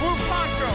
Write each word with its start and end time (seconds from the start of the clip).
blue 0.00 0.16
poncho. 0.28 0.68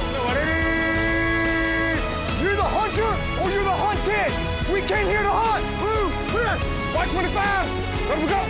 You're 2.41 2.55
the 2.55 2.69
hunter 2.77 3.11
or 3.41 3.47
you're 3.53 3.67
the 3.71 3.77
hunted. 3.85 4.31
We 4.73 4.79
came 4.81 5.07
here 5.13 5.23
to 5.23 5.33
hunt. 5.43 5.65
Blue, 5.81 6.05
clear. 6.31 6.53
White 6.95 7.09
25. 7.11 8.09
Let 8.09 8.17
we 8.19 8.27
go. 8.35 8.41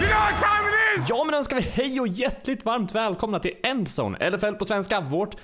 You 0.00 0.08
know 0.08 0.20
what 0.20 0.36
time 0.42 0.64
it 0.68 0.98
is? 0.98 1.08
Ja, 1.08 1.24
men 1.24 1.32
då 1.32 1.38
önskar 1.38 1.56
vi 1.56 1.62
hej 1.62 2.00
och 2.00 2.08
hjärtligt 2.08 2.64
varmt 2.64 2.94
välkomna 2.94 3.38
till 3.38 3.52
Endzone, 3.62 4.30
LFL 4.30 4.52
på 4.54 4.64
svenska, 4.64 5.00
vårt 5.00 5.36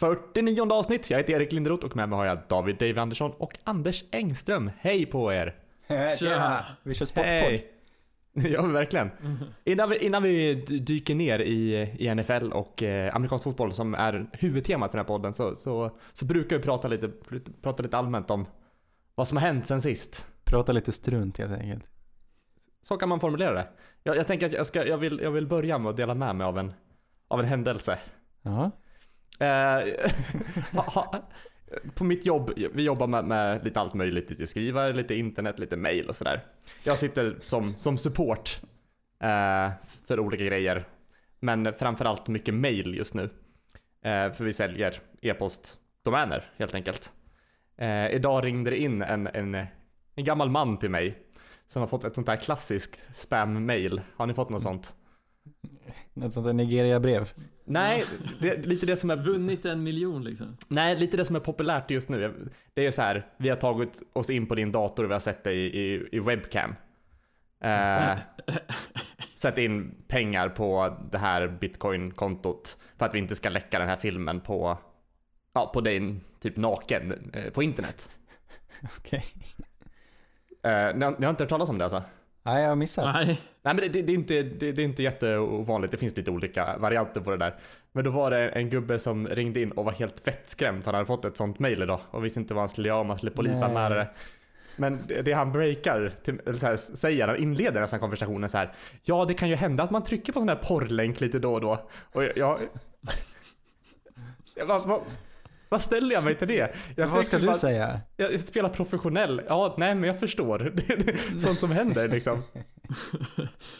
49 0.00 0.72
avsnitt. 0.72 1.10
Jag 1.10 1.18
heter 1.18 1.32
Erik 1.32 1.52
Linderoth 1.52 1.86
och 1.86 1.96
med 1.96 2.08
mig 2.08 2.16
har 2.16 2.24
jag 2.26 2.38
David 2.48 2.76
Dave 2.76 3.00
Andersson 3.00 3.32
och 3.38 3.52
Anders 3.64 4.04
Engström. 4.12 4.70
Hej 4.80 5.06
på 5.06 5.32
er! 5.32 5.54
Tja! 6.18 6.64
Vi 6.82 6.94
kör 6.94 7.06
sportpodd. 7.06 7.32
Hej! 7.34 7.71
Ja, 8.52 8.62
verkligen. 8.62 9.10
Innan 9.64 9.90
vi, 9.90 9.98
innan 9.98 10.22
vi 10.22 10.54
dyker 10.64 11.14
ner 11.14 11.38
i, 11.38 11.74
i 11.98 12.14
NFL 12.14 12.52
och 12.52 12.82
eh, 12.82 13.16
amerikansk 13.16 13.44
fotboll 13.44 13.74
som 13.74 13.94
är 13.94 14.26
huvudtemat 14.32 14.90
för 14.90 14.98
den 14.98 15.04
här 15.04 15.08
podden 15.08 15.34
så, 15.34 15.54
så, 15.54 15.98
så 16.12 16.24
brukar 16.24 16.56
vi 16.56 16.62
prata 16.62 16.88
lite, 16.88 17.10
prata 17.62 17.82
lite 17.82 17.98
allmänt 17.98 18.30
om 18.30 18.46
vad 19.14 19.28
som 19.28 19.36
har 19.36 19.46
hänt 19.46 19.66
sen 19.66 19.82
sist. 19.82 20.26
Prata 20.44 20.72
lite 20.72 20.92
strunt 20.92 21.38
helt 21.38 21.52
enkelt. 21.52 21.90
Så 22.82 22.96
kan 22.96 23.08
man 23.08 23.20
formulera 23.20 23.54
det. 23.54 23.68
Jag, 24.02 24.16
jag 24.16 24.26
tänker 24.26 24.46
att 24.46 24.52
jag, 24.52 24.66
ska, 24.66 24.86
jag, 24.86 24.98
vill, 24.98 25.20
jag 25.22 25.30
vill 25.30 25.46
börja 25.46 25.78
med 25.78 25.90
att 25.90 25.96
dela 25.96 26.14
med 26.14 26.36
mig 26.36 26.44
av 26.44 26.58
en, 26.58 26.72
av 27.28 27.40
en 27.40 27.46
händelse. 27.46 27.98
Ja. 28.42 28.70
Eh, 29.40 29.84
ha, 30.72 30.82
ha, 30.82 31.22
på 31.94 32.04
mitt 32.04 32.26
jobb, 32.26 32.52
vi 32.74 32.82
jobbar 32.82 33.06
med, 33.06 33.24
med 33.24 33.64
lite 33.64 33.80
allt 33.80 33.94
möjligt, 33.94 34.30
lite 34.30 34.46
skrivare, 34.46 34.92
lite 34.92 35.14
internet, 35.14 35.58
lite 35.58 35.76
mail 35.76 36.08
och 36.08 36.16
sådär. 36.16 36.44
Jag 36.84 36.98
sitter 36.98 37.36
som, 37.42 37.74
som 37.76 37.98
support 37.98 38.60
eh, 39.22 39.70
för 40.06 40.20
olika 40.20 40.44
grejer. 40.44 40.88
Men 41.40 41.74
framförallt 41.74 42.28
mycket 42.28 42.54
mail 42.54 42.94
just 42.94 43.14
nu. 43.14 43.22
Eh, 44.04 44.32
för 44.32 44.44
vi 44.44 44.52
säljer 44.52 44.94
e-postdomäner 45.22 46.50
helt 46.56 46.74
enkelt. 46.74 47.10
Eh, 47.76 48.10
idag 48.10 48.44
ringde 48.44 48.70
det 48.70 48.78
in 48.78 49.02
en, 49.02 49.26
en, 49.26 49.54
en 50.14 50.24
gammal 50.24 50.50
man 50.50 50.78
till 50.78 50.90
mig 50.90 51.18
som 51.66 51.80
har 51.80 51.86
fått 51.86 52.04
ett 52.04 52.14
sånt 52.14 52.26
där 52.26 52.36
klassiskt 52.36 53.16
spam-mail. 53.16 54.00
Har 54.16 54.26
ni 54.26 54.34
fått 54.34 54.50
något 54.50 54.62
sånt? 54.62 54.94
Något 56.14 56.32
sånt 56.32 56.46
där 56.46 56.52
Nigeria-brev. 56.52 57.30
Nej, 57.64 58.04
det 58.40 58.66
lite 58.66 58.86
det 58.86 58.96
som 58.96 59.10
är 59.10 59.16
Vunnit 59.16 59.64
en 59.64 59.82
miljon 59.82 60.24
liksom. 60.24 60.56
Nej, 60.68 60.96
lite 60.98 61.16
det 61.16 61.24
som 61.24 61.36
är 61.36 61.40
populärt 61.40 61.90
just 61.90 62.08
nu. 62.08 62.48
Det 62.74 62.86
är 62.86 62.90
så 62.90 63.02
här, 63.02 63.26
vi 63.36 63.48
har 63.48 63.56
tagit 63.56 64.02
oss 64.12 64.30
in 64.30 64.46
på 64.46 64.54
din 64.54 64.72
dator 64.72 65.04
och 65.04 65.10
vi 65.10 65.14
har 65.14 65.20
sett 65.20 65.44
dig 65.44 65.56
i, 65.58 65.80
i, 65.80 66.08
i 66.12 66.20
webcam. 66.20 66.74
Eh, 67.64 68.18
Sätt 69.34 69.58
in 69.58 69.94
pengar 70.08 70.48
på 70.48 70.96
det 71.12 71.18
här 71.18 71.48
bitcoin-kontot 71.48 72.78
för 72.98 73.06
att 73.06 73.14
vi 73.14 73.18
inte 73.18 73.36
ska 73.36 73.48
läcka 73.48 73.78
den 73.78 73.88
här 73.88 73.96
filmen 73.96 74.40
på, 74.40 74.78
ja, 75.54 75.70
på 75.74 75.80
dig 75.80 76.20
typ 76.40 76.56
naken 76.56 77.30
eh, 77.32 77.52
på 77.52 77.62
internet. 77.62 78.10
Okej. 78.98 79.24
Eh, 80.62 80.96
ni, 80.96 81.04
har, 81.04 81.18
ni 81.18 81.24
har 81.24 81.30
inte 81.30 81.42
hört 81.42 81.50
talas 81.50 81.68
om 81.68 81.78
det 81.78 81.84
alltså? 81.84 82.02
Nej, 82.42 82.62
jag 82.62 82.68
har 82.68 82.76
missat. 82.76 83.14
Nej. 83.14 83.40
Nej 83.64 83.74
men 83.74 83.76
det, 83.76 83.88
det, 83.88 84.02
det, 84.02 84.12
är 84.12 84.14
inte, 84.14 84.42
det, 84.42 84.72
det 84.72 84.82
är 84.82 84.84
inte 84.84 85.02
jätteovanligt, 85.02 85.90
det 85.92 85.96
finns 85.98 86.16
lite 86.16 86.30
olika 86.30 86.76
varianter 86.78 87.20
på 87.20 87.30
det 87.30 87.36
där. 87.36 87.54
Men 87.92 88.04
då 88.04 88.10
var 88.10 88.30
det 88.30 88.48
en 88.48 88.70
gubbe 88.70 88.98
som 88.98 89.28
ringde 89.28 89.60
in 89.62 89.72
och 89.72 89.84
var 89.84 89.92
helt 89.92 90.28
vettskrämd 90.28 90.84
för 90.84 90.90
han 90.92 90.94
hade 90.94 91.06
fått 91.06 91.24
ett 91.24 91.36
sånt 91.36 91.58
mail 91.58 91.82
idag 91.82 92.00
och 92.10 92.24
visste 92.24 92.40
inte 92.40 92.54
vad 92.54 92.60
han 92.62 92.68
skulle 92.68 92.88
göra 92.88 93.00
om 93.00 93.08
han 93.08 93.18
skulle 93.18 93.32
polisanmäla 93.32 93.94
det. 93.94 94.08
Men 94.76 94.98
det, 95.24 95.32
han 95.32 95.52
breakar, 95.52 96.12
till, 96.22 96.40
eller 96.46 96.58
så 96.58 96.66
här, 96.66 96.76
säger, 96.76 97.28
han 97.28 97.36
inleder 97.36 97.80
nästan 97.80 98.00
konversationen 98.00 98.48
så 98.48 98.58
här. 98.58 98.72
Ja 99.02 99.24
det 99.24 99.34
kan 99.34 99.48
ju 99.48 99.54
hända 99.54 99.82
att 99.82 99.90
man 99.90 100.02
trycker 100.02 100.32
på 100.32 100.40
sån 100.40 100.48
här 100.48 100.56
porrlänk 100.56 101.20
lite 101.20 101.38
då 101.38 101.54
och 101.54 101.60
då. 101.60 101.88
Och 102.12 102.24
jag... 102.24 102.58
jag, 104.56 104.66
vad, 104.66 104.86
vad, 104.86 105.00
vad 105.68 105.80
ställer 105.82 106.14
jag 106.14 106.24
mig 106.24 106.34
till 106.34 106.48
det? 106.48 106.74
Jag 106.96 107.08
Vad 107.08 107.24
ska 107.26 107.38
du 107.38 107.46
bara- 107.46 107.56
säga? 107.56 108.00
Jag 108.16 108.40
spelar 108.40 108.68
professionell. 108.68 109.42
Ja, 109.48 109.74
nej 109.78 109.94
men 109.94 110.04
jag 110.04 110.20
förstår. 110.20 110.72
Sånt 111.38 111.60
som 111.60 111.70
händer 111.70 112.08
liksom. 112.08 112.42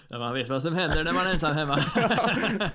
Ja, 0.08 0.18
man 0.18 0.34
vet 0.34 0.48
vad 0.48 0.62
som 0.62 0.74
händer 0.74 1.04
när 1.04 1.12
man 1.12 1.26
är 1.26 1.30
ensam 1.32 1.54
hemma. 1.54 1.78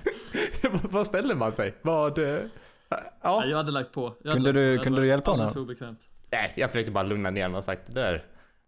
Vad 0.82 1.06
ställer 1.06 1.34
man 1.34 1.52
sig? 1.52 1.74
Vad... 1.82 2.18
eh, 2.18 2.40
Ja, 2.88 3.00
Ja. 3.22 3.44
jag 3.46 3.56
hade 3.56 3.72
lagt 3.72 3.92
på. 3.92 4.14
Jag 4.22 4.32
Kunde 4.32 4.48
hade, 4.48 4.60
du- 4.60 4.70
hade 4.72 4.84
kunde 4.84 5.00
du 5.00 5.06
hjälpa 5.06 5.30
honom? 5.30 5.52
obekvämt. 5.56 6.00
Nej, 6.30 6.52
jag 6.56 6.70
försökte 6.70 6.92
bara 6.92 7.04
lugna 7.04 7.30
ner 7.30 7.48
mig 7.48 7.58
och 7.58 7.64
sagt 7.64 7.86
det 7.94 8.00
där, 8.00 8.24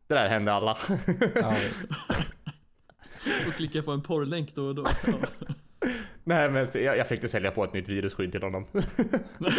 det 0.07 0.15
där 0.15 0.29
händer 0.29 0.53
alla. 0.53 0.77
Ja. 1.35 1.55
Och 3.49 3.53
klicka 3.55 3.83
på 3.83 3.93
en 3.93 4.03
porrlänk 4.03 4.55
då 4.55 4.65
och 4.67 4.75
då. 4.75 4.85
Ja. 5.07 5.13
nej 6.25 6.51
men 6.51 6.67
jag, 6.75 6.97
jag 6.97 7.07
försökte 7.09 7.29
sälja 7.29 7.51
på 7.51 7.65
ett 7.65 7.75
nytt 7.75 7.89
virusskydd 7.89 8.33
till 8.33 8.43
honom. 8.43 8.67
nej, 8.73 8.83
nej, 9.39 9.53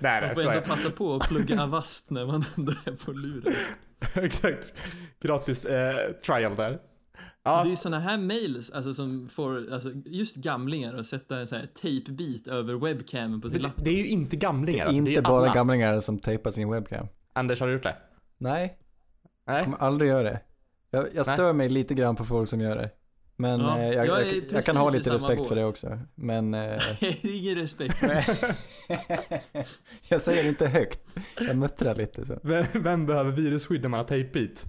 Man 0.00 0.22
jag 0.22 0.34
får 0.34 0.42
ändå 0.52 0.60
passa 0.66 0.90
på 0.90 1.14
att 1.14 1.28
plugga 1.28 1.62
Avast 1.62 2.10
när 2.10 2.26
man 2.26 2.44
ändå 2.56 2.72
är 2.84 3.04
på 3.04 3.12
luren. 3.12 3.52
Exakt. 4.22 4.74
Gratis 5.20 5.64
eh, 5.64 6.12
trial 6.12 6.54
där. 6.54 6.70
Det 6.70 6.78
Ja, 7.42 7.64
är 7.64 7.68
ju 7.68 7.76
såna 7.76 8.00
här 8.00 8.18
mails, 8.18 8.70
alltså 8.70 8.92
som 8.92 9.28
får, 9.28 9.72
alltså 9.72 9.90
just 10.04 10.36
gamlingar 10.36 10.94
att 10.94 11.06
sätta 11.06 11.38
en 11.38 11.46
sån 11.46 11.58
här 11.58 11.66
tejpbit 11.82 12.48
över 12.48 12.74
webcamen 12.74 13.40
på 13.40 13.50
sin 13.50 13.58
det, 13.58 13.62
lapp. 13.62 13.84
det 13.84 13.90
är 13.90 13.94
ju 13.96 14.06
inte 14.06 14.36
gamlingar 14.36 14.86
alltså, 14.86 15.02
det 15.02 15.08
är 15.10 15.12
Inte 15.12 15.20
ju 15.20 15.22
bara 15.32 15.44
alla. 15.44 15.54
gamlingar 15.54 16.00
som 16.00 16.18
tejpar 16.18 16.50
sin 16.50 16.70
webcam. 16.70 17.06
Anders, 17.32 17.60
har 17.60 17.66
du 17.66 17.72
gjort 17.72 17.82
det? 17.82 17.96
Nej, 18.38 18.78
Nej? 19.46 19.56
jag 19.56 19.64
kommer 19.64 19.78
aldrig 19.78 20.10
göra 20.10 20.22
det. 20.22 20.40
Jag, 20.90 21.06
jag 21.14 21.26
Nej. 21.26 21.36
stör 21.36 21.52
mig 21.52 21.68
lite 21.68 21.94
grann 21.94 22.16
på 22.16 22.24
folk 22.24 22.48
som 22.48 22.60
gör 22.60 22.76
det. 22.76 22.90
Men 23.40 23.60
Ja, 23.60 23.78
eh, 23.78 23.84
jag, 23.84 24.06
jag 24.06 24.26
jag, 24.26 24.42
jag, 24.50 24.64
kan 24.64 24.76
ha 24.76 24.90
lite 24.90 25.12
respekt 25.14 25.38
båt. 25.38 25.48
för 25.48 25.54
det 25.56 25.64
också. 25.64 25.98
Men 26.14 26.54
eh, 26.54 26.82
Det 27.00 27.24
ingen 27.24 27.54
respekt. 27.54 28.02
jag 30.08 30.22
säger 30.22 30.42
det 30.42 30.48
inte 30.48 30.66
högt. 30.68 31.00
Jag 31.40 31.56
muttrar 31.56 31.94
lite 31.94 32.26
så. 32.26 32.38
Vem, 32.42 32.64
vem 32.74 33.06
behöver 33.06 33.32
virusskydd 33.32 33.82
när 33.82 33.88
man 33.88 33.98
har 33.98 34.04
tejpbit? 34.04 34.64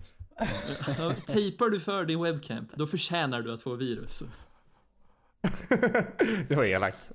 Ja, 0.99 1.13
tejpar 1.27 1.69
du 1.69 1.79
för 1.79 2.05
din 2.05 2.23
webcam, 2.23 2.67
då 2.75 2.87
förtjänar 2.87 3.41
du 3.41 3.53
att 3.53 3.61
få 3.61 3.75
virus. 3.75 4.23
det 6.47 6.55
var 6.55 6.63
elakt. 6.63 7.11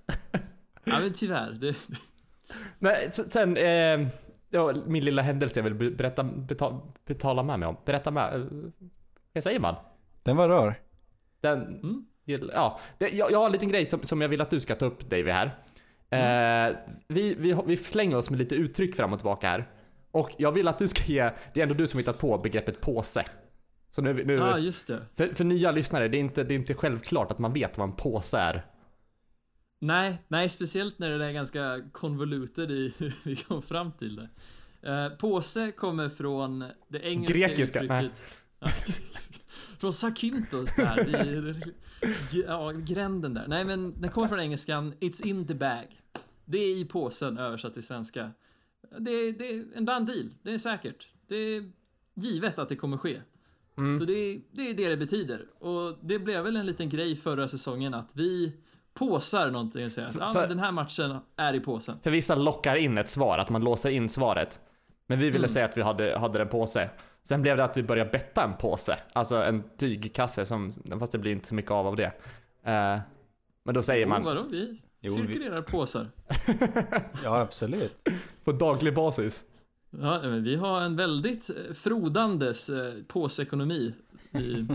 Ja 0.85 1.01
men 1.01 1.13
tyvärr, 1.13 1.53
det, 1.53 1.75
Men 2.79 3.13
sen, 3.13 3.57
eh, 3.57 4.09
ja, 4.51 4.75
min 4.87 5.05
lilla 5.05 5.23
händelse 5.23 5.61
jag 5.61 5.65
vill 5.65 5.75
be- 5.75 5.91
berätta, 5.91 6.25
betala, 6.25 6.81
betala 7.07 7.43
med 7.43 7.59
mig 7.59 7.69
om. 7.69 7.77
Berätta 7.85 8.11
med, 8.11 8.35
eh, 8.35 8.47
vad 9.33 9.45
säger 9.45 9.61
man? 9.61 9.75
Den 10.23 10.37
var 10.37 10.49
rar. 10.49 10.81
Den, 11.45 11.81
Mm. 11.83 12.05
ja, 12.53 12.81
det, 12.99 13.09
jag, 13.09 13.31
jag 13.31 13.39
har 13.39 13.47
en 13.47 13.53
liten 13.53 13.69
grej 13.69 13.87
som, 13.87 14.03
som 14.03 14.21
jag 14.21 14.29
vill 14.29 14.41
att 14.41 14.51
du 14.51 14.61
ska 14.61 14.75
ta 14.75 14.87
upp 14.87 15.11
Davy 15.11 15.31
här. 15.31 15.59
Eh, 16.11 16.77
vi, 17.09 17.35
vi, 17.35 17.57
vi 17.67 17.77
slänger 17.77 18.17
oss 18.17 18.31
med 18.31 18.39
lite 18.39 18.55
uttryck 18.55 18.97
fram 18.97 19.13
och 19.13 19.19
tillbaka 19.19 19.49
här. 19.49 19.71
Och 20.11 20.31
jag 20.39 20.53
vill 20.53 20.69
att 20.69 20.79
du 20.79 20.89
ska 20.89 21.13
ge, 21.13 21.31
det 21.55 21.61
är 21.61 21.63
ändå 21.63 21.75
du 21.75 21.87
som 21.87 21.99
hittat 21.99 22.19
på 22.19 22.39
begreppet 22.39 22.81
påse. 22.81 23.25
Så 23.91 24.03
nu, 24.03 24.25
nu 24.25 24.35
ja 24.35 24.59
just 24.59 24.89
det. 24.89 25.03
för, 25.17 25.29
för 25.29 25.45
nya 25.45 25.71
lyssnare, 25.71 26.09
det 26.09 26.17
är, 26.17 26.21
inte, 26.21 26.45
det 26.45 26.55
är 26.55 26.57
inte 26.57 26.75
självklart 26.75 27.31
att 27.31 27.39
man 27.39 27.53
vet 27.53 27.79
vad 27.79 27.89
en 27.89 27.97
påse 27.97 28.39
är. 28.39 28.67
Nej, 29.81 30.19
nej 30.29 30.49
speciellt 30.49 30.99
när 30.99 31.19
det 31.19 31.27
är 31.27 31.33
ganska 31.33 31.83
convoluted 31.93 32.71
i 32.71 32.95
hur 32.99 33.15
vi 33.25 33.37
kom 33.37 33.63
fram 33.63 33.93
till 33.93 34.17
det. 34.17 34.29
Eh, 34.91 35.09
påse 35.09 35.73
kommer 35.73 36.09
från 36.09 36.65
det 36.89 37.01
engelska 37.01 37.39
Grekiska, 37.39 37.81
uttrycket. 37.81 38.23
Ja, 38.61 38.69
från 39.85 39.93
Zakynthos 39.93 40.77
där 40.77 41.09
i 41.09 41.55
ja, 42.47 42.73
gränden 42.73 43.35
där. 43.35 43.45
Nej 43.49 43.65
men 43.65 44.01
den 44.01 44.11
kommer 44.11 44.29
från 44.29 44.41
engelskan 44.41 44.95
It's 45.01 45.27
in 45.27 45.47
the 45.47 45.55
bag. 45.55 46.01
Det 46.45 46.59
är 46.59 46.77
i 46.77 46.85
påsen 46.85 47.39
översatt 47.39 47.75
till 47.75 47.83
svenska. 47.83 48.31
Det, 48.99 49.33
det 49.33 49.51
är 49.51 49.65
en 49.75 49.85
done 49.85 50.01
deal. 50.07 50.31
Det 50.43 50.55
är 50.55 50.59
säkert. 50.59 51.09
Det 51.29 51.37
är 51.37 51.71
givet 52.15 52.59
att 52.59 52.69
det 52.69 52.77
kommer 52.77 52.97
ske. 52.97 53.21
Mm. 53.79 53.99
Så 53.99 54.05
det, 54.05 54.41
det 54.53 54.71
är 54.71 54.75
det 54.75 54.89
det 54.89 54.97
betyder. 54.97 55.47
Och 55.59 55.99
det 56.01 56.19
blev 56.19 56.45
väl 56.45 56.57
en 56.57 56.67
liten 56.67 56.89
grej 56.89 57.17
förra 57.17 57.49
säsongen 57.49 57.95
att 57.95 58.11
vi 58.17 58.53
påsar 58.95 59.51
någonting 59.51 59.85
och 59.85 59.93
säger 59.93 60.09
att 60.09 60.15
För- 60.15 60.33
men 60.35 60.49
den 60.49 60.59
här 60.59 60.73
matchen 60.73 61.17
är 61.37 61.55
i 61.55 61.61
påsen. 61.61 61.97
För 62.03 62.11
vissa 62.11 62.35
lockar 62.35 62.77
in 62.77 62.99
ett 62.99 63.09
svar, 63.09 63.39
att 63.39 63.51
man 63.51 63.65
låser 63.65 63.91
in 63.91 64.09
svaret. 64.09 64.61
Men 65.07 65.19
vi 65.19 65.25
ville 65.27 65.39
Mm. 65.39 65.49
säga 65.49 65.65
att 65.65 65.77
vi 65.79 65.83
hade, 65.83 66.19
hade 66.19 66.43
en 66.43 66.49
påse. 66.49 66.91
Sen 67.29 67.43
blev 67.43 67.57
det 67.57 67.65
att 67.65 67.77
vi 67.77 67.83
började 67.83 68.11
betta 68.11 68.45
en 68.45 68.57
påse. 68.57 68.99
Alltså 69.13 69.37
en 69.37 69.63
tygkasse 69.77 70.47
som, 70.47 70.73
fast 70.99 71.13
det 71.13 71.19
blir 71.19 71.33
inte 71.33 71.49
så 71.49 71.55
mycket 71.55 71.71
av 71.71 71.87
av 71.87 71.97
det. 71.97 72.13
Eh, 72.65 72.99
men 73.65 73.75
då 73.75 73.83
säger 73.83 74.07
Oh, 74.07 74.09
man 74.09 74.25
vadå? 74.25 74.43
Vi 74.51 74.81
Jo, 75.01 75.15
vi- 75.15 75.27
cirkulerar 75.27 75.63
påsar. 75.63 76.11
Ja, 77.25 77.41
absolut. 77.41 78.09
på 78.45 78.53
daglig 78.53 78.95
basis. 78.95 79.45
Ja, 79.91 80.21
men 80.23 80.43
vi 80.45 80.57
har 80.57 80.81
en 80.81 80.97
väldigt 80.97 81.51
eh, 81.51 81.75
frodandes 81.75 82.69
eh, 82.71 82.93
påsekonomi 83.09 83.95
i 84.33 84.67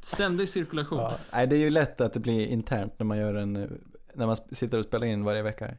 ständig 0.00 0.48
cirkulation. 0.48 0.98
Ja. 0.98 1.14
Nej, 1.32 1.46
det 1.46 1.56
är 1.56 1.60
ju 1.60 1.70
lätt 1.70 2.00
att 2.00 2.12
det 2.12 2.20
blir 2.20 2.46
internt 2.46 2.98
när 2.98 3.06
man 3.06 3.18
gör 3.18 3.34
en, 3.34 3.56
eh, 3.56 3.68
när 4.14 4.26
man 4.26 4.36
sitter 4.36 4.78
och 4.78 4.84
spelar 4.84 5.06
in 5.06 5.24
varje 5.24 5.42
vecka. 5.42 5.74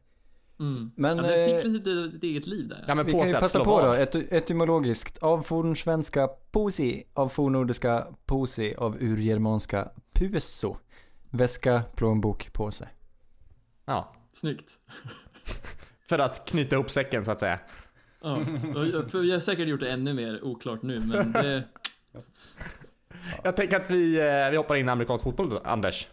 Mm. 0.63 0.91
Men, 0.95 1.17
ja, 1.17 1.23
det 1.23 1.45
eh, 1.45 1.57
fick 1.61 1.71
lite 1.71 2.11
ett 2.15 2.23
eget 2.23 2.47
liv 2.47 2.67
där. 2.67 2.85
Ja 2.87 2.95
men 2.95 3.05
Vi 3.05 3.11
kan 3.11 3.27
ju 3.27 3.33
passa 3.33 3.63
på 3.63 3.81
då, 3.81 3.91
et 3.91 4.15
etymologiskt. 4.15 5.17
Av 5.17 5.41
fornsvenska 5.41 6.27
posi, 6.51 7.03
av 7.13 7.29
fornnordiska 7.29 8.07
posi, 8.25 8.75
av 8.77 8.97
urgermanska 8.99 9.91
puso. 10.13 10.77
väska, 11.29 11.83
plånbok, 11.95 12.53
påse. 12.53 12.89
Ja. 13.85 14.13
Snyggt. 14.33 14.71
För 16.09 16.19
att 16.19 16.45
knyta 16.49 16.75
ihop 16.75 16.89
säcken 16.89 17.25
så 17.25 17.31
att 17.31 17.39
säga. 17.39 17.59
Ja, 18.21 18.39
för 19.07 19.23
jag 19.23 19.35
har 19.35 19.39
säkert 19.39 19.67
gjort 19.67 19.79
det 19.79 19.91
ännu 19.91 20.13
mer 20.13 20.43
oklart 20.43 20.81
nu, 20.81 20.99
men 20.99 21.31
det... 21.43 21.63
Jag 23.43 23.55
tänker 23.55 23.77
att 23.77 23.91
vi, 23.91 24.19
eh, 24.19 24.49
vi 24.49 24.57
hoppar 24.57 24.75
in 24.75 24.87
i 24.87 24.91
amerikansk 24.91 25.23
fotboll 25.23 25.59
Anders. 25.63 26.07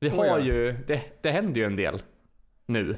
Vi 0.00 0.10
Oh, 0.10 0.16
har 0.16 0.26
ja. 0.26 0.38
ju, 0.38 0.76
det, 0.86 1.22
det 1.22 1.30
händer 1.30 1.60
ju 1.60 1.66
en 1.66 1.76
del 1.76 2.02
nu. 2.66 2.96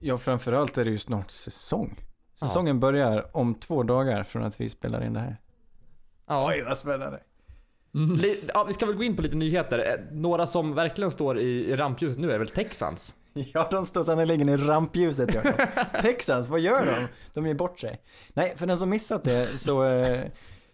Ja, 0.00 0.18
framförallt 0.18 0.78
är 0.78 0.84
det 0.84 0.90
ju 0.90 0.98
snart 0.98 1.30
säsong. 1.30 2.00
Ja. 2.40 2.48
Säsongen 2.48 2.80
börjar 2.80 3.36
om 3.36 3.54
två 3.54 3.82
dagar 3.82 4.22
från 4.22 4.44
att 4.44 4.60
vi 4.60 4.68
spelar 4.68 5.04
in 5.04 5.12
det 5.12 5.20
här. 5.20 5.40
Ja. 6.26 6.52
vad 6.66 6.78
spännande. 6.78 7.20
Mm. 7.94 8.20
Ja, 8.54 8.64
vi 8.64 8.72
ska 8.72 8.86
väl 8.86 8.94
gå 8.94 9.02
in 9.02 9.16
på 9.16 9.22
lite 9.22 9.36
nyheter. 9.36 9.78
Eh, 9.78 10.16
Några 10.16 10.46
som 10.46 10.74
verkligen 10.74 11.10
står 11.10 11.38
i, 11.38 11.64
i 11.70 11.76
rampljuset 11.76 12.18
nu 12.18 12.30
är 12.32 12.38
väl 12.38 12.48
Texans. 12.48 13.14
Ja, 13.52 13.68
de 13.70 13.86
står 13.86 14.02
sannerligen 14.02 14.48
i 14.48 14.56
rampljuset 14.56 15.34
Jakob. 15.34 15.60
Texans, 16.00 16.48
vad 16.48 16.60
gör 16.60 16.86
de? 16.86 17.06
De 17.34 17.46
ger 17.46 17.54
bort 17.54 17.80
sig. 17.80 18.00
Nej, 18.34 18.54
för 18.56 18.66
den 18.66 18.76
som 18.76 18.90
missat 18.90 19.24
det 19.24 19.46
så, 19.46 19.84
eh, 19.84 20.24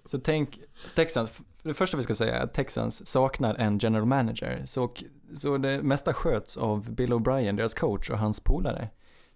så 0.05 0.19
tänk, 0.19 0.61
Texans, 0.95 1.41
det 1.63 1.75
första 1.75 1.97
vi 1.97 2.03
ska 2.03 2.15
säga 2.15 2.37
är 2.37 2.45
att 2.45 2.55
Texans 2.55 3.07
saknar 3.07 3.55
en 3.55 3.79
general 3.79 4.07
manager. 4.07 4.63
Så, 4.67 4.95
så 5.35 5.59
det 5.59 5.83
mesta 5.83 6.15
sköts 6.15 6.57
av 6.57 6.91
Bill 6.93 7.13
O'Brien, 7.13 7.57
deras 7.57 7.75
coach 7.75 8.11
och 8.11 8.19
hans 8.19 8.41
polare. 8.41 8.89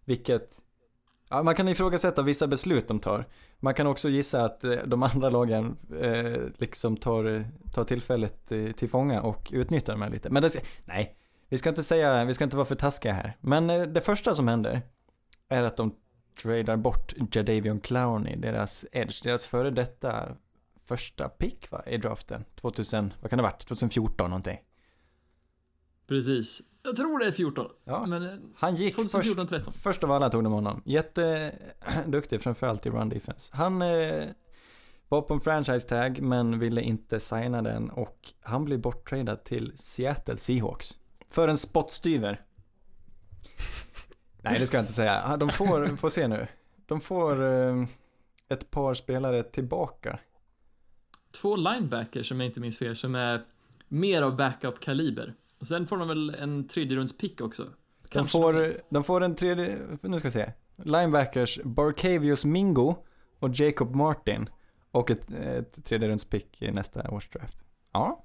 Vilket, 0.04 0.60
ja, 1.30 1.42
man 1.42 1.54
kan 1.54 1.68
ifrågasätta 1.68 2.22
vissa 2.22 2.46
beslut 2.46 2.88
de 2.88 2.98
tar. 2.98 3.24
Man 3.60 3.74
kan 3.74 3.86
också 3.86 4.08
gissa 4.08 4.44
att 4.44 4.64
eh, 4.64 4.76
de 4.86 5.02
andra 5.02 5.30
lagen 5.30 5.76
eh, 6.00 6.42
liksom 6.56 6.96
tar, 6.96 7.44
tar 7.72 7.84
tillfället 7.84 8.52
eh, 8.52 8.70
till 8.72 8.88
fånga 8.88 9.22
och 9.22 9.50
utnyttjar 9.52 9.92
de 9.92 10.02
här 10.02 10.10
lite. 10.10 10.30
Men 10.30 10.42
det, 10.42 10.50
nej, 10.84 11.16
vi 11.48 11.58
ska 11.58 11.68
inte 11.68 11.82
säga, 11.82 12.24
vi 12.24 12.34
ska 12.34 12.44
inte 12.44 12.56
vara 12.56 12.66
för 12.66 12.76
taskiga 12.76 13.12
här. 13.12 13.36
Men 13.40 13.70
eh, 13.70 13.82
det 13.82 14.00
första 14.00 14.34
som 14.34 14.48
händer 14.48 14.82
är 15.48 15.62
att 15.62 15.76
de 15.76 15.94
tradar 16.42 16.76
bort 16.76 17.14
Jadavion 17.32 17.80
Clowney, 17.80 18.36
deras 18.36 18.84
edge, 18.92 19.24
deras 19.24 19.46
före 19.46 19.70
detta 19.70 20.36
första 20.84 21.28
pick 21.28 21.70
va, 21.70 21.82
i 21.86 21.96
draften. 21.96 22.44
2000, 22.54 23.14
vad 23.20 23.30
kan 23.30 23.36
det 23.36 23.42
ha 23.42 23.50
varit? 23.50 23.66
2014 23.66 24.30
någonting. 24.30 24.58
Precis. 26.08 26.62
Jag 26.86 26.96
tror 26.96 27.18
det 27.18 27.26
är 27.26 27.32
14. 27.32 27.70
Ja, 27.84 28.06
Men 28.06 28.22
eh, 28.22 28.34
han 28.56 28.76
gick 28.76 28.94
först, 28.94 29.14
2014-13. 29.14 29.70
först 29.70 30.04
av 30.04 30.12
alla 30.12 30.30
tog 30.30 30.44
de 30.44 30.52
honom. 30.52 30.82
Jätteduktig, 30.84 32.40
framförallt 32.40 32.86
i 32.86 32.90
run 32.90 33.08
defense. 33.08 33.56
Han 33.56 33.82
eh, 33.82 34.24
var 35.08 35.22
på 35.22 35.34
en 35.34 35.40
franchise 35.40 35.88
tag 35.88 36.20
men 36.22 36.58
ville 36.58 36.80
inte 36.82 37.20
signa 37.20 37.62
den 37.62 37.90
och 37.90 38.32
han 38.40 38.64
blev 38.64 38.80
borttradad 38.80 39.44
till 39.44 39.72
Seattle 39.76 40.36
Seahawks. 40.36 40.98
För 41.28 41.48
en 41.48 41.58
spottstyver. 41.58 42.40
Nej, 44.42 44.58
det 44.60 44.66
ska 44.66 44.76
jag 44.76 44.82
inte 44.82 44.92
säga. 44.92 45.36
De 45.36 45.48
får, 45.48 45.86
får 45.96 46.08
se 46.08 46.28
nu. 46.28 46.46
De 46.86 47.00
får 47.00 47.42
eh, 47.42 47.84
ett 48.48 48.70
par 48.70 48.94
spelare 48.94 49.42
tillbaka. 49.42 50.18
Två 51.40 51.56
linebackers 51.56 52.28
som 52.28 52.40
jag 52.40 52.46
inte 52.46 52.60
minns 52.60 52.78
fel, 52.78 52.96
som 52.96 53.14
är 53.14 53.42
mer 53.88 54.22
av 54.22 54.36
backup-kaliber. 54.36 55.34
Och 55.64 55.68
sen 55.68 55.86
får 55.86 55.96
de 55.98 56.08
väl 56.08 56.34
en 56.34 56.68
tredje 56.68 56.96
runds 56.96 57.18
pick 57.18 57.40
också. 57.40 57.66
De 58.12 58.26
får, 58.26 58.76
de 58.90 59.04
får 59.04 59.20
en 59.22 59.34
tredje, 59.34 59.78
nu 60.00 60.18
ska 60.18 60.28
vi 60.28 60.32
se. 60.32 60.52
Linebackers 60.76 61.60
Barcavius 61.64 62.44
Mingo 62.44 62.94
och 63.38 63.50
Jacob 63.54 63.94
Martin. 63.94 64.48
Och 64.90 65.10
ett, 65.10 65.30
ett 65.30 65.84
tredje 65.84 66.08
runds 66.08 66.24
pick 66.24 66.62
i 66.62 66.70
nästa 66.70 67.10
års 67.10 67.28
draft. 67.30 67.64
Ja, 67.92 68.24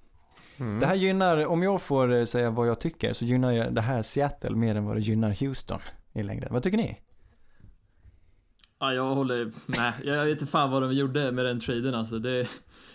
Mm. 0.57 0.80
det 0.80 0.86
här 0.86 0.95
gynnar, 0.95 1.45
om 1.45 1.63
jag 1.63 1.81
får 1.81 2.13
eh, 2.13 2.25
säga 2.25 2.50
vad 2.50 2.68
jag 2.68 2.80
tycker, 2.80 3.13
så 3.13 3.25
gynnar 3.25 3.51
jag 3.51 3.74
det 3.75 3.81
här 3.81 4.01
Seattle 4.01 4.56
mer 4.56 4.75
än 4.75 4.85
vad 4.85 4.95
det 4.95 5.01
gynnar 5.01 5.31
Houston 5.39 5.80
i 6.13 6.24
längden. 6.24 6.50
Vad 6.53 6.63
tycker 6.63 6.77
ni? 6.77 7.00
Ja, 8.80 8.94
jag 8.94 9.15
håller 9.15 9.51
med. 9.65 9.94
Jag 10.03 10.25
vet 10.25 10.31
inte 10.31 10.45
fan 10.51 10.71
vad 10.71 10.81
de 10.81 10.92
gjorde 10.94 11.31
med 11.31 11.45
den 11.45 11.59
traden 11.59 11.95
alltså. 11.95 12.19
Det, 12.19 12.47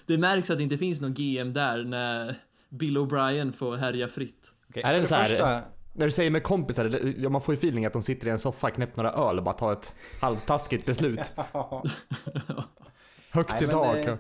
det 0.07 0.19
märks 0.19 0.51
att 0.51 0.57
det 0.57 0.63
inte 0.63 0.79
finns 0.79 1.01
någon 1.01 1.15
GM 1.15 1.53
där 1.53 1.85
när 1.85 2.37
Bill 2.79 2.99
O'Brien 2.99 3.53
får 3.53 3.77
härja 3.77 4.09
fritt. 4.09 4.53
Okay, 4.69 4.83
Är 4.83 4.99
det 5.01 5.07
så 5.07 5.15
här- 5.15 5.25
första- 5.25 5.63
När 5.97 6.07
du 6.07 6.11
säger 6.11 6.31
med 6.31 6.43
kompisar, 6.43 7.01
ja, 7.19 7.29
man 7.29 7.41
får 7.43 7.55
ju 7.55 7.59
feeling 7.59 7.87
att 7.87 7.93
de 7.93 8.03
sitter 8.03 8.27
i 8.27 8.31
en 8.31 8.39
soffa, 8.39 8.71
knäppt 8.71 8.97
några 8.97 9.13
öl 9.13 9.39
och 9.39 9.45
bara 9.45 9.55
tar 9.55 9.73
ett 9.73 9.97
halvtaskigt 10.21 10.87
beslut. 10.87 11.33
Högt 13.31 13.63
i 13.63 13.67
tak. 13.67 13.97
det- 14.07 14.19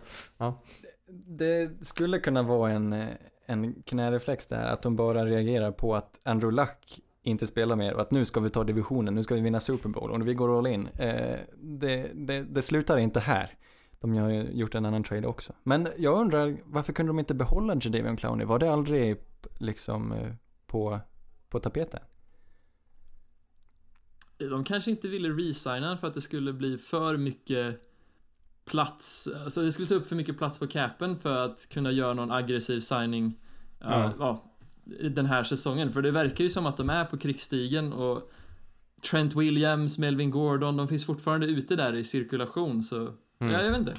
det 1.26 1.86
skulle 1.86 2.18
kunna 2.18 2.42
vara 2.42 2.70
en, 2.72 3.04
en 3.46 3.82
knäreflex 3.82 4.46
där, 4.46 4.64
att 4.66 4.82
de 4.82 4.96
bara 4.96 5.24
reagerar 5.26 5.70
på 5.72 5.94
att 5.96 6.20
Andrew 6.24 6.56
Luck 6.62 7.00
inte 7.22 7.46
spelar 7.46 7.76
mer 7.76 7.94
och 7.94 8.00
att 8.00 8.10
nu 8.10 8.24
ska 8.24 8.40
vi 8.40 8.50
ta 8.50 8.64
divisionen, 8.64 9.14
nu 9.14 9.22
ska 9.22 9.34
vi 9.34 9.40
vinna 9.40 9.60
Super 9.60 9.88
Bowl 9.88 10.10
och 10.10 10.28
vi 10.28 10.34
går 10.34 10.58
all 10.58 10.66
in. 10.66 10.86
Eh, 10.98 11.38
det, 11.56 12.10
det, 12.14 12.42
det 12.42 12.62
slutar 12.62 12.98
inte 12.98 13.20
här. 13.20 13.50
De 14.04 14.16
har 14.16 14.30
ju 14.30 14.50
gjort 14.52 14.74
en 14.74 14.86
annan 14.86 15.04
trade 15.04 15.26
också. 15.26 15.52
Men 15.62 15.88
jag 15.98 16.20
undrar, 16.20 16.56
varför 16.64 16.92
kunde 16.92 17.10
de 17.10 17.18
inte 17.18 17.34
behålla 17.34 17.74
Jadavion 17.80 18.16
Clowney? 18.16 18.46
Var 18.46 18.58
det 18.58 18.72
aldrig 18.72 19.16
liksom 19.58 20.12
eh, 20.12 20.32
på, 20.66 21.00
på 21.48 21.60
tapeten? 21.60 22.00
De 24.38 24.64
kanske 24.64 24.90
inte 24.90 25.08
ville 25.08 25.28
resigna 25.28 25.96
för 25.96 26.08
att 26.08 26.14
det 26.14 26.20
skulle 26.20 26.52
bli 26.52 26.78
för 26.78 27.16
mycket 27.16 27.80
plats, 28.64 29.28
alltså 29.44 29.62
det 29.62 29.72
skulle 29.72 29.88
ta 29.88 29.94
upp 29.94 30.06
för 30.06 30.16
mycket 30.16 30.38
plats 30.38 30.58
på 30.58 30.66
capen 30.66 31.16
för 31.16 31.44
att 31.44 31.68
kunna 31.70 31.92
göra 31.92 32.14
någon 32.14 32.30
aggressiv 32.30 32.80
signing 32.80 33.38
ja. 33.78 34.12
Ja. 34.18 34.44
ja, 34.84 35.08
den 35.08 35.26
här 35.26 35.42
säsongen. 35.42 35.92
För 35.92 36.02
det 36.02 36.10
verkar 36.10 36.44
ju 36.44 36.50
som 36.50 36.66
att 36.66 36.76
de 36.76 36.90
är 36.90 37.04
på 37.04 37.18
krigsstigen 37.18 37.92
och 37.92 38.30
Trent 39.10 39.36
Williams, 39.36 39.98
Melvin 39.98 40.30
Gordon, 40.30 40.76
de 40.76 40.88
finns 40.88 41.06
fortfarande 41.06 41.46
ute 41.46 41.76
där 41.76 41.94
i 41.94 42.04
cirkulation 42.04 42.82
så, 42.82 43.14
Mm. 43.44 43.54
ja 43.54 43.62
jag 43.62 43.70
vet 43.70 43.78
inte. 43.80 43.94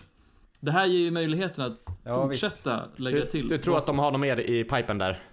Det 0.60 0.72
här 0.72 0.86
ger 0.86 1.00
ju 1.00 1.12
möjligheten 1.12 1.64
att 1.66 1.86
Ja, 2.04 2.26
visst. 2.28 2.42
fortsätta 2.44 2.84
lägga 2.96 3.20
Du, 3.20 3.26
till. 3.26 3.48
du 3.48 3.58
tror 3.58 3.78
att 3.78 3.86
de 3.86 4.00
har 4.00 4.12
något 4.12 4.22
mer 4.22 4.40
i 4.40 4.64
pipen 4.64 4.98
där? 4.98 5.24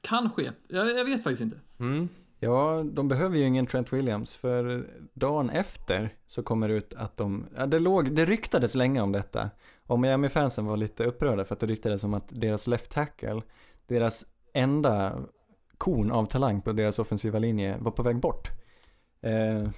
Kan 0.00 0.30
ske. 0.30 0.50
Jag, 0.68 0.90
jag 0.98 1.04
vet 1.04 1.22
faktiskt 1.22 1.42
inte. 1.42 1.56
Mm. 1.80 2.08
Ja, 2.40 2.80
de 2.92 3.08
behöver 3.08 3.36
ju 3.36 3.44
ingen 3.44 3.66
Trent 3.66 3.92
Williams 3.92 4.36
för 4.36 4.86
dagen 5.14 5.50
efter 5.50 6.14
så 6.26 6.42
kommer 6.42 6.68
det 6.68 6.74
ut 6.74 6.94
att 6.94 7.16
de, 7.16 7.46
ja 7.56 7.66
det 7.66 7.78
låg, 7.78 8.12
det 8.14 8.24
ryktades 8.24 8.74
länge 8.74 9.00
om 9.00 9.12
detta. 9.12 9.50
Och 9.86 9.98
Miami-fansen 9.98 10.66
var 10.66 10.76
lite 10.76 11.04
upprörda 11.04 11.44
för 11.44 11.54
att 11.54 11.60
det 11.60 11.66
ryktades 11.66 12.04
om 12.04 12.14
att 12.14 12.24
deras 12.28 12.66
left 12.66 12.90
tackle, 12.90 13.42
deras 13.86 14.26
enda 14.54 15.18
kon 15.78 16.12
av 16.12 16.26
talang 16.26 16.60
på 16.62 16.72
deras 16.72 16.98
offensiva 16.98 17.38
linje 17.38 17.76
var 17.80 17.90
på 17.92 18.02
väg 18.02 18.16
bort. 18.20 18.48
Eh, 19.20 19.68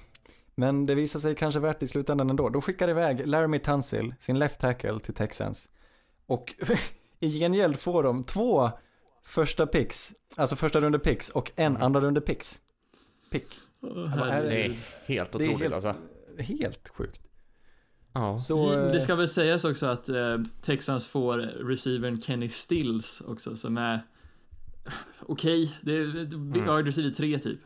men 0.55 0.85
det 0.85 0.95
visade 0.95 1.21
sig 1.21 1.35
kanske 1.35 1.59
värt 1.59 1.83
i 1.83 1.87
slutändan 1.87 2.29
ändå. 2.29 2.49
De 2.49 2.61
skickar 2.61 2.89
iväg 2.89 3.27
Laramie 3.27 3.59
Tunsil, 3.59 4.13
sin 4.19 4.39
left 4.39 4.59
tackle, 4.59 4.99
till 4.99 5.13
Texans. 5.13 5.69
Och 6.25 6.53
i 7.19 7.29
gengäld 7.39 7.79
får 7.79 8.03
de 8.03 8.23
två 8.23 8.71
första 9.23 9.67
picks, 9.67 10.13
alltså 10.35 10.55
första 10.55 10.79
runde 10.79 10.99
picks 10.99 11.29
och 11.29 11.51
en 11.55 11.65
Mm. 11.71 11.83
andra 11.83 12.01
runde 12.01 12.21
picks. 12.21 12.61
Pick. 13.31 13.47
Är 13.81 14.43
Det 14.43 14.65
är 14.65 14.77
helt 15.05 15.31
Det 15.31 15.43
är 15.43 15.47
otroligt 15.49 15.59
helt- 15.59 15.73
alltså. 15.73 15.95
Helt 16.37 16.89
sjukt. 16.89 17.21
Ja. 18.13 18.39
Så, 18.39 18.71
Det 18.75 18.93
eh, 18.93 18.99
ska 18.99 19.15
väl 19.15 19.27
sägas 19.27 19.65
också 19.65 19.85
att 19.85 20.09
eh, 20.09 20.37
Texans 20.61 21.07
får 21.07 21.37
receivern 21.37 22.21
Kenny 22.21 22.49
Stills 22.49 23.21
också 23.27 23.55
som 23.55 23.77
är 23.77 23.99
okej, 25.19 25.77
det 25.81 25.91
är 25.97 26.01
Mm. 26.01 26.25
mm. 26.33 26.53
wide 26.53 26.87
receiver 26.89 27.09
3 27.09 27.39
typ. 27.39 27.59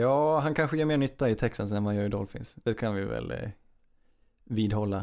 Ja, 0.00 0.38
han 0.40 0.54
kanske 0.54 0.76
gör 0.76 0.84
mer 0.84 0.96
nytta 0.96 1.30
i 1.30 1.34
Texans 1.34 1.72
än 1.72 1.86
han 1.86 1.94
gör 1.96 2.04
i 2.04 2.08
Dolphins. 2.08 2.54
Det 2.64 2.74
kan 2.74 2.94
vi 2.94 3.04
väl 3.04 3.30
eh, 3.30 3.50
vidhålla. 4.44 4.98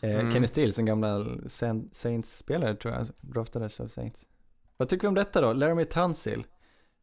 Eh, 0.00 0.10
Mm. 0.20 0.32
Kenny 0.32 0.46
Stills, 0.46 0.78
en 0.78 0.86
gammal 0.86 1.40
Saint- 1.48 1.94
Saints-spelare 1.94 2.74
tror 2.76 2.94
jag, 2.94 3.06
draftades 3.20 3.80
av 3.80 3.88
Saints. 3.88 4.28
Vad 4.76 4.88
tycker 4.88 5.02
vi 5.02 5.08
om 5.08 5.14
detta 5.14 5.40
då? 5.40 5.52
Laramie 5.52 5.84
Tunsil. 5.84 6.46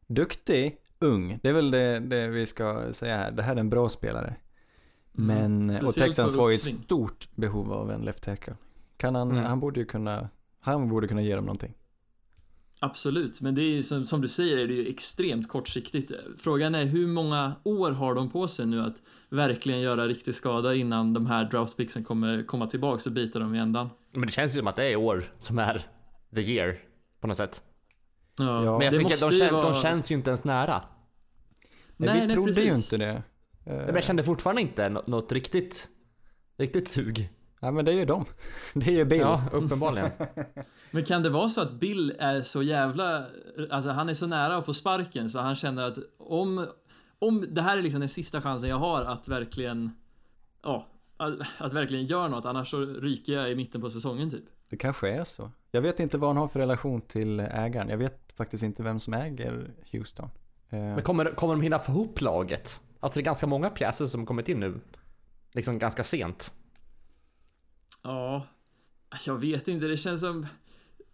Duktig, 0.07 0.77
ung. 0.99 1.39
Det 1.43 1.49
är 1.49 1.53
väl 1.53 1.71
det, 1.71 1.99
det 1.99 2.27
vi 2.27 2.45
ska 2.45 2.93
säga 2.93 3.17
här. 3.17 3.31
Det 3.31 3.43
här 3.43 3.55
är 3.55 3.59
en 3.59 3.69
bra 3.69 3.89
spelare. 3.89 4.35
Men, 5.11 5.69
och 5.69 5.75
Speciellt 5.75 5.95
Texans 6.09 6.35
var 6.35 6.51
i 6.51 6.53
uppsving. 6.53 6.75
ett 6.77 6.83
stort 6.83 7.27
behov 7.35 7.73
av 7.73 7.91
en 7.91 8.01
left 8.01 8.23
tackle. 8.23 8.55
Kan 8.97 9.15
han, 9.15 9.31
Mm. 9.31 9.43
han 9.43 9.59
borde 9.59 9.79
ju 9.79 9.85
kunna, 9.85 10.29
han 10.59 10.89
borde 10.89 11.07
kunna 11.07 11.21
ge 11.21 11.35
dem 11.35 11.45
någonting. 11.45 11.73
Absolut, 12.79 13.41
men 13.41 13.55
det 13.55 13.62
är 13.62 13.69
ju 13.69 13.84
som, 13.84 14.05
som 14.05 14.22
du 14.22 14.27
säger 14.27 14.57
är 14.57 14.67
det 14.67 14.74
ju 14.74 14.88
extremt 14.88 15.48
kortsiktigt. 15.50 16.12
Frågan 16.39 16.75
är 16.75 16.86
hur 16.86 17.07
många 17.07 17.55
år 17.63 17.91
har 17.91 18.15
de 18.15 18.29
på 18.29 18.48
sig 18.48 18.65
nu 18.65 18.81
att 18.81 18.96
verkligen 19.29 19.79
göra 19.81 20.07
riktig 20.07 20.36
skada 20.36 20.75
innan 20.75 21.13
de 21.13 21.25
här 21.27 21.46
draftpicksen 21.46 22.03
kommer 22.03 22.43
komma 22.43 22.67
tillbaks 22.67 23.05
och 23.05 23.12
bita 23.12 23.39
dem 23.39 23.55
i 23.55 23.60
ändan. 23.60 23.89
Men 24.12 24.22
det 24.22 24.31
känns 24.31 24.55
ju 24.55 24.57
som 24.60 24.67
att 24.67 24.75
det 24.75 24.86
är 24.86 24.96
år 24.96 25.24
som 25.38 25.60
är 25.60 25.81
the 26.36 26.41
year 26.41 26.79
på 27.22 27.27
något 27.27 27.38
sätt. 27.38 27.62
Ja, 28.38 28.62
Men 28.62 28.63
jag 28.65 28.79
det 28.81 28.89
tycker 28.89 29.01
måste 29.03 29.25
att 29.25 29.31
de, 29.31 29.36
ju 29.38 29.41
kän, 29.46 29.53
vara- 29.53 29.72
de 29.72 29.74
känns 29.81 30.12
ju 30.12 30.15
inte 30.15 30.29
ens 30.29 30.43
nära. 30.46 30.81
Nej, 31.98 32.10
Nej, 32.10 32.22
vi 32.22 32.27
nej, 32.27 32.36
trodde 32.36 32.51
ju 32.62 32.69
precis. 32.69 32.93
inte 32.93 32.98
det. 33.05 33.24
Men 33.65 33.96
jag 33.96 34.03
kände 34.03 34.24
fortfarande 34.24 34.62
inte 34.62 34.89
nå- 34.89 35.03
något 35.07 35.31
riktigt, 35.31 35.89
riktigt 36.57 36.88
sug. 36.88 37.29
Ja 37.67 37.71
men 37.71 37.86
det 37.86 37.91
är 37.91 37.95
ju 37.95 38.05
de. 38.05 38.25
Det 38.74 38.88
är 38.88 38.95
ju 38.95 39.05
Bill. 39.05 39.19
Ja, 39.19 39.43
uppenbarligen. 39.51 40.12
Men 40.91 41.05
kan 41.05 41.24
det 41.24 41.29
vara 41.29 41.50
så 41.50 41.62
att 41.62 41.71
Bill 41.71 42.15
är 42.19 42.41
så 42.41 42.63
jävla, 42.63 43.25
alltså 43.69 43.89
han 43.89 44.09
är 44.09 44.13
så 44.13 44.27
nära 44.27 44.57
att 44.57 44.65
få 44.65 44.74
sparken 44.74 45.29
så 45.29 45.39
han 45.39 45.55
känner 45.55 45.88
att 45.88 45.97
om, 46.17 46.67
om 47.19 47.45
det 47.50 47.62
här 47.62 47.77
är 47.77 47.81
liksom 47.81 48.00
den 48.00 48.09
sista 48.09 48.41
chansen 48.41 48.69
jag 48.69 48.77
har 48.77 49.03
att 49.03 49.27
verkligen, 49.27 49.91
ja, 50.63 50.88
att, 51.17 51.33
att 51.57 51.74
verkligen 51.74 52.05
göra 52.05 52.27
något 52.27 52.45
annars 52.45 52.69
så 52.69 52.79
ryker 52.79 53.33
jag 53.33 53.51
i 53.51 53.55
mitten 53.55 53.81
på 53.81 53.89
säsongen 53.89 54.31
typ. 54.31 54.45
Det 54.69 54.77
kanske 54.77 55.09
är 55.09 55.24
så. 55.24 55.51
Jag 55.71 55.81
vet 55.81 56.00
inte 56.00 56.17
vad 56.17 56.29
han 56.29 56.38
har 56.38 56.47
för 56.47 56.59
relation 56.59 57.01
till 57.01 57.39
ägaren. 57.39 57.89
Jag 57.89 57.97
vet 57.97 58.33
faktiskt 58.38 58.63
inte 58.63 58.83
vem 58.83 59.00
som 59.00 59.13
äger 59.13 59.71
Houston. 59.91 60.29
Eh, 60.69 60.79
Men 60.79 61.01
kommer, 61.01 61.25
kommer 61.25 61.53
de 61.53 61.62
hinna 61.62 61.79
få 61.79 61.91
ihop 61.91 62.21
laget? 62.21 62.81
Alltså 63.00 63.19
det 63.19 63.21
är 63.21 63.25
ganska 63.25 63.47
många 63.47 63.69
pjäser 63.69 64.05
som 64.05 64.25
kommit 64.25 64.50
in 64.50 64.59
nu. 64.59 64.79
Liksom 65.51 65.79
ganska 65.79 66.03
sent. 66.03 66.53
Ja, 68.07 68.47
jag 69.25 69.37
vet 69.37 69.67
inte, 69.67 69.87
det 69.87 69.97
känns 69.97 70.21
som 70.21 70.45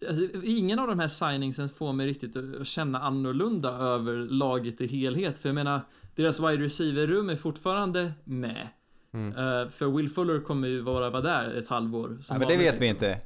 Alltså, 0.07 0.23
ingen 0.43 0.79
av 0.79 0.87
de 0.87 0.99
här 0.99 1.07
signingsen 1.07 1.69
får 1.69 1.93
mig 1.93 2.07
riktigt 2.07 2.35
att 2.35 2.67
känna 2.67 2.99
annorlunda 2.99 3.69
över 3.69 4.15
laget 4.15 4.81
i 4.81 4.87
helhet. 4.87 5.37
För 5.37 5.49
jag 5.49 5.55
menar, 5.55 5.81
deras 6.15 6.39
wide 6.39 6.63
receiver-rum 6.63 7.29
är 7.29 7.35
fortfarande 7.35 8.11
med. 8.23 8.67
Mm. 9.13 9.27
Eh, 9.27 9.69
för 9.69 9.87
Will 9.87 10.09
Fuller 10.09 10.39
kommer 10.39 10.67
ju 10.67 10.81
vara, 10.81 11.09
vara 11.09 11.21
där 11.21 11.53
ett 11.53 11.67
halvår. 11.67 12.17
ja, 12.29 12.37
men 12.37 12.47
det 12.47 12.57
vet 12.57 12.59
vi 12.59 12.65
liksom. 12.65 12.85
inte. 12.85 13.19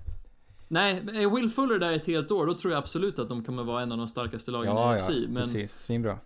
Nej, 0.67 0.95
är 1.13 1.35
Will 1.35 1.49
Fuller 1.49 1.79
där 1.79 1.91
ett 1.91 2.07
helt 2.07 2.31
år, 2.31 2.45
då 2.45 2.53
tror 2.53 2.73
jag 2.73 2.79
absolut 2.79 3.19
att 3.19 3.29
de 3.29 3.43
kommer 3.43 3.63
vara 3.63 3.81
en 3.81 3.91
av 3.91 3.97
de 3.97 4.07
starkaste 4.07 4.51
lagen 4.51 4.75
Ja, 4.75 4.95
i 4.95 4.97
ja, 4.97 4.97
NFC. 4.97 5.09
men, 5.09 5.35
precis. 5.35 5.71
Svinbra. 5.71 6.19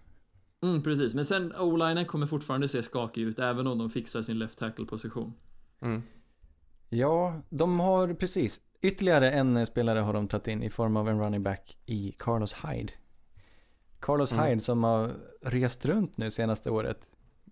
Mm, 0.63 0.83
precis. 0.83 1.13
Men 1.13 1.25
sen 1.25 1.53
O-linen 1.59 2.05
kommer 2.05 2.27
fortfarande 2.27 2.67
se 2.67 2.83
skakig 2.83 3.21
ut, 3.21 3.39
även 3.39 3.67
om 3.67 3.77
de 3.77 3.89
fixar 3.89 4.21
sin 4.21 4.39
left 4.39 4.59
tackle-position. 4.59 5.33
Mm. 5.81 6.03
Ja, 6.93 7.41
de 7.49 7.79
har 7.79 8.13
precis. 8.13 8.59
Ytterligare 8.81 9.31
en 9.31 9.65
spelare 9.65 9.99
har 9.99 10.13
de 10.13 10.27
tagit 10.27 10.47
in 10.47 10.63
i 10.63 10.69
form 10.69 10.97
av 10.97 11.09
en 11.09 11.19
running 11.19 11.43
back 11.43 11.77
i 11.85 12.15
Carlos 12.19 12.53
Hyde. 12.53 12.93
Carlos 13.99 14.33
Mm. 14.33 14.45
Hyde 14.45 14.61
som 14.61 14.83
har 14.83 15.15
rest 15.41 15.85
runt 15.85 16.17
nu 16.17 16.31
senaste 16.31 16.69
året, 16.69 17.07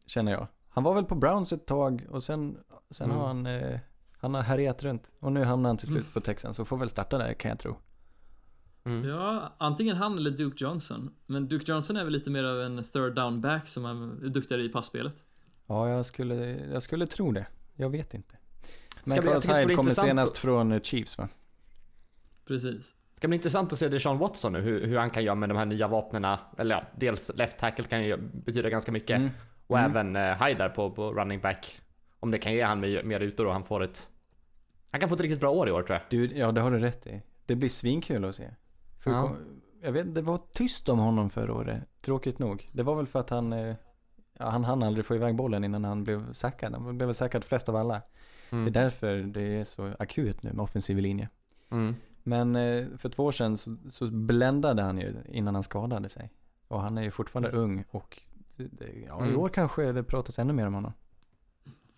känner 0.05 0.31
jag. 0.31 0.47
Han 0.69 0.83
var 0.83 0.93
väl 0.93 1.05
på 1.05 1.15
Browns 1.15 1.53
ett 1.53 1.65
tag 1.65 2.05
och 2.09 2.23
sen, 2.23 2.57
sen 2.91 3.05
Mm. 3.09 3.17
har 3.19 3.27
han, 3.27 3.45
eh, 3.45 3.79
han 4.17 4.33
har 4.33 4.41
härjat 4.41 4.83
runt. 4.83 5.11
Och 5.19 5.31
nu 5.31 5.43
hamnar 5.43 5.69
han 5.69 5.77
till 5.77 5.87
slut 5.87 6.13
på 6.13 6.21
Texans 6.21 6.59
och 6.59 6.67
får 6.67 6.77
väl 6.77 6.89
starta 6.89 7.17
där 7.17 7.33
kan 7.33 7.49
jag 7.49 7.59
tro. 7.59 7.75
Mm. 8.85 9.09
Ja, 9.09 9.55
antingen 9.57 9.95
han 9.97 10.13
eller 10.17 10.31
Duke 10.31 10.63
Johnson. 10.63 11.13
Men 11.25 11.47
Duke 11.47 11.71
Johnson 11.71 11.95
är 11.97 12.03
väl 12.03 12.13
lite 12.13 12.29
mer 12.29 12.43
av 12.43 12.61
en 12.61 12.83
third 12.83 13.15
down 13.15 13.41
back 13.41 13.67
som 13.67 13.85
är 13.85 14.27
duktigare 14.29 14.61
i 14.63 14.69
passspelet. 14.69 15.23
Ja, 15.67 15.89
jag 15.89 16.05
skulle, 16.05 16.35
jag 16.71 16.83
skulle 16.83 17.07
tro 17.07 17.31
det. 17.31 17.45
Jag 17.75 17.89
vet 17.89 18.13
inte. 18.13 18.35
Men 19.03 19.11
Ska 19.11 19.21
bli- 19.21 19.31
jag 19.31 19.41
Carlos 19.43 19.57
Hyde 19.59 19.61
kommer 19.75 19.83
intressant 19.83 20.07
senast 20.07 20.31
att- 20.31 20.37
från 20.37 20.71
eh, 20.71 20.81
Chiefs 20.81 21.17
va? 21.17 21.27
Precis. 22.47 22.95
Ska 23.13 23.27
bli 23.27 23.35
intressant 23.35 23.73
att 23.73 23.79
se 23.79 23.87
Deshaun 23.89 24.17
Watson 24.17 24.53
nu, 24.53 24.61
hur, 24.61 24.87
hur 24.87 24.97
han 24.97 25.09
kan 25.09 25.23
göra 25.23 25.35
med 25.35 25.49
de 25.49 25.57
här 25.57 25.65
nya 25.65 25.87
vapnena. 25.87 26.39
Eller 26.57 26.75
ja, 26.75 26.83
dels 26.95 27.31
left 27.35 27.57
tackle 27.57 27.85
kan 27.85 28.03
ju 28.03 28.17
betyda 28.17 28.69
ganska 28.69 28.91
mycket. 28.91 29.17
Mm. 29.17 29.29
Och 29.67 29.79
Mm. 29.79 29.91
även 29.91 30.15
eh, 30.15 30.45
Hyde 30.47 30.57
där 30.63 30.69
på, 30.69 30.91
på 30.91 31.11
running 31.13 31.41
back. 31.41 31.81
Om 32.19 32.31
det 32.31 32.37
kan 32.37 32.53
ge 32.53 32.61
han 32.63 32.79
mer, 32.79 33.21
ytor 33.21 33.45
och 33.47 33.53
han 33.53 33.63
får 33.63 33.83
ett... 33.83 34.09
Han 34.91 34.99
kan 34.99 35.09
få 35.09 35.15
ett 35.15 35.21
riktigt 35.21 35.39
bra 35.39 35.51
år 35.51 35.69
i 35.69 35.71
år 35.71 35.83
tror 35.83 35.93
jag. 35.99 36.01
Du, 36.09 36.37
ja 36.37 36.51
det 36.51 36.61
har 36.61 36.71
du 36.71 36.79
rätt 36.79 37.07
i. 37.07 37.21
Det 37.45 37.55
blir 37.55 37.69
svinkul 37.69 38.25
att 38.25 38.35
se. 38.35 38.49
För 38.99 39.11
Ja. 39.11 39.21
kom- 39.21 39.61
Jag 39.81 39.91
vet, 39.91 40.15
det 40.15 40.21
var 40.21 40.39
tyst 40.53 40.89
om 40.89 40.99
honom 40.99 41.29
förra 41.29 41.53
året, 41.53 41.83
tråkigt 42.01 42.39
nog. 42.39 42.69
Det 42.73 42.83
var 42.83 42.95
väl 42.95 43.07
för 43.07 43.19
att 43.19 43.29
han, 43.29 43.53
eh, 43.53 43.75
ja, 44.39 44.49
han 44.49 44.63
hann 44.63 44.83
aldrig 44.83 45.05
få 45.05 45.15
iväg 45.15 45.35
bollen 45.35 45.63
innan 45.63 45.83
han 45.85 46.03
blev 46.03 46.33
sackad. 46.33 46.73
Han 46.73 46.97
blev 46.97 47.13
sackad 47.13 47.43
flest 47.43 47.69
av 47.69 47.75
alla. 47.75 48.01
Det 48.49 48.55
är 48.55 48.59
Mm. 48.59 48.73
därför 48.73 49.17
det 49.17 49.41
är 49.41 49.63
så 49.63 49.93
akut 49.99 50.43
nu 50.43 50.53
med 50.53 50.63
offensiv 50.63 50.97
linje. 50.97 51.29
Mm. 51.69 51.95
Men 52.23 52.55
eh, 52.55 52.87
för 52.97 53.09
två 53.09 53.23
år 53.25 53.31
sedan 53.31 53.57
så, 53.57 53.77
så 53.89 54.07
bländade 54.07 54.81
han 54.81 54.97
ju 54.97 55.15
innan 55.27 55.53
han 55.53 55.63
skadade 55.63 56.09
sig. 56.09 56.29
Och 56.67 56.81
han 56.81 56.97
är 56.97 57.01
ju 57.03 57.11
fortfarande 57.11 57.49
ung 57.57 57.83
och 57.91 58.21
det- 58.55 59.03
ja, 59.07 59.25
i 59.25 59.27
Mm. 59.29 59.39
år 59.39 59.49
kanske 59.49 59.91
det 59.91 60.03
pratas 60.03 60.39
ännu 60.39 60.53
mer 60.53 60.67
om 60.67 60.73
honom. 60.73 60.93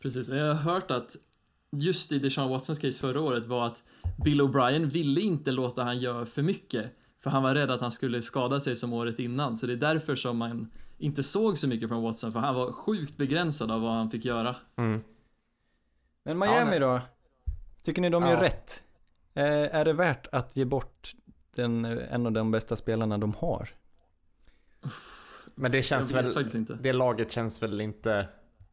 Precis. 0.02 0.30
Jag 0.30 0.46
har 0.56 0.62
hört 0.74 0.92
att 0.92 1.16
just 1.72 2.12
i 2.12 2.20
Deshaun 2.20 2.50
Watsons 2.50 2.80
case 2.80 3.00
förra 3.00 3.22
året 3.22 3.46
var 3.46 3.68
att 3.68 3.84
Bill 4.24 4.42
O'Brien 4.42 4.86
ville 4.86 5.22
inte 5.22 5.52
låta 5.52 5.84
han 5.84 6.00
göra 6.00 6.26
för 6.26 6.42
mycket. 6.42 6.86
För 7.24 7.30
han 7.30 7.44
var 7.44 7.56
rädd 7.56 7.72
att 7.72 7.82
han 7.82 7.92
skulle 7.92 8.22
skada 8.22 8.60
sig 8.60 8.76
som 8.76 8.94
året 8.94 9.20
innan. 9.20 9.58
Så 9.58 9.68
det 9.68 9.74
är 9.74 9.78
därför 9.78 10.16
som 10.16 10.38
man 10.38 10.72
inte 10.98 11.24
såg 11.24 11.58
så 11.58 11.68
mycket 11.68 11.90
från 11.90 12.04
Watson. 12.04 12.34
För 12.34 12.40
han 12.40 12.56
var 12.56 12.72
sjukt 12.72 13.18
begränsad 13.18 13.72
av 13.72 13.82
vad 13.82 13.92
han 13.92 14.12
fick 14.12 14.26
göra. 14.26 14.56
Mm. 14.76 15.02
Men 16.24 16.40
Miami 16.40 16.70
nej. 16.70 16.80
då? 16.80 17.02
Tycker 17.84 18.02
ni 18.02 18.10
de 18.10 18.24
gör 18.24 18.32
Ja. 18.32 18.42
rätt? 18.42 18.84
Eh, 19.34 19.76
är 19.76 19.86
det 19.86 19.94
värt 19.94 20.28
att 20.32 20.58
ge 20.58 20.66
bort 20.66 21.12
den, 21.56 21.86
eh, 21.86 22.14
en 22.14 22.26
av 22.26 22.32
de 22.32 22.52
bästa 22.52 22.76
spelarna 22.76 23.18
de 23.18 23.34
har? 23.34 23.70
Men 25.56 25.72
det 25.72 25.84
känns 25.84 26.14
väl... 26.14 26.56
Det 26.82 26.94
laget 26.94 27.32
känns 27.32 27.64
väl 27.64 27.82
inte 27.82 28.28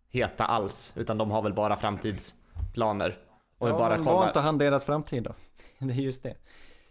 heta 0.09 0.45
alls. 0.45 0.95
Utan 0.97 1.19
de 1.19 1.31
har 1.31 1.43
väl 1.43 1.53
bara 1.55 1.77
framtidsplaner. 1.77 3.19
Och 3.59 3.69
ja, 3.69 3.79
bara 3.79 3.97
men 3.97 4.05
var 4.05 4.27
inte 4.27 4.41
han 4.41 4.59
deras 4.59 4.85
framtid 4.85 5.23
då? 5.23 5.35
Det 5.79 5.93
är 5.93 5.97
just 5.97 6.23
det. 6.23 6.35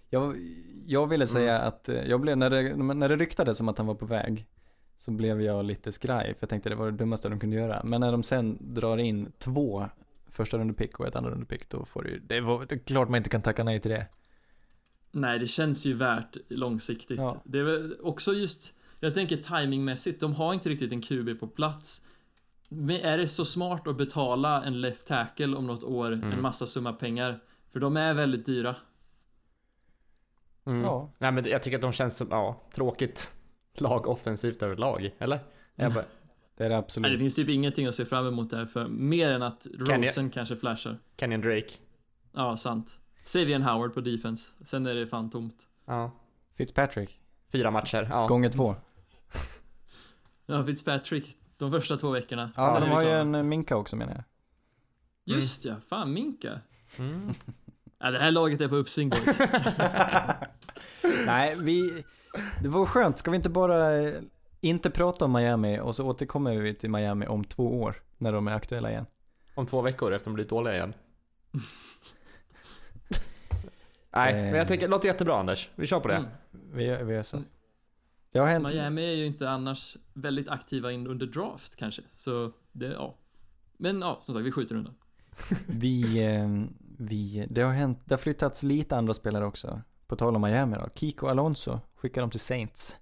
Jag, 0.10 0.38
jag 0.86 1.08
ville 1.08 1.28
säga 1.28 1.60
att, 1.60 1.90
eh, 1.90 1.96
jag 1.96 2.22
blev, 2.22 2.38
när 2.38 2.50
det, 2.50 2.76
när 2.76 3.10
det 3.10 3.16
ryktades 3.16 3.62
om 3.62 3.70
att 3.70 3.78
han 3.78 3.88
var 3.88 3.96
på 3.96 4.06
väg, 4.06 4.46
så 4.98 5.12
blev 5.12 5.42
jag 5.42 5.66
lite 5.66 5.92
skraj, 5.92 6.34
för 6.34 6.38
jag 6.40 6.50
tänkte 6.50 6.70
det 6.70 6.76
var 6.76 6.86
det 6.86 6.98
dummaste 6.98 7.30
de 7.30 7.40
kunde 7.40 7.56
göra. 7.56 7.82
Men 7.84 8.02
när 8.02 8.12
de 8.12 8.24
sen 8.24 8.58
drar 8.62 8.98
in 8.98 9.32
två 9.38 9.90
första 10.29 10.57
rundepick 10.57 11.00
och 11.00 11.07
ett 11.07 11.15
andra 11.15 11.31
rundepick, 11.31 11.69
då 11.69 11.86
får 11.86 12.07
ju, 12.07 12.19
det, 12.19 12.41
var, 12.41 12.65
det 12.65 12.75
är 12.75 12.79
klart 12.79 13.10
man 13.10 13.17
inte 13.17 13.29
kan 13.29 13.41
tacka 13.41 13.63
nej 13.63 13.79
till 13.81 13.91
det. 13.91 14.07
Nej, 15.12 15.39
det 15.39 15.48
känns 15.48 15.86
ju 15.86 15.93
värt 15.93 16.38
långsiktigt. 16.50 17.19
Ja. 17.19 17.41
Det 17.46 17.60
är 17.60 17.63
väl 17.63 17.98
också 18.01 18.34
just, 18.34 18.74
jag 19.00 19.13
tänker 19.13 19.38
timingmässigt, 19.38 20.19
de 20.19 20.34
har 20.34 20.53
inte 20.53 20.69
riktigt 20.69 20.91
en 20.91 21.01
QB 21.01 21.39
på 21.39 21.48
plats. 21.48 22.05
Men 22.69 23.01
är 23.01 23.17
det 23.17 23.27
så 23.27 23.46
smart 23.46 23.88
att 23.88 23.98
betala 23.98 24.63
en 24.63 24.81
left 24.81 25.07
tackle 25.07 25.57
om 25.57 25.67
något 25.67 25.84
år 25.84 26.12
Mm. 26.13 26.31
en 26.31 26.41
massa 26.41 26.67
summa 26.67 26.93
pengar? 26.93 27.39
För 27.72 27.79
de 27.79 27.98
är 27.98 28.13
väldigt 28.13 28.46
dyra. 28.46 28.75
Mm. 30.65 30.81
Ja. 30.81 31.12
Nej 31.17 31.31
men 31.31 31.46
jag 31.46 31.63
tycker 31.63 31.77
att 31.77 31.81
de 31.81 31.91
känns 31.91 32.17
som, 32.17 32.27
ja, 32.31 32.62
tråkigt 32.74 33.34
lag 33.77 34.07
offensivt 34.07 34.63
överlag. 34.63 35.12
Eller? 35.19 35.39
Jag 35.75 35.93
bara, 35.93 36.05
Det 36.58 36.66
är 36.66 36.70
det 36.70 36.76
Nej, 36.76 36.82
det 36.82 36.86
absolut. 36.86 37.20
finns 37.20 37.36
typ 37.36 37.50
ingenting 37.50 37.86
att 37.88 37.96
se 37.96 38.06
fram 38.06 38.28
emot 38.28 38.50
därför. 38.50 38.88
Mer 38.88 39.32
än 39.32 39.42
att 39.42 39.68
Rosen 39.74 40.30
kanske 40.30 40.56
flashar. 40.56 40.98
Kenyon 41.20 41.42
Drake. 41.42 41.74
Ja, 42.34 42.58
sant. 42.58 42.98
Savian 43.24 43.62
Howard 43.62 43.94
på 43.94 44.02
defense. 44.02 44.52
Sen 44.66 44.86
är 44.86 44.96
det 44.96 45.08
fan 45.08 45.30
tomt. 45.30 45.56
Ja. 45.86 46.12
Fitzpatrick, 46.58 47.20
Fyra 47.52 47.72
matcher. 47.72 48.08
Ja. 48.12 48.28
gånger 48.28 48.50
två. 48.50 48.76
Ja, 50.50 50.66
Fitzpatrick. 50.66 51.38
De 51.58 51.72
första 51.72 51.98
två 51.98 52.10
veckorna. 52.10 52.52
Ja, 52.56 52.72
Sen 52.74 52.82
de 52.82 52.90
har 52.90 53.02
ju 53.02 53.10
en 53.10 53.50
Minka 53.50 53.76
också 53.76 53.96
menar 53.96 54.14
jag. 54.14 55.36
Just 55.36 55.66
ja, 55.66 55.76
fan 55.90 56.14
Minka. 56.14 56.60
Mm. 57.00 57.34
Ja, 58.00 58.12
det 58.12 58.20
här 58.20 58.32
laget 58.32 58.62
är 58.62 58.68
på 58.68 58.76
uppsving 58.76 59.10
boys. 59.10 59.40
Nej, 61.26 61.56
vi, 61.60 62.04
det 62.62 62.68
var 62.70 62.86
skönt. 62.86 63.18
Ska 63.18 63.32
vi 63.32 63.38
inte 63.38 63.50
bara 63.50 63.92
inte 64.62 64.90
prata 64.90 65.26
om 65.26 65.34
Miami 65.34 65.80
och 65.80 65.96
så 65.96 66.06
återkommer 66.08 66.56
vi 66.58 66.74
till 66.74 66.90
Miami 66.90 67.28
om 67.28 67.44
två 67.44 67.82
år 67.82 67.96
när 68.18 68.34
de 68.34 68.48
är 68.48 68.52
aktuella 68.52 68.92
igen. 68.92 69.06
Om 69.56 69.66
två 69.66 69.82
veckor 69.82 70.14
efter 70.14 70.30
de 70.30 70.34
blivit 70.34 70.50
dåliga 70.50 70.76
igen. 70.76 70.94
Nej, 74.12 74.34
Eh. 74.34 74.42
men 74.42 74.54
jag 74.56 74.68
tycker 74.68 74.88
det 74.88 74.92
låter 74.92 75.08
jättebra 75.08 75.40
Anders. 75.40 75.70
Vi 75.76 75.88
kör 75.88 76.00
på 76.00 76.08
det. 76.08 76.16
Mm. 76.16 76.30
Vi, 76.74 76.84
gör- 76.84 77.04
vi 77.04 77.14
gör 77.14 77.22
så. 77.24 77.44
Det 78.32 78.40
har 78.40 78.48
hänt. 78.48 78.68
Miami 78.74 79.06
är 79.12 79.16
ju 79.16 79.26
inte 79.26 79.50
annars 79.50 79.98
väldigt 80.14 80.50
aktiva 80.50 80.92
in 80.92 81.08
under 81.08 81.26
draft 81.28 81.76
kanske. 81.76 82.02
Så 82.16 82.52
det, 82.72 82.86
ja. 82.88 83.16
Men 83.78 84.02
ja, 84.02 84.18
som 84.22 84.34
sagt, 84.36 84.46
vi 84.46 84.52
skjuter 84.52 84.76
undan. 84.76 84.94
Vi, 85.68 86.24
eh, 86.26 86.48
vi, 86.98 87.48
det 87.50 87.62
har 87.62 87.72
hänt, 87.74 88.00
det 88.06 88.14
har 88.14 88.18
flyttats 88.20 88.64
lite 88.64 88.98
andra 88.98 89.14
spelare 89.14 89.46
också. 89.46 89.82
På 90.08 90.16
tal 90.16 90.36
om 90.36 90.42
Miami 90.42 90.78
då. 90.78 90.90
Kiko 90.96 91.28
Alonso 91.28 91.80
skickar 91.96 92.22
dem 92.22 92.30
till 92.30 92.40
Saints. 92.40 92.98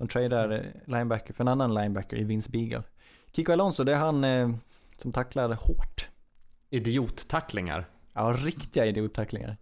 De 0.00 0.08
tradar 0.08 0.50
eh, 0.50 0.60
linebacker 0.84 1.34
för 1.34 1.44
en 1.44 1.48
annan 1.48 1.74
linebacker 1.74 2.16
i 2.16 2.24
Vince 2.24 2.50
Beagle. 2.50 2.82
Kiko 3.32 3.52
Alonso, 3.52 3.84
det 3.84 3.92
är 3.92 3.96
han 3.96 4.24
eh, 4.24 4.50
som 4.96 5.12
tacklar 5.12 5.48
hårt. 5.48 6.08
Idiottacklingar. 6.70 7.84
Ja, 8.12 8.36
riktiga 8.38 8.86
idiottacklingar. 8.86 9.56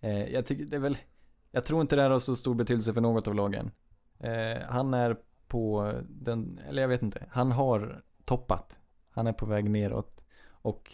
Eh, 0.00 0.24
jag 0.24 0.46
tycker 0.46 0.64
det 0.64 0.76
är 0.76 0.80
väl, 0.80 0.98
jag 1.50 1.64
tror 1.64 1.80
inte 1.80 1.96
det 1.96 2.02
här 2.02 2.10
har 2.10 2.18
så 2.18 2.36
stor 2.36 2.54
betydelse 2.54 2.94
för 2.94 3.00
något 3.00 3.28
av 3.28 3.34
lagen. 3.34 3.70
Eh, 4.18 4.62
han 4.68 4.94
är 4.94 5.16
på 5.48 5.92
den, 6.08 6.60
eller 6.68 6.82
jag 6.82 6.88
vet 6.88 7.02
inte, 7.02 7.26
han 7.30 7.52
har 7.52 8.02
toppat. 8.24 8.80
Han 9.10 9.26
är 9.26 9.32
på 9.32 9.46
väg 9.46 9.70
neråt. 9.70 10.24
Och 10.48 10.92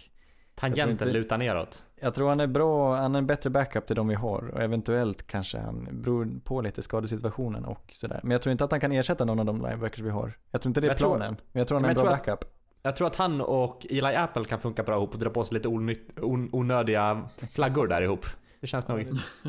Tangenten 0.54 0.90
inte- 0.90 1.04
lutar 1.04 1.38
neråt. 1.38 1.84
Jag 2.02 2.14
tror 2.14 2.28
han 2.28 2.40
är 2.40 2.46
bra, 2.46 2.96
han 2.96 3.14
är 3.14 3.18
en 3.18 3.26
bättre 3.26 3.50
backup 3.50 3.86
till 3.86 3.96
de 3.96 4.08
vi 4.08 4.14
har. 4.14 4.48
Och 4.48 4.60
eventuellt 4.62 5.26
kanske 5.26 5.58
han 5.58 5.88
beror 5.92 6.28
på 6.44 6.60
lite 6.60 6.82
skadesituationen 6.82 7.64
och 7.64 7.90
sådär. 7.92 8.20
Men 8.22 8.30
jag 8.30 8.42
tror 8.42 8.50
inte 8.52 8.64
att 8.64 8.70
han 8.70 8.80
kan 8.80 8.92
ersätta 8.92 9.24
någon 9.24 9.38
av 9.38 9.44
de 9.46 9.56
linebackers 9.62 10.00
vi 10.00 10.10
har. 10.10 10.32
Jag 10.50 10.60
tror 10.62 10.70
inte 10.70 10.80
det 10.80 10.86
är 10.86 10.88
Jag 10.90 10.98
tror- 10.98 11.16
planen. 11.16 11.36
Men 11.52 11.60
jag 11.60 11.68
tror 11.68 11.76
han 11.78 11.84
är 11.84 11.88
en 11.88 11.94
bra 11.94 12.02
tror 12.02 12.12
att- 12.12 12.18
backup. 12.26 12.44
Jag 12.82 12.96
tror 12.96 13.06
att 13.06 13.16
han 13.16 13.40
och 13.40 13.86
Eli 13.90 14.14
Apple 14.16 14.44
kan 14.44 14.58
funka 14.60 14.82
bra 14.82 14.96
ihop 14.96 15.12
och 15.12 15.18
dra 15.18 15.30
på 15.30 15.44
sig 15.44 15.54
lite 15.54 15.68
onytt, 15.68 16.18
on, 16.20 16.48
onödiga 16.52 17.22
flaggor 17.52 17.86
där 17.86 18.02
ihop. 18.02 18.26
Det 18.60 18.66
känns 18.66 18.88
nog, 18.88 19.06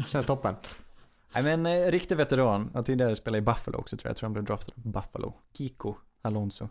känns 0.08 0.26
toppen. 0.26 0.56
Nej 1.36 1.44
men 1.44 1.66
eh, 1.66 1.92
riktig 1.92 2.18
veteran. 2.18 2.70
Har 2.74 2.84
tidigare 2.84 3.16
spelat 3.16 3.38
i 3.38 3.42
Buffalo 3.42 3.78
också 3.78 3.98
tror 3.98 4.08
jag. 4.08 4.10
Jag 4.10 4.18
tror 4.18 4.28
han 4.28 4.34
blev 4.34 4.46
draftad 4.46 4.72
Buffalo. 4.76 5.34
Kiko 5.58 5.96
Alonso. 6.22 6.68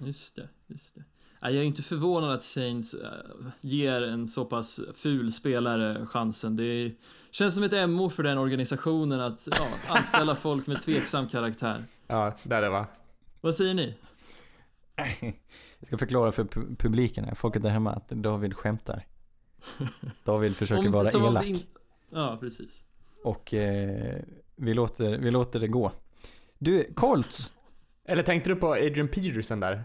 Just 0.00 0.36
det, 0.36 0.48
just 0.66 0.94
det. 0.94 1.04
Jag 1.40 1.54
är 1.54 1.62
inte 1.62 1.82
förvånad 1.82 2.30
att 2.32 2.42
Saints 2.42 2.94
eh, 2.94 3.08
ger 3.60 4.02
en 4.02 4.26
så 4.28 4.44
pass 4.44 4.80
ful 4.94 5.32
spelare 5.32 6.06
chansen. 6.06 6.56
Det 6.56 6.64
är, 6.64 6.94
känns 7.30 7.54
som 7.54 7.62
ett 7.64 7.90
MO 7.90 8.10
för 8.10 8.22
den 8.22 8.38
organisationen 8.38 9.20
att 9.20 9.48
ja, 9.50 9.66
anställa 9.96 10.36
folk 10.36 10.66
med 10.66 10.80
tveksam 10.82 11.28
karaktär. 11.28 11.84
Ja, 12.06 12.36
där 12.42 12.56
är 12.56 12.62
det 12.62 12.70
va. 12.70 12.86
Vad 13.40 13.54
säger 13.54 13.74
ni? 13.74 13.94
Jag 15.78 15.86
ska 15.86 15.98
förklara 15.98 16.32
för 16.32 16.44
pu- 16.44 16.76
publiken 16.76 17.24
här, 17.24 17.34
folket 17.34 17.62
där 17.62 17.70
hemma, 17.70 17.92
att 17.92 18.08
David 18.08 18.54
skämtar. 18.56 19.06
David 20.24 20.56
försöker 20.56 20.88
vara 20.88 21.10
elak. 21.28 21.46
in- 21.46 21.62
Ja, 22.10 22.36
precis. 22.40 22.84
Och 23.24 23.54
eh, 23.54 24.22
vi, 24.56 24.74
låter, 24.74 25.18
vi 25.18 25.30
låter 25.30 25.60
det 25.60 25.68
gå. 25.68 25.92
Du, 26.58 26.92
Colts. 26.94 27.52
Eller 28.08 28.22
tänkte 28.22 28.50
du 28.50 28.56
på 28.56 28.72
Adrian 28.72 29.08
Peterson 29.08 29.60
där? 29.60 29.84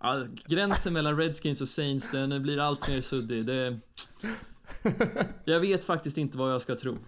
Ja, 0.00 0.26
gränsen 0.46 0.92
mellan 0.92 1.16
Redskins 1.16 1.60
och 1.60 1.68
Saints, 1.68 2.10
den 2.10 2.42
blir 2.42 2.58
allt 2.58 2.88
mer 2.88 3.00
suddig. 3.00 3.46
Det... 3.46 3.78
Jag 5.44 5.60
vet 5.60 5.84
faktiskt 5.84 6.18
inte 6.18 6.38
vad 6.38 6.52
jag 6.52 6.62
ska 6.62 6.76
tro. 6.76 6.98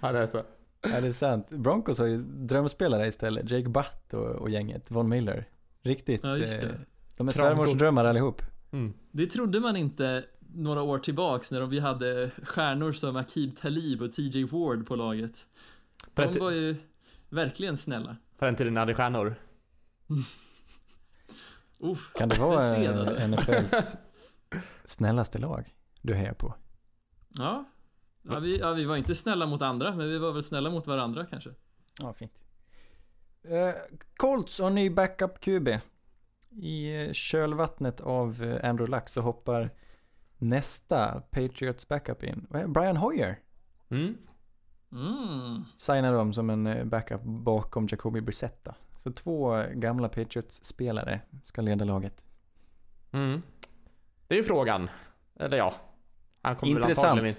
Ja, 0.00 0.12
det 0.12 0.18
är 0.18 0.26
så. 0.26 0.42
Ja, 0.82 1.00
det 1.00 1.08
är 1.08 1.12
sant. 1.12 1.50
Broncos 1.50 1.98
har 1.98 2.06
ju 2.06 2.22
drömspelare 2.22 3.06
istället. 3.06 3.50
Jake 3.50 3.68
Butt 3.68 4.14
och, 4.14 4.30
och 4.30 4.50
gänget. 4.50 4.90
Von 4.90 5.08
Miller. 5.08 5.48
Riktigt. 5.82 6.20
Ja, 6.24 6.36
just 6.36 6.60
det. 6.60 6.66
eh, 6.66 6.72
de 7.16 7.28
är 7.28 7.32
Kramgod. 7.32 7.56
svärmors 7.56 7.78
drömmar 7.78 8.04
allihop. 8.04 8.42
Mm. 8.72 8.92
Det 9.10 9.26
trodde 9.26 9.60
man 9.60 9.76
inte 9.76 10.24
några 10.54 10.82
år 10.82 10.98
tillbaks 10.98 11.52
när 11.52 11.66
vi 11.66 11.78
hade 11.78 12.30
stjärnor 12.42 12.92
som 12.92 13.16
Akib 13.16 13.56
Talib 13.56 14.02
och 14.02 14.12
TJ 14.12 14.44
Ward 14.44 14.86
på 14.86 14.96
laget. 14.96 15.46
De 16.14 16.38
var 16.38 16.50
ju 16.50 16.76
verkligen 17.28 17.76
snälla. 17.76 18.16
På 18.38 18.44
den 18.44 18.56
tiden 18.56 18.76
hade 18.76 18.94
stjärnor. 18.94 19.34
Uff, 21.78 22.12
Kan 22.14 22.28
det 22.28 22.38
vara 22.38 22.76
eh, 22.76 22.98
alltså. 23.00 23.26
NFLs 23.26 23.96
snällaste 24.84 25.38
lag 25.38 25.74
du 26.02 26.14
hejar 26.14 26.34
på? 26.34 26.54
Ja. 27.28 27.64
Ja 28.22 28.38
vi, 28.38 28.58
ja, 28.58 28.72
vi 28.72 28.84
var 28.84 28.96
inte 28.96 29.14
snälla 29.14 29.46
mot 29.46 29.62
andra, 29.62 29.94
men 29.94 30.08
vi 30.08 30.18
var 30.18 30.32
väl 30.32 30.42
snälla 30.42 30.70
mot 30.70 30.86
varandra 30.86 31.26
kanske. 31.26 31.50
Ja, 32.00 32.12
fint. 32.12 32.32
Eh, 33.42 33.74
Colts 34.16 34.60
har 34.60 34.70
ny 34.70 34.90
backup 34.90 35.40
QB. 35.40 35.68
I 36.50 37.04
eh, 37.06 37.12
kölvattnet 37.12 38.00
av 38.00 38.58
Andrew 38.62 38.96
Luck 38.96 39.08
så 39.08 39.20
hoppar 39.20 39.70
nästa 40.38 41.20
Patriots 41.30 41.88
backup 41.88 42.22
in. 42.22 42.46
Brian 42.66 42.96
Hoyer 42.96 43.40
Mm. 43.88 44.16
Mm. 44.94 45.64
signar 45.76 46.12
de 46.12 46.32
som 46.32 46.50
en 46.50 46.66
eh, 46.66 46.84
backup 46.84 47.22
bakom 47.22 47.86
Jacoby 47.90 48.20
Brissett 48.20 48.64
då. 48.64 48.74
Så 48.98 49.12
två 49.12 49.62
gamla 49.74 50.08
Patriots-spelare 50.08 51.20
ska 51.44 51.62
leda 51.62 51.84
laget. 51.84 52.24
Mm. 53.12 53.42
Det 54.28 54.34
är 54.34 54.38
ju 54.38 54.44
frågan. 54.44 54.90
Eller 55.36 55.56
ja. 55.56 55.74
Han 56.42 56.56
kommer 56.56 56.72
väl 56.72 56.82
Intressant. 56.82 57.06
antagligen 57.06 57.36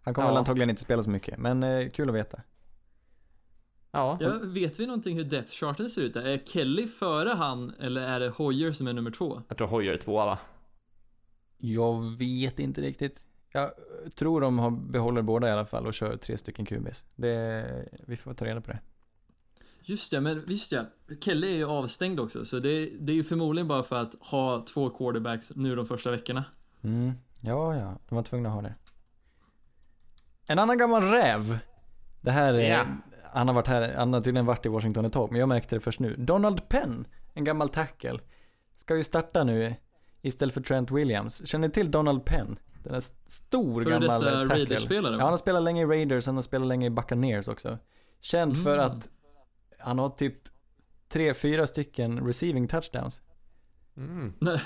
Han 0.00 0.14
kommer 0.14 0.28
Ja. 0.28 0.32
väl 0.32 0.38
antagligen 0.38 0.70
inte 0.70 0.82
spela 0.82 1.02
så 1.02 1.10
mycket, 1.10 1.38
men 1.38 1.62
eh, 1.62 1.88
kul 1.90 2.08
att 2.08 2.14
veta. 2.14 2.40
Ja. 3.90 4.18
Ja, 4.20 4.38
vet 4.42 4.80
vi 4.80 4.86
någonting 4.86 5.16
hur 5.16 5.24
depth 5.24 5.52
charten 5.52 5.90
ser 5.90 6.02
ut? 6.02 6.16
Är 6.16 6.38
Kelly 6.38 6.86
före 6.86 7.28
han, 7.28 7.74
eller 7.80 8.00
är 8.02 8.20
det 8.20 8.28
Hoyer 8.28 8.72
som 8.72 8.86
är 8.86 8.92
nummer 8.92 9.10
två? 9.10 9.42
Jag 9.48 9.58
tror 9.58 9.68
Hoyer 9.68 9.92
är 9.92 9.96
tvåa 9.96 10.26
va? 10.26 10.38
Jag 11.58 12.02
vet 12.18 12.58
inte 12.58 12.80
riktigt. 12.80 13.22
Jag 13.52 13.70
tror 14.14 14.40
de 14.40 14.58
har, 14.58 14.70
behåller 14.70 15.22
båda 15.22 15.48
i 15.48 15.50
alla 15.50 15.66
fall 15.66 15.86
och 15.86 15.94
kör 15.94 16.16
tre 16.16 16.38
stycken 16.38 16.66
QBs. 16.66 17.04
Det, 17.14 17.64
vi 18.06 18.16
får 18.16 18.34
ta 18.34 18.44
reda 18.44 18.60
på 18.60 18.70
det. 18.72 18.78
Just 19.84 20.10
det, 20.10 20.20
men 20.20 20.44
just 20.46 20.70
det. 20.70 20.86
Kelly 21.20 21.46
är 21.52 21.56
ju 21.56 21.66
avstängd 21.66 22.20
också, 22.20 22.44
så 22.44 22.58
det, 22.58 22.86
det 23.00 23.12
är 23.12 23.16
ju 23.16 23.24
förmodligen 23.24 23.68
bara 23.68 23.82
för 23.82 23.96
att 23.96 24.14
ha 24.20 24.64
två 24.74 24.90
quarterbacks 24.90 25.52
nu 25.56 25.76
de 25.76 25.86
första 25.86 26.10
veckorna. 26.10 26.44
Mm. 26.82 27.12
Ja, 27.40 27.74
ja, 27.74 27.98
de 28.08 28.14
var 28.14 28.22
tvungna 28.22 28.48
att 28.48 28.54
ha 28.54 28.62
det. 28.62 28.74
En 30.46 30.58
annan 30.58 30.78
gammal 30.78 31.02
räv. 31.02 31.58
Det 32.20 32.30
här 32.30 32.54
är, 32.54 32.70
Ja. 32.70 32.86
han 33.32 33.48
har 33.48 33.54
varit 33.54 33.66
här, 33.66 33.94
han 33.96 34.12
har 34.12 34.20
tydligen 34.20 34.46
varit 34.46 34.66
i 34.66 34.68
Washington 34.68 35.04
ett 35.04 35.12
tag, 35.12 35.30
men 35.30 35.40
jag 35.40 35.48
märkte 35.48 35.76
det 35.76 35.80
först 35.80 36.00
nu. 36.00 36.16
Donald 36.16 36.68
Penn, 36.68 37.06
en 37.34 37.44
gammal 37.44 37.68
tackle, 37.68 38.18
ska 38.76 38.96
ju 38.96 39.04
starta 39.04 39.44
nu 39.44 39.74
istället 40.22 40.54
för 40.54 40.60
Trent 40.60 40.90
Williams. 40.90 41.46
Känner 41.46 41.68
ni 41.68 41.74
till 41.74 41.90
Donald 41.90 42.24
Penn? 42.24 42.58
Den 42.84 42.94
är 42.94 43.02
stor 43.26 43.82
Före 43.84 43.92
gammal 43.98 44.24
detta 44.24 44.36
tackle. 44.40 44.54
Raiders-spelare, 44.54 45.14
Ja, 45.16 45.20
han 45.22 45.30
har 45.30 45.36
spelat 45.38 45.62
länge 45.62 45.82
i 45.82 45.86
Raiders, 45.86 46.26
han 46.26 46.34
har 46.34 46.42
spelat 46.42 46.68
länge 46.68 46.86
i 46.86 46.90
Buccaneers 46.90 47.48
också. 47.48 47.78
Känd 48.20 48.62
för 48.62 48.74
Mm. 48.78 48.86
att 48.86 49.08
han 49.78 49.98
har 49.98 50.08
typ 50.08 50.48
tre, 51.08 51.34
fyra 51.34 51.66
stycken 51.66 52.26
receiving 52.26 52.68
touchdowns 52.68 53.22
Mm. 53.96 54.32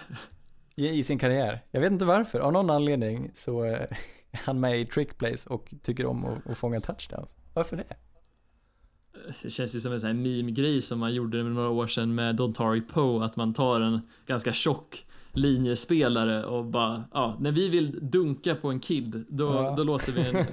I, 0.74 0.88
i 0.88 1.02
sin 1.02 1.18
karriär. 1.18 1.64
Jag 1.70 1.80
vet 1.80 1.92
inte 1.92 2.04
varför, 2.04 2.38
av 2.40 2.52
någon 2.52 2.70
anledning 2.70 3.30
så 3.34 3.64
eh, 3.64 3.70
är 4.30 4.40
han 4.44 4.60
med 4.60 4.80
i 4.80 4.86
trick 4.86 5.18
plays 5.18 5.46
och 5.46 5.74
tycker 5.82 6.06
om 6.06 6.24
att, 6.24 6.46
att 6.50 6.58
fånga 6.58 6.80
touchdowns. 6.80 7.36
Varför 7.54 7.76
det? 7.76 7.84
Det 9.42 9.50
känns 9.50 9.74
ju 9.74 9.80
som 9.80 9.92
en 9.92 10.00
sån 10.00 10.06
här 10.06 10.14
meme-grej 10.14 10.80
som 10.82 10.98
man 10.98 11.14
gjorde 11.14 11.42
med 11.42 11.52
några 11.52 11.68
år 11.70 11.86
sedan 11.86 12.14
med 12.14 12.36
Dontari 12.36 12.80
Poe, 12.80 13.24
att 13.24 13.36
man 13.36 13.54
tar 13.54 13.80
en 13.80 14.00
ganska 14.26 14.52
tjock 14.52 15.06
linjespelare 15.36 16.44
och 16.44 16.64
bara, 16.64 17.04
ja, 17.12 17.36
när 17.40 17.52
vi 17.52 17.68
vill 17.68 18.10
dunka 18.10 18.54
på 18.54 18.70
en 18.70 18.80
kid, 18.80 19.24
då, 19.28 19.44
Ja. 19.44 19.74
då 19.76 19.84
låter 19.84 20.12
vi 20.12 20.28
en, 20.28 20.46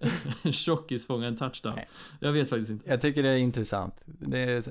en 0.42 0.52
tjockis 0.52 1.06
fånga 1.06 1.26
en 1.26 1.36
touchdown. 1.36 1.74
Nej. 1.76 1.88
Jag 2.20 2.32
vet 2.32 2.48
faktiskt 2.48 2.70
inte. 2.70 2.90
Jag 2.90 3.00
tycker 3.00 3.22
det 3.22 3.28
är 3.28 3.36
intressant. 3.36 3.94
Det 4.06 4.38
är, 4.38 4.62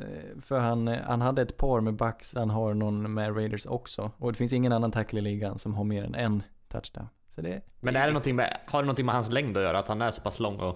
för 0.41 0.59
han, 0.59 0.87
han 0.87 1.21
hade 1.21 1.41
ett 1.41 1.57
par 1.57 1.81
med 1.81 1.95
Bucks, 1.95 2.35
han 2.35 2.49
har 2.49 2.73
någon 2.73 3.13
med 3.13 3.35
Raiders 3.35 3.65
också. 3.65 4.11
Och 4.17 4.31
det 4.31 4.37
finns 4.37 4.53
ingen 4.53 4.71
annan 4.71 4.91
tackle 4.91 5.19
i 5.19 5.21
ligan 5.21 5.57
som 5.59 5.73
har 5.73 5.83
mer 5.83 6.03
än 6.03 6.15
en 6.15 6.43
touchdown. 6.69 7.07
Så 7.35 7.41
det, 7.41 7.61
Men 7.79 7.95
är 7.95 8.01
det 8.05 8.11
någonting 8.13 8.35
med, 8.35 8.57
har 8.67 8.81
det 8.81 8.85
någonting 8.85 9.05
med 9.05 9.15
hans 9.15 9.31
längd 9.31 9.57
att 9.57 9.63
göra? 9.63 9.79
Att 9.79 9.87
han 9.87 10.01
är 10.01 10.11
så 10.11 10.21
pass 10.21 10.39
lång 10.39 10.59
och... 10.59 10.75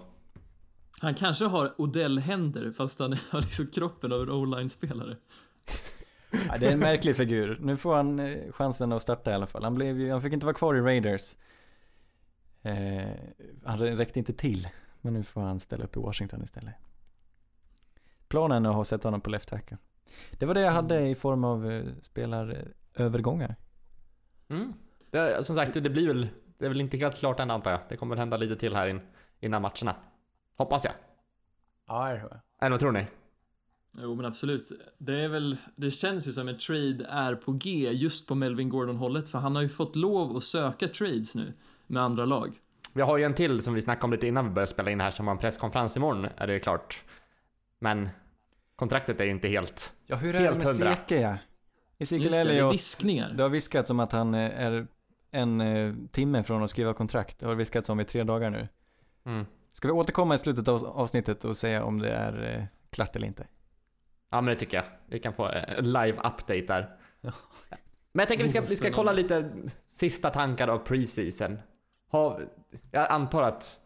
Han 1.02 1.16
kanske 1.16 1.46
har 1.46 1.74
Odell-händer 1.82 2.72
fast 2.78 3.00
han 3.00 3.16
har 3.32 3.42
liksom 3.42 3.68
kroppen 3.68 4.12
av 4.14 4.22
en 4.22 4.30
o-line-spelare. 4.30 5.16
Ja, 6.34 6.58
det 6.60 6.68
är 6.68 6.72
en 6.72 6.80
märklig 6.80 7.16
figur. 7.16 7.58
Nu 7.62 7.78
får 7.78 7.96
han 7.96 8.20
eh, 8.20 8.52
chansen 8.52 8.92
att 8.92 9.02
starta 9.02 9.32
i 9.32 9.34
alla 9.34 9.48
fall. 9.48 9.64
Han, 9.64 9.74
blev 9.74 10.00
ju, 10.00 10.12
han 10.12 10.22
fick 10.22 10.34
inte 10.34 10.46
vara 10.46 10.56
kvar 10.56 10.76
i 10.76 10.82
Raiders. 10.82 11.36
Eh, 12.62 13.08
han 13.64 13.78
räckte 13.78 14.20
inte 14.20 14.34
till. 14.34 14.68
Men 15.02 15.14
nu 15.14 15.24
får 15.24 15.42
han 15.42 15.60
ställa 15.60 15.84
upp 15.84 15.98
i 15.98 16.00
Washington 16.00 16.44
istället. 16.44 16.74
Planen 18.28 18.66
är 18.66 18.70
att 18.70 18.76
ha 18.76 18.84
sett 18.84 19.04
honom 19.04 19.22
på 19.22 19.30
left 19.30 19.50
tackle. 19.50 19.78
Det 20.32 20.46
var 20.46 20.54
det 20.54 20.62
jag 20.62 20.72
hade 20.72 21.08
i 21.08 21.16
form 21.16 21.44
av 21.44 21.72
eh, 21.72 21.86
spelarövergångar. 22.02 23.56
Mm. 24.50 24.74
Det, 25.12 25.46
som 25.46 25.56
sagt, 25.56 25.74
det 25.74 25.90
blir 25.90 26.08
väl... 26.08 26.28
Det 26.58 26.66
är 26.66 26.70
väl 26.70 26.82
inte 26.82 26.98
helt 26.98 27.16
klart 27.16 27.40
än 27.40 27.52
antar 27.52 27.72
jag. 27.72 27.80
Det 27.90 27.98
kommer 27.98 28.16
väl 28.16 28.20
hända 28.20 28.38
lite 28.38 28.56
till 28.56 28.76
här 28.76 28.88
in, 28.88 29.02
innan 29.40 29.62
matcherna. 29.62 29.96
Hoppas 30.56 30.86
jag. 30.86 30.94
Ja, 31.88 32.10
det 32.14 32.20
tror 32.20 32.32
jag. 32.32 32.40
Eller 32.60 32.72
vad 32.72 32.80
tror 32.80 32.92
ni? 32.92 33.08
Jo 33.98 34.16
men 34.16 34.26
absolut. 34.26 34.72
Det 34.98 35.20
är 35.20 35.28
väl, 35.28 35.58
det 35.76 35.92
känns 35.92 36.28
ju 36.28 36.32
som 36.32 36.48
en 36.48 36.58
trade 36.58 37.06
är 37.10 37.36
på 37.36 37.52
G 37.52 37.90
just 37.92 38.28
på 38.28 38.36
Melvin 38.36 38.70
Gordon-hållet 38.70 39.30
för 39.30 39.40
han 39.40 39.56
har 39.56 39.64
ju 39.64 39.70
fått 39.70 39.96
lov 39.96 40.38
att 40.38 40.44
söka 40.44 40.88
trades 40.88 41.36
nu 41.36 41.54
med 41.88 42.04
andra 42.04 42.26
lag. 42.26 42.60
Vi 42.94 43.02
har 43.02 43.18
ju 43.18 43.24
en 43.24 43.34
till 43.34 43.62
som 43.62 43.74
vi 43.74 43.82
snackade 43.82 44.06
om 44.06 44.12
lite 44.12 44.28
innan 44.28 44.46
vi 44.46 44.52
började 44.52 44.72
spela 44.72 44.92
in 44.92 45.02
här 45.02 45.12
som 45.12 45.28
har 45.28 45.32
en 45.32 45.40
presskonferens 45.40 45.98
imorgon, 45.98 46.28
är 46.38 46.48
det 46.48 46.60
klart. 46.60 47.04
Men 47.80 48.10
kontraktet 48.76 49.22
är 49.22 49.26
ju 49.26 49.32
inte 49.32 49.48
helt... 49.48 49.94
Ja, 50.06 50.16
hur 50.16 50.36
är 50.36 50.40
Helt 50.40 50.60
det 50.60 50.66
med 50.66 50.74
hundra. 50.74 50.96
Seke 50.96 51.22
ja? 51.22 51.38
Ezekiel 51.98 52.24
Just 52.24 52.38
det, 52.38 52.44
det 52.44 52.50
är 52.50 52.54
Elliott. 52.54 52.74
viskningar. 52.74 53.34
Det 53.38 53.44
har 53.44 53.50
viskats 53.50 53.90
om 53.90 54.00
att 54.00 54.12
han 54.12 54.34
eh, 54.34 54.66
är 54.66 54.88
en 55.32 55.62
eh, 55.62 55.94
timme 56.12 56.44
från 56.44 56.64
att 56.64 56.70
skriva 56.70 56.94
kontrakt. 56.94 57.40
Det 57.40 57.46
har 57.46 57.56
viskats 57.56 57.90
om 57.90 58.00
i 58.00 58.06
tre 58.06 58.24
dagar 58.24 58.50
nu. 58.50 58.68
Mm. 59.26 59.46
Ska 59.74 59.88
vi 59.88 59.92
återkomma 59.92 60.36
i 60.36 60.38
slutet 60.38 60.68
av 60.68 60.86
avsnittet 60.86 61.46
och 61.46 61.58
säga 61.58 61.84
om 61.84 62.00
det 62.00 62.12
är 62.12 62.58
eh, 62.58 62.66
klart 62.90 63.16
eller 63.16 63.28
inte? 63.28 63.48
Ja 64.34 64.42
men 64.42 64.54
det 64.54 64.60
tycker 64.60 64.78
jag. 64.78 64.86
Vi 65.08 65.20
kan 65.20 65.34
få 65.34 65.46
en 65.46 65.86
live 65.86 66.18
update 66.18 66.66
där. 66.68 66.96
Ja. 67.22 67.32
Men 68.12 68.22
jag 68.22 68.28
tänker 68.28 68.44
vi 68.44 68.50
ska, 68.50 68.62
vi 68.62 68.76
ska 68.76 68.92
kolla 68.92 69.12
lite 69.12 69.52
sista 69.86 70.30
tankar 70.30 70.68
av 70.68 70.78
preseason. 70.78 71.60
Har, 72.10 72.42
jag 72.92 73.12
antar 73.12 73.44
att 73.44 73.80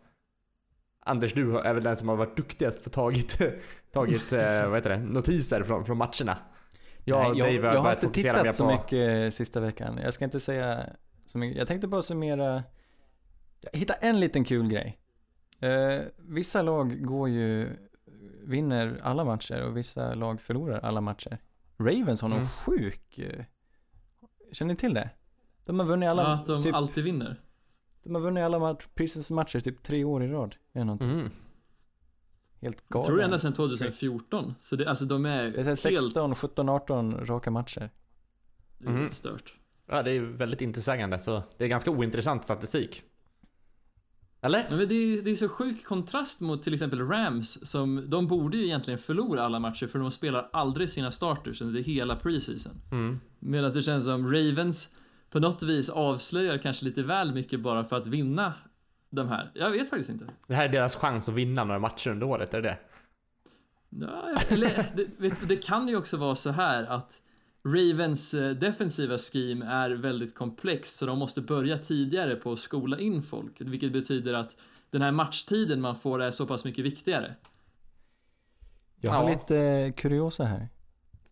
Anders, 0.99 1.33
du 1.33 1.59
är 1.59 1.73
väl 1.73 1.83
den 1.83 1.97
som 1.97 2.09
har 2.09 2.15
varit 2.15 2.37
duktigast 2.37 2.83
på 2.83 2.89
tagit, 2.89 3.39
tagit 3.91 4.33
eh, 4.33 4.67
vad 4.67 4.75
heter 4.75 4.89
det, 4.89 4.97
notiser 4.97 5.63
från, 5.63 5.85
från 5.85 5.97
matcherna. 5.97 6.37
Jag 7.05 7.37
Nej, 7.37 7.41
Dave 7.41 7.67
har 7.67 7.75
jag 7.75 7.81
har 7.81 7.91
inte 7.91 8.09
tittat 8.09 8.55
så 8.55 8.63
på... 8.63 8.71
mycket 8.71 9.25
eh, 9.25 9.29
sista 9.29 9.59
veckan. 9.59 9.99
Jag 10.03 10.13
ska 10.13 10.25
inte 10.25 10.39
säga 10.39 10.89
så 11.25 11.37
mycket. 11.37 11.57
Jag 11.57 11.67
tänkte 11.67 11.87
bara 11.87 12.01
summera. 12.01 12.63
Jag 13.61 13.79
hittade 13.79 13.99
en 14.01 14.19
liten 14.19 14.43
kul 14.43 14.67
grej. 14.67 14.99
Eh, 15.59 16.01
vissa 16.17 16.61
lag 16.61 17.05
går 17.05 17.29
ju, 17.29 17.77
vinner 18.47 18.99
alla 19.03 19.23
matcher 19.25 19.61
och 19.61 19.77
vissa 19.77 20.13
lag 20.15 20.41
förlorar 20.41 20.79
alla 20.79 21.01
matcher. 21.01 21.37
Ravens 21.77 22.21
har 22.21 22.29
någon 22.29 22.37
Mm. 22.39 22.49
sjuk, 22.65 23.17
eh, 23.19 23.43
Känner 24.51 24.73
ni 24.73 24.77
till 24.77 24.93
det? 24.93 25.09
De 25.65 25.79
har 25.79 25.85
vunnit 25.87 26.11
alla, 26.11 26.21
Ja, 26.23 26.33
att 26.33 26.45
de 26.45 26.63
typ, 26.63 26.75
alltid 26.75 27.03
vinner. 27.03 27.41
de 28.03 28.15
har 28.15 28.21
vunnit 28.21 28.43
alla 28.43 28.59
match, 28.59 28.85
matcher 29.31 29.59
typ 29.59 29.83
tre 29.83 30.03
år 30.03 30.23
i 30.23 30.27
rad. 30.27 30.55
Eller. 30.73 31.03
Mm. 31.03 31.29
Helt 32.61 32.83
Jag 32.87 32.93
galet. 32.93 33.05
tror 33.07 33.17
det 33.17 33.23
är 33.23 33.25
ända 33.25 33.37
sedan 33.39 33.53
2014. 33.53 34.53
Så 34.61 34.75
det, 34.75 34.87
alltså 34.89 35.05
de 35.05 35.25
är, 35.25 35.43
Det 35.43 35.59
är 35.59 35.63
helt 35.63 35.79
16, 35.79 36.35
17, 36.35 36.69
18 36.69 37.25
raka 37.25 37.51
matcher. 37.51 37.89
det 38.77 38.87
är 38.87 38.91
helt 38.97 39.13
stört. 39.13 39.53
Ja, 39.87 40.03
det 40.03 40.11
är 40.11 40.21
väldigt 40.21 40.61
intetsägande, 40.61 41.19
så 41.19 41.43
det 41.57 41.63
är 41.63 41.67
ganska 41.69 41.91
ointressant 41.91 42.43
statistik. 42.43 43.03
Eller? 44.41 44.65
Men 44.69 44.87
det, 44.87 44.95
är, 44.95 45.21
det 45.21 45.31
är 45.31 45.35
så 45.35 45.49
sjuk 45.49 45.85
kontrast 45.85 46.41
mot 46.41 46.63
till 46.63 46.73
exempel 46.73 47.07
Rams 47.07 47.69
som, 47.69 48.09
de 48.09 48.27
borde 48.27 48.57
ju 48.57 48.65
egentligen 48.65 48.97
förlora 48.97 49.43
alla 49.43 49.59
matcher 49.59 49.87
för 49.87 49.99
de 49.99 50.11
spelar 50.11 50.49
aldrig 50.53 50.89
sina 50.89 51.11
starters 51.11 51.61
under 51.61 51.81
hela 51.81 52.15
preseason. 52.15 52.81
Mm. 52.91 53.19
Medan 53.39 53.71
det 53.71 53.81
känns 53.81 54.05
som 54.05 54.33
Ravens 54.33 54.89
på 55.31 55.39
något 55.39 55.63
vis 55.63 55.89
avslöjar 55.89 56.57
kanske 56.57 56.85
lite 56.85 57.03
väl 57.03 57.33
mycket 57.33 57.59
bara 57.59 57.83
för 57.83 57.95
att 57.95 58.07
vinna 58.07 58.53
de 59.09 59.27
här. 59.27 59.51
Jag 59.53 59.71
vet 59.71 59.89
faktiskt 59.89 60.09
inte. 60.09 60.25
Det 60.47 60.55
här 60.55 60.65
är 60.65 60.69
deras 60.69 60.95
chans 60.95 61.29
att 61.29 61.35
vinna 61.35 61.63
några 61.63 61.79
matcher 61.79 62.09
under 62.09 62.27
året, 62.27 62.53
är 62.53 62.61
det 62.61 62.69
det? 62.69 62.77
Ja, 63.89 64.35
eller, 64.49 64.85
det, 64.95 65.07
vet, 65.17 65.49
det 65.49 65.55
kan 65.55 65.87
ju 65.87 65.95
också 65.95 66.17
vara 66.17 66.35
så 66.35 66.49
här 66.51 66.83
att 66.83 67.21
Ravens 67.73 68.33
eh, 68.33 68.49
defensiva 68.51 69.17
scheme 69.17 69.65
är 69.65 69.89
väldigt 69.91 70.35
komplext 70.35 70.95
så 70.95 71.05
de 71.05 71.19
måste 71.19 71.41
börja 71.41 71.77
tidigare 71.77 72.35
på 72.35 72.51
att 72.51 72.59
skola 72.59 72.99
in 72.99 73.21
folk, 73.23 73.61
vilket 73.61 73.93
betyder 73.93 74.33
att 74.33 74.55
den 74.91 75.01
här 75.01 75.11
matchtiden 75.11 75.81
man 75.81 75.95
får 75.95 76.21
är 76.21 76.31
så 76.31 76.47
pass 76.47 76.65
mycket 76.65 76.85
viktigare. 76.85 77.35
Jag 79.01 79.11
har 79.11 79.23
Ja. 79.29 79.29
lite 79.35 79.93
kuriosa 79.97 80.43
här. 80.45 80.69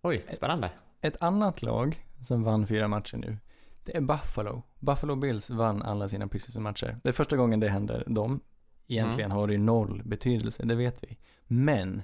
Oj, 0.02 0.26
spännande. 0.34 0.71
Ett 1.02 1.21
annat 1.21 1.62
lag 1.62 2.06
som 2.21 2.43
vann 2.43 2.65
fyra 2.65 2.88
matcher 2.88 3.17
nu, 3.17 3.38
det 3.86 3.98
är 3.98 4.02
Buffalo. 4.02 4.63
Buffalo 4.80 5.15
Bills 5.15 5.50
vann 5.50 5.82
alla 5.82 6.10
sina 6.10 6.28
preseason 6.28 6.63
matcher. 6.63 6.98
Det 7.04 7.10
är 7.10 7.13
första 7.13 7.38
gången 7.38 7.60
det 7.60 7.69
händer 7.69 8.04
dem. 8.08 8.39
Egentligen 8.88 9.32
har 9.32 9.48
det 9.48 9.54
ju 9.54 9.60
noll 9.60 10.02
betydelse, 10.06 10.65
det 10.65 10.76
vet 10.76 11.04
vi. 11.04 11.17
Men, 11.48 12.02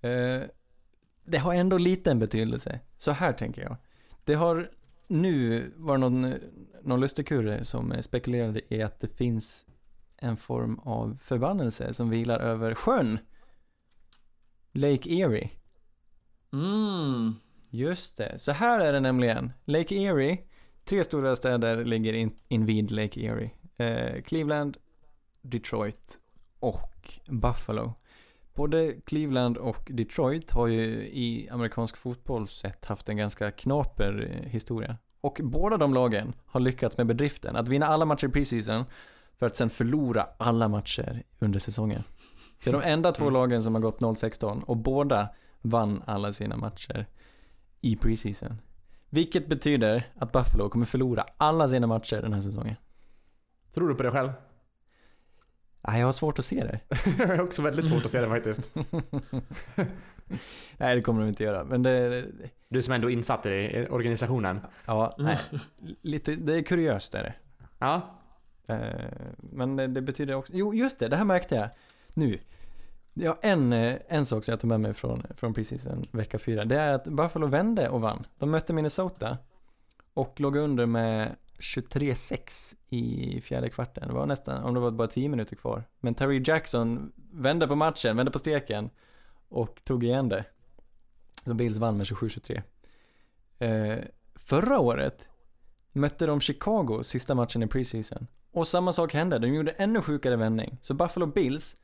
eh, 0.00 0.42
det 1.30 1.38
har 1.38 1.54
ändå 1.54 1.78
liten 1.78 2.18
betydelse. 2.18 2.80
Så 2.96 3.12
här 3.12 3.32
tänker 3.32 3.62
jag. 3.62 3.76
Det 4.24 4.34
har 4.34 4.70
nu 5.08 5.64
var 5.76 5.98
någon, 5.98 6.34
någon 6.82 7.00
lustigkurre 7.00 7.64
som 7.64 7.94
spekulerade 8.02 8.74
i 8.74 8.82
att 8.82 9.00
det 9.00 9.08
finns 9.08 9.66
en 10.16 10.36
form 10.36 10.78
av 10.78 11.18
förbannelse 11.22 11.94
som 11.94 12.10
vilar 12.10 12.40
över 12.40 12.74
sjön. 12.74 13.18
Lake 14.72 15.10
Erie. 15.10 15.50
Mm. 16.52 17.34
Just 17.70 18.16
det, 18.16 18.38
så 18.38 18.52
här 18.52 18.80
är 18.80 18.92
det 18.92 19.00
nämligen. 19.00 19.52
Lake 19.64 19.94
Erie, 19.94 20.38
tre 20.84 21.04
stora 21.04 21.36
städer 21.36 21.84
ligger 21.84 22.12
in, 22.12 22.36
invid 22.48 22.90
Lake 22.90 23.20
Erie. 23.20 23.50
Eh, 23.76 24.22
Cleveland, 24.22 24.78
Detroit 25.42 26.20
och 26.60 27.20
Buffalo. 27.28 27.94
Både 28.60 28.92
Cleveland 28.92 29.56
och 29.56 29.88
Detroit 29.90 30.50
har 30.50 30.66
ju 30.66 31.08
i 31.08 31.48
amerikansk 31.50 31.96
fotboll 31.96 32.48
sett 32.48 32.84
haft 32.84 33.08
en 33.08 33.16
ganska 33.16 33.50
knaper 33.50 34.30
eh, 34.30 34.50
historia. 34.50 34.96
Och 35.20 35.40
båda 35.42 35.76
de 35.76 35.94
lagen 35.94 36.32
har 36.46 36.60
lyckats 36.60 36.98
med 36.98 37.06
bedriften 37.06 37.56
att 37.56 37.68
vinna 37.68 37.86
alla 37.86 38.04
matcher 38.04 38.26
i 38.26 38.30
preseason 38.30 38.84
för 39.38 39.46
att 39.46 39.56
sen 39.56 39.70
förlora 39.70 40.26
alla 40.38 40.68
matcher 40.68 41.22
under 41.38 41.58
säsongen. 41.58 42.02
Det 42.64 42.70
är 42.70 42.72
de 42.72 42.82
enda 42.82 43.12
två 43.12 43.30
lagen 43.30 43.62
som 43.62 43.74
har 43.74 43.82
gått 43.82 44.00
0-16 44.00 44.62
och 44.62 44.76
båda 44.76 45.28
vann 45.60 46.02
alla 46.06 46.32
sina 46.32 46.56
matcher 46.56 47.06
i 47.80 47.96
preseason. 47.96 48.60
Vilket 49.10 49.46
betyder 49.48 50.12
att 50.18 50.32
Buffalo 50.32 50.68
kommer 50.68 50.86
förlora 50.86 51.24
alla 51.36 51.68
sina 51.68 51.86
matcher 51.86 52.22
den 52.22 52.32
här 52.32 52.40
säsongen. 52.40 52.76
Tror 53.74 53.88
du 53.88 53.94
på 53.94 54.02
det 54.02 54.10
själv? 54.10 54.30
Nej, 55.88 56.00
jag 56.00 56.06
har 56.06 56.12
svårt 56.12 56.38
att 56.38 56.44
se 56.44 56.64
det. 56.64 56.80
jag 57.18 57.26
har 57.26 57.40
också 57.40 57.62
väldigt 57.62 57.88
svårt 57.88 58.04
att 58.04 58.10
se 58.10 58.20
det 58.20 58.28
faktiskt. 58.28 58.70
Nej, 60.76 60.96
det 60.96 61.02
kommer 61.02 61.20
de 61.20 61.28
inte 61.28 61.44
göra. 61.44 61.64
Men 61.64 61.82
det, 61.82 62.26
Du 62.68 62.82
som 62.82 62.94
ändå 62.94 63.10
är 63.10 63.12
insatt 63.12 63.46
i 63.46 63.86
organisationen. 63.90 64.60
ja, 64.86 65.14
nej. 65.18 65.38
Lite, 66.02 66.34
det 66.34 66.54
är 66.54 66.62
kuriöst 66.62 67.14
är 67.14 67.22
det. 67.22 67.34
Ja. 67.78 68.00
Eh, 68.68 68.78
Men 69.36 69.76
det, 69.76 69.86
det 69.86 70.00
betyder 70.00 70.34
också, 70.34 70.52
jo 70.56 70.74
just 70.74 70.98
det, 70.98 71.08
det 71.08 71.16
här 71.16 71.24
märkte 71.24 71.54
jag 71.54 71.68
nu. 72.14 72.38
Ja, 73.14 73.36
en, 73.42 73.72
eh, 73.72 73.96
en 74.08 74.26
sak 74.26 74.44
som 74.44 74.52
jag 74.52 74.60
tog 74.60 74.68
med 74.68 74.80
mig 74.80 74.94
från, 74.94 75.22
från 75.36 75.54
preseason 75.54 76.04
vecka 76.10 76.38
fyra, 76.38 76.64
det 76.64 76.76
är 76.80 76.92
att 76.92 77.04
Buffalo 77.04 77.46
vände 77.46 77.88
och 77.88 78.00
vann. 78.00 78.26
De 78.38 78.50
mötte 78.50 78.72
Minnesota 78.72 79.38
och 80.14 80.40
låg 80.40 80.56
under 80.56 80.86
med 80.86 81.36
23-6 81.60 82.76
i 82.88 83.40
fjärde 83.40 83.68
kvarten. 83.68 84.08
Det 84.08 84.14
var 84.14 84.26
nästan, 84.26 84.64
om 84.64 84.74
det 84.74 84.80
var 84.80 84.90
bara 84.90 85.08
10 85.08 85.28
minuter 85.28 85.56
kvar. 85.56 85.84
Men 86.00 86.14
Terry 86.14 86.42
Jackson 86.44 87.12
vände 87.32 87.68
på 87.68 87.74
matchen, 87.74 88.16
vände 88.16 88.32
på 88.32 88.38
steken 88.38 88.90
och 89.48 89.80
tog 89.84 90.04
igen 90.04 90.28
det. 90.28 90.44
Så 91.44 91.54
Bills 91.54 91.78
vann 91.78 91.96
med 91.96 92.06
27-23. 92.06 92.62
Eh, 93.58 94.04
förra 94.34 94.78
året 94.78 95.28
mötte 95.92 96.26
de 96.26 96.40
Chicago 96.40 97.02
sista 97.02 97.34
matchen 97.34 97.62
i 97.62 97.66
preseason. 97.66 98.26
Och 98.52 98.68
samma 98.68 98.92
sak 98.92 99.14
hände, 99.14 99.38
de 99.38 99.48
gjorde 99.48 99.70
ännu 99.70 100.02
sjukare 100.02 100.36
vändning. 100.36 100.78
Så 100.82 100.94
Buffalo 100.94 101.26
Bills 101.26 101.76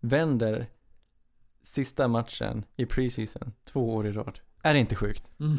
vänder 0.00 0.66
sista 1.62 2.08
matchen 2.08 2.64
i 2.76 2.86
preseason 2.86 3.52
två 3.64 3.94
år 3.94 4.06
i 4.06 4.12
rad. 4.12 4.40
Är 4.62 4.74
det 4.74 4.80
inte 4.80 4.96
sjukt? 4.96 5.30
Mm. 5.40 5.58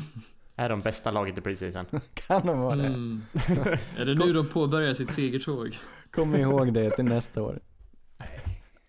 Är 0.59 0.69
de 0.69 0.81
bästa 0.81 1.11
laget 1.11 1.37
i 1.37 1.41
preseason. 1.41 1.85
Kan 2.13 2.47
de 2.47 2.59
vara 2.59 2.75
det? 2.75 2.85
Mm. 2.87 3.21
är 3.97 4.05
det 4.05 4.15
nu 4.15 4.33
de 4.33 4.47
påbörjar 4.49 4.93
sitt 4.93 5.09
segertåg? 5.09 5.77
Kom 6.11 6.35
ihåg 6.35 6.73
det 6.73 6.89
till 6.91 7.05
nästa 7.05 7.41
år. 7.41 7.59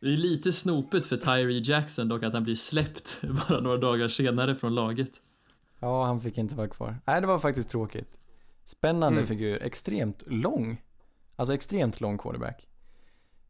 Det 0.00 0.06
är 0.06 0.16
lite 0.16 0.52
snopet 0.52 1.06
för 1.06 1.16
Tyree 1.16 1.60
Jackson 1.64 2.08
dock 2.08 2.22
att 2.22 2.32
han 2.34 2.44
blir 2.44 2.54
släppt 2.54 3.20
bara 3.48 3.60
några 3.60 3.76
dagar 3.76 4.08
senare 4.08 4.54
från 4.54 4.74
laget. 4.74 5.10
Ja, 5.78 6.04
han 6.04 6.20
fick 6.20 6.38
inte 6.38 6.54
vara 6.54 6.68
kvar. 6.68 6.98
Nej, 7.06 7.20
det 7.20 7.26
var 7.26 7.38
faktiskt 7.38 7.70
tråkigt. 7.70 8.16
Spännande 8.64 9.18
Mm. 9.18 9.28
figur, 9.28 9.62
extremt 9.62 10.22
lång. 10.26 10.82
Alltså 11.36 11.54
extremt 11.54 12.00
lång 12.00 12.18
quarterback. 12.18 12.68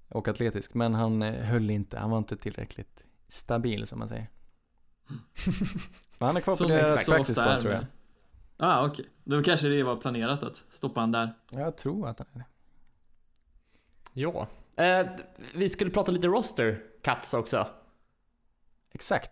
Och 0.09 0.29
atletisk, 0.29 0.75
men 0.75 0.95
han 0.95 1.23
eh, 1.23 1.45
höll 1.45 1.71
inte, 1.71 1.99
han 1.99 2.11
var 2.11 2.19
inte 2.19 2.37
tillräckligt 2.37 3.05
stabil 3.29 3.87
som 3.87 3.99
man 3.99 4.09
säger. 4.09 4.29
Men 6.19 6.27
han 6.27 6.37
är 6.37 6.41
kvar 6.41 6.57
på 6.57 6.65
deras 6.65 7.05
så 7.05 7.13
practice 7.13 7.37
squad 7.37 7.61
tror 7.61 7.73
jag. 7.75 7.85
Ah, 8.63 8.87
okej. 8.87 9.05
Då 9.25 9.43
kanske 9.43 9.69
det 9.69 9.83
var 9.83 9.97
planerat 9.97 10.43
att 10.43 10.57
stoppa 10.71 11.01
han 11.01 11.13
där. 11.13 11.35
Jag 11.51 11.77
tror 11.77 12.09
att 12.09 12.19
han 12.19 12.29
är 12.35 12.39
det. 12.39 12.45
Ja. 14.13 14.47
Eh, 14.77 15.07
vi 15.55 15.69
skulle 15.69 15.91
prata 15.91 16.13
lite 16.13 16.27
roster 16.27 16.83
cuts 17.03 17.35
också. 17.35 17.67
Exakt. 18.93 19.31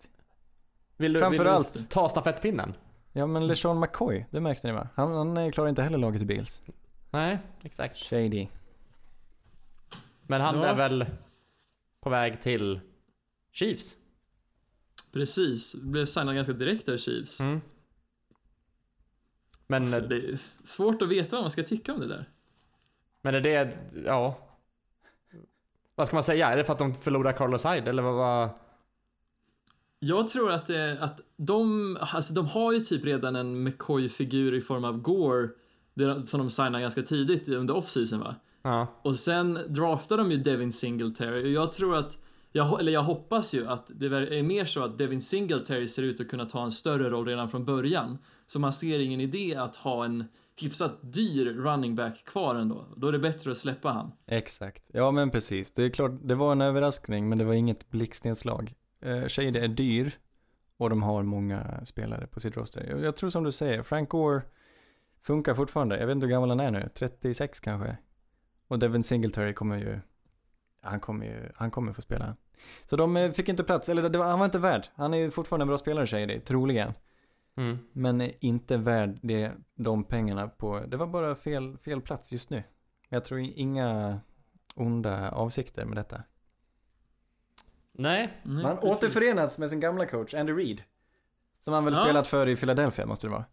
Vill 0.96 1.12
du, 1.12 1.20
Framförallt- 1.20 1.76
vill 1.76 1.82
du 1.82 1.88
ta 1.88 2.08
stafettpinnen? 2.08 2.74
Ja 3.12 3.26
men 3.26 3.46
LeSean 3.46 3.80
McCoy, 3.80 4.26
det 4.30 4.40
märkte 4.40 4.66
ni 4.66 4.72
va? 4.72 4.88
Han, 4.94 5.12
han 5.12 5.36
eh, 5.36 5.50
klarar 5.50 5.68
inte 5.68 5.82
heller 5.82 5.98
laget 5.98 6.22
i 6.22 6.24
Bills. 6.24 6.62
Nej, 7.10 7.38
exakt. 7.62 7.96
Shady. 7.98 8.48
Men 10.22 10.40
han 10.40 10.56
Ja. 10.58 10.64
är 10.66 10.74
väl 10.74 11.06
på 12.00 12.10
väg 12.10 12.40
till 12.42 12.80
Chiefs? 13.52 13.96
Precis, 15.12 15.74
blev 15.74 16.04
signad 16.04 16.34
ganska 16.34 16.52
direkt 16.52 16.88
av 16.88 16.96
Chiefs. 16.96 17.40
Mm. 17.40 17.60
Men, 19.68 19.90
Det 19.90 20.16
är 20.16 20.38
svårt 20.64 21.02
att 21.02 21.08
veta 21.08 21.36
vad 21.36 21.42
man 21.42 21.50
ska 21.50 21.62
tycka 21.62 21.94
om 21.94 22.00
det 22.00 22.06
där. 22.06 22.28
men 23.22 23.34
är 23.34 23.40
det, 23.40 23.76
ja. 24.04 24.38
Vad 25.94 26.06
ska 26.06 26.16
man 26.16 26.22
säga? 26.22 26.48
Är 26.48 26.56
det 26.56 26.64
för 26.64 26.72
att 26.72 26.78
de 26.78 26.94
förlorar 26.94 27.32
Carlos 27.32 27.66
Hyde 27.66 27.90
eller 27.90 28.02
vad? 28.02 28.50
Jag 29.98 30.28
tror 30.28 30.52
att, 30.52 30.66
det, 30.66 30.98
att 31.00 31.20
de, 31.36 31.96
alltså 32.00 32.34
de 32.34 32.46
har 32.46 32.72
ju 32.72 32.80
typ 32.80 33.04
redan 33.04 33.36
en 33.36 33.62
McCoy-figur 33.62 34.54
i 34.54 34.60
form 34.60 34.84
av 34.84 35.00
Gore 35.00 35.48
som 36.24 36.40
de 36.40 36.50
signade 36.50 36.80
ganska 36.80 37.02
tidigt 37.02 37.48
under 37.48 37.76
off-season 37.76 38.20
va? 38.20 38.34
Ja. 38.62 38.86
Och 39.02 39.16
sen 39.16 39.58
draftar 39.68 40.16
de 40.16 40.30
ju 40.30 40.36
Devin 40.36 40.72
Singletary 40.72 41.44
och 41.44 41.48
jag 41.48 41.72
tror 41.72 41.96
att, 41.96 42.18
jag, 42.52 42.80
eller 42.80 42.92
jag 42.92 43.02
hoppas 43.02 43.54
ju 43.54 43.66
att 43.66 43.90
det 43.94 44.06
är 44.06 44.42
mer 44.42 44.64
så 44.64 44.84
att 44.84 44.98
Devin 44.98 45.20
Singletary 45.20 45.88
ser 45.88 46.02
ut 46.02 46.20
att 46.20 46.28
kunna 46.28 46.46
ta 46.46 46.64
en 46.64 46.72
större 46.72 47.10
roll 47.10 47.26
redan 47.26 47.48
från 47.48 47.64
början. 47.64 48.18
Så 48.48 48.60
man 48.60 48.72
ser 48.72 48.98
ingen 48.98 49.20
idé 49.20 49.54
att 49.56 49.76
ha 49.76 50.04
en 50.04 50.24
hyfsat 50.60 50.98
dyr 51.02 51.44
running 51.44 51.94
back 51.94 52.24
kvar 52.24 52.54
ändå. 52.54 52.86
Då 52.96 53.08
är 53.08 53.12
det 53.12 53.18
bättre 53.18 53.50
att 53.50 53.56
släppa 53.56 53.88
han. 53.88 54.12
Exakt. 54.26 54.84
Ja 54.92 55.10
men 55.10 55.30
precis. 55.30 55.72
Det 55.72 55.82
är 55.82 55.90
klart, 55.90 56.12
det 56.22 56.34
var 56.34 56.52
en 56.52 56.60
överraskning 56.60 57.28
men 57.28 57.38
det 57.38 57.44
var 57.44 57.54
inget 57.54 57.90
blixtnedslag. 57.90 58.74
Eh, 59.00 59.26
Shady 59.26 59.58
är 59.58 59.68
dyr 59.68 60.18
och 60.76 60.90
de 60.90 61.02
har 61.02 61.22
många 61.22 61.80
spelare 61.84 62.26
på 62.26 62.40
sitt 62.40 62.56
roster. 62.56 62.86
Jag, 62.90 63.00
jag 63.00 63.16
tror 63.16 63.30
som 63.30 63.44
du 63.44 63.52
säger, 63.52 63.82
Frank 63.82 64.08
Gore 64.08 64.42
funkar 65.20 65.54
fortfarande. 65.54 65.98
Jag 65.98 66.06
vet 66.06 66.14
inte 66.14 66.26
hur 66.26 66.32
gammal 66.32 66.48
han 66.48 66.60
är 66.60 66.70
nu, 66.70 66.88
36 66.94 67.60
kanske. 67.60 67.96
Och 68.68 68.78
Devin 68.78 69.04
Singletary 69.04 69.54
kommer 69.54 69.78
ju, 69.78 70.00
han 70.82 71.00
kommer 71.00 71.26
ju, 71.26 71.52
han 71.54 71.70
kommer 71.70 71.92
få 71.92 72.02
spela. 72.02 72.36
Så 72.86 72.96
de 72.96 73.16
eh, 73.16 73.32
fick 73.32 73.48
inte 73.48 73.64
plats, 73.64 73.88
eller 73.88 74.08
det 74.08 74.18
var, 74.18 74.26
han 74.26 74.38
var 74.38 74.46
inte 74.46 74.58
värd. 74.58 74.86
Han 74.94 75.14
är 75.14 75.18
ju 75.18 75.30
fortfarande 75.30 75.62
en 75.62 75.68
bra 75.68 75.78
spelare 75.78 76.06
Shady, 76.06 76.40
troligen. 76.40 76.92
Mm. 77.58 77.78
Men 77.92 78.20
är 78.20 78.32
inte 78.40 78.76
värd 78.76 79.18
det, 79.22 79.52
de 79.74 80.04
pengarna 80.04 80.48
på, 80.48 80.80
det 80.80 80.96
var 80.96 81.06
bara 81.06 81.34
fel, 81.34 81.78
fel 81.78 82.00
plats 82.00 82.32
just 82.32 82.50
nu. 82.50 82.62
Jag 83.08 83.24
tror 83.24 83.40
inga 83.40 84.20
onda 84.74 85.30
avsikter 85.30 85.84
med 85.84 85.96
detta. 85.96 86.22
Nej, 87.92 88.40
Nej, 88.44 88.62
Man 88.62 88.76
precis. 88.76 88.90
återförenas 88.96 89.58
med 89.58 89.70
sin 89.70 89.80
gamla 89.80 90.06
coach, 90.06 90.34
Andy 90.34 90.52
Reid. 90.52 90.82
Som 91.64 91.74
han 91.74 91.84
väl 91.84 91.94
Ja. 91.94 92.04
spelat 92.04 92.26
för 92.28 92.48
i 92.48 92.56
Philadelphia 92.56 93.06
måste 93.06 93.26
det 93.26 93.30
vara. 93.30 93.44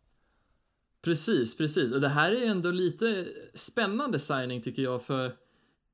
Precis, 1.01 1.57
precis. 1.57 1.91
Och 1.91 2.01
det 2.01 2.09
här 2.09 2.31
är 2.31 2.51
ändå 2.51 2.71
lite 2.71 3.27
spännande 3.53 4.19
signing 4.19 4.61
tycker 4.61 4.81
jag 4.81 5.01
för 5.03 5.35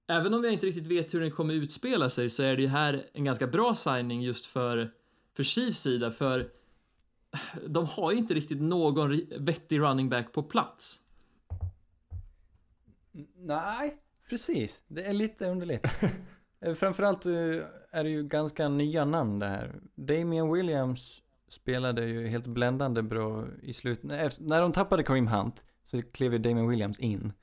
även 0.07 0.33
om 0.33 0.43
jag 0.43 0.53
inte 0.53 0.65
riktigt 0.65 0.87
vet 0.87 1.13
hur 1.13 1.19
den 1.21 1.31
kommer 1.31 1.53
utspela 1.53 2.09
sig 2.09 2.29
så 2.29 2.43
är 2.43 2.55
det 2.55 2.61
ju 2.61 2.67
här 2.67 3.05
en 3.13 3.23
ganska 3.23 3.47
bra 3.47 3.75
signing 3.75 4.21
just 4.21 4.45
för 4.45 4.91
för 5.35 5.43
Chiefs 5.43 5.79
sida 5.81 6.11
för 6.11 6.49
de 7.67 7.85
har 7.85 8.11
ju 8.11 8.17
inte 8.17 8.33
riktigt 8.33 8.61
någon 8.61 9.21
vettig 9.39 9.79
running 9.79 10.09
back 10.09 10.31
på 10.33 10.43
plats. 10.43 10.99
Nej, 13.35 13.97
precis. 14.29 14.83
Det 14.87 15.03
är 15.03 15.13
lite 15.13 15.45
underligt. 15.47 15.87
Eh, 16.65 16.73
Framförallt 16.73 17.25
eh, 17.25 17.31
är 17.91 18.03
det 18.03 18.09
ju 18.09 18.23
ganska 18.23 18.69
nya 18.69 19.05
namn 19.05 19.39
det 19.39 19.47
här. 19.47 19.75
Damian 19.95 20.51
Williams 20.53 21.23
spelade 21.47 22.05
ju 22.05 22.27
helt 22.27 22.47
bländande 22.47 23.01
bra 23.01 23.45
i 23.61 23.73
slutet. 23.73 24.03
när- 24.39 24.61
de 24.61 24.71
tappade 24.71 25.03
Kareem 25.03 25.27
Hunt 25.27 25.63
så 25.83 26.01
klev 26.01 26.33
ju 26.33 26.39
Damian 26.39 26.69
Williams 26.69 26.99
in. 26.99 27.33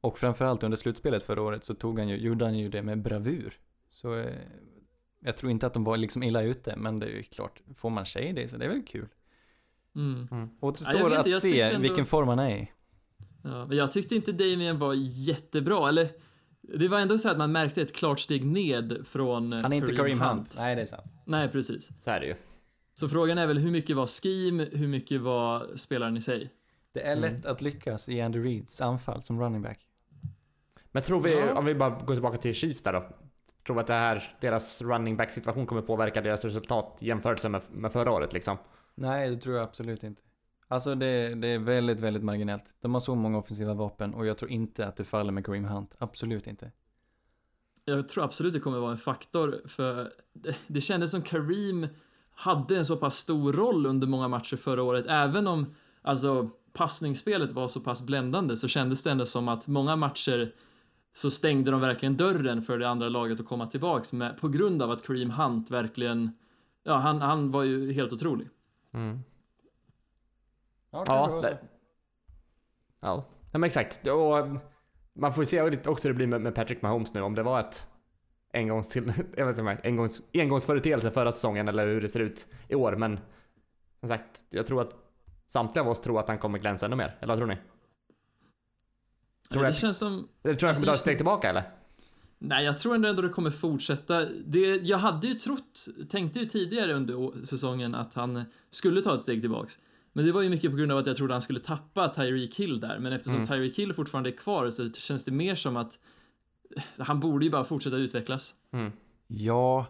Och 0.00 0.18
framförallt 0.18 0.62
under 0.62 0.76
slutspelet 0.76 1.22
förra 1.22 1.42
året 1.42 1.64
så 1.64 1.74
tog 1.74 1.98
han 1.98 2.08
ju, 2.08 2.16
gjorde 2.16 2.44
han 2.44 2.58
ju 2.58 2.68
det 2.68 2.82
med 2.82 3.02
bravur. 3.02 3.58
Så 3.90 4.16
eh, 4.18 4.34
jag 5.20 5.36
tror 5.36 5.50
inte 5.52 5.66
att 5.66 5.74
de 5.74 5.84
var 5.84 5.96
liksom 5.96 6.22
illa 6.22 6.42
ute, 6.42 6.76
men 6.76 6.98
det 6.98 7.06
är 7.06 7.10
ju 7.16 7.22
klart, 7.22 7.62
får 7.76 7.90
man 7.90 8.04
tjej 8.04 8.32
det 8.32 8.48
så 8.48 8.56
det 8.56 8.64
är 8.64 8.68
väl 8.68 8.82
kul. 8.86 9.08
Mm. 9.96 10.28
Mm. 10.30 10.48
Återstår 10.60 10.94
Ja, 10.94 11.00
jag 11.00 11.08
vet 11.08 11.18
inte, 11.18 11.20
att 11.20 11.26
jag 11.26 11.42
tyckte 11.42 11.56
se 11.58 11.60
ändå- 11.60 11.80
vilken 11.80 12.06
form 12.06 12.28
han 12.28 12.38
är 12.38 12.56
i. 12.56 12.70
Ja, 13.42 13.66
men 13.66 13.76
jag 13.76 13.92
tyckte 13.92 14.14
inte 14.14 14.32
Damien 14.32 14.78
var 14.78 14.94
jättebra, 14.96 15.88
eller 15.88 16.08
det 16.78 16.88
var 16.88 16.98
ändå 16.98 17.18
så 17.18 17.30
att 17.30 17.38
man 17.38 17.52
märkte 17.52 17.82
ett 17.82 17.94
klart 17.94 18.20
steg 18.20 18.44
ned 18.44 19.06
från 19.06 19.52
eh, 19.52 19.60
Han 19.60 19.72
är 19.72 19.76
inte 19.76 19.96
Kareem 19.96 20.20
Hunt. 20.20 20.54
Nej, 20.58 20.74
det 20.74 20.80
är 20.80 20.84
sant. 20.86 21.04
Nej, 21.24 21.48
precis. 21.48 21.90
så 22.02 22.10
är 22.10 22.20
det 22.20 22.26
ju. 22.26 22.34
Så 22.94 23.08
frågan 23.08 23.38
är 23.38 23.46
väl 23.46 23.58
hur 23.58 23.70
mycket 23.70 23.96
var 23.96 24.06
scheme, 24.06 24.68
hur 24.72 24.88
mycket 24.88 25.20
var 25.20 25.76
spelaren 25.76 26.16
i 26.16 26.22
sig? 26.22 26.50
Det 26.92 27.00
är 27.06 27.16
lätt 27.16 27.46
att 27.46 27.62
lyckas 27.62 28.08
i 28.08 28.20
Andy 28.20 28.38
Reeds 28.38 28.80
anfall 28.80 29.22
som 29.22 29.40
running 29.40 29.62
back. 29.62 29.78
Men 30.92 31.02
tror 31.02 31.20
vi, 31.20 31.38
Ja. 31.38 31.54
om 31.58 31.64
vi 31.64 31.74
bara 31.74 31.90
går 31.90 32.14
tillbaka 32.14 32.38
till 32.38 32.54
Chiefs 32.54 32.82
där 32.82 32.92
då. 32.92 33.04
Tror 33.66 33.76
vi 33.76 33.80
att 33.80 33.86
det 33.86 33.92
här, 33.94 34.36
deras 34.40 34.82
running 34.82 35.16
back 35.16 35.30
situation 35.30 35.66
kommer 35.66 35.82
påverka 35.82 36.20
deras 36.20 36.44
resultat 36.44 36.98
i 37.00 37.06
jämförelse 37.06 37.48
med, 37.48 37.62
med 37.72 37.92
förra 37.92 38.12
året 38.12 38.32
liksom? 38.32 38.56
Nej, 38.94 39.30
det 39.30 39.36
tror 39.36 39.56
jag 39.56 39.64
absolut 39.64 40.02
inte. 40.02 40.22
Alltså 40.68 40.94
det, 40.94 41.34
det 41.34 41.48
är 41.48 41.58
väldigt, 41.58 42.00
väldigt 42.00 42.22
marginellt. 42.22 42.74
De 42.80 42.94
har 42.94 43.00
så 43.00 43.14
många 43.14 43.38
offensiva 43.38 43.74
vapen 43.74 44.14
och 44.14 44.26
jag 44.26 44.38
tror 44.38 44.50
inte 44.50 44.86
att 44.86 44.96
det 44.96 45.04
faller 45.04 45.32
med 45.32 45.46
Kareem 45.46 45.64
Hunt. 45.64 45.96
Absolut 45.98 46.46
inte. 46.46 46.72
Jag 47.84 48.08
tror 48.08 48.24
absolut 48.24 48.52
det 48.52 48.60
kommer 48.60 48.78
vara 48.78 48.90
en 48.90 48.98
faktor 48.98 49.62
för 49.66 50.12
det, 50.32 50.56
det 50.66 50.80
kändes 50.80 51.10
som 51.10 51.22
Kareem 51.22 51.86
hade 52.34 52.76
en 52.76 52.84
så 52.84 52.96
pass 52.96 53.16
stor 53.16 53.52
roll 53.52 53.86
under 53.86 54.06
många 54.06 54.28
matcher 54.28 54.56
förra 54.56 54.82
året. 54.82 55.06
Även 55.08 55.46
om 55.46 55.74
alltså 56.02 56.50
passningsspelet 56.72 57.52
var 57.52 57.68
så 57.68 57.80
pass 57.80 58.06
bländande 58.06 58.56
så 58.56 58.68
kändes 58.68 59.02
det 59.02 59.10
ändå 59.10 59.26
som 59.26 59.48
att 59.48 59.66
många 59.66 59.96
matcher 59.96 60.54
så 61.14 61.30
stängde 61.30 61.70
de 61.70 61.80
verkligen 61.80 62.16
dörren 62.16 62.62
för 62.62 62.78
det 62.78 62.88
andra 62.88 63.08
laget 63.08 63.40
att 63.40 63.46
komma 63.46 63.66
tillbaks 63.66 64.12
med, 64.12 64.36
på 64.36 64.48
grund 64.48 64.82
av 64.82 64.90
att 64.90 65.06
Kareem 65.06 65.30
Hunt 65.30 65.70
verkligen, 65.70 66.30
ja 66.84 66.96
han, 66.96 67.20
han 67.20 67.50
var 67.50 67.62
ju 67.62 67.92
helt 67.92 68.12
otrolig. 68.12 68.48
Mm. 68.94 69.22
Ja, 70.90 71.04
Ja, 71.06 71.40
det, 71.42 71.58
ja. 73.00 73.24
Men 73.52 73.64
exakt. 73.64 74.06
Och 74.06 74.46
man 75.14 75.32
får 75.34 75.42
ju 75.42 75.46
se 75.46 75.62
också 75.88 76.08
hur 76.08 76.14
det 76.14 76.26
blir 76.26 76.38
med, 76.38 76.54
Patrick 76.54 76.82
Mahomes 76.82 77.14
nu. 77.14 77.20
Om 77.22 77.34
det 77.34 77.42
var 77.42 77.60
ett 77.60 77.90
engångs 78.52 78.88
till, 78.88 79.12
jag 79.36 79.46
vet 79.46 79.58
inte, 79.58 79.80
engångs, 79.88 80.22
engångsföreteelse 80.34 81.10
förra 81.10 81.32
säsongen 81.32 81.68
eller 81.68 81.86
hur 81.86 82.00
det 82.00 82.08
ser 82.08 82.20
ut 82.20 82.46
i 82.68 82.74
år. 82.74 82.96
Men 82.96 83.20
som 84.00 84.08
sagt, 84.08 84.44
jag 84.50 84.66
tror 84.66 84.80
att 84.82 84.94
samtliga 85.46 85.82
av 85.84 85.90
oss 85.90 86.00
tror 86.00 86.20
att 86.20 86.28
han 86.28 86.38
kommer 86.38 86.58
glänsa 86.58 86.86
ännu 86.86 86.96
mer. 86.96 87.18
Eller 87.20 87.28
vad 87.32 87.36
tror 87.38 87.46
ni? 87.46 87.58
Tror 89.50 89.62
det 89.62 89.68
jag- 89.68 89.76
känns 89.76 89.98
som, 89.98 90.28
Eller 90.44 90.54
tror 90.54 90.68
jag 90.68 90.70
Alltså, 90.70 90.82
kommer 90.82 90.86
ta 90.86 90.92
ett 90.92 90.94
just 90.94 91.00
steg 91.00 91.16
tillbaka 91.18 91.50
eller? 91.50 91.70
Nej, 92.48 92.64
jag 92.64 92.78
tror 92.78 92.94
ändå 92.94 93.08
att 93.08 93.16
det 93.16 93.28
kommer 93.28 93.50
fortsätta. 93.50 94.24
Det, 94.24 94.76
jag 94.76 94.98
hade 94.98 95.26
ju 95.26 95.34
trott, 95.34 95.86
tänkte 96.10 96.38
ju 96.40 96.46
tidigare 96.46 96.92
under 96.92 97.44
säsongen 97.46 97.94
att 97.94 98.14
han 98.14 98.44
skulle 98.70 99.02
ta 99.02 99.14
ett 99.14 99.20
steg 99.20 99.40
tillbaks. 99.40 99.78
Men 100.12 100.26
det 100.26 100.32
var 100.32 100.42
ju 100.42 100.48
mycket 100.48 100.70
på 100.70 100.76
grund 100.76 100.92
av 100.92 100.98
att 100.98 101.06
jag 101.06 101.16
trodde 101.16 101.34
han 101.34 101.42
skulle 101.42 101.60
tappa 101.60 102.08
Tyreek 102.08 102.56
Hill 102.56 102.80
där. 102.80 102.98
Men 102.98 103.12
eftersom 103.12 103.34
Mm. 103.36 103.46
Tyreek 103.48 103.78
Hill 103.78 103.92
fortfarande 103.94 104.30
är 104.30 104.36
kvar 104.36 104.70
så 104.70 104.90
känns 104.90 105.24
det 105.24 105.32
mer 105.32 105.54
som 105.54 105.76
att 105.76 105.98
han 106.98 107.20
borde 107.20 107.44
ju 107.44 107.50
bara 107.50 107.64
fortsätta 107.64 107.96
utvecklas. 107.96 108.54
Mm. 108.72 108.92
Ja, 109.26 109.86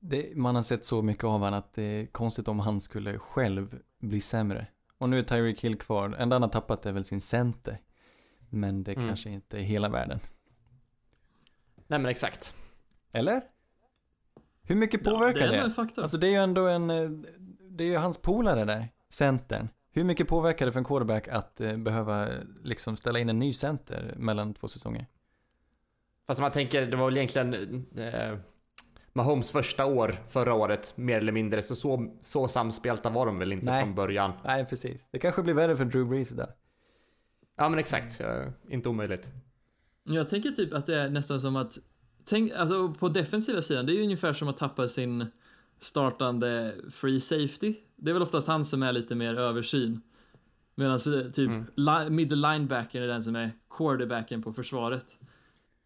det, 0.00 0.36
man 0.36 0.54
har 0.54 0.62
sett 0.62 0.84
så 0.84 1.02
mycket 1.02 1.24
av 1.24 1.30
honom 1.30 1.54
att 1.54 1.74
det 1.74 1.82
är 1.82 2.06
konstigt 2.06 2.48
om 2.48 2.60
han 2.60 2.80
skulle 2.80 3.18
själv 3.18 3.78
bli 3.98 4.20
sämre. 4.20 4.66
Och 4.98 5.08
nu 5.08 5.18
är 5.18 5.22
Tyreek 5.22 5.60
Hill 5.60 5.78
kvar. 5.78 6.08
Det 6.08 6.16
enda 6.16 6.34
han 6.36 6.42
har 6.42 6.48
tappat 6.48 6.86
är 6.86 6.92
väl 6.92 7.04
sin 7.04 7.20
center. 7.20 7.80
Men 8.50 8.84
det 8.84 8.92
Mm. 8.92 9.06
kanske 9.08 9.30
inte 9.30 9.58
är 9.58 9.62
hela 9.62 9.88
världen. 9.88 10.20
Nej 11.90 11.98
men 11.98 12.10
exakt. 12.10 12.54
Eller? 13.12 13.42
Hur 14.62 14.74
mycket 14.74 15.00
Ja, 15.04 15.10
påverkar 15.10 15.40
det 15.40 15.56
är 15.56 15.64
det? 15.64 15.70
faktor. 15.70 16.02
Alltså 16.02 16.18
det 16.18 16.26
är 16.26 16.30
ju 16.30 16.36
ändå 16.36 16.66
en, 16.66 16.90
eh, 16.90 17.10
det 17.70 17.84
är 17.84 17.88
ju 17.88 17.96
hans 17.96 18.22
polare 18.22 18.64
där, 18.64 18.88
centern. 19.08 19.68
Hur 19.92 20.04
mycket 20.04 20.28
påverkar 20.28 20.66
det 20.66 20.72
för 20.72 20.78
en 20.78 20.84
quarterback 20.84 21.28
att 21.28 21.60
eh, 21.60 21.76
behöva 21.76 22.28
eh, 22.28 22.40
liksom 22.64 22.96
ställa 22.96 23.18
in 23.18 23.28
en 23.28 23.38
ny 23.38 23.52
center 23.52 24.14
mellan 24.16 24.54
två 24.54 24.68
säsonger? 24.68 25.06
Fast 26.26 26.40
om 26.40 26.42
man 26.42 26.50
tänker, 26.52 26.86
det 26.86 26.96
var 26.96 27.04
väl 27.06 27.16
egentligen 27.16 27.86
eh, 27.96 28.38
Mahomes 29.12 29.50
första 29.52 29.86
år 29.86 30.14
förra 30.28 30.54
året, 30.54 30.96
mer 30.96 31.18
eller 31.18 31.32
mindre. 31.32 31.62
Så, 31.62 31.74
så, 31.74 32.16
så 32.20 32.48
samspelta 32.48 33.10
var 33.10 33.26
de 33.26 33.38
väl 33.38 33.52
inte 33.52 33.66
Nej. 33.66 33.82
från 33.82 33.94
början. 33.94 34.32
Nej, 34.44 34.64
precis. 34.64 35.06
Det 35.10 35.18
kanske 35.18 35.42
blir 35.42 35.54
värre 35.54 35.76
för 35.76 35.84
Drew 35.84 36.08
Brees 36.08 36.28
där. 36.30 36.52
Ja 37.56 37.68
men 37.68 37.78
exakt, 37.78 38.20
inte 38.68 38.88
omöjligt. 38.88 39.30
Jag 40.04 40.28
tänker 40.28 40.50
typ 40.50 40.74
att 40.74 40.86
det 40.86 40.96
är 41.00 41.10
nästan 41.10 41.40
som 41.40 41.56
att, 41.56 41.78
tänk, 42.24 42.52
alltså 42.52 42.94
på 42.94 43.08
defensiva 43.08 43.62
sidan, 43.62 43.86
det 43.86 43.92
är 43.92 43.96
ju 43.96 44.02
ungefär 44.02 44.32
som 44.32 44.48
att 44.48 44.56
tappa 44.56 44.88
sin 44.88 45.26
startande 45.78 46.74
free 46.90 47.20
safety. 47.20 47.74
Det 47.96 48.10
är 48.10 48.12
väl 48.14 48.22
oftast 48.22 48.46
han 48.48 48.64
som 48.64 48.82
är 48.82 48.92
lite 48.92 49.14
mer 49.14 49.34
översyn. 49.34 50.00
Medan 50.74 50.98
typ 51.32 51.38
Mm. 51.38 51.64
li- 51.76 52.10
middle 52.10 52.52
linebacken 52.52 53.02
är 53.02 53.06
den 53.06 53.22
som 53.22 53.36
är 53.36 53.50
quarterbacken 53.70 54.42
på 54.42 54.52
försvaret. 54.52 55.16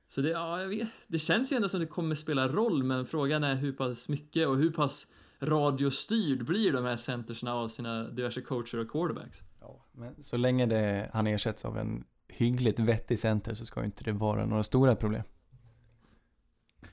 Så 0.08 0.20
det, 0.20 0.28
ja, 0.28 0.60
jag 0.60 0.68
vet, 0.68 0.88
det 1.06 1.18
känns 1.18 1.52
ju 1.52 1.56
ändå 1.56 1.68
som 1.68 1.80
det 1.80 1.86
kommer 1.86 2.14
spela 2.14 2.48
roll, 2.48 2.82
men 2.84 3.06
frågan 3.06 3.44
är 3.44 3.54
hur 3.54 3.72
pass 3.72 4.08
mycket 4.08 4.48
och 4.48 4.56
hur 4.56 4.70
pass 4.70 5.06
radiostyrd 5.40 6.44
blir 6.44 6.72
de 6.72 6.84
här 6.84 6.96
centerserna 6.96 7.54
av 7.54 7.68
sina 7.68 8.08
diverse 8.08 8.40
coacher 8.40 8.78
och 8.78 8.90
quarterbacks. 8.90 9.42
Ja, 9.60 9.84
men 9.92 10.22
så 10.22 10.36
länge 10.36 10.66
det, 10.66 11.10
han 11.12 11.26
ersätts 11.26 11.64
av 11.64 11.78
en 11.78 12.04
hyggligt 12.36 12.78
vettig 12.78 13.18
center 13.18 13.54
så 13.54 13.66
ska 13.66 13.80
ju 13.80 13.86
inte 13.86 14.04
det 14.04 14.12
vara 14.12 14.46
några 14.46 14.62
stora 14.62 14.96
problem. 14.96 15.22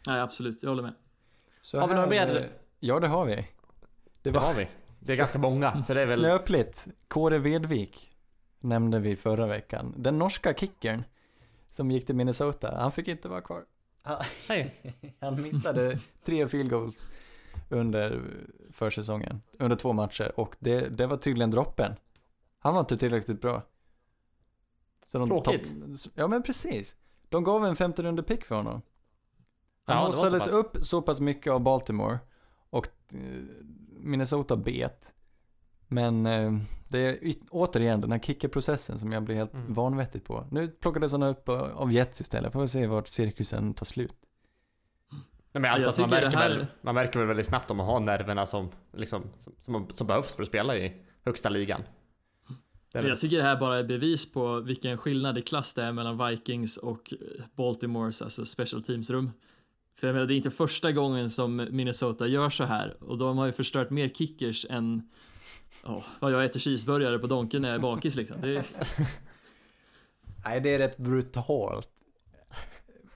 Nej, 0.08 0.19
absolut, 0.21 0.63
jag 0.63 0.69
håller 0.69 0.84
med. 0.84 0.93
Så 1.62 1.80
Har 1.80 1.88
vi 1.88 1.93
några 1.93 2.08
mer? 2.08 2.38
eh, 2.38 2.43
Ja, 2.80 2.99
det 2.99 3.08
har 3.08 3.25
vi. 3.25 3.36
Det 3.36 3.45
Det 4.21 4.32
var 4.32 4.41
har 4.41 4.54
vi. 4.54 4.67
Det 4.99 5.13
är 5.13 5.17
ganska 5.17 5.39
många, 5.39 5.82
så 5.84 5.93
det 5.93 6.01
är 6.01 6.06
väl... 6.08 6.19
snöpligt. 6.19 6.88
Kåre 7.08 7.38
Vedvik 7.39 8.12
nämnde 8.60 8.99
vi 8.99 9.15
förra 9.15 9.47
veckan. 9.47 9.93
Den 9.97 10.17
norska 10.19 10.54
kickern 10.54 11.04
som 11.69 11.91
gick 11.91 12.06
till 12.06 12.15
Minnesota, 12.15 12.75
han 12.77 12.91
fick 12.91 13.08
inte 13.08 13.27
vara 13.30 13.41
kvar. 13.41 13.65
Han 15.19 15.41
missade 15.41 15.99
tre 16.25 16.47
field 16.47 16.69
goals 16.69 17.10
under 17.69 18.21
försäsongen, 18.71 19.41
under 19.60 19.75
två 19.75 19.93
matcher 19.93 20.39
och 20.39 20.56
det, 20.60 20.89
det 20.89 21.08
var 21.08 21.17
tydligen 21.17 21.51
droppen. 21.51 21.93
Han 22.60 22.73
var 22.73 22.80
inte 22.82 22.97
tillräckligt 22.97 23.41
bra. 23.41 23.62
Så 25.12 25.17
de 25.17 25.28
Tråkigt. 25.30 25.74
ja 26.15 26.28
men 26.28 26.43
precis. 26.43 26.95
De 27.30 27.43
gav 27.43 27.65
en 27.65 27.76
femte 27.76 28.04
runde 28.04 28.24
pick 28.24 28.45
för 28.45 28.56
honom. 28.56 28.82
Han 29.86 29.97
Ja, 29.97 30.04
haussades 30.04 30.47
upp 30.47 30.78
så 30.82 31.02
pass 31.02 31.21
mycket 31.21 31.54
av 31.54 31.60
Baltimore 31.60 32.19
och 32.69 32.88
eh, 33.12 33.19
Minnesota 34.00 34.56
bet. 34.56 35.13
Men 35.88 36.26
eh, 36.26 36.52
det 36.88 37.00
är 37.00 37.34
återigen 37.50 38.02
den 38.02 38.12
här 38.12 38.19
kickerprocessen 38.19 39.00
som 39.00 39.12
jag 39.12 39.24
blir 39.24 39.36
helt 39.36 39.54
Mm. 39.54 39.74
vanvettig 39.74 40.24
på. 40.24 40.47
Nu 40.52 40.67
plockades 40.67 41.12
han 41.12 41.24
upp 41.24 41.50
av 41.50 41.91
Jets 41.91 42.21
istället. 42.21 42.54
Får 42.54 42.62
vi 42.62 42.67
se 42.67 42.88
vart 42.88 43.08
cirkusen 43.08 43.74
tar 43.74 43.86
slut. 43.86 44.15
Nej, 45.54 45.62
men 45.62 45.63
jag 45.63 45.80
jag 45.80 45.88
att 45.89 45.97
man 45.97 46.10
märker, 46.10 46.38
här- 46.38 46.50
väl, 46.50 46.65
man 46.82 46.95
märker 46.95 47.19
väl 47.19 47.28
väldigt 47.28 47.45
snabbt 47.45 47.71
om 47.71 47.78
man 47.78 47.86
har 47.86 48.00
nerverna 48.00 48.45
som, 48.45 48.69
liksom, 48.93 49.24
som, 49.38 49.54
som, 49.62 49.88
som 49.93 50.08
behövs 50.08 50.34
för 50.36 50.41
att 50.41 50.47
spela 50.47 50.78
i 50.78 51.02
högsta 51.26 51.50
ligan. 51.50 51.82
Det 51.82 51.88
är 51.88 52.54
Men 52.54 52.58
väl- 52.58 52.60
jag 52.91 53.19
tycker 53.19 53.38
det 53.38 53.43
här 53.43 53.60
bara 53.60 53.80
är 53.80 53.84
bevis 53.84 54.32
på 54.32 54.60
vilken 54.60 54.97
skillnad 54.97 55.38
i 55.38 55.41
klass 55.41 55.73
det 55.73 55.84
är 55.84 55.91
mellan 55.91 56.27
Vikings 56.27 56.77
och 56.77 57.13
Baltimores, 57.56 58.21
alltså 58.21 58.45
special 58.45 58.84
teams-rum. 58.84 59.32
För 59.95 60.08
jag 60.08 60.13
menar, 60.13 60.27
det 60.27 60.34
är 60.34 60.38
inte 60.38 60.51
första 60.51 60.91
gången 60.91 61.30
som 61.30 61.67
Minnesota 61.71 62.27
gör 62.27 62.49
så 62.49 62.63
här 62.63 62.95
och 62.99 63.17
de 63.17 63.38
har 63.38 63.45
ju 63.45 63.51
förstört 63.51 63.89
mer 63.89 64.10
kickers 64.10 64.65
än 64.69 65.10
Åh, 65.84 66.04
vad 66.19 66.32
jag 66.32 66.45
äter 66.45 66.60
cheeseburgare 66.60 67.19
på 67.19 67.27
Donken 67.27 67.62
när 67.62 67.69
jag 67.69 67.75
är 67.75 67.82
bakis 67.82 68.15
liksom. 68.15 68.41
Det 68.41 68.56
är, 68.56 68.65
Nej, 70.45 70.62
det 70.62 70.73
är 70.73 70.80
rätt 70.80 70.97
brutalt. 70.97 71.90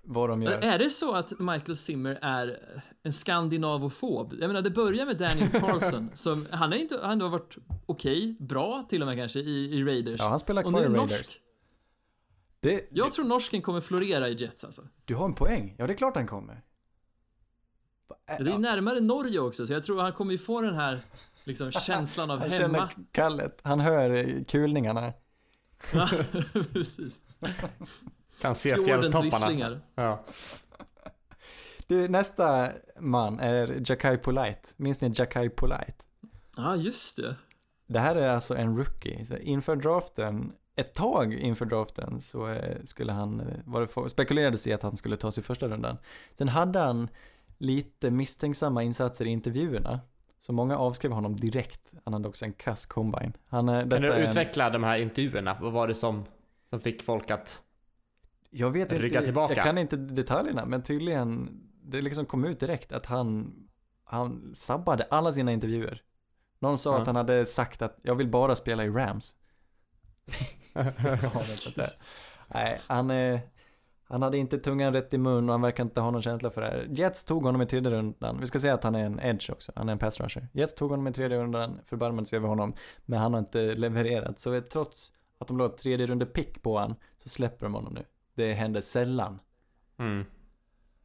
Vad 0.08 0.30
de 0.30 0.42
gör. 0.44 0.52
är 0.52 0.80
det 0.80 0.90
så 0.90 1.14
att 1.16 1.40
Michael 1.40 1.76
Zimmer 1.78 2.20
är 2.22 2.60
en 3.04 3.14
skandinavofob? 3.14 4.34
Jag 4.40 4.48
menar, 4.48 4.62
det 4.62 4.70
börjar 4.70 5.06
med 5.06 5.18
Daniel 5.18 5.50
Carlson, 5.52 6.10
som, 6.14 6.48
han 6.52 6.72
har 6.72 6.80
inte, 6.80 7.00
han 7.04 7.22
har 7.22 7.30
varit 7.30 7.56
okej, 7.86 8.36
bra 8.40 8.86
till 8.90 9.02
och 9.02 9.08
med 9.08 9.18
kanske, 9.18 9.40
i, 9.40 9.74
i 9.80 9.84
Raiders. 9.84 10.20
Ja, 10.20 10.28
han 10.28 10.40
spelar 10.40 10.64
kvar 10.64 10.82
i 10.82 10.86
är 10.86 10.90
Raiders. 10.90 11.12
norsk. 11.12 11.42
Det, 12.60 12.88
Jag 12.92 13.14
tror 13.14 13.26
norsken 13.26 13.62
kommer 13.62 13.82
florera 13.82 14.30
i 14.30 14.34
Jets 14.34 14.64
alltså. 14.64 14.82
Du 15.06 15.16
har 15.16 15.26
en 15.26 15.36
poäng. 15.36 15.76
Ja, 15.78 15.88
det 15.88 15.94
är 15.94 15.98
klart 15.98 16.16
han 16.16 16.28
kommer. 16.28 16.62
Det 18.28 18.52
är 18.52 18.58
närmare 18.58 19.00
Norge 19.00 19.40
också, 19.40 19.68
så 19.68 19.74
jag 19.74 19.84
tror 19.84 20.02
han 20.02 20.14
kommer 20.14 20.32
ju 20.32 20.38
få 20.38 20.62
den 20.62 20.76
här 20.76 21.02
liksom, 21.44 21.72
känslan 21.88 22.32
av 22.32 22.40
Han 22.40 22.50
hemma. 22.50 22.78
känner 22.90 22.90
kallet. 23.12 23.60
Han 23.64 23.80
hör 23.80 24.10
eh, 24.16 24.44
kulningarna. 24.44 25.14
Ja, 25.94 26.10
precis. 26.74 27.22
Kan 28.42 28.56
se 28.56 28.76
fjälltopparna. 28.86 29.80
Ja. 29.96 30.24
Du, 31.88 32.08
nästa 32.08 32.70
man 33.00 33.40
är 33.40 33.82
Jakai 33.92 34.18
Polite. 34.18 34.62
Minns 34.76 35.02
ni 35.02 35.12
Jakai 35.16 35.50
Polite? 35.50 35.94
Ja, 36.58 36.76
just 36.76 37.18
det. 37.18 37.36
Det 37.88 38.00
här 38.00 38.16
är 38.16 38.30
alltså 38.30 38.56
en 38.56 38.78
rookie. 38.78 39.26
Så 39.26 39.38
inför 39.38 39.76
draften, 39.76 40.52
ett 40.76 40.94
tag 40.94 41.34
inför 41.34 41.66
draften 41.66 42.22
så 42.22 42.48
eh, 42.50 42.78
skulle 42.86 43.12
han, 43.12 43.40
eh, 43.40 43.46
var 43.66 43.82
det 43.82 43.88
för, 43.88 44.08
spekulerades 44.08 44.68
i 44.68 44.74
att 44.74 44.82
han 44.84 44.98
skulle 44.98 45.18
tas 45.18 45.38
i 45.38 45.42
första 45.42 45.68
rundan. 45.68 45.98
Sen 46.38 46.48
hade 46.48 46.80
han 46.80 47.10
lite 47.58 48.12
misstänksamma 48.12 48.84
insatser 48.84 49.26
i 49.26 49.30
intervjuerna. 49.30 50.00
Så 50.40 50.54
många 50.54 50.78
avskrev 50.78 51.12
honom 51.12 51.36
direkt. 51.40 51.94
Han 52.04 52.14
hade 52.14 52.28
också 52.28 52.46
en 52.46 52.54
kass 52.54 52.86
combine. 52.86 53.34
Han, 53.50 53.70
eh, 53.70 53.80
Kan 53.90 54.02
du 54.02 54.12
är 54.12 54.20
en- 54.22 54.30
utveckla 54.30 54.70
de 54.70 54.84
här 54.84 54.98
intervjuerna? 54.98 55.58
Vad 55.62 55.72
var 55.74 55.88
det 55.88 55.94
som, 55.96 56.26
som 56.70 56.80
fick 56.80 57.04
folk 57.04 57.32
att... 57.32 57.62
Jag 58.58 58.72
vet 58.72 58.92
Rygga 58.92 59.06
inte, 59.06 59.22
tillbaka. 59.24 59.54
jag 59.56 59.64
kan 59.64 59.78
inte 59.78 59.96
detaljerna, 59.98 60.66
men 60.66 60.84
tydligen, 60.84 61.62
det 61.84 62.02
liksom 62.02 62.26
kom 62.26 62.46
ut 62.46 62.60
direkt 62.60 62.92
att 62.92 63.06
han, 63.06 63.54
han 64.04 64.54
sabbade 64.56 65.08
alla 65.12 65.32
sina 65.32 65.52
intervjuer. 65.52 66.02
Någon 66.60 66.78
sa 66.78 66.94
Ja. 66.96 67.02
att 67.02 67.08
han 67.08 67.16
hade 67.16 67.46
sagt 67.46 67.82
att 67.82 68.00
jag 68.02 68.16
vill 68.16 68.28
bara 68.30 68.56
spela 68.56 68.84
i 68.86 68.90
Rams. 68.90 69.36
Nej, 72.48 72.80
han, 72.88 73.12
eh, 73.12 73.40
han 74.04 74.22
hade 74.22 74.38
inte 74.38 74.58
tungan 74.58 74.94
rätt 74.94 75.14
i 75.14 75.18
mun 75.18 75.50
och 75.50 75.54
han 75.54 75.62
verkar 75.62 75.84
inte 75.84 76.02
ha 76.02 76.12
någon 76.12 76.22
känsla 76.22 76.50
för 76.50 76.62
det 76.62 76.68
här. 76.68 76.88
Jets 76.90 77.24
tog 77.24 77.44
honom 77.44 77.62
i 77.62 77.66
tredje 77.66 77.92
rundan. 77.92 78.38
Vi 78.40 78.48
ska 78.48 78.60
säga 78.60 78.74
att 78.74 78.84
han 78.84 78.96
är 78.96 79.06
en 79.06 79.20
edge 79.20 79.50
också. 79.50 79.72
Han 79.76 79.90
är 79.90 79.94
en 79.94 80.00
pass 80.00 80.20
rusher. 80.20 80.48
Jets 80.54 80.76
tog 80.76 80.90
honom 80.90 81.08
i 81.08 81.14
tredje 81.14 81.38
rundan, 81.38 81.80
förbarmade 81.86 82.28
sig 82.28 82.38
över 82.38 82.48
honom. 82.48 82.74
Men 83.06 83.20
han 83.20 83.34
har 83.34 83.40
inte 83.40 83.76
levererat. 83.76 84.40
Så 84.40 84.62
trots 84.62 85.12
att 85.38 85.48
de 85.48 85.58
la 85.58 85.66
ett 85.66 85.78
tredje 85.78 86.06
runde 86.06 86.26
pick 86.26 86.62
på 86.62 86.78
han 86.80 86.96
så 87.24 87.30
släpper 87.30 87.66
de 87.66 87.74
honom 87.74 87.94
nu. 87.94 88.04
Det 88.36 88.54
händer 88.54 88.82
sällan. 88.82 89.40
Mm. 89.98 90.26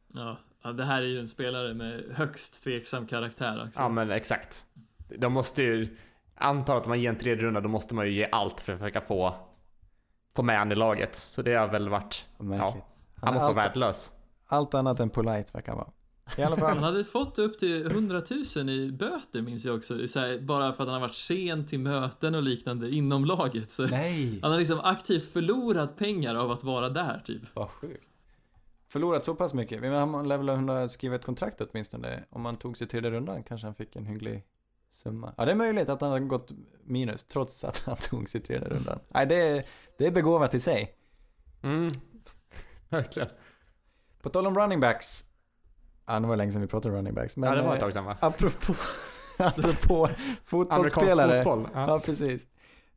Ja, 0.07 0.37
ja, 0.63 0.71
det 0.71 0.85
här 0.85 1.01
är 1.01 1.05
ju 1.05 1.19
en 1.19 1.27
spelare 1.27 1.73
med 1.73 2.03
högst 2.15 2.63
tveksam 2.63 3.07
karaktär 3.07 3.63
också. 3.67 3.81
Ja 3.81 3.89
men 3.89 4.11
exakt. 4.11 4.65
De 5.17 5.33
måste 5.33 5.63
ju... 5.63 5.97
Antar 6.35 6.77
att 6.77 6.87
man 6.87 7.01
ger 7.01 7.09
en 7.09 7.17
tredje 7.17 7.43
runda, 7.43 7.61
då 7.61 7.69
måste 7.69 7.95
man 7.95 8.05
ju 8.05 8.11
ge 8.11 8.27
allt 8.31 8.61
för 8.61 8.73
att 8.73 8.79
försöka 8.79 9.01
få, 9.01 9.35
få 10.35 10.43
med 10.43 10.57
han 10.57 10.71
i 10.71 10.75
laget. 10.75 11.15
Så 11.15 11.41
det 11.41 11.53
har 11.53 11.67
väl 11.67 11.89
varit... 11.89 12.25
Märkligt. 12.37 12.83
Han 13.15 13.33
måste 13.33 13.45
allt, 13.45 13.55
vara 13.55 13.67
värdelös. 13.67 14.11
allt 14.47 14.73
annat 14.73 14.99
än 14.99 15.09
polite 15.09 15.51
verkar 15.53 15.71
han 15.71 15.77
vara. 15.77 15.91
I 16.37 16.41
alla 16.43 16.55
Han 16.55 16.59
fall. 16.75 16.77
hade 16.83 17.03
fått 17.03 17.39
upp 17.39 17.59
till 17.59 17.85
100 17.85 18.21
000 18.55 18.69
i 18.69 18.91
böter 18.91 19.41
minns 19.41 19.65
jag 19.65 19.75
också. 19.75 20.07
Så 20.07 20.19
här, 20.19 20.39
bara 20.39 20.73
för 20.73 20.83
att 20.83 20.89
han 20.89 21.01
har 21.01 21.07
varit 21.07 21.15
sen 21.15 21.65
till 21.67 21.79
möten 21.79 22.35
och 22.35 22.43
liknande 22.43 22.89
inom 22.89 23.25
laget. 23.25 23.69
Så 23.69 23.87
Nej, 23.87 24.39
han 24.41 24.51
har 24.51 24.59
liksom 24.59 24.79
aktivt 24.79 25.23
förlorat 25.33 25.97
pengar 25.97 26.35
av 26.35 26.51
att 26.51 26.63
vara 26.63 26.89
där 26.89 27.21
typ. 27.25 27.41
vad 27.53 27.69
sjukt. 27.69 28.07
Förlorat 28.89 29.25
så 29.25 29.35
pass 29.35 29.53
mycket. 29.53 29.81
Men 29.81 29.93
han 29.93 30.27
lär 30.27 30.37
väl 30.37 30.49
ha 30.49 30.89
skrivit 30.89 31.19
ett 31.19 31.25
kontrakt 31.25 31.61
åtminstone. 31.61 32.23
Om 32.29 32.41
man 32.41 32.55
tog 32.55 32.77
sig 32.77 32.87
till 32.87 32.91
tredje 33.01 33.11
rundan 33.19 33.43
kanske 33.43 33.67
han 33.67 33.75
fick 33.75 33.95
en 33.95 34.05
hygglig 34.05 34.43
summa. 34.91 35.33
Ja, 35.37 35.45
det 35.45 35.51
är 35.51 35.55
möjligt 35.55 35.89
att 35.89 36.01
han 36.01 36.11
har 36.11 36.19
gått 36.19 36.51
minus 36.83 37.23
trots 37.23 37.63
att 37.63 37.77
han 37.85 37.97
tog 38.09 38.29
sig 38.29 38.41
till 38.41 38.47
tredje 38.47 38.69
rundan. 38.77 38.99
Nej, 39.09 39.25
det 39.25 39.35
är, 39.35 39.65
det 39.97 40.07
är 40.07 40.11
begåvat 40.11 40.53
i 40.53 40.59
sig. 40.59 40.95
Mm. 41.61 41.91
Verkligen. 42.89 43.29
På 44.21 44.29
tal 44.29 44.47
om 44.47 44.57
running 44.59 44.79
backs. 44.79 45.23
Ja, 46.05 46.19
det 46.19 46.27
var 46.27 46.35
länge 46.35 46.51
sedan 46.51 46.61
vi 46.61 46.67
pratade 46.67 46.95
running 46.97 47.13
backs. 47.13 47.37
Men 47.37 47.49
ja, 47.49 47.55
det 47.55 47.61
var 47.61 47.69
eh, 47.69 47.73
ett 47.73 47.79
tag 47.79 47.93
sedan 47.93 48.05
va? 48.05 48.17
apropå, 48.19 48.73
apropå 49.37 50.09
fotbollsspelare. 50.43 51.43
fotboll. 51.43 51.67
Ja, 51.73 51.87
Ja. 51.87 51.99
precis. 52.05 52.47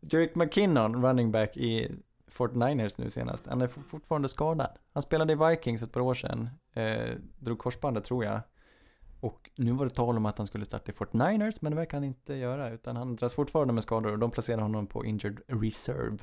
Jerick 0.01 0.35
McKinnon, 0.35 1.05
running 1.05 1.31
back 1.33 1.57
i 1.57 1.93
Fort 2.29 2.55
Niners 2.55 2.99
nu 2.99 3.11
senast. 3.11 3.47
Han 3.47 3.63
är 3.63 3.67
fortfarande 3.67 4.29
skadad. 4.29 4.71
Han 4.93 5.03
spelade 5.03 5.33
i 5.33 5.37
Vikings 5.37 5.81
för 5.81 5.87
ett 5.87 5.93
par 5.93 6.01
år 6.01 6.15
sedan. 6.15 6.49
Eh, 6.73 7.15
drog 7.39 7.59
korsbandet 7.59 8.05
tror 8.05 8.25
jag. 8.25 8.41
Och 9.21 9.51
nu 9.57 9.73
var 9.73 9.85
det 9.85 9.91
tal 9.95 10.17
om 10.17 10.27
att 10.27 10.39
han 10.39 10.47
skulle 10.47 10.65
starta 10.65 10.93
i 10.93 10.95
Fort 10.95 11.13
Niners, 11.13 11.61
men 11.63 11.73
det 11.73 11.77
verkar 11.77 11.97
han 11.97 12.05
inte 12.05 12.35
göra. 12.35 12.71
Utan 12.71 12.97
han 12.97 13.17
dras 13.17 13.35
fortfarande 13.35 13.73
med 13.75 13.83
skador 13.83 14.13
och 14.13 14.19
de 14.19 14.31
placerar 14.31 14.63
honom 14.63 14.87
på 14.87 15.05
injured 15.05 15.41
reserve. 15.47 16.19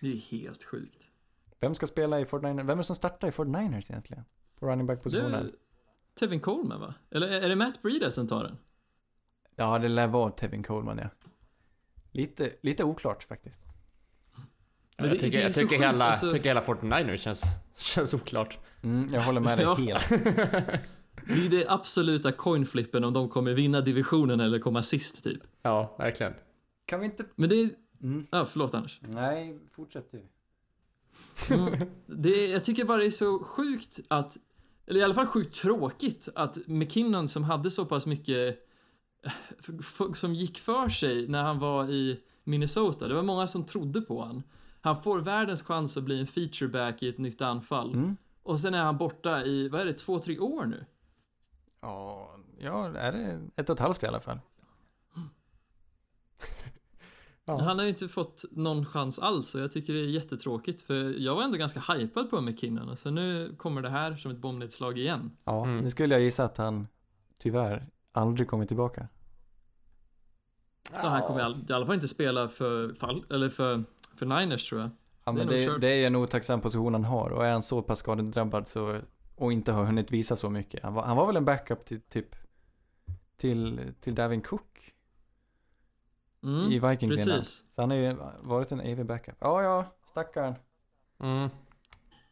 Det 0.00 0.12
är 0.12 0.16
helt 0.16 0.64
sjukt. 0.64 1.08
Vem 1.60 1.74
ska 1.74 1.86
spela 1.86 2.20
i 2.20 2.24
Fort 2.24 2.42
Niners? 2.42 2.60
Vem 2.64 2.70
är 2.70 2.76
det 2.76 2.82
som 2.84 2.96
startar 2.96 3.28
i 3.28 3.32
Fort 3.32 3.46
Niners 3.48 3.90
egentligen? 3.90 4.24
På 4.60 4.66
running 4.66 4.86
back-positionen? 4.86 5.52
Tevin 6.14 6.40
Coleman 6.40 6.80
va? 6.80 6.94
Eller 7.10 7.28
är 7.28 7.48
det 7.48 7.56
Matt 7.56 7.82
Breida 7.82 8.10
som 8.10 8.26
tar 8.28 8.44
den? 8.44 8.56
Ja, 9.56 9.78
det 9.78 9.88
lär 9.88 10.06
vara 10.06 10.30
Tevin 10.30 10.62
Coleman 10.62 10.98
ja. 10.98 11.08
Lite, 12.12 12.52
lite 12.62 12.84
oklart 12.84 13.22
faktiskt. 13.24 13.60
Men 14.98 15.08
jag 15.08 15.20
tycker, 15.20 15.40
jag 15.42 15.54
tycker 15.54 15.68
sjukt, 15.68 15.82
hela, 15.82 16.04
alltså- 16.04 16.30
tycker 16.30 16.44
hela 16.50 16.60
49ers 16.60 17.16
känns, 17.16 17.42
känns 17.76 18.14
oklart. 18.14 18.58
Mm, 18.82 19.14
jag 19.14 19.20
håller 19.20 19.40
med 19.40 19.58
dig 19.58 19.64
Ja. 19.64 19.74
helt. 19.74 20.08
Det 21.26 21.46
är 21.46 21.50
det 21.50 21.66
absoluta 21.68 22.32
coinflippen 22.32 23.04
om 23.04 23.12
de 23.12 23.28
kommer 23.28 23.52
vinna 23.52 23.80
divisionen 23.80 24.40
eller 24.40 24.58
komma 24.58 24.82
sist 24.82 25.24
typ. 25.24 25.42
Ja, 25.62 25.94
verkligen. 25.98 26.34
Kan 26.86 27.00
vi 27.00 27.06
inte... 27.06 27.24
Men 27.36 27.48
det 27.48 27.54
är... 27.60 27.70
Mm. 28.02 28.26
Ja, 28.30 28.44
förlåt 28.46 28.74
Anders. 28.74 29.00
Nej, 29.02 29.58
fortsätt 29.72 30.10
du. 30.12 30.26
Mm. 31.54 31.88
Det 32.06 32.28
är, 32.28 32.52
jag 32.52 32.64
tycker 32.64 32.84
bara 32.84 32.98
det 32.98 33.06
är 33.06 33.10
så 33.10 33.44
sjukt 33.44 34.00
att, 34.08 34.36
eller 34.86 35.00
i 35.00 35.02
alla 35.02 35.14
fall 35.14 35.26
sjukt 35.26 35.54
tråkigt 35.54 36.28
att 36.34 36.58
McKinnon 36.66 37.28
som 37.28 37.44
hade 37.44 37.70
så 37.70 37.84
pass 37.84 38.06
mycket 38.06 38.58
som 40.14 40.34
gick 40.34 40.58
för 40.58 40.88
sig 40.88 41.28
när 41.28 41.42
han 41.42 41.58
var 41.58 41.90
i 41.90 42.20
Minnesota. 42.44 43.08
Det 43.08 43.14
var 43.14 43.22
många 43.22 43.46
som 43.46 43.64
trodde 43.66 44.00
på 44.00 44.24
han. 44.24 44.42
Han 44.80 45.02
får 45.02 45.18
världens 45.18 45.62
chans 45.62 45.96
att 45.96 46.04
bli 46.04 46.20
en 46.20 46.26
featureback 46.26 47.02
i 47.02 47.08
ett 47.08 47.18
nytt 47.18 47.40
anfall. 47.40 47.94
Mm. 47.94 48.16
Och 48.42 48.60
sen 48.60 48.74
är 48.74 48.82
han 48.82 48.98
borta 48.98 49.44
i, 49.44 49.68
vad 49.68 49.80
är 49.80 49.84
det, 49.84 49.92
två, 49.92 50.18
tre 50.18 50.38
år 50.38 50.66
nu? 50.66 50.86
Ja, 51.80 52.36
ja, 52.58 52.98
är 52.98 53.12
det 53.12 53.40
ett 53.56 53.70
och 53.70 53.74
ett 53.74 53.80
halvt 53.80 54.02
i 54.02 54.06
alla 54.06 54.20
fall? 54.20 54.40
Ja. 57.46 57.60
Han 57.60 57.76
har 57.78 57.82
ju 57.84 57.88
inte 57.88 58.08
fått 58.08 58.44
någon 58.50 58.86
chans 58.86 59.18
alls 59.18 59.54
och 59.54 59.60
jag 59.60 59.72
tycker 59.72 59.92
det 59.92 59.98
är 59.98 60.04
jättetråkigt 60.06 60.82
för 60.82 61.14
jag 61.18 61.34
var 61.34 61.42
ändå 61.42 61.56
ganska 61.58 61.80
hypad 61.80 62.30
på 62.30 62.40
McKinnon 62.40 62.88
och 62.88 62.98
så 62.98 63.10
nu 63.10 63.54
kommer 63.58 63.82
det 63.82 63.88
här 63.90 64.16
som 64.16 64.30
ett 64.30 64.38
bombnedslag 64.38 64.98
igen. 64.98 65.30
Ja, 65.44 65.64
Mm. 65.64 65.78
nu 65.80 65.90
skulle 65.90 66.14
jag 66.14 66.22
gissa 66.22 66.44
att 66.44 66.56
han 66.56 66.88
tyvärr 67.38 67.86
aldrig 68.12 68.48
kommer 68.48 68.64
tillbaka. 68.64 69.08
Ja, 70.92 71.08
han 71.08 71.22
kommer 71.22 71.40
i 71.40 71.42
all- 71.42 71.64
i 71.68 71.72
alla 71.72 71.86
fall 71.86 71.94
inte 71.94 72.08
spela 72.08 72.48
för, 72.48 72.94
fall, 72.94 73.24
eller 73.30 73.48
för, 73.48 73.84
för 74.16 74.26
Niners 74.26 74.68
tror 74.68 74.80
jag. 74.80 74.90
Ja, 75.24 75.32
Det 75.32 75.40
är 75.42 75.46
men 75.46 75.64
nog 75.66 75.80
det, 75.80 75.86
det 75.86 76.02
är 76.02 76.06
en 76.06 76.16
otacksam 76.16 76.60
position 76.60 76.94
han 76.94 77.04
har 77.04 77.30
och 77.30 77.46
är 77.46 77.52
han 77.52 77.62
så 77.62 77.82
pass 77.82 77.98
skadedrabbad 77.98 78.68
så 78.68 79.00
och 79.36 79.52
inte 79.52 79.72
har 79.72 79.84
hunnit 79.84 80.10
visa 80.12 80.36
så 80.36 80.50
mycket. 80.50 80.82
Han 80.82 80.94
var, 80.94 81.02
han 81.02 81.16
var 81.16 81.26
väl 81.26 81.36
en 81.36 81.44
backup 81.44 81.84
till 81.84 82.00
typ 82.00 82.36
till, 83.36 83.80
till 84.00 84.14
Davin 84.14 84.40
Cook 84.42 84.93
Mm, 86.44 86.72
i 86.72 86.78
Vikings 86.78 87.26
innan. 87.26 87.38
precis. 87.38 87.64
Så 87.70 87.82
han 87.82 87.90
har 87.90 87.96
ju 87.96 88.16
varit 88.40 88.72
en 88.72 88.80
evig 88.80 89.06
backup. 89.06 89.36
Ja, 89.40 89.62
ja, 89.62 89.96
stackarn. 90.04 90.54
Mm. 91.20 91.48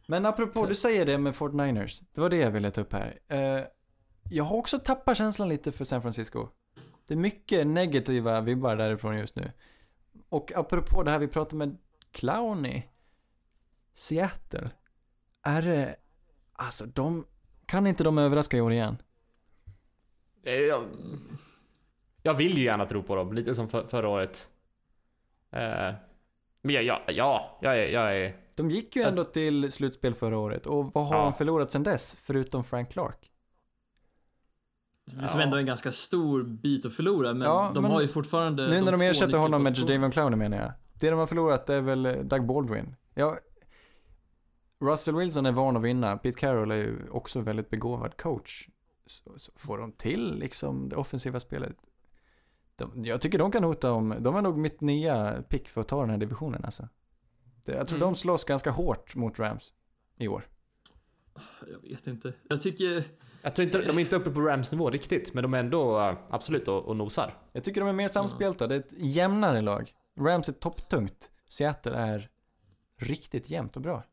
Men 0.07 0.25
apropå, 0.25 0.65
du 0.65 0.75
säger 0.75 1.05
det 1.05 1.17
med 1.17 1.33
49ers. 1.33 2.03
Det 2.13 2.21
var 2.21 2.29
det 2.29 2.37
jag 2.37 2.51
ville 2.51 2.71
ta 2.71 2.81
upp 2.81 2.93
här. 2.93 3.19
Eh, 3.27 3.63
jag 4.29 4.43
har 4.43 4.57
också 4.57 4.79
tappat 4.79 5.17
känslan 5.17 5.49
lite 5.49 5.71
för 5.71 5.85
San 5.85 6.01
Francisco. 6.01 6.47
Det 7.07 7.13
är 7.13 7.17
mycket 7.17 7.67
negativa 7.67 8.41
vibbar 8.41 8.75
därifrån 8.75 9.17
just 9.17 9.35
nu. 9.35 9.51
Och 10.29 10.51
apropå 10.55 11.03
det 11.03 11.11
här 11.11 11.19
vi 11.19 11.27
pratade 11.27 11.55
med 11.55 11.77
Clowney. 12.11 12.83
Seattle. 13.93 14.69
Är 15.41 15.61
det, 15.61 15.95
alltså 16.53 16.85
de, 16.85 17.25
kan 17.65 17.87
inte 17.87 18.03
de 18.03 18.17
överraska 18.17 18.57
i 18.57 18.61
år 18.61 18.71
igen? 18.73 18.97
Eh, 20.43 20.81
Jag, 22.23 22.33
jag 22.33 22.37
vill 22.37 22.57
ju 22.57 22.63
gärna 22.63 22.85
tro 22.85 23.03
på 23.03 23.15
dem, 23.15 23.33
lite 23.33 23.55
som 23.55 23.69
för, 23.69 23.87
förra 23.87 24.09
året. 24.09 24.49
Eh, 25.51 25.93
men 26.61 26.75
ja, 26.75 26.81
ja, 26.81 27.01
ja, 27.07 27.57
jag 27.61 27.79
är, 27.79 27.87
jag 27.87 28.17
är... 28.17 28.35
De 28.55 28.69
gick 28.71 28.95
ju 28.95 29.01
ändå 29.01 29.23
till 29.25 29.71
slutspel 29.71 30.13
förra 30.13 30.37
året 30.37 30.65
och 30.65 30.93
vad 30.93 31.07
har 31.07 31.15
Ja. 31.15 31.23
de 31.23 31.33
förlorat 31.33 31.71
sedan 31.71 31.83
dess? 31.83 32.17
Förutom 32.21 32.63
Frank 32.63 32.91
Clark. 32.91 33.29
Som 35.27 35.39
ändå 35.39 35.55
är 35.57 35.59
en 35.59 35.65
ganska 35.65 35.91
stor 35.91 36.43
bit 36.43 36.85
att 36.85 36.93
förlora, 36.93 37.33
men 37.33 37.47
Ja, 37.47 37.71
de 37.75 37.81
men 37.81 37.91
har 37.91 38.01
ju 38.01 38.07
fortfarande 38.07 38.69
Nu 38.69 38.81
när 38.81 38.91
de 38.91 38.97
två 38.97 39.03
ersätter 39.03 39.37
honom 39.37 39.63
med. 39.63 39.77
Jadavion 39.77 40.11
Clowney 40.11 40.37
menar 40.37 40.57
jag. 40.57 40.71
Det 40.93 41.09
de 41.09 41.19
har 41.19 41.27
förlorat 41.27 41.69
är 41.69 41.81
väl 41.81 42.05
eh, 42.05 42.13
Doug 42.15 42.45
Baldwin. 42.45 42.95
Ja, 43.13 43.37
Russell 44.79 45.15
Wilson 45.15 45.45
är 45.45 45.51
van 45.51 45.77
att 45.77 45.83
vinna. 45.83 46.17
Pete 46.17 46.39
Carroll 46.39 46.71
är 46.71 46.75
ju 46.75 47.09
också 47.09 47.41
väldigt 47.41 47.69
begåvad 47.69 48.17
coach. 48.17 48.67
Så, 49.05 49.33
så 49.37 49.51
får 49.55 49.77
de 49.77 49.91
till 49.91 50.35
liksom 50.35 50.89
det 50.89 50.95
offensiva 50.95 51.39
spelet. 51.39 51.75
De, 52.75 53.05
jag 53.05 53.21
tycker 53.21 53.37
de 53.37 53.51
kan 53.51 53.63
hota 53.63 53.91
om, 53.91 54.15
de 54.19 54.35
är 54.35 54.41
nog 54.41 54.57
mitt 54.57 54.81
nya 54.81 55.43
pick 55.49 55.69
för 55.69 55.81
att 55.81 55.87
ta 55.87 56.01
den 56.01 56.09
här 56.09 56.17
divisionen 56.17 56.65
alltså. 56.65 56.87
Det, 57.65 57.71
jag 57.71 57.87
tror 57.87 57.97
Mm. 57.97 58.07
de 58.09 58.15
slåss 58.15 58.43
ganska 58.43 58.71
hårt 58.71 59.15
mot 59.15 59.39
Rams 59.39 59.73
i 60.17 60.27
år. 60.27 60.47
Jag 61.71 61.89
vet 61.89 62.07
inte. 62.07 62.33
Jag 62.49 62.61
tycker... 62.61 63.03
Jag 63.41 63.55
tror 63.55 63.65
inte, 63.65 63.81
de 63.81 63.97
är 63.97 63.99
inte 63.99 64.15
uppe 64.15 64.29
på 64.31 64.41
Rams 64.41 64.71
nivå 64.71 64.89
riktigt, 64.89 65.33
men 65.33 65.41
de 65.41 65.53
är 65.53 65.59
ändå 65.59 65.99
eh, 65.99 66.17
absolut 66.29 66.67
och, 66.67 66.85
och 66.85 66.95
nosar. 66.95 67.37
Jag 67.51 67.63
tycker 67.63 67.81
de 67.81 67.89
är 67.89 67.93
mer 67.93 68.07
samspelta, 68.07 68.67
det 68.67 68.75
är 68.75 68.79
ett 68.79 68.93
jämnare 68.97 69.61
lag. 69.61 69.93
Rams 70.19 70.49
är 70.49 70.53
topptungt. 70.53 71.31
Seattle 71.49 71.91
är 71.95 72.29
riktigt 72.99 73.49
jämnt 73.49 73.75
och 73.75 73.81
bra. 73.81 74.03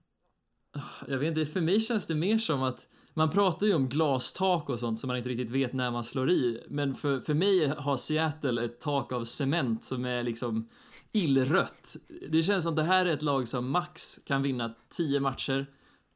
Jag 1.08 1.18
vet 1.18 1.28
inte, 1.28 1.52
för 1.52 1.60
mig 1.60 1.80
känns 1.80 2.06
det 2.06 2.14
mer 2.14 2.38
som 2.38 2.62
att 2.62 2.86
man 3.14 3.30
pratar 3.30 3.66
ju 3.66 3.74
om 3.74 3.88
glastak 3.88 4.70
och 4.70 4.80
sånt 4.80 5.00
som 5.00 5.08
man 5.08 5.16
inte 5.16 5.28
riktigt 5.28 5.50
vet 5.50 5.72
när 5.72 5.90
man 5.90 6.04
slår 6.04 6.30
i. 6.30 6.64
Men 6.68 6.94
för, 6.94 7.20
för 7.20 7.34
mig 7.34 7.72
har 7.78 7.96
Seattle 7.96 8.64
ett 8.64 8.80
tak 8.80 9.12
av 9.12 9.24
cement 9.24 9.84
som 9.84 10.04
är 10.04 10.22
liksom 10.22 10.68
illrött. 11.12 11.96
Det 12.28 12.42
känns 12.42 12.64
som 12.64 12.74
det 12.74 12.82
här 12.82 13.06
är 13.06 13.10
ett 13.10 13.22
lag 13.22 13.48
som 13.48 13.70
max 13.70 14.18
kan 14.26 14.42
vinna 14.42 14.74
10 14.96 15.20
matcher 15.20 15.66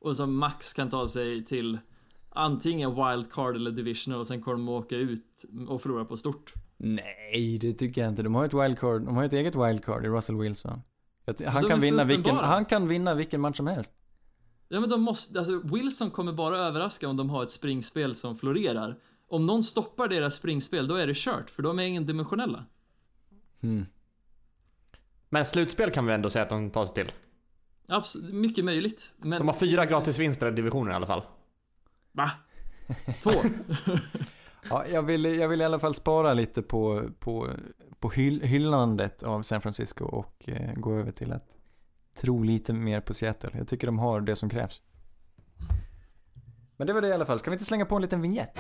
och 0.00 0.16
som 0.16 0.36
max 0.36 0.72
kan 0.72 0.90
ta 0.90 1.06
sig 1.06 1.44
till 1.44 1.78
antingen 2.30 2.90
wildcard 2.90 3.56
eller 3.56 3.70
divisional 3.70 4.20
och 4.20 4.26
sen 4.26 4.42
kommer 4.42 4.56
de 4.56 4.68
åka 4.68 4.96
ut 4.96 5.44
och 5.68 5.82
förlora 5.82 6.04
på 6.04 6.16
stort. 6.16 6.52
Nej, 6.76 7.58
det 7.60 7.72
tycker 7.72 8.00
jag 8.00 8.10
inte. 8.10 8.22
De 8.22 8.34
har 8.34 8.44
ett 8.44 8.54
wildcard, 8.54 9.02
de 9.02 9.16
har 9.16 9.24
ett 9.24 9.32
eget 9.32 9.54
wildcard 9.54 10.04
i 10.04 10.08
Russell 10.08 10.36
Wilson. 10.36 10.80
Han 11.46 11.64
kan, 11.64 11.80
vinna 11.80 12.04
vilken, 12.04 12.36
han 12.36 12.64
kan 12.64 12.88
vinna 12.88 13.14
vilken 13.14 13.40
match 13.40 13.56
som 13.56 13.66
helst. 13.66 13.92
Ja 14.74 14.80
men 14.80 14.90
de 14.90 15.02
måste, 15.02 15.38
alltså 15.38 15.58
Wilson 15.58 16.10
kommer 16.10 16.32
bara 16.32 16.58
överraska 16.58 17.08
om 17.08 17.16
de 17.16 17.30
har 17.30 17.42
ett 17.42 17.50
springspel 17.50 18.14
som 18.14 18.36
florerar. 18.36 18.98
Om 19.28 19.46
någon 19.46 19.64
stoppar 19.64 20.08
deras 20.08 20.34
springspel, 20.34 20.88
då 20.88 20.94
är 20.94 21.06
det 21.06 21.16
kört, 21.16 21.50
för 21.50 21.62
de 21.62 21.78
är 21.78 21.82
endimensionella. 21.82 22.64
Hmm. 23.60 23.86
Men 25.28 25.44
slutspel 25.44 25.90
kan 25.90 26.06
vi 26.06 26.12
ändå 26.12 26.30
säga 26.30 26.42
att 26.42 26.48
de 26.48 26.70
tar 26.70 26.84
sig 26.84 26.94
till. 26.94 27.12
Absolut, 27.88 28.34
mycket 28.34 28.64
möjligt. 28.64 29.12
Men... 29.16 29.38
De 29.38 29.48
har 29.48 29.54
fyra 29.54 29.86
gratisvinster 29.86 30.48
i 30.48 30.50
divisionen 30.50 30.92
i 30.92 30.94
alla 30.94 31.06
fall. 31.06 31.22
Va? 32.12 32.30
Två? 33.22 33.30
Ja, 34.70 34.86
jag 34.86 35.02
vill, 35.02 35.24
jag 35.24 35.48
vill 35.48 35.60
i 35.60 35.64
alla 35.64 35.78
fall 35.78 35.94
spara 35.94 36.34
lite 36.34 36.62
på, 36.62 37.02
på, 37.18 37.50
på 37.98 38.10
hyll, 38.10 38.42
hyllandet 38.42 39.22
av 39.22 39.42
San 39.42 39.60
Francisco 39.60 40.04
och 40.04 40.48
eh, 40.48 40.72
gå 40.74 40.94
över 40.94 41.12
till 41.12 41.32
att 41.32 41.53
tro 42.14 42.42
lite 42.42 42.72
mer 42.72 43.00
på 43.00 43.14
Seattle. 43.14 43.50
Jag 43.54 43.68
tycker 43.68 43.86
de 43.86 43.98
har 43.98 44.20
det 44.20 44.36
som 44.36 44.50
krävs. 44.50 44.82
Men 46.76 46.86
det 46.86 46.92
var 46.92 47.00
det 47.00 47.08
i 47.08 47.12
alla 47.12 47.26
fall. 47.26 47.38
Ska 47.38 47.50
vi 47.50 47.54
inte 47.54 47.64
slänga 47.64 47.84
på 47.86 47.96
en 47.96 48.02
liten 48.02 48.22
vignett? 48.22 48.58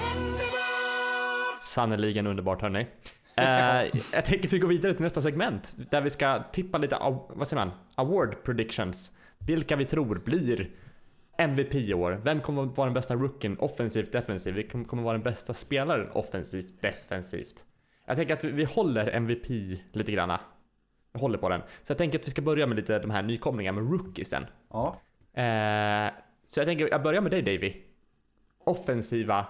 Sannerligen 1.62 2.26
underbart 2.26 2.62
hörni. 2.62 2.86
Eh, 3.36 3.84
jag 4.12 4.24
tänker 4.24 4.48
vi 4.48 4.58
går 4.58 4.68
vidare 4.68 4.92
till 4.94 5.02
nästa 5.02 5.20
segment. 5.20 5.74
Där 5.90 6.00
vi 6.00 6.10
ska 6.10 6.42
tippa 6.52 6.78
lite, 6.78 6.96
av- 6.96 7.32
vad 7.34 7.48
säger 7.48 7.64
man? 7.66 7.74
Award 7.94 8.42
predictions. 8.44 9.18
Vilka 9.38 9.76
vi 9.76 9.84
tror 9.84 10.18
blir 10.24 10.70
MVP 11.38 11.74
i 11.74 11.94
år. 11.94 12.20
Vem 12.24 12.40
kommer 12.40 12.62
att 12.62 12.76
vara 12.76 12.86
den 12.86 12.94
bästa 12.94 13.14
rookien 13.14 13.56
offensivt 13.58 14.12
defensivt? 14.12 14.56
Vilken 14.56 14.84
kommer 14.84 15.02
att 15.02 15.04
vara 15.04 15.12
den 15.16 15.22
bästa 15.24 15.54
spelaren 15.54 16.10
offensivt 16.10 16.82
defensivt? 16.82 17.64
Jag 18.06 18.16
tänker 18.16 18.34
att 18.34 18.44
vi, 18.44 18.50
vi 18.50 18.64
håller 18.64 19.10
MVP 19.10 19.46
lite 19.92 20.12
granna. 20.12 20.40
Håller 21.18 21.38
på 21.38 21.48
den. 21.48 21.60
Så 21.82 21.90
jag 21.90 21.98
tänker 21.98 22.18
att 22.18 22.26
vi 22.26 22.30
ska 22.30 22.42
börja 22.42 22.66
med 22.66 22.76
lite 22.76 22.98
de 22.98 23.10
här 23.10 23.22
nykomlingarna 23.22 23.80
med 23.80 23.92
rookiesen. 23.92 24.46
Ja. 24.70 25.00
Eh, 25.42 26.12
så 26.46 26.60
jag 26.60 26.66
tänker, 26.66 26.88
jag 26.90 27.02
börjar 27.02 27.20
med 27.20 27.30
dig 27.30 27.42
Davy. 27.42 27.72
Offensiva 28.64 29.46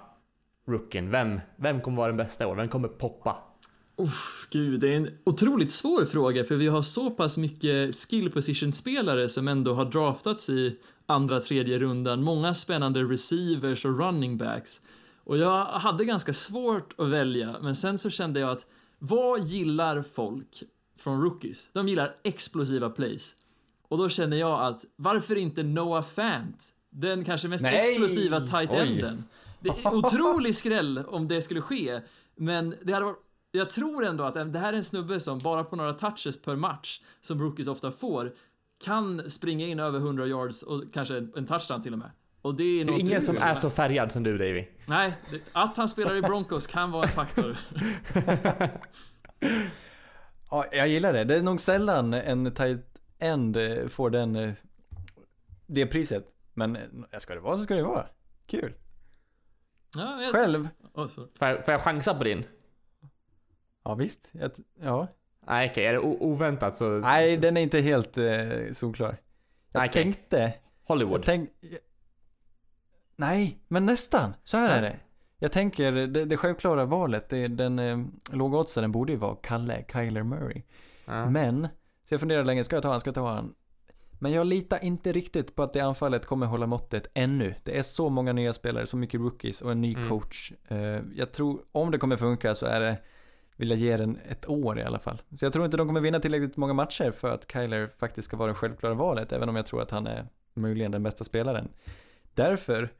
rookien. 0.66 1.10
Vem, 1.10 1.40
vem 1.56 1.80
kommer 1.80 1.96
vara 1.96 2.06
den 2.06 2.16
bästa 2.16 2.44
i 2.44 2.46
år? 2.46 2.56
Vem 2.56 2.68
kommer 2.68 2.88
poppa? 2.88 3.36
Uff, 3.96 4.48
gud, 4.50 4.80
det 4.80 4.88
är 4.88 4.96
en 4.96 5.18
otroligt 5.24 5.72
svår 5.72 6.04
fråga 6.04 6.44
för 6.44 6.54
vi 6.54 6.68
har 6.68 6.82
så 6.82 7.10
pass 7.10 7.38
mycket 7.38 7.94
skill 7.94 8.30
position-spelare 8.30 9.28
som 9.28 9.48
ändå 9.48 9.74
har 9.74 9.84
draftats 9.84 10.48
i 10.48 10.78
andra, 11.06 11.40
tredje 11.40 11.78
rundan. 11.78 12.22
Många 12.22 12.54
spännande 12.54 13.02
receivers 13.02 13.84
och 13.84 13.98
running 13.98 14.36
backs. 14.36 14.80
Och 15.24 15.38
jag 15.38 15.64
hade 15.64 16.04
ganska 16.04 16.32
svårt 16.32 17.00
att 17.00 17.08
välja, 17.08 17.56
men 17.62 17.76
sen 17.76 17.98
så 17.98 18.10
kände 18.10 18.40
jag 18.40 18.50
att 18.50 18.66
vad 18.98 19.40
gillar 19.40 20.02
folk 20.02 20.62
från 20.96 21.22
rookies? 21.22 21.68
De 21.72 21.88
gillar 21.88 22.16
explosiva 22.22 22.90
plays. 22.90 23.34
Och 23.88 23.98
då 23.98 24.08
känner 24.08 24.36
jag 24.36 24.62
att 24.62 24.84
varför 24.96 25.36
inte 25.36 25.62
Noah 25.62 26.02
Fant? 26.02 26.72
Den 26.90 27.24
kanske 27.24 27.48
mest 27.48 27.62
Nej! 27.62 27.90
explosiva 27.90 28.40
tight 28.40 28.70
Oj. 28.70 28.78
enden. 28.78 29.24
Det 29.60 29.68
är 29.68 29.94
otrolig 29.94 30.54
skräll 30.54 30.98
om 31.08 31.28
det 31.28 31.42
skulle 31.42 31.60
ske, 31.60 32.00
men 32.36 32.74
det 32.82 32.92
hade 32.92 33.04
varit 33.04 33.18
jag 33.58 33.70
tror 33.70 34.04
ändå 34.04 34.24
att 34.24 34.52
det 34.52 34.58
här 34.58 34.72
är 34.72 34.76
en 34.76 34.84
snubbe 34.84 35.20
som 35.20 35.38
bara 35.38 35.64
på 35.64 35.76
några 35.76 35.92
touches 35.92 36.42
per 36.42 36.56
match, 36.56 37.00
som 37.20 37.40
rookies 37.40 37.68
ofta 37.68 37.90
får, 37.90 38.32
kan 38.84 39.30
springa 39.30 39.66
in 39.66 39.80
över 39.80 39.98
100 39.98 40.26
yards 40.26 40.62
och 40.62 40.82
kanske 40.92 41.16
en 41.16 41.46
touchdown 41.46 41.82
till 41.82 41.92
och 41.92 41.98
med. 41.98 42.10
Och 42.42 42.54
det 42.54 42.64
är, 42.64 42.84
Det 42.84 42.92
är 42.92 42.98
ingen 42.98 43.20
som 43.20 43.36
är 43.36 43.54
så 43.54 43.70
färgad 43.70 44.12
som 44.12 44.22
du 44.22 44.38
Davy. 44.38 44.64
Nej, 44.86 45.14
att 45.52 45.76
han 45.76 45.88
spelar 45.88 46.14
i 46.14 46.22
Broncos 46.22 46.66
kan 46.66 46.90
vara 46.90 47.02
en 47.02 47.08
faktor. 47.08 47.56
Ja, 50.50 50.66
jag 50.72 50.88
gillar 50.88 51.12
det. 51.12 51.24
Det 51.24 51.36
är 51.36 51.42
nog 51.42 51.60
sällan 51.60 52.14
en 52.14 52.54
tight 52.54 53.02
end 53.18 53.56
eh, 53.56 53.86
får 53.86 54.10
den, 54.10 54.36
eh, 54.36 54.52
det 55.66 55.86
priset. 55.86 56.24
Men 56.54 56.76
eh, 56.76 57.18
ska 57.18 57.34
det 57.34 57.40
vara 57.40 57.56
så 57.56 57.62
ska 57.62 57.74
det 57.74 57.82
vara. 57.82 58.06
Kul. 58.46 58.74
Ja, 59.96 60.22
jag, 60.22 60.32
Själv? 60.32 60.68
Oh. 60.94 61.08
Får 61.08 61.48
jag, 61.48 61.64
får 61.64 61.72
jag 61.72 61.80
chansa 61.80 62.14
på 62.14 62.24
din? 62.24 62.44
Ja 63.84 63.94
visst. 63.94 64.28
Jag, 64.32 64.50
ja. 64.80 65.08
Nej 65.46 65.70
okej, 65.70 65.86
är 65.86 65.92
det 65.92 65.98
oväntat 65.98 66.76
så... 66.76 66.88
Nej, 66.88 67.34
så, 67.34 67.40
den 67.40 67.56
är 67.56 67.60
inte 67.60 67.80
helt 67.80 68.18
eh, 68.18 68.72
solklar. 68.72 69.16
Jag 69.72 69.80
Nej, 69.80 69.88
okej. 69.88 70.02
tänkte... 70.02 70.36
Jag 70.38 70.52
Hollywood. 70.88 71.22
tänk, 71.24 71.50
nej, 73.16 73.58
men 73.68 73.86
nästan. 73.86 74.34
Så 74.44 74.56
här 74.56 74.78
är 74.78 74.82
det. 74.82 74.96
Jag 75.44 75.52
tänker, 75.52 75.92
det, 75.92 76.24
det 76.24 76.36
självklara 76.36 76.84
valet, 76.84 77.28
det, 77.28 77.48
den 77.48 77.78
eh, 77.78 77.98
låga 78.32 78.58
oddsen 78.58 78.92
borde 78.92 79.12
ju 79.12 79.18
vara 79.18 79.36
Kalle, 79.42 79.84
Kyler 79.92 80.22
Murray. 80.22 80.62
Ja. 81.04 81.30
Men, 81.30 81.68
så 82.08 82.14
jag 82.14 82.20
funderar 82.20 82.44
länge, 82.44 82.64
ska 82.64 82.76
jag 82.76 82.82
ta 82.82 82.90
han, 82.90 83.00
ska 83.00 83.08
jag 83.08 83.14
ta 83.14 83.28
han? 83.28 83.54
Men 84.18 84.32
jag 84.32 84.46
litar 84.46 84.84
inte 84.84 85.12
riktigt 85.12 85.54
på 85.54 85.62
att 85.62 85.72
det 85.72 85.80
anfallet 85.80 86.26
kommer 86.26 86.46
hålla 86.46 86.66
måttet 86.66 87.06
ännu. 87.14 87.54
Det 87.64 87.78
är 87.78 87.82
så 87.82 88.08
många 88.08 88.32
nya 88.32 88.52
spelare, 88.52 88.86
så 88.86 88.96
mycket 88.96 89.20
rookies 89.20 89.62
och 89.62 89.72
en 89.72 89.80
ny 89.80 89.94
Mm. 89.94 90.08
coach. 90.08 90.52
Eh, 90.68 91.00
jag 91.14 91.32
tror, 91.32 91.60
om 91.72 91.90
det 91.90 91.98
kommer 91.98 92.16
funka 92.16 92.54
så 92.54 92.66
är 92.66 92.80
det, 92.80 92.96
vill 93.56 93.70
jag 93.70 93.78
ge 93.78 93.96
den 93.96 94.18
ett 94.28 94.48
år 94.48 94.78
i 94.78 94.82
alla 94.82 94.98
fall. 94.98 95.22
Så 95.36 95.44
jag 95.44 95.52
tror 95.52 95.64
inte 95.64 95.76
de 95.76 95.86
kommer 95.86 96.00
vinna 96.00 96.20
tillräckligt 96.20 96.56
många 96.56 96.72
matcher 96.72 97.10
för 97.10 97.30
att 97.30 97.52
Kyler 97.52 97.86
faktiskt 97.98 98.28
ska 98.28 98.36
vara 98.36 98.48
det 98.48 98.54
självklara 98.54 98.94
valet, 98.94 99.32
även 99.32 99.48
om 99.48 99.56
jag 99.56 99.66
tror 99.66 99.82
att 99.82 99.90
han 99.90 100.06
är 100.06 100.26
möjligen 100.54 100.90
den 100.92 101.02
bästa 101.02 101.24
spelaren. 101.24 101.68
Därför 102.34 102.92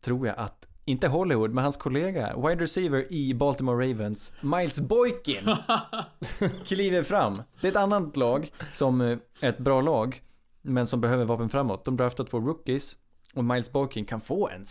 tror 0.00 0.26
jag 0.26 0.36
att, 0.38 0.66
inte 0.86 1.08
Hollywood, 1.08 1.50
men 1.50 1.64
hans 1.64 1.76
kollega, 1.76 2.36
wide 2.36 2.62
receiver 2.62 3.12
i 3.12 3.34
Baltimore 3.34 3.90
Ravens, 3.90 4.36
Miles 4.40 4.80
Boykin, 4.80 5.56
kliver 6.66 7.02
fram. 7.02 7.42
Det 7.60 7.66
är 7.66 7.70
ett 7.70 7.76
annat 7.76 8.16
lag 8.16 8.52
som 8.72 9.00
eh, 9.00 9.18
är 9.40 9.48
ett 9.48 9.58
bra 9.58 9.80
lag, 9.80 10.22
men 10.62 10.86
som 10.86 11.00
behöver 11.00 11.24
vapen 11.24 11.48
framåt. 11.48 11.84
De 11.84 11.96
draftar 11.96 12.24
två 12.24 12.40
rookies 12.40 12.96
och 13.34 13.44
Miles 13.44 13.72
Boykin 13.72 14.04
kan 14.04 14.20
få 14.20 14.48
en... 14.48 14.64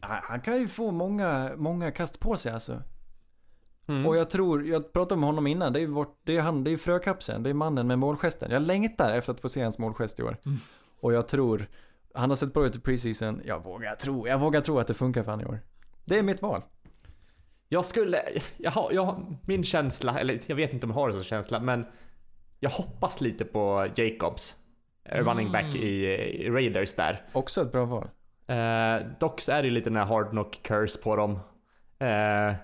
Han 0.00 0.40
kan 0.40 0.60
ju 0.60 0.68
få 0.68 0.90
många, 0.90 1.50
många 1.56 1.90
kast 1.90 2.20
på 2.20 2.36
sig 2.36 2.52
alltså. 2.52 2.82
Mm. 3.86 4.06
Och 4.06 4.16
jag 4.16 4.30
tror, 4.30 4.66
jag 4.66 4.92
pratade 4.92 5.20
med 5.20 5.26
honom 5.26 5.46
innan, 5.46 5.72
det 5.72 5.80
är 5.80 5.86
vårt, 5.86 6.20
det 6.24 6.36
är 6.36 6.40
han, 6.40 6.64
det 6.64 6.70
är 6.70 6.76
frökapseln, 6.76 7.42
det 7.42 7.50
är 7.50 7.54
mannen 7.54 7.86
med 7.86 7.98
målgesten. 7.98 8.50
Jag 8.50 8.62
längtar 8.62 9.12
efter 9.12 9.32
att 9.32 9.40
få 9.40 9.48
se 9.48 9.62
hans 9.62 9.78
målgest 9.78 10.18
i 10.20 10.22
år. 10.22 10.36
Och 11.00 11.12
jag 11.12 11.28
tror, 11.28 11.66
han 12.14 12.30
har 12.30 12.36
sett 12.36 12.54
bra 12.54 12.66
ut 12.66 12.76
i 12.76 12.80
preseason, 12.80 13.42
jag 13.44 13.64
vågar 13.64 13.94
tro, 13.94 14.28
jag 14.28 14.38
vågar 14.38 14.60
tro 14.60 14.78
att 14.78 14.86
det 14.86 14.94
funkar 14.94 15.22
för 15.22 15.30
han 15.30 15.40
i 15.40 15.44
år. 15.44 15.60
Det 16.04 16.18
är 16.18 16.22
mitt 16.22 16.42
val. 16.42 16.62
Jag 17.68 17.84
skulle, 17.84 18.22
jag 18.56 18.70
har, 18.70 18.92
jag 18.92 19.04
har, 19.04 19.36
min 19.46 19.64
känsla, 19.64 20.20
eller 20.20 20.40
jag 20.46 20.56
vet 20.56 20.72
inte 20.72 20.86
om 20.86 20.90
jag 20.90 20.96
har 20.98 21.08
det 21.08 21.14
som 21.14 21.22
känsla, 21.24 21.60
men 21.60 21.86
jag 22.60 22.70
hoppas 22.70 23.20
lite 23.20 23.44
på 23.44 23.88
Jacobs. 23.96 24.56
Mm. 25.04 25.26
Running 25.26 25.52
back 25.52 25.74
i, 25.74 26.06
i 26.06 26.50
Raiders 26.50 26.94
där. 26.94 27.22
Också 27.32 27.62
ett 27.62 27.72
bra 27.72 27.84
val. 27.84 28.08
Eh, 28.46 29.06
dock 29.20 29.40
så 29.40 29.52
är 29.52 29.62
det 29.62 29.70
lite 29.70 29.90
den 29.90 29.96
här 29.96 30.04
hard 30.04 30.30
knock 30.30 30.60
curse 30.62 31.02
på 31.02 31.16
dem. 31.16 31.38
Eh, 31.98 32.54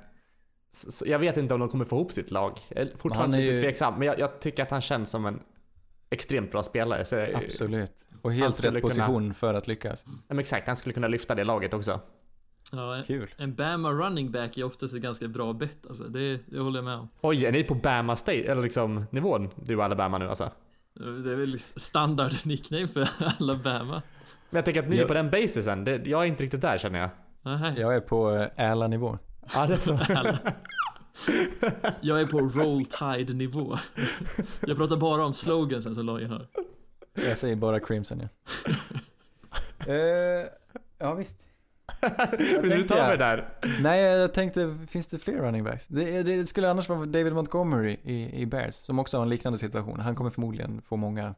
så, 0.70 0.92
så 0.92 1.05
jag 1.09 1.18
vet 1.18 1.36
inte 1.36 1.55
om 1.55 1.61
de 1.61 1.68
kommer 1.68 1.84
få 1.84 1.96
ihop 1.96 2.12
sitt 2.12 2.30
lag. 2.30 2.59
Jag 2.68 2.78
är 2.78 2.96
fortfarande 2.96 3.36
är 3.36 3.40
lite 3.40 3.53
ju- 3.55 3.61
tveksam, 3.61 3.94
men 3.98 4.07
jag, 4.07 4.18
jag 4.18 4.40
tycker 4.40 4.62
att 4.62 4.70
han 4.70 4.80
känns 4.80 5.11
som 5.11 5.26
en 5.26 5.42
extremt 6.11 6.53
bra 6.53 6.62
spelare. 6.62 7.05
Så, 7.05 7.26
Absolut. 7.34 8.05
Och 8.23 8.33
helt 8.33 8.64
rätt 8.64 8.71
kunna- 8.71 8.81
position 8.81 9.35
för 9.35 9.55
att 9.55 9.68
lyckas. 9.68 10.05
Ja, 10.07 10.12
men 10.29 10.39
exakt, 10.39 10.66
han 10.66 10.77
skulle 10.77 10.93
kunna 10.93 11.09
lyfta 11.09 11.35
det 11.35 11.45
laget 11.45 11.75
också. 11.75 12.01
Ja, 12.73 12.97
en, 12.97 13.05
Kul. 13.05 13.35
en 13.37 13.55
Bama 13.55 13.91
running 13.93 14.31
back 14.33 14.59
är 14.59 14.64
oftast 14.64 14.95
ett 14.95 15.03
ganska 15.03 15.29
bra 15.29 15.53
bett 15.53 15.87
alltså. 15.89 16.05
Det, 16.05 16.41
det 16.47 16.59
håller 16.59 16.79
jag 16.79 16.85
med 16.85 16.95
om. 16.97 17.09
Oj, 17.21 17.47
är 17.47 17.53
ni 17.53 17.64
på 17.64 17.75
Bama 17.75 18.16
State, 18.16 18.39
eller 18.43 18.62
liksom 18.62 19.05
nivån, 19.11 19.49
du 19.64 19.77
och 19.77 19.85
Alabama 19.85 20.18
nu 20.18 20.29
alltså? 20.29 20.51
Det 20.95 21.33
är 21.33 21.37
väl 21.37 21.59
standard 21.77 22.33
nickname 22.45 22.87
för 22.87 23.09
Alabama. 23.39 24.03
Men 24.51 24.59
jag 24.59 24.64
tänker 24.64 24.83
att 24.83 24.89
ni 24.89 24.99
är 24.99 25.07
på 25.07 25.14
den 25.14 25.31
basisen, 25.31 25.85
det, 25.85 26.07
jag 26.07 26.23
är 26.23 26.27
inte 26.27 26.43
riktigt 26.43 26.61
där 26.61 26.79
känner 26.79 26.99
jag. 26.99 27.11
Nej, 27.43 27.75
Jag 27.81 27.95
är 27.95 28.01
på 28.01 28.49
äh, 28.57 28.71
Äla-nivå. 28.71 29.18
Ja, 29.55 29.66
det 29.66 29.75
är 29.75 29.79
så. 29.79 29.93
jag 32.01 32.21
är 32.21 32.27
på 32.27 32.39
roll 32.41 32.85
tide 32.87 33.35
nivå. 33.35 33.79
Jag 34.61 34.77
pratar 34.77 34.97
bara 34.97 35.25
om 35.25 35.35
slogansen 35.35 35.95
som 35.95 36.07
lagen 36.07 36.31
har. 36.31 36.47
Jag 37.15 37.39
säger 37.39 37.57
bara 37.57 37.81
Crimson 37.81 38.21
ja. 38.21 38.29
Eh, 39.93 40.47
ja 40.99 41.15
visst. 41.15 41.39
Vill 42.63 42.71
du 42.71 42.83
ta 42.83 42.95
mig 42.95 43.19
där? 43.19 43.59
Nej, 43.83 44.01
jag 44.01 44.35
tänkte, 44.35 44.79
finns 44.89 45.07
det 45.07 45.19
fler 45.19 45.35
running 45.35 45.65
backs? 45.65 45.87
Det, 45.87 46.23
det 46.23 46.47
skulle 46.47 46.71
annars 46.71 46.89
vara 46.89 47.07
David 47.07 47.33
Montgomery 47.33 47.97
i, 48.03 48.41
i 48.41 48.47
Bears, 48.47 48.75
som 48.75 48.99
också 48.99 49.17
har 49.17 49.23
en 49.23 49.29
liknande 49.29 49.59
situation. 49.59 50.01
Han 50.01 50.15
kommer 50.15 50.31
förmodligen 50.31 50.83
få 50.83 50.97
många, 50.97 51.35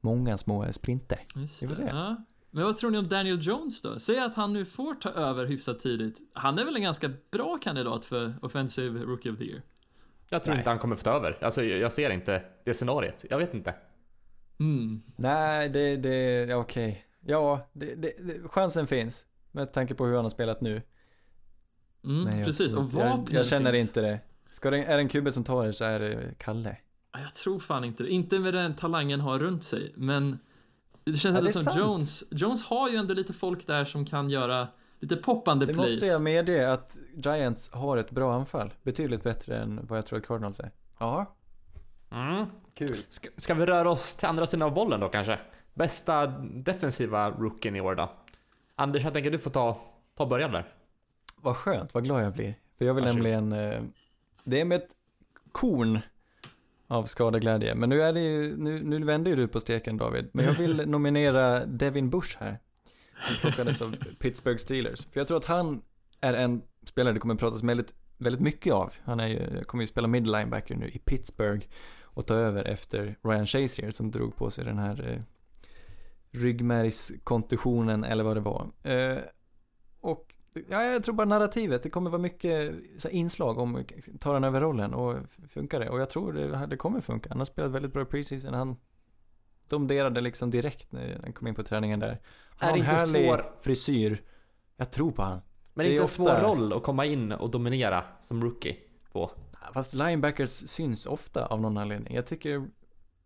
många 0.00 0.38
små 0.38 0.72
sprinter. 0.72 1.24
Just 1.34 1.62
Vi 1.62 1.68
får 1.68 1.74
se. 1.74 1.82
Ja. 1.88 2.16
Men 2.50 2.64
vad 2.64 2.76
tror 2.76 2.90
ni 2.90 2.98
om 2.98 3.08
Daniel 3.08 3.38
Jones 3.42 3.82
då? 3.82 3.98
Säg 3.98 4.18
att 4.18 4.34
han 4.34 4.52
nu 4.52 4.64
får 4.64 4.94
ta 4.94 5.10
över 5.10 5.46
hyfsat 5.46 5.80
tidigt. 5.80 6.18
Han 6.32 6.58
är 6.58 6.64
väl 6.64 6.76
en 6.76 6.82
ganska 6.82 7.10
bra 7.30 7.58
kandidat 7.62 8.04
för 8.04 8.34
Offensive 8.42 9.00
Rookie 9.00 9.32
of 9.32 9.38
the 9.38 9.44
Year? 9.44 9.62
Jag 10.28 10.42
tror 10.44 10.54
Nej. 10.54 10.60
inte 10.60 10.70
han 10.70 10.78
kommer 10.78 10.96
få 10.96 11.02
ta 11.02 11.10
över. 11.10 11.38
Alltså 11.40 11.62
jag 11.64 11.92
ser 11.92 12.10
inte 12.10 12.42
det 12.64 12.74
scenariet. 12.74 13.24
Jag 13.30 13.38
vet 13.38 13.54
inte. 13.54 13.74
Mm. 14.60 15.02
Nej, 15.16 15.68
det, 15.68 15.96
det, 15.96 16.44
ja, 16.48 16.56
okej. 16.56 17.04
Ja, 17.20 17.68
det, 17.72 17.94
det, 17.94 18.12
det, 18.20 18.48
chansen 18.48 18.86
finns. 18.86 19.26
Med 19.52 19.72
tanke 19.72 19.94
på 19.94 20.06
hur 20.06 20.14
han 20.14 20.24
har 20.24 20.30
spelat 20.30 20.60
nu. 20.60 20.82
Mm, 22.04 22.24
Nej, 22.24 22.36
jag 22.38 22.46
precis, 22.46 22.74
och 22.74 22.82
inte- 22.84 22.98
jag, 22.98 23.08
vapnen 23.10 23.36
jag 23.36 23.46
känner 23.46 23.72
finns. 23.72 23.88
inte 23.88 24.00
det. 24.00 24.20
Ska 24.50 24.70
det, 24.70 24.84
är 24.84 24.96
det 24.96 25.02
en 25.02 25.08
kubbe 25.08 25.30
som 25.32 25.44
tar 25.44 25.66
det 25.66 25.72
så 25.72 25.84
är 25.84 26.00
det 26.00 26.34
Kalle. 26.38 26.76
Ja, 27.12 27.20
Jag 27.20 27.34
tror 27.34 27.58
fan 27.58 27.84
inte 27.84 28.02
det. 28.02 28.08
Inte 28.10 28.38
med 28.38 28.54
den 28.54 28.74
talangen 28.76 29.20
har 29.20 29.38
runt 29.38 29.64
sig, 29.64 29.92
men 29.96 30.38
det 31.04 31.12
känns 31.12 31.24
Ja, 31.24 31.28
ändå 31.28 31.40
det 31.42 31.48
är 31.48 31.52
som 31.52 31.62
sant. 31.62 31.78
Jones. 31.78 32.24
Jones 32.30 32.64
har 32.64 32.88
ju 32.90 32.96
ändå 32.96 33.14
lite 33.14 33.32
folk 33.32 33.66
där 33.66 33.84
som 33.84 34.04
kan 34.06 34.30
göra 34.30 34.68
lite 35.00 35.16
poppande 35.16 35.66
Det 35.66 35.74
plays. 35.74 35.90
måste 35.92 36.06
jag 36.06 36.22
medge 36.22 36.72
att 36.72 36.96
Giants 37.14 37.70
har 37.72 37.96
ett 37.96 38.10
bra 38.10 38.34
anfall. 38.34 38.74
Betydligt 38.82 39.22
bättre 39.22 39.56
än 39.58 39.86
vad 39.86 39.98
jag 39.98 40.06
tror 40.06 40.18
att 40.18 40.26
Cardinals 40.26 40.60
är. 40.60 40.70
Ja, 40.98 41.34
Mm. 42.10 42.46
Kul. 42.78 42.98
Ska, 43.08 43.28
ska 43.36 43.54
vi 43.54 43.66
röra 43.66 43.90
oss 43.90 44.16
till 44.16 44.28
andra 44.28 44.46
sidan 44.46 44.62
av 44.62 44.74
bollen 44.74 45.00
då 45.00 45.08
kanske? 45.08 45.38
Bästa 45.74 46.26
defensiva 46.54 47.30
rookien 47.30 47.76
i 47.76 47.80
år 47.80 47.94
då? 47.94 48.10
Anders, 48.74 49.04
jag 49.04 49.12
tänker 49.12 49.30
du 49.30 49.38
får 49.38 49.50
ta, 49.50 49.80
ta 50.14 50.26
början 50.26 50.52
där. 50.52 50.64
Vad 51.36 51.56
skönt, 51.56 51.94
vad 51.94 52.04
glad 52.04 52.24
jag 52.24 52.32
blir. 52.32 52.54
För 52.78 52.84
jag 52.84 52.94
vill 52.94 53.04
Varsågod. 53.04 53.24
nämligen, 53.24 53.72
eh, 53.72 53.82
det 54.44 54.60
är 54.60 54.64
med 54.64 54.76
ett 54.76 54.88
korn 55.52 56.00
av 56.86 57.04
skadeglädje. 57.04 57.74
Men 57.74 57.88
nu 57.88 58.02
är 58.02 58.12
det 58.12 58.20
ju, 58.20 58.56
nu, 58.56 58.82
nu 58.82 59.04
vänder 59.04 59.30
ju 59.30 59.36
du 59.36 59.48
på 59.48 59.60
steken 59.60 59.96
David. 59.96 60.30
Men 60.32 60.44
jag 60.44 60.52
vill 60.52 60.76
nominera 60.88 61.66
Devin 61.66 62.10
Bush 62.10 62.36
här. 62.40 62.58
Som 63.26 63.36
plockades 63.36 63.82
av 63.82 63.96
Pittsburgh 64.18 64.58
Steelers. 64.58 65.04
För 65.04 65.20
jag 65.20 65.28
tror 65.28 65.38
att 65.38 65.46
han 65.46 65.82
är 66.20 66.34
en 66.34 66.62
spelare 66.84 67.14
det 67.14 67.20
kommer 67.20 67.34
pratas 67.34 67.62
väldigt, 67.62 67.94
väldigt 68.18 68.42
mycket 68.42 68.72
av. 68.72 68.92
Han 69.04 69.20
är 69.20 69.26
ju, 69.26 69.64
kommer 69.64 69.82
ju 69.82 69.86
spela 69.86 70.08
mid 70.08 70.26
linebacker 70.26 70.76
nu 70.76 70.88
i 70.88 70.98
Pittsburgh. 70.98 71.66
Och 72.18 72.26
ta 72.26 72.34
över 72.34 72.64
efter 72.64 73.16
Ryan 73.22 73.46
Shazier 73.46 73.90
som 73.90 74.10
drog 74.10 74.36
på 74.36 74.50
sig 74.50 74.64
den 74.64 74.78
här 74.78 75.10
eh, 75.12 75.20
ryggmärgskontusionen 76.30 78.04
eller 78.04 78.24
vad 78.24 78.36
det 78.36 78.40
var. 78.40 78.70
Eh, 78.82 79.18
och 80.00 80.34
ja, 80.68 80.82
jag 80.84 81.02
tror 81.04 81.14
bara 81.14 81.26
narrativet, 81.26 81.82
det 81.82 81.90
kommer 81.90 82.10
vara 82.10 82.22
mycket 82.22 82.52
här, 82.52 83.10
inslag 83.10 83.58
om 83.58 83.84
tar 84.20 84.34
han 84.34 84.44
över 84.44 84.60
rollen 84.60 84.94
och 84.94 85.16
funkar 85.48 85.80
det? 85.80 85.88
Och 85.90 86.00
jag 86.00 86.10
tror 86.10 86.32
det, 86.32 86.66
det 86.66 86.76
kommer 86.76 87.00
funka. 87.00 87.28
Han 87.28 87.38
har 87.38 87.44
spelat 87.44 87.70
väldigt 87.70 87.92
bra 87.92 88.02
i 88.02 88.04
preseason. 88.04 88.54
Han 88.54 88.76
domderade 89.68 90.20
liksom 90.20 90.50
direkt 90.50 90.92
när 90.92 91.18
han 91.22 91.32
kom 91.32 91.46
in 91.46 91.54
på 91.54 91.62
träningen 91.62 92.00
där. 92.00 92.20
Han 92.56 92.68
Är 92.68 92.72
har 92.72 92.78
en 92.78 92.84
härlig 92.84 93.26
svår- 93.26 93.44
frisyr. 93.60 94.22
Jag 94.76 94.90
tror 94.90 95.10
på 95.10 95.22
han. 95.22 95.40
Men 95.74 95.84
Det 95.84 95.90
är 95.90 95.92
inte 95.92 96.00
en 96.00 96.04
ofta- 96.04 96.14
svår 96.40 96.48
roll 96.48 96.72
att 96.72 96.82
komma 96.82 97.04
in 97.04 97.32
och 97.32 97.50
dominera 97.50 98.04
som 98.20 98.42
rookie 98.44 98.76
på. 99.12 99.30
Fast 99.74 99.94
linebackers 99.94 100.50
syns 100.50 101.06
ofta 101.06 101.46
av 101.46 101.60
någon 101.60 101.76
anledning. 101.76 102.14
Jag 102.14 102.26
tycker, 102.26 102.68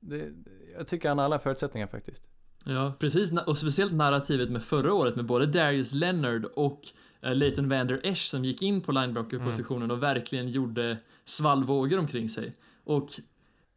det, 0.00 0.32
jag 0.76 0.86
tycker 0.86 1.08
han 1.08 1.18
har 1.18 1.24
alla 1.24 1.38
förutsättningar 1.38 1.86
faktiskt. 1.86 2.24
Ja, 2.64 2.92
precis. 2.98 3.32
Och 3.46 3.58
speciellt 3.58 3.92
narrativet 3.92 4.50
med 4.50 4.62
förra 4.62 4.94
året 4.94 5.16
med 5.16 5.26
både 5.26 5.46
Darius 5.46 5.94
Leonard 5.94 6.44
och 6.44 6.88
eh, 7.22 7.34
Leighton 7.34 7.68
Vander 7.68 8.00
Esch 8.04 8.28
som 8.28 8.44
gick 8.44 8.62
in 8.62 8.80
på 8.80 8.92
linebacker-positionen 8.92 9.90
och 9.90 10.02
verkligen 10.02 10.48
gjorde 10.48 10.98
svallvågor 11.24 11.98
omkring 11.98 12.28
sig. 12.28 12.54
Och 12.84 13.10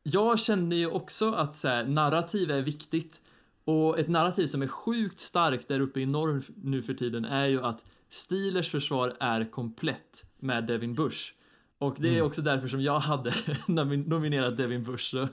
jag 0.03 0.39
känner 0.39 0.75
ju 0.75 0.87
också 0.87 1.31
att 1.31 1.55
så 1.55 1.67
här, 1.67 1.85
narrativ 1.85 2.51
är 2.51 2.61
viktigt. 2.61 3.21
Och 3.65 3.99
ett 3.99 4.09
narrativ 4.09 4.45
som 4.45 4.61
är 4.61 4.67
sjukt 4.67 5.19
starkt 5.19 5.67
där 5.67 5.79
uppe 5.79 5.99
i 5.99 6.05
norr 6.05 6.41
nu 6.63 6.81
för 6.81 6.93
tiden 6.93 7.25
är 7.25 7.45
ju 7.45 7.61
att 7.61 7.85
Steelers 8.09 8.71
försvar 8.71 9.13
är 9.19 9.51
komplett 9.51 10.23
med 10.39 10.67
Devin 10.67 10.93
Bush. 10.93 11.33
Och 11.79 11.95
det 11.99 12.17
är 12.17 12.21
också 12.21 12.41
därför 12.41 12.67
som 12.67 12.81
jag 12.81 12.99
hade 12.99 13.29
nomin- 13.67 14.07
nominerat 14.07 14.57
Devin 14.57 14.83
Bush. 14.83 15.03
Så 15.03 15.27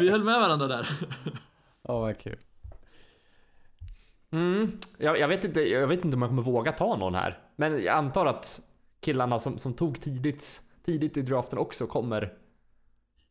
vi 0.00 0.10
höll 0.10 0.24
med 0.24 0.40
varandra 0.40 0.66
där. 0.66 0.88
Ja, 1.82 1.98
vad 1.98 2.18
kul. 2.18 2.38
Mm. 4.30 4.78
Jag, 4.98 5.18
jag, 5.18 5.28
vet 5.28 5.44
inte, 5.44 5.60
jag 5.60 5.86
vet 5.86 6.04
inte 6.04 6.16
om 6.16 6.22
jag 6.22 6.30
kommer 6.30 6.42
våga 6.42 6.72
ta 6.72 6.96
någon 6.96 7.14
här. 7.14 7.38
Men 7.56 7.82
jag 7.82 7.96
antar 7.96 8.26
att 8.26 8.60
killarna 9.00 9.38
som, 9.38 9.58
som 9.58 9.74
tog 9.74 10.00
tidigt, 10.00 10.60
tidigt 10.84 11.16
i 11.16 11.22
draften 11.22 11.58
också 11.58 11.86
kommer, 11.86 12.32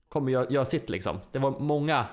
kommer 0.09 0.31
göra, 0.31 0.49
göra 0.49 0.65
sitt 0.65 0.89
liksom. 0.89 1.19
Det 1.31 1.39
var 1.39 1.59
många 1.59 2.05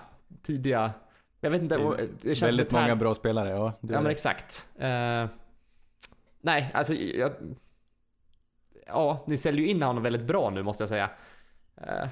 tidiga... 0.43 0.93
Jag 1.41 1.51
vet 1.51 1.63
inte, 1.63 1.77
Det 1.77 2.09
det, 2.23 2.35
känns 2.35 2.43
Väldigt 2.53 2.73
många 2.73 2.97
bra 2.97 3.15
spelare, 3.15 3.49
ja. 3.49 3.73
Ja 3.81 4.01
men 4.01 4.07
exakt. 4.07 4.69
Eh, 4.79 5.27
nej, 6.41 6.71
alltså 6.75 6.95
jag... 6.95 7.33
Ja, 8.93 9.25
ni 9.27 9.37
säljer 9.37 9.65
ju 9.65 9.71
in 9.71 9.83
honom 9.83 10.03
väldigt 10.03 10.27
bra 10.27 10.51
nu 10.51 10.63
måste 10.63 10.83
jag 10.83 10.89
säga. 10.89 11.11
Eh, 11.77 12.09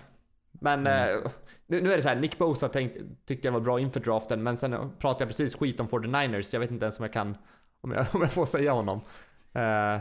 men 0.53 0.81
Mm. 0.87 1.17
eh, 1.25 1.31
nu, 1.67 1.81
nu 1.83 1.93
är 1.93 1.97
det 1.97 2.03
så 2.03 2.09
här, 2.09 2.17
Nick 2.17 2.39
Bosa 2.39 2.69
tänkt, 2.69 2.97
tyckte 3.27 3.49
jag 3.49 3.53
var 3.53 3.61
bra 3.61 3.81
inför 3.81 4.01
draften, 4.01 4.43
men 4.43 4.57
sen 4.57 4.71
pratade 4.99 5.23
jag 5.23 5.29
precis 5.29 5.57
skit 5.57 5.81
om 5.81 5.89
49ers, 5.89 6.55
jag 6.55 6.61
vet 6.61 6.71
inte 6.71 6.85
ens 6.85 6.99
om 6.99 7.03
jag 7.05 7.13
kan, 7.13 7.37
om 7.81 7.91
jag, 7.93 8.07
om 8.15 8.21
jag 8.21 8.33
får 8.33 8.45
säga 8.45 8.73
honom. 8.73 8.99
Eh, 9.53 10.01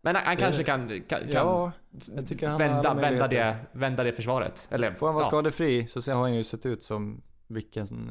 men 0.00 0.14
han, 0.16 0.24
han 0.24 0.36
kanske 0.36 0.64
kan, 0.64 0.88
kan, 0.88 1.20
kan 1.20 1.28
Ja, 1.30 1.72
jag 2.16 2.26
tycker 2.28 2.48
han 2.48 2.60
har 2.60 2.68
vända, 2.68 2.94
vända, 2.94 3.28
det, 3.28 3.56
vända 3.72 4.04
det 4.04 4.12
försvaret. 4.12 4.68
Eller, 4.70 4.94
Får 4.94 5.06
han 5.06 5.14
vara 5.14 5.24
ja. 5.24 5.28
skadefri 5.28 5.86
så 5.86 6.12
har 6.12 6.20
han 6.20 6.34
ju 6.34 6.44
sett 6.44 6.66
ut 6.66 6.82
som 6.82 7.22
vilken 7.46 8.10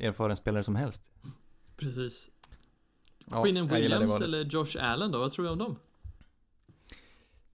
erfaren 0.00 0.36
spelare 0.36 0.62
som 0.62 0.76
helst. 0.76 1.02
Precis. 1.76 2.28
Ja, 3.30 3.44
Quinnen 3.44 3.66
Williams 3.68 4.20
eller 4.20 4.44
Josh 4.44 4.76
Allen 4.80 5.12
då? 5.12 5.18
Vad 5.18 5.32
tror 5.32 5.44
du 5.44 5.50
om 5.50 5.58
dem? 5.58 5.76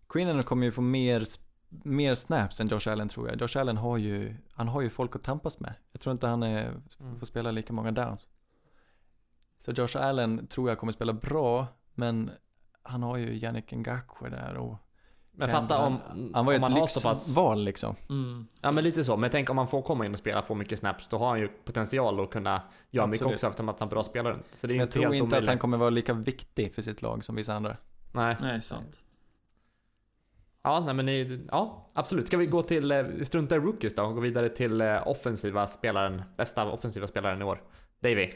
Quinnen 0.09 0.43
kommer 0.43 0.67
ju 0.67 0.73
få 0.73 0.81
mer, 0.81 1.23
mer 1.69 2.15
snaps 2.15 2.61
än 2.61 2.69
Josh 2.69 2.89
Allen 2.89 3.09
tror 3.09 3.29
jag. 3.29 3.41
Josh 3.41 3.59
Allen 3.61 3.77
har 3.77 3.97
ju, 3.99 4.37
han 4.53 4.69
har 4.69 4.81
ju 4.81 4.91
folk 4.91 5.17
att 5.17 5.23
tampas 5.23 5.61
med. 5.61 5.75
Jag 5.93 6.01
tror 6.01 6.13
inte 6.13 6.27
han 6.27 6.43
är, 6.43 6.81
Mm. 7.01 7.19
får 7.19 7.27
spela 7.27 7.51
lika 7.51 7.73
många 7.73 7.93
downs. 7.93 8.29
Så 9.65 9.71
Josh 9.73 9.97
Allen 9.97 10.47
tror 10.47 10.69
jag 10.69 10.79
kommer 10.79 10.93
spela 10.93 11.13
bra, 11.13 11.67
men 11.95 12.31
han 12.83 13.03
har 13.03 13.17
ju 13.17 13.35
Yannick 13.39 13.73
Ngakwe 13.73 14.31
där 14.31 14.55
och 14.55 14.77
Men 15.33 15.49
fatta 15.49 15.87
om, 15.87 15.99
han, 16.09 16.31
han 16.35 16.47
var 16.47 16.53
ju 16.53 16.57
om 16.57 16.61
man 16.61 16.73
ett 16.73 16.79
har 16.79 16.87
så 16.87 17.09
pass... 17.09 17.29
lyxval 17.29 17.65
liksom. 17.65 17.97
Mm. 18.09 18.47
Ja 18.63 18.73
men 18.73 18.85
lite 18.85 19.05
så, 19.05 19.17
men 19.17 19.31
tänk 19.31 19.51
om 19.51 19.57
man 19.57 19.69
får 19.69 19.83
komma 19.83 20.07
in 20.07 20.13
och 20.13 20.19
spela, 20.19 20.43
få 20.43 20.55
mycket 20.55 20.79
snaps, 20.79 21.09
då 21.09 21.19
har 21.19 21.29
han 21.29 21.39
ju 21.41 21.49
potential 21.49 22.21
att 22.21 22.31
kunna 22.31 22.63
göra 22.91 23.07
mycket 23.07 23.23
Absolut. 23.23 23.35
också 23.35 23.47
eftersom 23.47 23.69
att 23.69 23.81
han 23.81 23.89
är 23.89 23.91
bra 23.91 24.03
spelare. 24.03 24.37
Så 24.51 24.67
det 24.67 24.75
är 24.75 24.77
jag 24.77 24.85
inte 24.85 24.93
tror 24.93 25.05
inte 25.15 25.17
att 25.17 25.23
omöjligt. 25.29 25.49
han 25.49 25.59
kommer 25.59 25.77
vara 25.77 25.91
lika 25.91 26.13
viktig 26.13 26.75
för 26.75 26.83
sitt 26.83 27.03
lag 27.03 27.25
som 27.25 27.37
vissa 27.37 27.55
andra. 27.55 27.77
Nej. 28.13 28.37
Nej, 28.41 28.63
sant. 28.63 29.03
Ja, 30.67 30.81
nej 30.81 30.95
men 30.95 31.07
ni, 31.07 31.47
ja, 31.51 31.89
absolut. 31.93 32.27
Ska 32.27 32.37
vi 32.37 32.47
gå 32.47 32.63
till, 32.63 32.93
eh, 32.93 33.05
strunta 33.23 33.57
i 33.57 33.59
rookies 33.59 33.95
då 33.95 34.03
och 34.03 34.15
gå 34.15 34.21
vidare 34.21 34.49
till 34.49 34.81
eh, 34.81 35.09
offensiva 35.09 35.67
spelaren, 35.67 36.23
bästa 36.37 36.71
offensiva 36.71 37.07
spelaren 37.07 37.43
i 37.43 37.45
år? 37.45 37.63
Davy. 38.01 38.29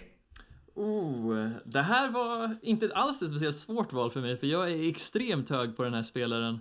Oh, 0.75 1.49
det 1.65 1.83
här 1.83 2.11
var 2.11 2.57
inte 2.63 2.91
alls 2.95 3.23
ett 3.23 3.29
speciellt 3.29 3.57
svårt 3.57 3.93
val 3.93 4.11
för 4.11 4.21
mig, 4.21 4.37
för 4.37 4.47
jag 4.47 4.71
är 4.71 4.89
extremt 4.89 5.51
hög 5.51 5.77
på 5.77 5.83
den 5.83 5.95
här 5.95 6.03
spelaren 6.03 6.55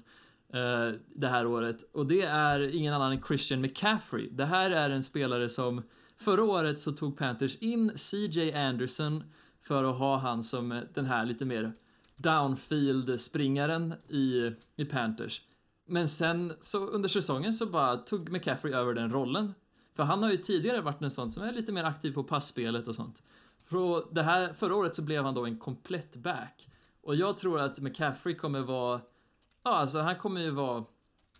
eh, 0.53 0.99
det 1.15 1.27
här 1.27 1.45
året. 1.47 1.77
Och 1.93 2.07
det 2.07 2.21
är 2.21 2.75
ingen 2.75 2.93
annan 2.93 3.11
än 3.11 3.23
Christian 3.27 3.61
McCaffrey. 3.61 4.29
Det 4.31 4.45
här 4.45 4.71
är 4.71 4.89
en 4.89 5.03
spelare 5.03 5.49
som 5.49 5.83
förra 6.17 6.43
året 6.43 6.79
så 6.79 6.91
tog 6.91 7.17
Panthers 7.17 7.55
in 7.55 7.91
CJ 7.95 8.53
Anderson 8.53 9.23
för 9.61 9.83
att 9.83 9.97
ha 9.97 10.17
han 10.17 10.43
som 10.43 10.81
den 10.93 11.05
här 11.05 11.25
lite 11.25 11.45
mer 11.45 11.73
downfield-springaren 12.17 13.93
i, 14.07 14.51
i 14.75 14.85
Panthers. 14.85 15.41
Men 15.89 16.09
sen 16.09 16.53
så 16.59 16.85
under 16.85 17.09
säsongen 17.09 17.53
så 17.53 17.65
bara 17.65 17.97
tog 17.97 18.31
McCaffrey 18.31 18.73
över 18.73 18.93
den 18.93 19.11
rollen. 19.11 19.53
För 19.93 20.03
han 20.03 20.23
har 20.23 20.31
ju 20.31 20.37
tidigare 20.37 20.81
varit 20.81 21.01
en 21.01 21.11
sån 21.11 21.31
som 21.31 21.43
är 21.43 21.51
lite 21.51 21.71
mer 21.71 21.83
aktiv 21.83 22.13
på 22.13 22.23
passspelet 22.23 22.87
och 22.87 22.95
sånt. 22.95 23.23
För 23.65 24.13
det 24.13 24.23
här, 24.23 24.53
förra 24.53 24.75
året 24.75 24.95
så 24.95 25.01
blev 25.01 25.23
han 25.23 25.33
då 25.33 25.45
en 25.45 25.57
komplett 25.57 26.15
back. 26.15 26.69
Och 27.01 27.15
jag 27.15 27.37
tror 27.37 27.59
att 27.59 27.79
McCaffrey 27.79 28.35
kommer 28.35 28.61
vara, 28.61 29.01
ja 29.63 29.71
alltså 29.75 29.99
han 29.99 30.15
kommer 30.15 30.41
ju 30.41 30.49
vara 30.49 30.85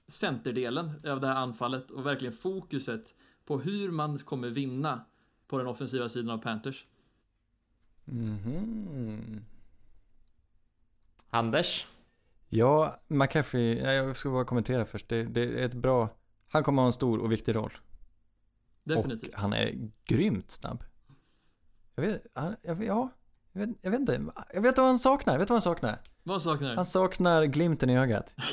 centerdelen 0.08 0.92
av 1.08 1.22
det 1.22 1.28
här 1.28 1.36
anfallet 1.36 1.92
och 1.92 2.06
verkligen 2.06 2.34
fokuset 2.34 3.16
på 3.46 3.60
hur 3.60 3.92
man 3.92 4.18
kommer 4.18 4.50
vinna 4.50 5.06
på 5.48 5.58
den 5.58 5.68
offensiva 5.68 6.10
sidan 6.10 6.30
av 6.30 6.38
Panthers. 6.38 6.86
Mhm. 8.06 9.46
Anders? 11.30 11.88
Ja, 12.50 13.00
McCaffrey, 13.08 13.80
ja, 13.80 13.92
jag 13.92 14.16
ska 14.18 14.30
bara 14.30 14.46
kommentera 14.46 14.86
först. 14.86 15.10
Det, 15.10 15.24
det 15.24 15.42
är 15.42 15.66
ett 15.66 15.74
bra, 15.74 16.10
han 16.48 16.64
kommer 16.64 16.82
ha 16.82 16.88
en 16.88 16.94
stor 16.94 17.20
och 17.20 17.32
viktig 17.32 17.56
roll. 17.56 17.78
Definitivt. 18.84 19.34
Och 19.34 19.40
han 19.40 19.54
är 19.54 19.90
grymt 20.06 20.52
snabb. 20.52 20.84
Jag 21.96 22.04
vet, 22.04 22.26
han, 22.34 22.56
jag, 22.62 22.84
ja, 22.84 23.10
jag 23.52 23.60
vet, 23.68 23.70
jag 23.82 23.92
vet 23.92 24.00
inte, 24.00 24.24
jag 24.54 24.62
vet 24.62 24.78
vad 24.78 24.88
han 24.88 25.00
saknar, 25.00 25.38
vet 25.38 25.48
du 25.48 25.52
vad 25.52 25.56
han 25.56 25.62
saknar? 25.62 26.00
Vad 26.24 26.42
saknar? 26.42 26.76
Han 26.76 26.86
saknar 26.86 27.44
glimten 27.46 27.90
i 27.90 27.98
ögat. 27.98 28.36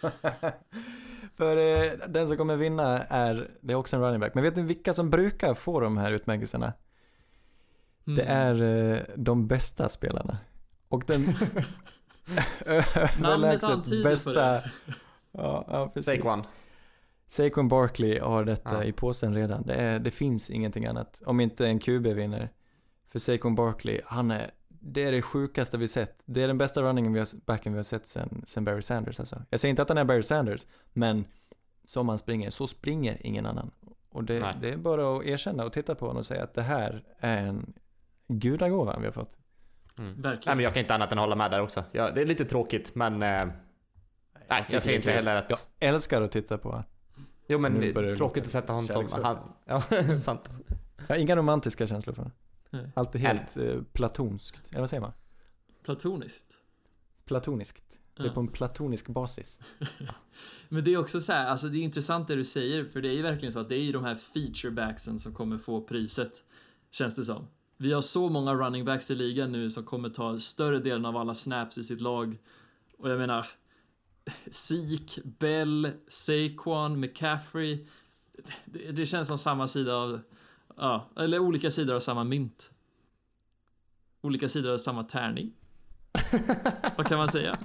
För 1.36 1.56
eh, 1.56 1.92
den 2.08 2.28
som 2.28 2.36
kommer 2.36 2.56
vinna 2.56 3.02
är, 3.04 3.50
det 3.60 3.72
är 3.72 3.76
också 3.76 3.96
en 3.96 4.02
running 4.02 4.20
back. 4.20 4.34
Men 4.34 4.44
vet 4.44 4.56
ni 4.56 4.62
vilka 4.62 4.92
som 4.92 5.10
brukar 5.10 5.54
få 5.54 5.80
de 5.80 5.96
här 5.96 6.12
utmärkelserna? 6.12 6.72
Det 8.04 8.22
Mm. 8.22 8.36
är 8.36 8.62
eh, 8.94 9.00
de 9.16 9.46
bästa 9.46 9.88
spelarna. 9.88 10.38
Och 10.88 11.04
den 11.06 11.24
Namnet 13.20 13.64
antyder 13.64 14.02
på 14.02 14.08
bästa... 14.08 14.32
det. 14.32 14.70
Ja, 15.32 15.64
ja, 15.68 15.90
precis. 15.94 16.16
Saquon. 16.16 16.42
Saquon 17.28 17.68
Barkley 17.68 18.18
har 18.18 18.44
detta 18.44 18.74
Ja. 18.74 18.84
i 18.84 18.92
påsen 18.92 19.34
redan. 19.34 19.62
Det, 19.66 19.74
är, 19.74 19.98
det 19.98 20.10
finns 20.10 20.50
ingenting 20.50 20.86
annat. 20.86 21.22
Om 21.26 21.40
inte 21.40 21.66
en 21.66 21.78
QB 21.78 22.06
vinner. 22.06 22.50
För 23.08 23.18
Saquon 23.18 23.54
Barkley, 23.54 24.00
han 24.04 24.30
är, 24.30 24.50
det 24.68 25.04
är 25.04 25.12
det 25.12 25.22
sjukaste 25.22 25.78
vi 25.78 25.88
sett. 25.88 26.22
Det 26.24 26.42
är 26.42 26.46
den 26.46 26.58
bästa 26.58 26.82
runningen 26.82 27.12
vi 27.12 27.18
har, 27.18 27.46
backen 27.46 27.72
vi 27.72 27.78
har 27.78 27.82
sett 27.82 28.06
sen, 28.06 28.42
sen 28.46 28.64
Barry 28.64 28.82
Sanders 28.82 29.20
alltså. 29.20 29.42
Jag 29.50 29.60
säger 29.60 29.70
inte 29.70 29.82
att 29.82 29.88
han 29.88 29.98
är 29.98 30.04
Barry 30.04 30.22
Sanders, 30.22 30.66
men 30.92 31.24
som 31.86 32.08
han 32.08 32.18
springer, 32.18 32.50
så 32.50 32.66
springer 32.66 33.26
ingen 33.26 33.46
annan. 33.46 33.70
Och 34.08 34.24
det, 34.24 34.54
det 34.60 34.70
är 34.72 34.76
bara 34.76 35.16
att 35.16 35.24
erkänna 35.24 35.64
och 35.64 35.72
titta 35.72 35.94
på 35.94 36.06
honom 36.06 36.18
och 36.18 36.26
säga 36.26 36.44
att 36.44 36.54
det 36.54 36.62
här 36.62 37.04
är 37.18 37.36
en 37.36 37.72
gudagåva 38.28 38.98
vi 38.98 39.04
har 39.04 39.12
fått. 39.12 39.38
Mm. 39.98 40.12
Nej 40.12 40.22
Verkligen. 40.22 40.56
men 40.56 40.64
jag 40.64 40.74
kan 40.74 40.80
inte 40.80 40.94
annat 40.94 41.12
än 41.12 41.18
hålla 41.18 41.36
med 41.36 41.50
där 41.50 41.60
också. 41.60 41.84
Ja, 41.92 42.10
det 42.10 42.20
är 42.20 42.26
lite 42.26 42.44
tråkigt 42.44 42.94
men... 42.94 43.12
Eh, 43.22 43.46
nej, 44.48 44.66
jag 44.70 44.82
ser 44.82 44.96
inte 44.96 45.10
heller 45.10 45.36
att... 45.36 45.50
Jag 45.50 45.88
älskar 45.88 46.22
att 46.22 46.32
titta 46.32 46.58
på 46.58 46.68
honom. 46.68 46.84
Jo 47.48 47.58
men 47.58 47.80
det 47.80 47.88
är 47.88 48.14
tråkigt 48.16 48.44
att 48.44 48.50
sätta 48.50 48.72
honom 48.72 48.88
som... 48.88 49.22
Han, 49.22 49.38
ja, 49.64 49.82
sant. 50.20 50.50
Jag 50.96 51.06
har 51.08 51.16
inga 51.16 51.36
romantiska 51.36 51.86
känslor 51.86 52.14
för 52.14 52.22
honom. 52.22 52.36
Nej. 52.70 52.90
Alltid 52.94 53.20
helt 53.20 53.56
eh, 53.56 53.82
platonskt. 53.92 54.68
Eller 54.70 54.80
vad 54.80 54.90
säger 54.90 55.00
man? 55.00 55.12
Platoniskt. 55.84 56.46
Platoniskt. 57.24 57.82
Det 58.16 58.22
är 58.22 58.26
Ja. 58.26 58.32
på 58.32 58.40
en 58.40 58.48
platonisk 58.48 59.08
basis. 59.08 59.60
Men 60.68 60.84
det 60.84 60.92
är 60.94 60.98
också 60.98 61.20
så 61.20 61.32
här, 61.32 61.46
alltså 61.46 61.68
det 61.68 61.78
är 61.78 61.82
intressant 61.82 62.28
det 62.28 62.34
du 62.34 62.44
säger, 62.44 62.84
för 62.84 63.02
det 63.02 63.08
är 63.08 63.12
ju 63.12 63.22
verkligen 63.22 63.52
så 63.52 63.60
att 63.60 63.68
det 63.68 63.74
är 63.74 63.82
ju 63.82 63.92
de 63.92 64.04
här 64.04 64.14
featurebacksen 64.14 65.20
som 65.20 65.34
kommer 65.34 65.58
få 65.58 65.80
priset, 65.80 66.32
känns 66.90 67.16
det 67.16 67.24
som. 67.24 67.48
Vi 67.76 67.92
har 67.92 68.02
så 68.02 68.28
många 68.28 68.54
running 68.54 68.84
backs 68.84 69.10
i 69.10 69.14
ligan 69.14 69.52
nu 69.52 69.70
som 69.70 69.84
kommer 69.84 70.08
ta 70.08 70.38
större 70.38 70.78
delen 70.78 71.04
av 71.04 71.16
alla 71.16 71.34
snaps 71.34 71.78
i 71.78 71.84
sitt 71.84 72.00
lag. 72.00 72.38
Och 72.98 73.10
jag 73.10 73.18
menar, 73.18 73.46
Zeke, 74.50 75.20
Bell, 75.24 75.90
Saquon, 76.08 77.00
McCaffrey. 77.00 77.86
Det, 78.64 78.92
det 78.92 79.06
känns 79.06 79.28
som 79.28 79.38
samma 79.38 79.66
sida 79.66 79.96
av, 79.96 80.20
ja, 80.76 81.08
eller 81.16 81.38
olika 81.38 81.70
sidor 81.70 81.94
av 81.94 82.00
samma 82.00 82.24
mynt. 82.24 82.70
Olika 84.20 84.48
sidor 84.48 84.72
av 84.72 84.78
samma 84.78 85.04
tärning. 85.04 85.52
Vad 86.96 87.06
kan 87.06 87.18
man 87.18 87.28
säga? 87.28 87.58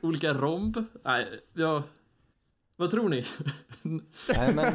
Olika 0.00 0.34
romb? 0.34 0.84
Nej, 1.04 1.40
ja. 1.52 1.82
Vad 2.76 2.90
tror 2.90 3.08
ni? 3.08 3.24
Nej 4.28 4.54
men, 4.54 4.74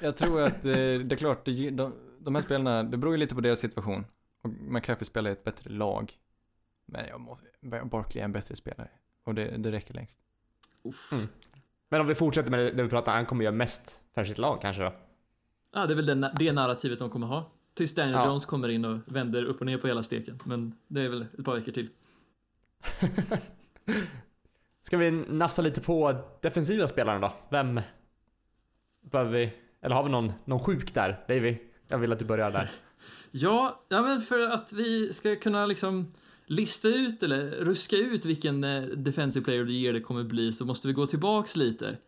jag 0.00 0.16
tror 0.16 0.42
att 0.42 0.62
det, 0.62 0.98
det 0.98 1.14
är 1.14 1.16
klart, 1.16 1.44
det, 1.44 1.70
de, 1.70 1.92
de 2.24 2.34
här 2.34 2.42
spelarna, 2.42 2.82
det 2.82 2.96
beror 2.96 3.14
ju 3.14 3.18
lite 3.18 3.34
på 3.34 3.40
deras 3.40 3.60
situation. 3.60 4.04
Och 4.42 4.50
McCaffrey 4.50 5.04
spelar 5.04 5.30
i 5.30 5.32
ett 5.32 5.44
bättre 5.44 5.70
lag. 5.70 6.12
Men 6.86 7.06
jag 7.08 7.20
måste, 7.20 7.46
Barkley 7.84 8.20
är 8.20 8.24
en 8.24 8.32
bättre 8.32 8.56
spelare. 8.56 8.88
Och 9.24 9.34
det, 9.34 9.56
det 9.56 9.72
räcker 9.72 9.94
längst. 9.94 10.18
Uff. 10.82 11.12
Men 11.88 12.00
om 12.00 12.06
vi 12.06 12.14
fortsätter 12.14 12.50
med 12.50 12.60
det 12.60 12.70
det 12.70 12.82
vi 12.82 12.88
pratar, 12.88 13.12
han 13.12 13.26
kommer 13.26 13.44
göra 13.44 13.54
mest 13.54 14.02
för 14.14 14.24
sitt 14.24 14.38
lag 14.38 14.60
kanske 14.62 14.82
då? 14.82 14.92
Ja, 15.72 15.86
det 15.86 15.94
är 15.94 15.96
väl 15.96 16.06
den, 16.06 16.26
det 16.38 16.52
narrativet 16.52 16.98
de 16.98 17.10
kommer 17.10 17.26
ha. 17.26 17.50
Tills 17.74 17.94
Daniel 17.94 18.14
Ja. 18.14 18.26
Jones 18.26 18.44
kommer 18.44 18.68
in 18.68 18.84
och 18.84 18.98
vänder 19.06 19.44
upp 19.44 19.60
och 19.60 19.66
ner 19.66 19.78
på 19.78 19.86
hela 19.86 20.02
steken. 20.02 20.38
Men 20.44 20.76
det 20.88 21.00
är 21.00 21.08
väl 21.08 21.26
ett 21.38 21.44
par 21.44 21.54
veckor 21.54 21.72
till. 21.72 21.88
Ska 24.80 24.96
vi 24.96 25.10
nafsa 25.10 25.62
lite 25.62 25.80
på 25.80 26.24
defensiva 26.42 26.88
spelaren 26.88 27.20
då? 27.20 27.32
Vem 27.48 27.80
behöver 29.00 29.32
vi? 29.32 29.52
Eller 29.80 29.94
har 29.94 30.04
vi 30.04 30.10
någon, 30.10 30.32
någon 30.44 30.60
sjuk 30.60 30.94
där? 30.94 31.24
Davy, 31.28 31.58
jag 31.88 31.98
vill 31.98 32.12
att 32.12 32.18
du 32.18 32.24
börjar 32.24 32.50
där. 32.50 32.70
Ja, 33.36 33.84
ja, 33.88 34.02
men 34.02 34.20
för 34.20 34.40
att 34.40 34.72
vi 34.72 35.12
ska 35.12 35.36
kunna 35.36 35.66
liksom 35.66 36.12
lista 36.46 36.88
ut 36.88 37.22
eller 37.22 37.50
ruska 37.50 37.96
ut 37.96 38.24
vilken 38.24 38.64
eh, 38.64 38.82
defensive 38.82 39.44
player 39.44 39.62
of 39.62 39.68
the 39.68 39.74
year 39.74 39.92
det 39.92 40.00
kommer 40.00 40.24
bli 40.24 40.52
så 40.52 40.64
måste 40.64 40.88
vi 40.88 40.94
gå 40.94 41.06
tillbaks 41.06 41.56
lite. 41.56 41.98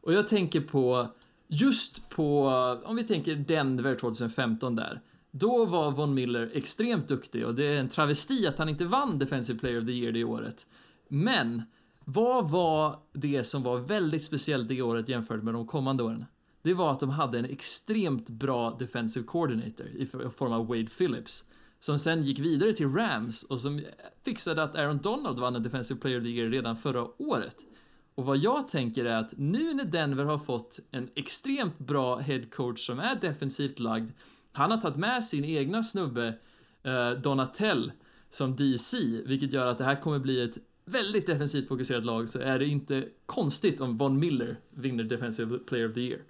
Och 0.00 0.12
jag 0.12 0.28
tänker 0.28 0.60
på, 0.60 1.06
just 1.48 2.08
på, 2.08 2.48
om 2.84 2.96
vi 2.96 3.04
tänker 3.04 3.34
Denver 3.34 3.94
2015 3.94 4.76
där. 4.76 5.00
Då 5.30 5.64
var 5.64 5.90
Von 5.90 6.14
Miller 6.14 6.50
extremt 6.54 7.08
duktig 7.08 7.46
och 7.46 7.54
det 7.54 7.64
är 7.64 7.80
en 7.80 7.88
travesti 7.88 8.46
att 8.46 8.58
han 8.58 8.68
inte 8.68 8.84
vann 8.84 9.18
defensive 9.18 9.58
player 9.58 9.78
of 9.80 9.86
the 9.86 9.92
year 9.92 10.12
det 10.12 10.24
året. 10.24 10.66
Men, 11.08 11.62
vad 12.04 12.50
var 12.50 12.98
det 13.12 13.44
som 13.44 13.62
var 13.62 13.78
väldigt 13.78 14.24
speciellt 14.24 14.68
det 14.68 14.82
året 14.82 15.08
jämfört 15.08 15.42
med 15.42 15.54
de 15.54 15.66
kommande 15.66 16.02
åren? 16.02 16.24
Det 16.66 16.74
var 16.74 16.92
att 16.92 17.00
de 17.00 17.10
hade 17.10 17.38
en 17.38 17.44
extremt 17.44 18.30
bra 18.30 18.76
defensive 18.78 19.26
coordinator 19.26 19.86
i 19.86 20.06
form 20.06 20.52
av 20.52 20.66
Wade 20.66 20.86
Phillips. 20.86 21.44
Som 21.80 21.98
sen 21.98 22.22
gick 22.22 22.38
vidare 22.38 22.72
till 22.72 22.92
Rams 22.92 23.42
och 23.42 23.60
som 23.60 23.82
fixade 24.24 24.62
att 24.62 24.76
Aaron 24.76 24.98
Donald 24.98 25.38
vann 25.38 25.56
en 25.56 25.62
defensive 25.62 26.00
player 26.00 26.18
of 26.18 26.24
the 26.24 26.30
year 26.30 26.50
redan 26.50 26.76
förra 26.76 27.22
året. 27.22 27.56
Och 28.14 28.24
vad 28.24 28.36
jag 28.36 28.68
tänker 28.68 29.04
är 29.04 29.16
att 29.16 29.32
nu 29.36 29.74
när 29.74 29.84
Denver 29.84 30.24
har 30.24 30.38
fått 30.38 30.80
en 30.90 31.08
extremt 31.14 31.78
bra 31.78 32.16
head 32.16 32.42
coach 32.52 32.86
som 32.86 32.98
är 32.98 33.16
defensivt 33.20 33.78
lagd, 33.78 34.10
han 34.52 34.70
har 34.70 34.78
tagit 34.78 34.96
med 34.96 35.24
sin 35.24 35.44
egna 35.44 35.82
snubbe 35.82 36.34
eh, 36.82 37.10
Donatell 37.10 37.92
som 38.30 38.56
DC, 38.56 38.98
vilket 39.26 39.52
gör 39.52 39.66
att 39.66 39.78
det 39.78 39.84
här 39.84 40.00
kommer 40.00 40.18
bli 40.18 40.42
ett 40.42 40.58
väldigt 40.84 41.26
defensivt 41.26 41.68
fokuserat 41.68 42.04
lag, 42.04 42.28
så 42.28 42.38
är 42.38 42.58
det 42.58 42.66
inte 42.66 43.08
konstigt 43.26 43.80
om 43.80 43.98
Von 43.98 44.18
Miller 44.18 44.60
vinner 44.70 45.04
defensive 45.04 45.58
player 45.58 45.88
of 45.88 45.94
the 45.94 46.00
year. 46.00 46.20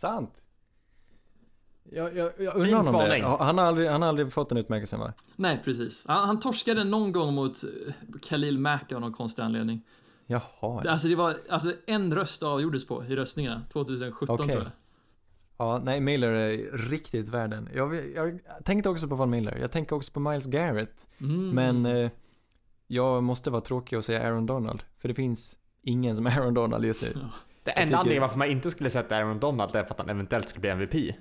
Sant. 0.00 0.42
Jag, 1.90 2.16
jag, 2.16 2.32
jag 2.38 2.54
undrar 2.56 2.76
honom 2.76 2.92
det. 2.92 2.98
spaning. 3.00 3.22
Ja, 3.22 3.44
Han 3.44 3.58
har, 3.58 3.64
aldrig, 3.64 3.88
han 3.90 4.02
har 4.02 4.08
aldrig 4.08 4.32
fått 4.32 4.48
den 4.48 4.58
utmärkelsen 4.58 5.00
va? 5.00 5.12
Nej, 5.36 5.60
precis. 5.64 6.04
Han, 6.06 6.26
han 6.26 6.40
torskade 6.40 6.84
någon 6.84 7.12
gång 7.12 7.34
mot 7.34 7.64
eh, 7.64 7.92
Khalil 8.22 8.58
Mack 8.58 8.92
av 8.92 9.00
någon 9.00 9.12
konstig 9.12 9.42
anledning. 9.42 9.82
Jaha. 10.26 10.82
Det- 10.82 10.90
Alltså 10.90 11.08
det 11.08 11.14
var, 11.14 11.34
alltså 11.50 11.72
en 11.86 12.14
röst 12.14 12.42
avgjordes 12.42 12.86
på 12.86 13.04
i 13.04 13.16
röstningarna, 13.16 13.62
2017 13.72 14.34
Okej. 14.34 14.48
tror 14.48 14.62
jag. 14.62 14.72
Ja, 15.58 15.78
nej, 15.84 16.00
Miller 16.00 16.32
är 16.32 16.76
riktigt 16.76 17.28
värden. 17.28 17.68
Jag, 17.74 18.14
jag 18.14 18.40
tänkte 18.64 18.88
också 18.88 19.08
på 19.08 19.14
Von 19.14 19.30
Miller. 19.30 19.58
Jag 19.60 19.70
tänker 19.72 19.96
också 19.96 20.12
på 20.12 20.20
Miles 20.20 20.46
Garrett. 20.46 21.06
Mm. 21.20 21.50
Men 21.50 21.86
eh, 21.86 22.10
jag 22.86 23.22
måste 23.22 23.50
vara 23.50 23.60
tråkig 23.60 23.98
och 23.98 24.04
säga 24.04 24.22
Aaron 24.26 24.46
Donald. 24.46 24.82
För 24.96 25.08
det 25.08 25.14
finns 25.14 25.58
ingen 25.82 26.16
som 26.16 26.26
är 26.26 26.30
Aaron 26.40 26.54
Donald 26.54 26.84
just 26.84 27.02
nu. 27.02 27.08
Det 27.66 27.70
tycker- 27.72 27.82
enda 27.82 27.96
anledningen 27.98 28.20
varför 28.20 28.38
man 28.38 28.48
inte 28.48 28.70
skulle 28.70 28.90
sätta 28.90 29.16
Aaron 29.16 29.40
Donald 29.40 29.76
är 29.76 29.84
för 29.84 29.90
att 29.94 29.98
han 30.00 30.08
eventuellt 30.10 30.48
skulle 30.48 30.60
bli 30.60 30.70
MVP. 30.70 31.14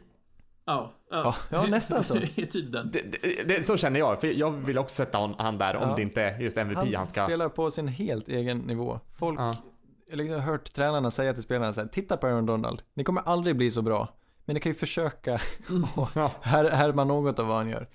Ja, 0.65 0.91
Ja, 1.11 1.35
ja, 1.49 1.65
nästan 1.65 2.03
så. 2.03 2.13
Det 2.35 2.37
är 2.37 2.45
typ 2.45 2.71
den. 2.71 2.91
Det, 2.91 3.01
det, 3.23 3.43
det, 3.47 3.63
så 3.65 3.77
känner 3.77 3.99
jag, 3.99 4.21
för 4.21 4.27
jag 4.27 4.51
vill 4.51 4.77
också 4.77 4.95
sätta 4.95 5.17
hon, 5.17 5.35
han 5.37 5.57
där 5.57 5.75
om 5.75 5.89
Ja. 5.89 5.95
det 5.95 6.01
inte 6.01 6.21
är 6.23 6.39
just 6.39 6.57
MVP 6.57 6.77
han, 6.77 6.93
Han 6.95 7.07
ska... 7.07 7.25
spelar 7.25 7.49
på 7.49 7.71
sin 7.71 7.87
helt 7.87 8.27
egen 8.27 8.57
nivå. 8.57 8.99
Folk, 9.09 9.39
Ja. 9.39 9.55
eller 10.11 10.23
jag 10.23 10.33
har 10.33 10.41
hört 10.41 10.73
tränarna 10.73 11.11
säga 11.11 11.33
till 11.33 11.43
spelarna 11.43 11.73
så 11.73 11.81
här, 11.81 11.87
titta 11.87 12.17
på 12.17 12.27
Aaron 12.27 12.45
Donald. 12.45 12.81
Ni 12.93 13.03
kommer 13.03 13.21
aldrig 13.21 13.55
bli 13.55 13.71
så 13.71 13.81
bra. 13.81 14.07
Men 14.45 14.53
ni 14.53 14.59
kan 14.59 14.69
ju 14.69 14.73
försöka 14.73 15.39
Ja. 16.15 16.31
här, 16.41 16.69
härma 16.69 17.03
något 17.03 17.39
av 17.39 17.47
vad 17.47 17.57
han 17.57 17.69
gör. 17.69 17.87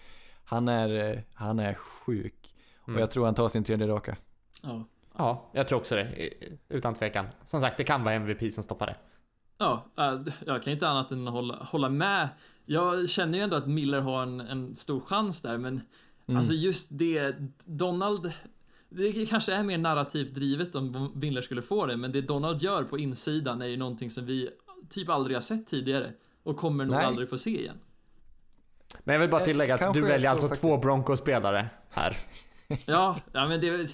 Han 0.45 0.69
är, 0.69 1.11
eh, 1.13 1.19
han 1.35 1.59
är 1.59 1.75
sjuk. 1.75 2.55
Och 2.83 2.89
Mm. 2.89 3.01
jag 3.01 3.11
tror 3.11 3.25
han 3.25 3.35
tar 3.35 3.49
sin 3.49 3.65
tredje 3.65 3.87
raka. 3.87 4.17
Mm. 4.65 4.77
Ja. 4.77 4.85
Ja, 5.17 5.51
jag 5.53 5.67
tror 5.67 5.79
också 5.79 5.95
det. 5.95 6.31
Utan 6.69 6.95
tvekan. 6.95 7.27
Som 7.45 7.61
sagt, 7.61 7.77
det 7.77 7.85
kan 7.85 8.05
vara 8.05 8.15
MVP 8.15 8.53
som 8.53 8.63
stoppar 8.63 8.87
det. 8.87 8.97
Ja, 9.59 9.85
äh, 9.99 10.21
jag 10.47 10.63
kan 10.63 10.73
inte 10.73 10.89
annat 10.89 11.11
än 11.11 11.27
hålla, 11.27 11.55
hålla 11.57 11.89
med. 11.89 12.29
Jag 12.65 13.09
känner 13.09 13.39
ju 13.39 13.45
ändå 13.45 13.57
att 13.57 13.67
Miller 13.67 14.01
har 14.01 14.23
en, 14.23 14.41
en 14.41 14.75
stor 14.75 15.01
chans 15.01 15.43
där, 15.43 15.59
men 15.59 15.81
Mm. 16.27 16.39
alltså 16.39 16.55
just 16.55 16.99
det, 16.99 17.35
Donald, 17.65 18.33
det 18.89 19.27
kanske 19.27 19.53
är 19.55 19.63
mer 19.63 19.79
narrativt 19.79 20.35
drivet 20.35 20.75
om 20.75 21.13
Miller 21.15 21.43
skulle 21.43 21.63
få 21.63 21.87
det, 21.87 21.97
men 21.97 22.13
det 22.13 22.21
Donald 22.21 22.63
gör 22.63 22.85
på 22.85 22.99
insidan 22.99 23.63
är 23.63 23.67
ju 23.67 23.77
någonting 23.77 24.11
som 24.11 24.27
vi 24.27 24.51
typ 24.91 25.09
aldrig 25.09 25.37
har 25.37 25.41
sett 25.41 25.67
tidigare 25.67 26.13
och 26.43 26.57
kommer 26.57 26.85
nog 26.85 26.95
Nej. 26.97 27.05
aldrig 27.05 27.29
få 27.31 27.39
se 27.39 27.61
igen. 27.61 27.77
Men 29.05 29.13
jag 29.13 29.21
vill 29.21 29.31
bara 29.31 29.41
Eh, 29.41 29.45
tillägga 29.45 29.75
att 29.75 29.81
kanske 29.81 30.01
du 30.01 30.07
väljer 30.07 30.27
så 30.27 30.31
alltså 30.31 30.47
faktiskt. 30.47 30.63
två 30.63 30.79
Broncos-spelare 30.79 31.67
här. 31.91 32.17
Ja, 32.87 33.17
ja 33.33 33.49
men 33.49 33.61
det... 33.61 33.91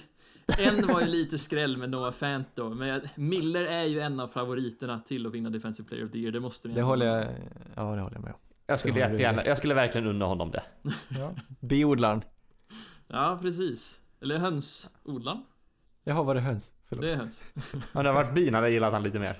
En 0.59 0.87
var 0.87 1.01
ju 1.01 1.07
lite 1.07 1.37
skräll 1.37 1.77
med 1.77 1.89
Noah 1.89 2.11
Fant 2.11 2.47
då, 2.55 2.69
men 2.69 3.01
Miller 3.15 3.63
är 3.63 3.83
ju 3.83 3.99
en 3.99 4.19
av 4.19 4.27
favoriterna 4.27 4.99
till 4.99 5.25
att 5.25 5.33
vinna 5.33 5.49
Defensive 5.49 5.89
Player 5.89 6.05
of 6.05 6.11
the 6.11 6.17
Year, 6.17 6.31
det 6.31 6.39
måste 6.39 6.67
ni 6.67 6.73
Det 6.73 6.81
håller 6.81 7.05
jag, 7.05 7.25
ja 7.75 7.95
det 7.95 8.01
håller 8.01 8.15
jag 8.15 8.21
med 8.23 8.33
om. 8.33 8.39
Jag 8.67 8.79
skulle 8.79 8.99
jättegärna, 8.99 9.45
jag 9.45 9.57
skulle 9.57 9.73
verkligen 9.73 10.07
unna 10.07 10.25
honom 10.25 10.51
det. 10.51 10.63
Ja. 11.09 11.33
Biodlaren. 11.59 12.21
Ja, 13.07 13.39
precis. 13.41 13.99
Eller 14.21 14.37
hönsodlaren. 14.37 15.43
Jaha, 16.03 16.23
var 16.23 16.35
det 16.35 16.41
höns? 16.41 16.73
Förlåt. 16.85 17.05
Det 17.05 17.11
är 17.11 17.15
höns. 17.15 17.45
Om 17.93 18.03
det 18.03 18.09
har 18.09 18.13
varit 18.13 18.33
bin 18.33 18.53
hade 18.53 18.67
jag 18.67 18.73
gillat 18.73 18.93
han 18.93 19.03
lite 19.03 19.19
mer. 19.19 19.39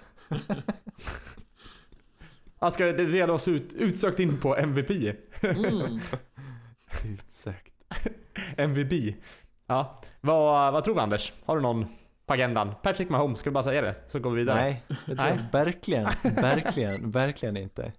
Han 2.60 2.72
ska 2.72 2.86
redan 2.94 3.30
oss 3.30 3.48
ut, 3.48 3.74
utsökt 3.74 4.20
in 4.20 4.40
på 4.40 4.56
MVP. 4.56 4.92
Mm. 5.42 6.00
Utsökt. 7.06 7.74
MVP. 8.58 9.16
Ja, 9.68 10.00
vad, 10.22 10.74
vad 10.74 10.84
tror 10.84 10.96
vi 10.96 11.02
Anders? 11.02 11.34
Har 11.46 11.56
du 11.56 11.62
någon 11.62 11.86
på 12.26 12.34
agendan? 12.34 12.76
Patrick 12.84 13.10
Mahomes, 13.10 13.40
ska 13.40 13.50
du 13.50 13.54
bara 13.54 13.64
säga 13.64 13.82
det? 13.82 13.94
Så 14.08 14.20
går 14.20 14.32
vi 14.32 14.38
vidare. 14.38 14.62
Nej, 14.62 14.84
det 15.06 15.16
tror 15.16 15.30
jag 15.30 15.38
verkligen, 15.52 16.08
verkligen, 16.36 17.12
verkligen 17.12 17.58
inte. 17.58 17.92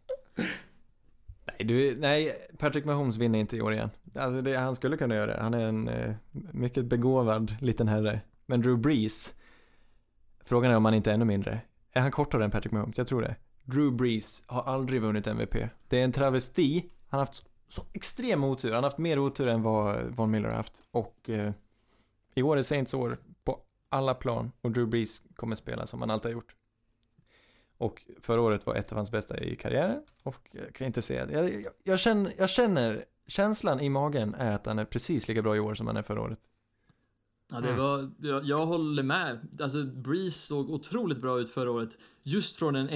Nej, 1.45 1.67
du, 1.67 1.97
nej, 1.97 2.37
Patrick 2.59 2.85
Mahomes 2.85 3.17
vinner 3.17 3.39
inte 3.39 3.57
i 3.57 3.61
år 3.63 3.73
igen. 3.73 3.91
Alltså 4.15 4.43
det, 4.43 4.57
han 4.57 4.77
skulle 4.77 4.97
kunna 4.97 5.15
göra 5.15 5.27
det. 5.27 5.43
Han 5.43 5.55
är 5.55 5.67
en 5.67 5.89
eh, 5.89 6.15
mycket 6.33 6.85
begåvad 6.85 7.57
liten 7.61 7.89
herre. 7.89 8.21
Men 8.47 8.61
Drew 8.61 8.79
Brees, 8.79 9.35
frågan 10.45 10.71
är 10.71 10.77
om 10.77 10.85
han 10.85 10.95
inte 10.95 11.11
är 11.11 11.15
ännu 11.15 11.25
mindre. 11.25 11.61
Är 11.93 12.01
han 12.01 12.11
kortare 12.11 12.45
än 12.45 12.51
Patrick 12.51 12.73
Mahomes? 12.73 12.99
Jag 12.99 13.07
tror 13.07 13.23
det. 13.23 13.37
Drew 13.65 13.93
Brees 13.93 14.45
har 14.47 14.63
aldrig 14.63 15.03
vunnit 15.03 15.27
MVP. 15.27 15.55
Det 15.89 16.01
är 16.01 16.05
en 16.05 16.13
travesti. 16.13 16.85
Han 17.09 17.19
har 17.19 17.27
haft 17.27 17.45
så, 17.69 17.83
extrem 17.93 18.45
otur. 18.45 18.69
Han 18.73 18.77
har 18.77 18.91
haft 18.91 18.99
mer 18.99 19.19
otur 19.19 19.49
än 19.49 19.63
vad 19.63 20.05
Von 20.05 20.31
Miller 20.31 20.49
har 20.49 20.57
haft. 20.57 20.83
Och 20.91 21.31
eh, 21.31 21.53
i 22.35 22.43
år 22.43 22.57
är 22.57 22.63
Saints 22.63 22.95
år 22.95 23.19
på 23.45 23.61
alla 23.89 24.15
plan. 24.15 24.53
Och 24.61 24.71
Drew 24.71 24.89
Brees 24.89 25.23
kommer 25.37 25.55
spela 25.55 25.87
som 25.87 26.01
han 26.01 26.11
alltid 26.11 26.25
har 26.31 26.33
gjort. 26.33 26.55
Och 27.79 28.03
förra 28.21 28.41
året 28.41 28.67
var 28.67 28.75
ett 28.75 28.93
av 28.93 28.97
hans 28.97 29.11
bästa 29.11 29.39
i 29.39 29.57
karriären. 29.57 30.03
Och 30.23 30.49
jag 30.53 30.75
kan 30.75 30.87
inte 30.87 31.03
säga 31.03 31.31
jag, 31.31 31.55
jag, 31.55 31.73
jag, 31.85 31.99
känner, 31.99 32.35
jag 32.39 32.51
känner, 32.51 33.05
känslan 33.27 33.81
i 33.81 33.89
magen 33.89 34.35
är 34.35 34.55
att 34.55 34.67
han 34.67 34.79
är 34.79 34.85
precis 34.85 35.29
lika 35.29 35.43
bra 35.43 35.57
i 35.57 35.61
år 35.61 35.75
som 35.75 35.87
han 35.87 35.97
är 35.97 36.03
förra 36.03 36.23
året. 36.23 36.39
Ja, 37.53 37.61
det 37.61 37.69
Mm. 37.69 37.81
var, 37.81 38.11
jag, 38.19 38.45
jag 38.45 38.67
håller 38.67 39.03
med. 39.03 39.49
Alltså, 39.61 39.85
Breeze 39.85 40.39
såg 40.39 40.71
otroligt 40.71 41.21
bra 41.21 41.39
ut 41.41 41.51
förra 41.51 41.71
året. 41.71 41.91
Just 42.23 42.57
från 42.57 42.77
en 42.77 42.89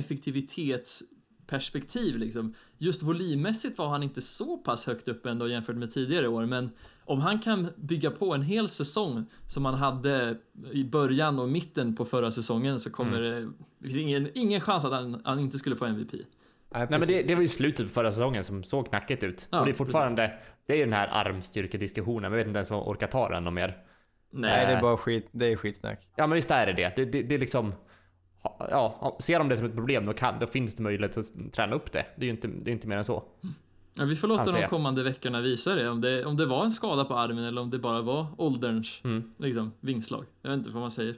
effektivitetsperspektiv 1.43 2.17
liksom. 2.17 2.55
Just 2.79 3.03
volymmässigt 3.03 3.79
var 3.79 3.89
han 3.89 4.03
inte 4.03 4.21
så 4.21 4.59
pass 4.59 4.87
högt 4.87 5.09
upp 5.09 5.27
ändå 5.27 5.49
jämfört 5.49 5.77
med 5.77 5.91
tidigare 5.91 6.29
år, 6.29 6.47
men 6.47 6.71
om 7.05 7.21
han 7.21 7.39
kan 7.39 7.69
bygga 7.77 8.11
på 8.11 8.35
en 8.35 8.43
hel 8.43 8.69
säsong 8.69 9.27
som 9.49 9.65
han 9.65 9.75
hade 9.75 10.39
i 10.73 10.85
början 10.85 11.39
och 11.39 11.49
mitten 11.49 11.97
på 11.97 12.05
förra 12.05 12.31
säsongen 12.31 12.81
så 12.81 12.91
kommer 12.91 13.21
det, 13.21 13.41
det 13.79 13.85
finns 13.85 13.99
ingen, 13.99 14.29
ingen 14.35 14.61
chans 14.61 14.85
att 14.85 14.93
han, 14.93 15.21
han 15.25 15.39
inte 15.39 15.59
skulle 15.59 15.77
få 15.77 15.85
MVP. 15.85 16.13
Nej 16.75 16.87
men 16.91 17.01
det, 17.01 17.23
det 17.23 17.35
var 17.35 17.43
ju 17.43 17.49
slutet 17.49 17.87
på 17.87 17.93
förra 17.93 18.11
säsongen 18.11 18.45
som 18.45 18.65
såg 18.65 18.89
knackigt 18.89 19.23
ut. 19.23 19.49
Ja, 19.51 19.61
och 19.61 19.67
det 19.67 19.73
är 19.73 19.75
fortfarande, 19.75 20.33
det 20.67 20.73
är 20.73 20.77
ju 20.77 20.85
den 20.85 20.93
här 20.93 21.09
armstyrkediskussionen, 21.09 22.23
men 22.23 22.33
jag 22.33 22.39
vet 22.39 22.47
inte 22.47 22.59
ens 22.59 22.71
om 22.71 22.77
jag 22.77 22.89
orkar 22.89 23.07
ta 23.07 23.29
den 23.29 23.45
någon 23.45 23.55
mer. 23.55 23.77
Nej, 24.31 24.67
det 24.67 24.73
är 24.73 24.81
bara 24.81 24.97
skit, 24.97 25.29
det 25.33 25.53
är 25.53 25.57
skitsnack. 25.57 26.07
Ja 26.17 26.27
men 26.27 26.35
visst 26.37 26.51
är 26.51 26.67
det 26.67 26.73
det. 26.73 26.97
Det, 26.97 27.05
det, 27.05 27.23
det 27.23 27.35
är 27.35 27.39
liksom, 27.39 27.75
ja, 28.43 29.17
ser 29.21 29.39
de 29.39 29.49
det 29.49 29.57
som 29.57 29.67
ett 29.67 29.75
problem 29.75 30.07
då, 30.07 30.13
kan, 30.13 30.39
då 30.39 30.47
finns 30.47 30.75
det 30.75 30.83
möjlighet 30.83 31.17
att 31.17 31.53
träna 31.53 31.75
upp 31.77 31.93
det. 31.93 32.07
Det 32.17 32.23
är 32.23 32.27
ju 32.27 32.31
inte, 32.31 32.49
det 32.49 32.71
är 32.71 32.73
inte 32.73 32.89
mer 32.89 32.97
än 32.97 33.05
så. 33.05 33.23
Ja, 33.95 34.05
vi 34.05 34.17
får 34.17 34.29
låta 34.29 34.53
de 34.53 34.67
kommande 34.67 35.03
veckorna 35.03 35.41
visa 35.41 35.75
det 35.75 35.89
om, 35.91 36.01
det, 36.01 36.25
om 36.25 36.37
det 36.37 36.47
var 36.47 36.65
en 36.65 36.73
skada 36.73 37.05
på 37.05 37.15
armen 37.15 37.45
eller 37.45 37.61
om 37.63 37.71
det 37.71 37.79
bara 37.79 38.03
var 38.03 38.27
ålderns 38.39 39.01
Mm. 39.05 39.33
liksom, 39.39 39.73
vingslag. 39.81 40.25
Jag 40.43 40.51
vet 40.51 40.59
inte 40.59 40.71
vad 40.71 40.81
man 40.81 40.91
säger. 40.91 41.17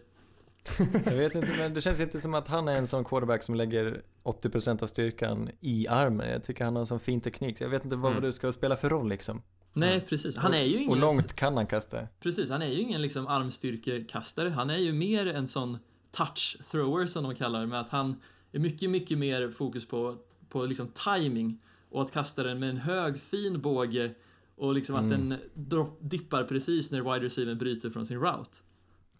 Jag 1.05 1.12
vet 1.16 1.35
inte, 1.35 1.49
men 1.59 1.75
det 1.75 1.81
känns 1.81 2.01
inte 2.01 2.20
som 2.20 2.35
att 2.35 2.49
han 2.49 2.68
är 2.68 2.77
en 2.77 2.87
sån 2.87 3.05
quarterback 3.05 3.43
som 3.43 3.55
lägger 3.55 4.03
80% 4.25 4.83
av 4.83 4.87
styrkan 4.87 5.51
i 5.61 5.89
armen. 5.89 6.31
Jag 6.31 6.45
tycker 6.45 6.64
han 6.64 6.75
har 6.75 6.81
en 6.81 6.87
sån 6.87 7.01
fin 7.01 7.20
teknik, 7.20 7.59
så 7.59 7.64
jag 7.64 7.68
vet 7.68 7.85
inte 7.85 7.97
vad 7.97 8.11
Mm. 8.12 8.22
det 8.25 8.33
ska 8.33 8.53
spela 8.53 8.77
för 8.77 8.89
roll 8.89 9.09
liksom. 9.09 9.43
Nej, 9.72 10.01
precis. 10.09 10.37
Han 10.37 10.55
är 10.55 10.62
ju 10.64 10.77
ingen... 10.77 10.91
Och 10.91 10.97
långt 10.97 11.33
kan 11.33 11.57
han 11.57 11.66
kasta. 11.66 12.09
Precis, 12.20 12.51
han 12.51 12.62
är 12.62 12.66
ju 12.66 12.81
ingen 12.81 13.03
liksom 13.03 13.27
armstyrkekastare. 13.27 14.49
Han 14.49 14.70
är 14.70 14.77
ju 14.79 14.93
mer 14.93 15.27
en 15.35 15.49
sån 15.49 15.79
touch 16.17 16.57
thrower 16.71 17.07
som 17.07 17.23
de 17.25 17.35
kallar 17.35 17.61
det, 17.61 17.67
med 17.67 17.81
att 17.81 17.91
han 17.91 18.21
är 18.53 18.59
mycket, 18.59 18.91
mycket 18.91 19.19
mer 19.19 19.51
fokus 19.51 19.89
på, 19.89 20.17
på 20.49 20.67
liksom 20.67 20.89
timing 20.89 21.59
och 21.91 22.03
att 22.03 22.12
kasta 22.12 22.43
den 22.43 22.59
med 22.59 22.71
en 22.71 22.77
hög 22.77 23.21
fin 23.21 23.61
båge 23.61 24.15
och 24.57 24.75
liksom 24.75 24.97
att 24.97 25.03
Mm. 25.03 25.29
den 25.29 25.39
dropp, 25.55 25.99
dippar 26.01 26.45
precis 26.45 26.91
när 26.91 27.01
wide 27.01 27.27
receiver 27.27 27.55
bryter 27.55 27.91
från 27.91 28.07
sin 28.07 28.21
route. 28.21 28.59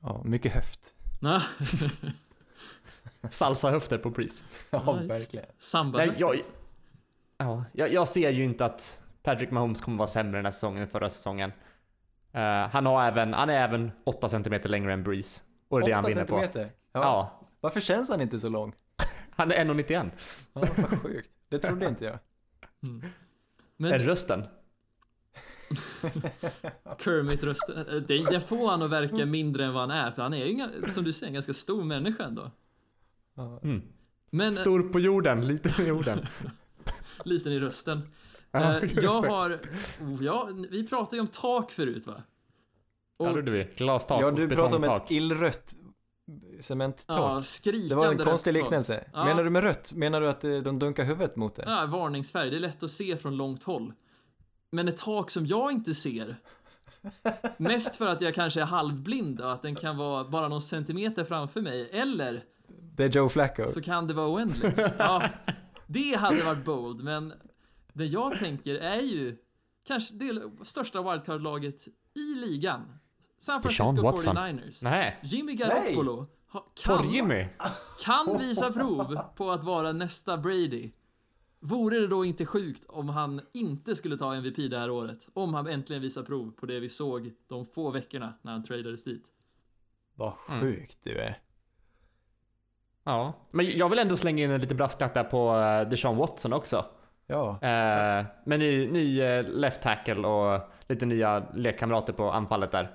Ja, 0.01 0.22
mycket 0.24 0.53
höft. 0.53 0.95
Salsa 3.30 3.70
höfter 3.70 3.99
på 3.99 4.11
Breeze. 4.11 4.45
Ja, 4.70 4.97
Nice. 4.97 5.07
verkligen. 5.07 5.47
Samba. 5.59 5.99
Nej, 5.99 6.12
jag, 6.18 6.40
ja, 7.38 7.64
jag, 7.72 7.92
jag 7.92 8.09
ser 8.09 8.30
ju 8.30 8.45
inte 8.45 8.64
att 8.64 9.03
Patrick 9.22 9.51
Mahomes 9.51 9.80
kommer 9.80 9.99
vara 9.99 10.09
sämre 10.09 10.38
den 10.38 10.45
här 10.45 10.53
säsongen 10.53 10.82
än 10.82 10.88
förra 10.88 11.09
säsongen. 11.09 11.53
Eh, 12.32 12.68
han, 12.68 12.86
har 12.86 13.05
även, 13.05 13.34
han 13.34 13.51
är 13.51 13.55
även 13.64 13.90
8 14.05 14.28
cm 14.28 14.61
längre 14.64 14.92
än 14.92 15.03
Breeze. 15.03 15.42
Och 15.68 15.80
det 15.80 15.84
är 15.86 15.88
det 15.88 15.95
han 15.95 16.05
8 16.05 16.09
vinner 16.09 16.24
på. 16.24 16.70
Ja. 16.95 17.01
Ja, 17.03 17.49
Varför 17.61 17.80
känns 17.80 18.09
han 18.09 18.20
inte 18.20 18.40
så 18.40 18.49
lång? 18.49 18.74
han 19.30 19.53
är 19.53 19.64
1,91. 19.64 20.11
Ja, 20.53 20.61
vad 20.76 21.03
sjukt. 21.03 21.30
Det 21.49 21.59
trodde 21.59 21.88
inte 21.88 22.05
jag. 22.05 22.18
Mm. 22.82 23.03
Är 23.03 23.11
Men 23.76 23.90
det 23.90 23.99
rösten? 23.99 24.45
Kermit-rösten, 26.99 27.76
eh, 27.76 27.95
det, 27.95 28.24
det 28.30 28.40
får 28.40 28.70
han 28.70 28.82
att 28.82 28.90
verka 28.90 29.26
mindre 29.26 29.64
än 29.64 29.72
vad 29.72 29.82
han 29.82 29.90
är, 29.90 30.11
för 30.11 30.22
han 30.22 30.34
är 30.34 30.45
ju, 30.45 30.51
inga- 30.51 30.70
som 30.92 31.05
du 31.05 31.12
säger, 31.12 31.26
en 31.26 31.34
ganska 31.34 31.53
stor 31.53 31.84
människa 31.84 32.24
ändå. 32.24 32.51
Mm. 33.62 33.82
Men, 34.30 34.53
Stor 34.53 34.82
på 34.82 35.01
jorden, 35.01 35.47
liten 35.47 35.72
på 35.72 35.82
jorden. 35.82 36.26
liten 37.24 37.53
i 37.53 37.61
rösten. 37.61 38.03
Eh, 38.53 38.76
jag 39.03 39.20
har, 39.20 39.61
oh, 40.01 40.24
ja, 40.24 40.49
vi 40.70 40.88
pratade 40.88 41.16
ju 41.16 41.20
om 41.20 41.28
tak 41.28 41.70
förut 41.70 42.07
va? 42.07 42.22
Ja, 43.18 43.24
det 43.24 43.34
gjorde 43.34 43.51
vi. 43.51 43.68
Glastak 43.76 44.22
Ja, 44.22 44.26
och 44.26 44.34
du 44.34 44.49
pratar 44.49 44.76
om 44.76 44.84
ett 44.84 45.11
illrött 45.11 45.74
cementtak. 46.60 47.18
Ja, 47.18 47.42
det 47.88 47.94
var 47.94 48.12
en 48.12 48.18
konstig 48.18 48.52
liknelse. 48.52 49.04
Ja. 49.12 49.24
Menar 49.24 49.44
du 49.44 49.50
med 49.50 49.62
rött? 49.62 49.92
Menar 49.92 50.20
du 50.20 50.28
att 50.28 50.44
eh, 50.44 50.56
de 50.56 50.78
dunkar 50.78 51.04
huvudet 51.04 51.36
mot 51.36 51.54
det? 51.56 51.64
Ja, 51.66 51.86
varningsfärg, 51.86 52.50
det 52.50 52.56
är 52.56 52.60
lätt 52.60 52.82
att 52.82 52.90
se 52.90 53.16
från 53.16 53.36
långt 53.36 53.64
håll. 53.64 53.92
Men 54.70 54.88
ett 54.88 54.96
tak 54.96 55.30
som 55.30 55.46
jag 55.46 55.72
inte 55.72 55.94
ser, 55.94 56.36
mest 57.56 57.96
för 57.96 58.06
att 58.06 58.20
jag 58.20 58.34
kanske 58.34 58.60
är 58.60 58.64
halvblind 58.64 59.40
och 59.40 59.52
att 59.52 59.62
den 59.62 59.74
kan 59.74 59.96
vara 59.96 60.24
bara 60.24 60.48
någon 60.48 60.62
centimeter 60.62 61.24
framför 61.24 61.60
mig, 61.60 61.90
eller 61.92 62.44
Det 62.68 63.04
är 63.04 63.08
Joe 63.08 63.28
Flacco. 63.28 63.66
så 63.68 63.82
kan 63.82 64.06
det 64.06 64.14
vara 64.14 64.28
oändligt. 64.28 64.80
Ja, 64.98 65.22
det 65.86 66.14
hade 66.14 66.42
varit 66.42 66.64
bold, 66.64 67.04
men 67.04 67.32
det 67.92 68.06
jag 68.06 68.38
tänker 68.38 68.74
är 68.74 69.00
ju 69.00 69.36
kanske 69.86 70.14
det 70.14 70.42
största 70.62 71.02
wildcard-laget 71.02 71.88
i 72.14 72.34
ligan. 72.34 72.98
San 73.39 73.62
Francisco 73.62 74.03
Watson. 74.03 74.37
49ers. 74.37 74.80
Nej, 74.85 75.18
Jimmy 75.22 75.55
Garoppolo 75.55 76.26
ha- 76.53 76.66
kan, 76.74 77.11
Jimmy. 77.11 77.47
kan 78.05 78.39
visa 78.39 78.72
prov 78.72 79.18
på 79.37 79.51
att 79.51 79.64
vara 79.64 79.93
nästa 79.93 80.37
Brady. 80.39 80.91
Vore 81.61 81.99
det 81.99 82.07
då 82.07 82.24
inte 82.24 82.47
sjukt 82.47 82.85
om 82.89 83.09
han 83.09 83.41
inte 83.53 83.95
skulle 83.95 84.16
ta 84.16 84.35
MVP 84.35 84.68
det 84.68 84.78
här 84.78 84.91
året? 84.91 85.28
Om 85.35 85.55
han 85.55 85.66
äntligen 85.66 86.03
visar 86.03 86.22
prov 86.22 86.51
på 86.51 86.66
det 86.66 86.80
vi 86.80 86.89
såg 86.89 87.32
de 87.49 87.66
få 87.66 87.91
veckorna 87.91 88.35
när 88.43 88.53
han 88.53 88.64
tradades 88.64 89.05
dit. 89.05 89.24
Vad 90.14 90.32
Mm. 90.49 90.61
sjukt 90.61 90.99
du 91.03 91.18
är. 91.18 91.39
Ja, 93.05 93.32
men 93.51 93.78
jag 93.78 93.89
vill 93.89 93.99
ändå 93.99 94.16
slänga 94.16 94.45
in 94.45 94.51
en 94.51 94.61
liten 94.61 94.76
brasklapp 94.76 95.14
där 95.14 95.24
på 95.24 95.55
uh, 95.57 95.89
Deshaun 95.89 96.16
Watson 96.16 96.53
också. 96.53 96.85
Ja. 97.26 97.49
Uh, 97.51 98.26
med 98.49 98.59
ny, 98.59 98.91
ny 98.91 99.20
eh, 99.20 99.45
left 99.49 99.82
tackle 99.82 100.26
och 100.28 100.61
lite 100.89 101.07
nya 101.07 101.47
lekkamrater 101.55 102.12
på 102.12 102.30
anfallet 102.30 102.70
där. 102.72 102.91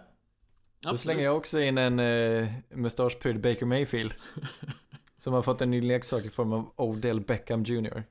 Då 0.82 0.98
slänger 0.98 1.24
jag 1.24 1.38
också 1.38 1.62
in 1.62 1.78
en 1.78 2.00
uh, 2.00 2.50
mustaschprydd 2.70 3.42
Baker 3.42 3.66
Mayfield. 3.66 4.14
som 5.18 5.34
har 5.34 5.42
fått 5.42 5.62
en 5.62 5.72
ny 5.72 5.82
leksak 5.82 6.26
i 6.26 6.30
form 6.30 6.54
av 6.54 6.74
Odell 6.76 7.22
Beckham 7.22 7.64
Jr. 7.64 8.04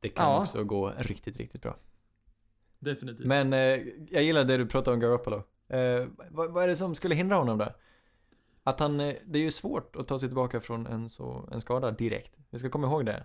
Det 0.00 0.08
kan 0.08 0.24
Ja. 0.30 0.40
också 0.42 0.64
gå 0.64 0.92
riktigt, 0.98 1.36
riktigt 1.36 1.62
bra. 1.62 1.76
Definitivt. 2.78 3.26
Men 3.26 3.52
eh, 3.52 3.58
jag 4.10 4.22
gillar 4.22 4.44
det 4.44 4.56
du 4.56 4.66
pratade 4.66 4.94
om 4.94 5.00
Garoppolo. 5.00 5.42
Eh, 5.68 6.06
vad, 6.30 6.50
vad 6.52 6.64
är 6.64 6.68
det 6.68 6.76
som 6.76 6.94
skulle 6.94 7.14
hindra 7.14 7.36
honom 7.36 7.58
då? 7.58 7.68
Att 8.62 8.80
han, 8.80 9.00
eh, 9.00 9.14
det 9.24 9.38
är 9.38 9.42
ju 9.42 9.50
svårt 9.50 9.96
att 9.96 10.08
ta 10.08 10.18
sig 10.18 10.28
tillbaka 10.28 10.60
från 10.60 10.86
en, 10.86 11.08
så, 11.08 11.48
en 11.52 11.60
skada 11.60 11.90
direkt. 11.90 12.32
Vi 12.50 12.58
ska 12.58 12.70
komma 12.70 12.86
ihåg 12.86 13.06
det. 13.06 13.12
Han 13.12 13.22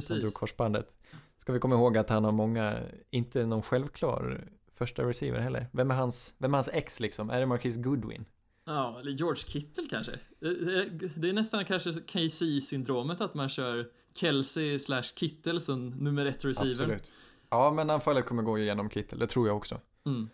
drog 0.00 0.08
Precis. 0.08 0.34
korsbandet. 0.34 0.92
Ska 1.38 1.52
vi 1.52 1.58
komma 1.58 1.74
ihåg 1.74 1.98
att 1.98 2.08
han 2.10 2.24
har 2.24 2.32
många, 2.32 2.78
inte 3.10 3.46
någon 3.46 3.62
självklar 3.62 4.44
första 4.74 5.02
receiver 5.08 5.40
heller. 5.40 5.66
Vem 5.72 5.90
är 5.90 5.94
hans, 5.94 6.36
vem 6.38 6.54
är 6.54 6.56
hans 6.58 6.70
ex 6.72 7.00
liksom? 7.00 7.30
Är 7.30 7.40
det 7.40 7.46
Marquis 7.46 7.76
Goodwin? 7.76 8.24
Ja, 8.64 8.96
eller 9.00 9.12
George 9.12 9.42
Kittle 9.46 9.84
kanske. 9.90 10.18
Det- 10.40 11.28
är 11.28 11.32
nästan 11.32 11.64
kanske 11.64 11.92
KC-syndromet 11.92 13.20
att 13.20 13.34
man 13.34 13.48
kör 13.48 13.88
Kelsey 14.14 14.78
slash 14.78 15.02
Kittle 15.02 15.60
som 15.60 15.88
nummer 15.90 16.26
ett 16.26 16.44
receiver. 16.44 16.70
Absolut. 16.70 17.10
Ja, 17.50 17.70
men 17.72 17.90
anfallet 17.90 18.26
kommer 18.26 18.42
gå 18.42 18.58
igenom 18.58 18.90
Kittel, 18.90 19.18
det 19.18 19.26
tror 19.26 19.46
jag 19.48 19.56
också. 19.56 19.80
Mm. 20.06 20.28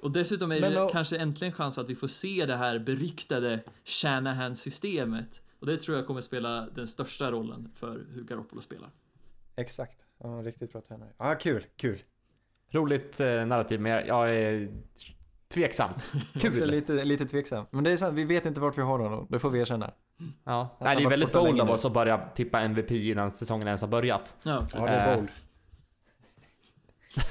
Och 0.00 0.10
dessutom 0.10 0.52
är 0.52 0.60
Men 0.60 0.72
det 0.72 0.78
då- 0.78 0.88
kanske 0.88 1.16
äntligen 1.18 1.52
chans 1.54 1.78
att 1.78 1.90
vi 1.90 1.94
får 1.94 2.08
se 2.08 2.46
det 2.46 2.56
här 2.56 2.78
beryktade 2.78 3.64
Shanahan-systemet. 3.84 5.40
Och 5.60 5.66
det 5.66 5.76
tror 5.76 5.96
jag 5.96 6.06
kommer 6.06 6.20
spela 6.20 6.68
den 6.74 6.86
största 6.86 7.30
rollen 7.30 7.68
för 7.74 8.06
hur 8.14 8.24
Garoppolo 8.24 8.62
spelar. 8.62 8.90
Exakt. 9.56 9.98
Ja, 10.18 10.28
riktigt 10.28 10.72
bra 10.72 10.80
tränare. 10.80 11.12
Ja, 11.18 11.34
kul, 11.34 11.66
kul. 11.76 12.02
Roligt 12.70 13.20
eh, 13.20 13.46
narrativ, 13.46 13.80
men 13.80 13.92
jag, 13.92 14.06
jag 14.06 14.34
är 14.36 14.68
tveksamt. 15.48 16.10
Också 16.34 16.50
Kul! 16.50 16.70
lite, 16.70 16.92
lite 17.04 17.26
tveksam. 17.26 17.66
Men 17.70 17.84
det 17.84 17.92
är 17.92 17.96
sant, 17.96 18.14
vi 18.14 18.24
vet 18.24 18.46
inte 18.46 18.60
vart 18.60 18.78
vi 18.78 18.82
har 18.82 18.98
honom. 18.98 19.26
Det 19.30 19.38
får 19.38 19.50
vi 19.50 19.60
erkänna. 19.60 19.90
Ja. 20.44 20.76
Nej, 20.80 20.96
det 20.96 21.02
är 21.02 21.08
väldigt 21.10 21.32
bold 21.32 21.60
av 21.60 21.70
oss 21.70 21.84
att 21.84 21.92
börja 21.92 22.18
tippa 22.34 22.60
MVP 22.60 22.90
innan 22.90 23.30
säsongen 23.30 23.66
ens 23.66 23.80
har 23.80 23.88
börjat. 23.88 24.36
Ja. 24.42 24.66
Ja, 24.74 24.80
det 24.80 24.88
är 24.88 25.10
Eh. 25.12 25.16
bold. 25.16 25.30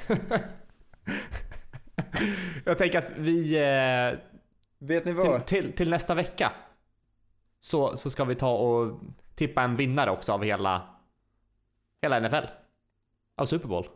Jag 2.64 2.78
tänker 2.78 2.98
att 2.98 3.10
vi... 3.16 3.56
Eh, 3.56 4.18
Vet 4.78 5.04
ni 5.04 5.14
till, 5.20 5.30
vad? 5.30 5.46
till, 5.46 5.72
till 5.72 5.90
nästa 5.90 6.14
vecka 6.14 6.52
så, 7.60 7.96
så 7.96 8.10
ska 8.10 8.24
vi 8.24 8.34
ta 8.34 8.50
och 8.56 9.00
tippa 9.34 9.62
en 9.62 9.76
vinnare 9.76 10.10
också 10.10 10.32
av 10.32 10.42
hela, 10.44 10.82
hela 12.02 12.20
NFL. 12.20 12.46
Av 13.36 13.46
Super 13.46 13.68
Bowl. 13.68 13.88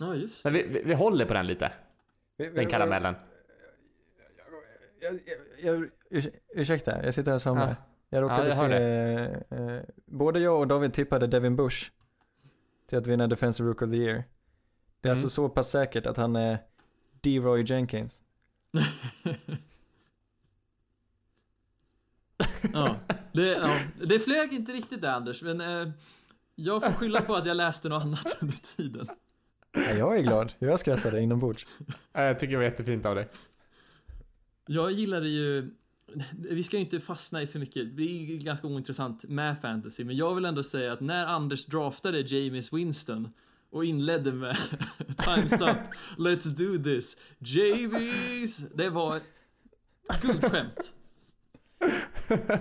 Ja, 0.00 0.14
just 0.14 0.44
Men 0.44 0.54
vi, 0.54 0.66
vi, 0.68 0.82
vi 0.84 0.94
håller 0.94 1.24
på 1.26 1.34
den 1.34 1.46
lite, 1.46 1.72
Vi- 2.36 2.48
vi- 2.48 2.54
den 2.54 2.66
karamellen. 2.68 3.14
Jag, 5.00 5.14
jag, 5.14 5.20
jag, 5.74 5.90
urs- 6.10 6.30
ursäkta, 6.54 7.04
jag 7.04 7.14
sitter 7.14 7.30
här 7.30 7.38
och. 7.38 7.58
Ja. 7.58 7.74
Jag 8.08 8.22
råkade 8.22 8.48
Ja, 8.48 8.54
se, 8.54 8.64
eh, 8.64 9.22
eh, 9.76 9.82
både 10.06 10.40
jag 10.40 10.60
och 10.60 10.66
David 10.66 10.94
tippade 10.94 11.26
Devin 11.26 11.56
Bush 11.56 11.90
till 12.88 12.98
att 12.98 13.06
vinna 13.06 13.26
Defensive 13.26 13.68
Rook 13.68 13.82
of 13.82 13.90
the 13.90 13.96
Year. 13.96 14.14
Det 15.00 15.08
är 15.08 15.10
Mm. 15.10 15.12
alltså 15.12 15.28
så 15.28 15.48
pass 15.48 15.70
säkert 15.70 16.06
att 16.06 16.16
han 16.16 16.36
är 16.36 16.58
D-Roy 17.20 17.64
Jenkins. 17.66 18.22
ja. 22.72 22.96
Det, 23.32 23.46
ja. 23.46 23.78
det 24.06 24.20
flög 24.20 24.52
inte 24.52 24.72
riktigt 24.72 25.02
där 25.02 25.10
Anders, 25.10 25.42
men 25.42 25.60
eh, 25.60 25.90
jag 26.54 26.82
får 26.84 26.92
skylla 26.92 27.20
på 27.20 27.34
att 27.34 27.46
jag 27.46 27.56
läste 27.56 27.88
något 27.88 28.02
annat 28.02 28.38
under 28.42 28.76
tiden. 28.76 29.08
Ja, 29.72 29.92
jag 29.92 30.18
är 30.18 30.22
glad, 30.22 30.52
jag 30.58 30.80
skrattade 30.80 31.20
inombords. 31.20 31.66
Jag 32.12 32.38
tycker 32.38 32.50
det 32.50 32.56
var 32.56 32.64
jättefint 32.64 33.06
av 33.06 33.14
dig. 33.14 33.28
Jag 34.66 34.92
gillade 34.92 35.28
ju, 35.28 35.70
vi 36.32 36.62
ska 36.62 36.76
ju 36.76 36.82
inte 36.82 37.00
fastna 37.00 37.42
i 37.42 37.46
för 37.46 37.58
mycket, 37.58 37.96
det 37.96 38.02
är 38.02 38.36
ganska 38.36 38.66
ointressant 38.66 39.24
med 39.24 39.60
fantasy, 39.60 40.04
men 40.04 40.16
jag 40.16 40.34
vill 40.34 40.44
ändå 40.44 40.62
säga 40.62 40.92
att 40.92 41.00
när 41.00 41.26
Anders 41.26 41.66
draftade 41.66 42.20
James 42.20 42.72
Winston 42.72 43.32
och 43.70 43.84
inledde 43.84 44.32
med 44.32 44.56
Time's 44.98 45.70
up, 45.70 45.76
let's 46.16 46.48
do 46.48 46.84
this, 46.84 47.20
Jamies, 47.38 48.58
det 48.58 48.90
var 48.90 49.16
ett 49.16 50.22
guldskämt. 50.22 50.92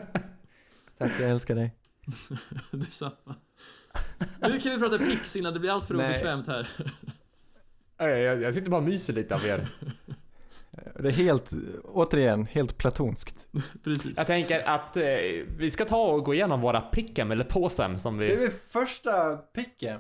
Tack, 0.98 1.12
jag 1.20 1.30
älskar 1.30 1.56
dig. 1.56 1.76
Detsamma. 2.72 3.36
Nu 4.42 4.60
kan 4.60 4.72
vi 4.72 4.80
prata 4.80 4.98
pix 4.98 5.36
innan 5.36 5.54
det 5.54 5.60
blir 5.60 5.72
allt 5.72 5.86
för 5.86 5.94
Nej. 5.94 6.10
obekvämt 6.10 6.48
här. 6.48 6.70
Jag, 7.98 8.42
jag 8.42 8.54
sitter 8.54 8.72
bara 8.72 8.78
och 8.78 8.84
myser 8.84 9.14
lite 9.14 9.36
av 9.36 9.46
er. 9.46 9.68
Det 11.00 11.08
är 11.08 11.12
helt, 11.12 11.52
återigen, 11.84 12.46
helt 12.46 12.78
platonskt. 12.78 13.48
Precis. 13.84 14.18
Jag 14.18 14.28
tänker 14.28 14.68
att 14.68 14.98
eh, 14.98 15.04
vi 15.58 15.70
ska 15.72 15.86
ta 15.86 16.02
och 16.02 16.26
gå 16.26 16.34
igenom 16.34 16.62
våra 16.62 16.82
pick'em 16.92 17.32
eller 17.32 17.44
påsem 17.44 18.00
som 18.00 18.18
vi... 18.18 18.38
min 18.38 18.52
första 18.70 19.38
picken. 19.38 20.00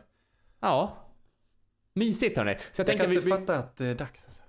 Ja. 0.60 0.98
Mysigt 1.94 2.38
hörni. 2.38 2.56
Så 2.72 2.82
jag, 2.82 2.90
Jag 2.90 2.98
kan 2.98 3.12
inte 3.14 3.26
vi, 3.26 3.32
fatta 3.32 3.56
att 3.56 3.78
det 3.78 3.86
är 3.86 3.96
dags 3.96 4.26
alltså. 4.26 4.44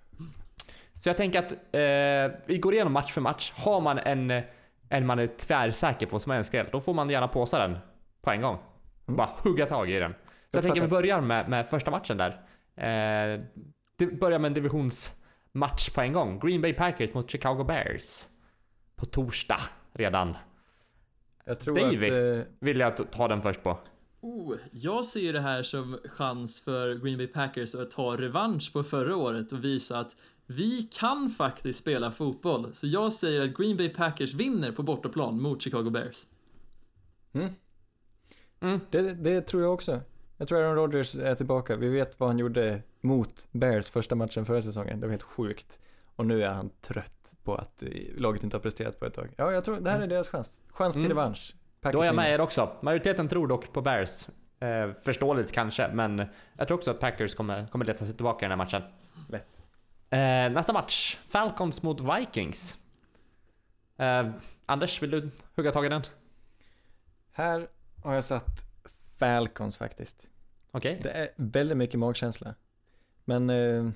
så 0.98 1.08
jag 1.08 1.16
tänker 1.16 1.38
att 1.38 1.52
eh, 1.52 2.40
vi 2.46 2.58
går 2.58 2.74
igenom 2.74 2.92
match 2.92 3.12
för 3.12 3.20
match. 3.20 3.52
Har 3.56 3.80
man 3.80 3.98
en, 3.98 4.42
en 4.88 5.06
man 5.06 5.18
är 5.18 5.26
tvärsäker 5.26 6.06
på 6.06 6.18
som 6.18 6.32
är 6.32 6.36
en 6.36 6.44
skräll, 6.44 6.66
då 6.72 6.80
får 6.80 6.94
man 6.94 7.10
gärna 7.10 7.28
påsa 7.28 7.58
den 7.68 7.78
på 8.22 8.30
en 8.30 8.42
gång. 8.42 8.58
Mm. 9.10 9.16
Bara 9.16 9.30
hugga 9.42 9.66
tag 9.66 9.90
i 9.90 9.98
den. 9.98 10.12
Så 10.12 10.18
jag, 10.50 10.58
Jag 10.58 10.62
tänker 10.62 10.80
vi 10.80 10.88
börjar 10.88 11.20
med, 11.20 11.48
med 11.48 11.68
första 11.68 11.90
matchen 11.90 12.16
där. 12.16 12.30
Eh, 12.76 13.40
det 13.96 14.06
börjar 14.06 14.38
med 14.38 14.48
en 14.48 14.54
divisionsmatch 14.54 15.90
på 15.94 16.00
en 16.00 16.12
gång. 16.12 16.38
Green 16.38 16.60
Bay 16.60 16.72
Packers 16.72 17.14
mot 17.14 17.30
Chicago 17.30 17.64
Bears. 17.64 18.26
På 18.96 19.06
torsdag 19.06 19.60
redan. 19.92 20.36
Jag 21.44 21.60
tror 21.60 21.74
Davey. 21.74 21.96
att... 21.96 22.46
Eh, 22.46 22.52
Vill 22.60 22.80
jag 22.80 23.10
ta 23.10 23.28
den 23.28 23.42
först 23.42 23.62
på. 23.62 23.78
Oh, 24.20 24.56
jag 24.72 25.06
ser 25.06 25.20
ju 25.20 25.32
det 25.32 25.40
här 25.40 25.62
som 25.62 25.98
chans 26.04 26.60
för 26.60 26.94
Green 26.94 27.18
Bay 27.18 27.26
Packers 27.26 27.74
att 27.74 27.90
ta 27.90 28.16
revansch 28.16 28.72
på 28.72 28.82
förra 28.82 29.16
året 29.16 29.52
och 29.52 29.64
visa 29.64 29.98
att 29.98 30.16
vi 30.46 30.88
kan 30.92 31.30
faktiskt 31.30 31.78
spela 31.78 32.10
fotboll. 32.10 32.74
Så 32.74 32.86
jag 32.86 33.12
säger 33.12 33.44
att 33.44 33.56
Green 33.56 33.76
Bay 33.76 33.88
Packers 33.88 34.34
vinner 34.34 34.72
på 34.72 34.82
bortaplan 34.82 35.42
mot 35.42 35.62
Chicago 35.62 35.90
Bears. 35.90 36.26
Det, 38.90 39.02
det 39.02 39.40
tror 39.40 39.62
jag 39.62 39.74
också. 39.74 40.00
Jag 40.36 40.48
tror 40.48 40.60
Aaron 40.62 40.74
Rodgers 40.74 41.14
är 41.16 41.34
tillbaka. 41.34 41.76
Vi 41.76 41.88
vet 41.88 42.20
vad 42.20 42.28
han 42.28 42.38
gjorde 42.38 42.82
mot 43.00 43.46
Bears 43.52 43.88
första 43.90 44.14
matchen 44.14 44.46
förra 44.46 44.62
säsongen. 44.62 45.00
Det 45.00 45.06
var 45.06 45.10
helt 45.10 45.22
sjukt. 45.22 45.78
Och 46.16 46.26
nu 46.26 46.42
är 46.44 46.48
han 46.48 46.70
trött 46.80 47.34
på 47.44 47.54
att 47.54 47.82
laget 48.16 48.44
inte 48.44 48.56
har 48.56 48.62
presterat 48.62 48.98
på 49.00 49.06
ett 49.06 49.14
tag. 49.14 49.34
Ja, 49.36 49.52
jag 49.52 49.64
tror 49.64 49.80
det 49.80 49.90
här 49.90 50.00
är 50.00 50.06
deras 50.06 50.28
chans. 50.28 50.60
Chans 50.68 50.94
till 50.94 51.04
Mm. 51.04 51.16
revansch. 51.16 51.54
Packers 51.80 51.92
Då 51.92 52.02
är 52.02 52.06
jag 52.06 52.14
med 52.14 52.32
er 52.34 52.40
också. 52.40 52.72
Majoriteten 52.80 53.28
tror 53.28 53.46
dock 53.48 53.72
på 53.72 53.80
Bears. 53.82 54.28
Eh, 54.60 54.92
förståeligt 55.04 55.52
kanske, 55.52 55.90
men 55.94 56.22
jag 56.56 56.68
tror 56.68 56.78
också 56.78 56.90
att 56.90 57.00
Packers 57.00 57.34
kommer, 57.34 57.66
kommer 57.66 57.84
leta 57.84 58.04
sig 58.04 58.16
tillbaka 58.16 58.46
i 58.46 58.48
den 58.48 58.58
här 58.58 58.64
matchen. 58.64 58.82
Lätt. 59.28 59.62
Eh, 60.10 60.52
nästa 60.54 60.72
match. 60.72 61.18
Falcons 61.28 61.82
mot 61.82 62.00
Vikings. 62.00 62.76
Eh, 63.96 64.28
Anders, 64.66 65.02
vill 65.02 65.10
du 65.10 65.30
hugga 65.56 65.70
tag 65.72 65.86
i 65.86 65.88
den? 65.88 66.02
Här 67.32 67.68
har 68.02 68.14
jag 68.14 68.24
satt 68.24 68.64
Falcons 69.18 69.76
faktiskt. 69.76 70.26
Okej. 70.70 71.00
Det 71.02 71.10
är 71.10 71.28
väldigt 71.36 71.78
mycket 71.78 72.00
magkänsla. 72.00 72.54
Men 73.24 73.50
eh, 73.50 73.90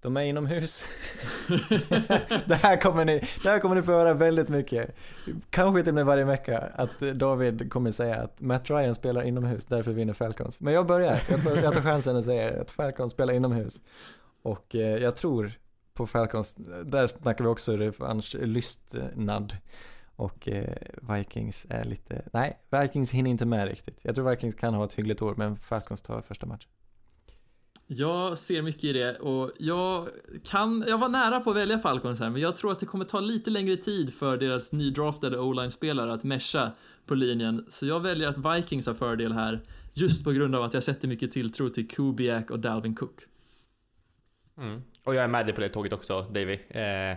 de 0.00 0.16
är 0.16 0.22
inomhus. 0.22 0.84
det, 2.46 2.54
här 2.54 2.80
kommer 2.80 3.04
ni, 3.04 3.28
det 3.42 3.50
här 3.50 3.58
kommer 3.58 3.74
ni 3.74 3.82
få 3.82 3.92
höra 3.92 4.14
väldigt 4.14 4.48
mycket. 4.48 4.96
Kanske 5.50 5.82
till 5.82 5.90
och 5.90 5.94
med 5.94 6.06
varje 6.06 6.24
vecka. 6.24 6.58
Att 6.58 7.00
David 7.00 7.72
kommer 7.72 7.90
säga 7.90 8.16
att 8.16 8.40
Matt 8.40 8.70
Ryan 8.70 8.94
spelar 8.94 9.22
inomhus, 9.22 9.64
därför 9.64 9.92
vinner 9.92 10.12
Falcons. 10.12 10.60
Men 10.60 10.74
jag 10.74 10.86
börjar. 10.86 11.22
Jag 11.30 11.42
tar, 11.42 11.56
jag 11.56 11.74
tar 11.74 11.80
chansen 11.80 12.16
och 12.16 12.24
säger 12.24 12.60
att 12.60 12.70
Falcons 12.70 13.12
spelar 13.12 13.34
inomhus. 13.34 13.82
Och 14.42 14.74
eh, 14.74 15.02
jag 15.02 15.16
tror 15.16 15.52
på 15.94 16.06
Falcons. 16.06 16.54
Där 16.84 17.06
snackar 17.06 17.44
vi 17.44 17.50
också 17.50 17.76
revanschlystnad. 17.76 19.56
Och 20.16 20.48
eh, 20.48 20.76
Vikings 21.02 21.66
är 21.70 21.84
lite, 21.84 22.28
nej, 22.32 22.58
Vikings 22.70 23.10
hinner 23.10 23.30
inte 23.30 23.46
med 23.46 23.68
riktigt. 23.68 23.98
Jag 24.02 24.14
tror 24.14 24.30
Vikings 24.30 24.54
kan 24.54 24.74
ha 24.74 24.84
ett 24.84 24.92
hyggligt 24.92 25.22
år, 25.22 25.34
men 25.36 25.56
Falcons 25.56 26.02
tar 26.02 26.22
första 26.22 26.46
matchen. 26.46 26.68
Jag 27.86 28.38
ser 28.38 28.62
mycket 28.62 28.84
i 28.84 28.92
det 28.92 29.16
och 29.16 29.50
jag 29.58 30.08
kan, 30.44 30.84
jag 30.88 30.98
var 30.98 31.08
nära 31.08 31.40
på 31.40 31.50
att 31.50 31.56
välja 31.56 31.78
Falcons 31.78 32.20
här, 32.20 32.30
men 32.30 32.40
jag 32.40 32.56
tror 32.56 32.72
att 32.72 32.78
det 32.78 32.86
kommer 32.86 33.04
ta 33.04 33.20
lite 33.20 33.50
längre 33.50 33.76
tid 33.76 34.14
för 34.14 34.36
deras 34.36 34.72
nydraftade 34.72 35.38
o-line-spelare 35.38 36.12
att 36.12 36.24
mesha 36.24 36.72
på 37.06 37.14
linjen. 37.14 37.66
Så 37.68 37.86
jag 37.86 38.00
väljer 38.00 38.28
att 38.28 38.56
Vikings 38.56 38.86
har 38.86 38.94
fördel 38.94 39.32
här, 39.32 39.62
just 39.92 40.24
på 40.24 40.32
grund 40.32 40.54
av 40.54 40.62
att 40.62 40.74
jag 40.74 40.82
sätter 40.82 41.08
mycket 41.08 41.32
tilltro 41.32 41.68
till 41.68 41.88
Kubiak 41.88 42.50
och 42.50 42.58
Dalvin 42.58 42.94
Cook. 42.94 43.20
Mm. 44.56 44.82
Och 45.04 45.14
jag 45.14 45.24
är 45.24 45.28
med 45.28 45.46
dig 45.46 45.54
på 45.54 45.60
det 45.60 45.68
tåget 45.68 45.92
också, 45.92 46.22
Davy. 46.22 46.58
Eh, 46.68 47.16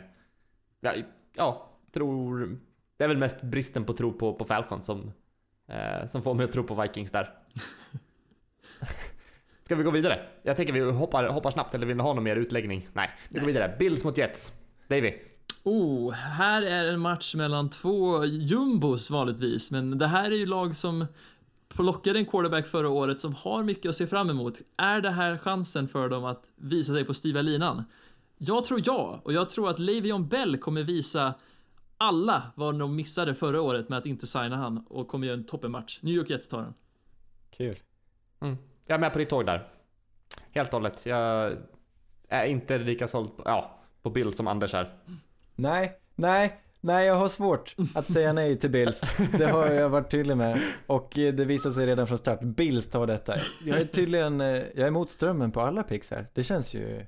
ja, 0.82 0.94
ja, 1.36 1.72
tror... 1.92 2.58
Det 2.98 3.04
är 3.04 3.08
väl 3.08 3.18
mest 3.18 3.42
bristen 3.42 3.86
på 3.86 3.94
tro 3.94 4.14
på, 4.14 4.34
på 4.34 4.46
Falcons 4.46 4.86
som, 4.86 5.12
eh, 5.68 6.06
som 6.06 6.22
får 6.22 6.34
mig 6.34 6.44
att 6.44 6.52
tro 6.52 6.64
på 6.64 6.82
Vikings 6.82 7.12
där. 7.12 7.34
Ska 9.64 9.76
vi 9.76 9.84
gå 9.84 9.92
vidare? 9.92 10.20
Jag 10.42 10.58
tänker 10.58 10.74
vi 10.74 10.92
hoppar, 10.92 11.28
hoppar 11.28 11.52
snabbt, 11.52 11.76
eller 11.76 11.86
vill 11.86 11.98
ni 11.98 12.04
ha 12.04 12.14
någon 12.14 12.24
mer 12.24 12.36
utläggning? 12.36 12.88
Nej, 12.94 13.10
vi 13.30 13.40
går 13.40 13.48
vidare. 13.48 13.76
Bills 13.80 14.04
mot 14.04 14.18
Jets. 14.18 14.54
Davy. 14.88 15.14
Oh, 15.64 16.12
här 16.12 16.62
är 16.62 16.88
en 16.94 17.00
match 17.00 17.36
mellan 17.36 17.70
två 17.70 18.26
jumbos 18.26 19.12
vanligtvis, 19.12 19.72
men 19.72 19.98
det 19.98 20.08
här 20.08 20.32
är 20.32 20.36
ju 20.36 20.46
lag 20.46 20.76
som 20.76 21.06
plockade 21.68 22.20
en 22.20 22.26
quarterback 22.26 22.68
förra 22.68 22.90
året 22.90 23.22
som 23.22 23.34
har 23.34 23.64
mycket 23.64 23.90
att 23.90 23.96
se 23.96 24.08
fram 24.08 24.30
emot. 24.30 24.62
Är 24.78 25.02
det 25.02 25.12
här 25.12 25.38
chansen 25.38 25.88
för 25.88 26.10
dem 26.10 26.26
att 26.26 26.44
visa 26.56 26.94
sig 26.94 27.06
på 27.06 27.14
styva 27.14 27.42
linan? 27.42 27.84
Jag 28.38 28.66
tror 28.66 28.82
ja, 28.86 29.22
och 29.24 29.34
jag 29.34 29.50
tror 29.50 29.70
att 29.70 29.80
Le'Veon 29.80 30.28
Bell 30.28 30.58
kommer 30.58 30.84
visa 30.84 31.34
alla 31.98 32.52
vad 32.56 32.80
de 32.80 32.96
missade 32.96 33.36
förra 33.36 33.62
året 33.62 33.90
med 33.90 33.98
att 33.98 34.06
inte 34.06 34.28
signa 34.28 34.56
han 34.56 34.86
och 34.90 35.08
kommer 35.08 35.28
göra 35.28 35.38
en 35.38 35.44
toppenmatch. 35.44 36.00
New 36.02 36.14
York 36.14 36.30
Jets 36.30 36.50
tar 36.50 36.62
den. 36.62 36.74
Kul. 37.52 37.80
Mm. 38.40 38.58
Jag 38.88 38.96
är 38.96 39.00
med 39.00 39.14
på 39.14 39.20
ditt 39.20 39.30
tåg 39.30 39.46
där. 39.46 39.68
Helt 40.52 40.70
och 40.70 40.74
hållet. 40.74 41.06
Jag 41.06 41.54
är 42.30 42.46
inte 42.46 42.78
lika 42.78 43.08
såld 43.08 43.38
på, 43.38 43.44
ja, 43.46 43.80
på 44.02 44.10
Bill 44.10 44.34
som 44.34 44.48
Anders 44.48 44.74
här. 44.74 44.94
Nej, 45.56 46.00
nej, 46.16 46.62
Nej, 46.86 47.08
jag 47.08 47.16
har 47.16 47.28
svårt 47.28 47.76
att 47.96 48.12
säga 48.12 48.34
nej 48.34 48.58
till 48.58 48.70
Bills. 48.70 49.02
Det 49.38 49.46
har 49.46 49.68
jag 49.68 49.90
varit 49.90 50.12
tydlig 50.12 50.38
med. 50.38 50.62
Och 50.88 51.18
eh, 51.20 51.34
det 51.34 51.46
visar 51.46 51.70
sig 51.70 51.86
redan 51.86 52.08
från 52.08 52.18
start. 52.18 52.42
Bills 52.42 52.90
tar 52.90 53.08
detta. 53.08 53.36
Jag 53.66 53.80
är 53.80 53.86
tydligen, 53.86 54.42
eh, 54.42 54.48
jag 54.48 54.78
är 54.78 54.88
emot 54.88 55.12
strömmen 55.12 55.52
på 55.52 55.62
alla 55.62 55.84
picks 55.84 56.12
här. 56.12 56.28
Det 56.34 56.44
känns 56.44 56.74
ju, 56.74 57.06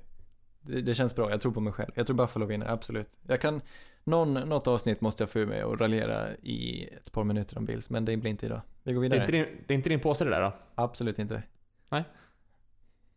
det, 0.60 0.80
det 0.80 0.94
känns 0.94 1.16
bra. 1.16 1.30
Jag 1.30 1.40
tror 1.40 1.52
på 1.52 1.60
mig 1.60 1.72
själv. 1.72 1.90
Jag 1.94 2.06
tror 2.06 2.16
Buffalo 2.16 2.46
vinner, 2.46 2.66
absolut. 2.66 3.08
Jag 3.26 3.40
kan, 3.40 3.60
någon, 4.08 4.34
något 4.34 4.66
avsnitt 4.66 5.00
måste 5.00 5.22
jag 5.22 5.30
få 5.30 5.38
mig 5.46 5.64
och 5.64 5.80
raljera 5.80 6.28
i 6.42 6.84
ett 6.96 7.12
par 7.12 7.24
minuter 7.24 7.58
om 7.58 7.64
Bills, 7.64 7.90
men 7.90 8.04
det 8.04 8.16
blir 8.16 8.30
inte 8.30 8.46
idag. 8.46 8.60
Vi 8.82 8.92
går 8.92 9.00
Det 9.02 9.06
är, 9.06 9.10
vidare. 9.10 9.20
inte 9.20 9.32
din, 9.52 9.64
det 9.66 9.74
är 9.74 9.76
inte 9.76 9.88
din 9.88 10.00
påse 10.00 10.24
det 10.24 10.30
där 10.30 10.40
då? 10.40 10.56
Absolut 10.74 11.18
inte. 11.18 11.42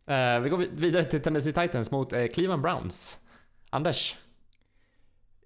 Eh, 0.06 0.40
vi 0.40 0.48
går 0.48 0.58
vid- 0.58 0.80
vidare 0.80 1.04
till 1.04 1.20
Tennessee 1.22 1.52
Titans 1.52 1.90
mot 1.90 2.12
eh, 2.12 2.26
Cleveland 2.26 2.62
Browns. 2.62 3.28
Anders, 3.70 4.16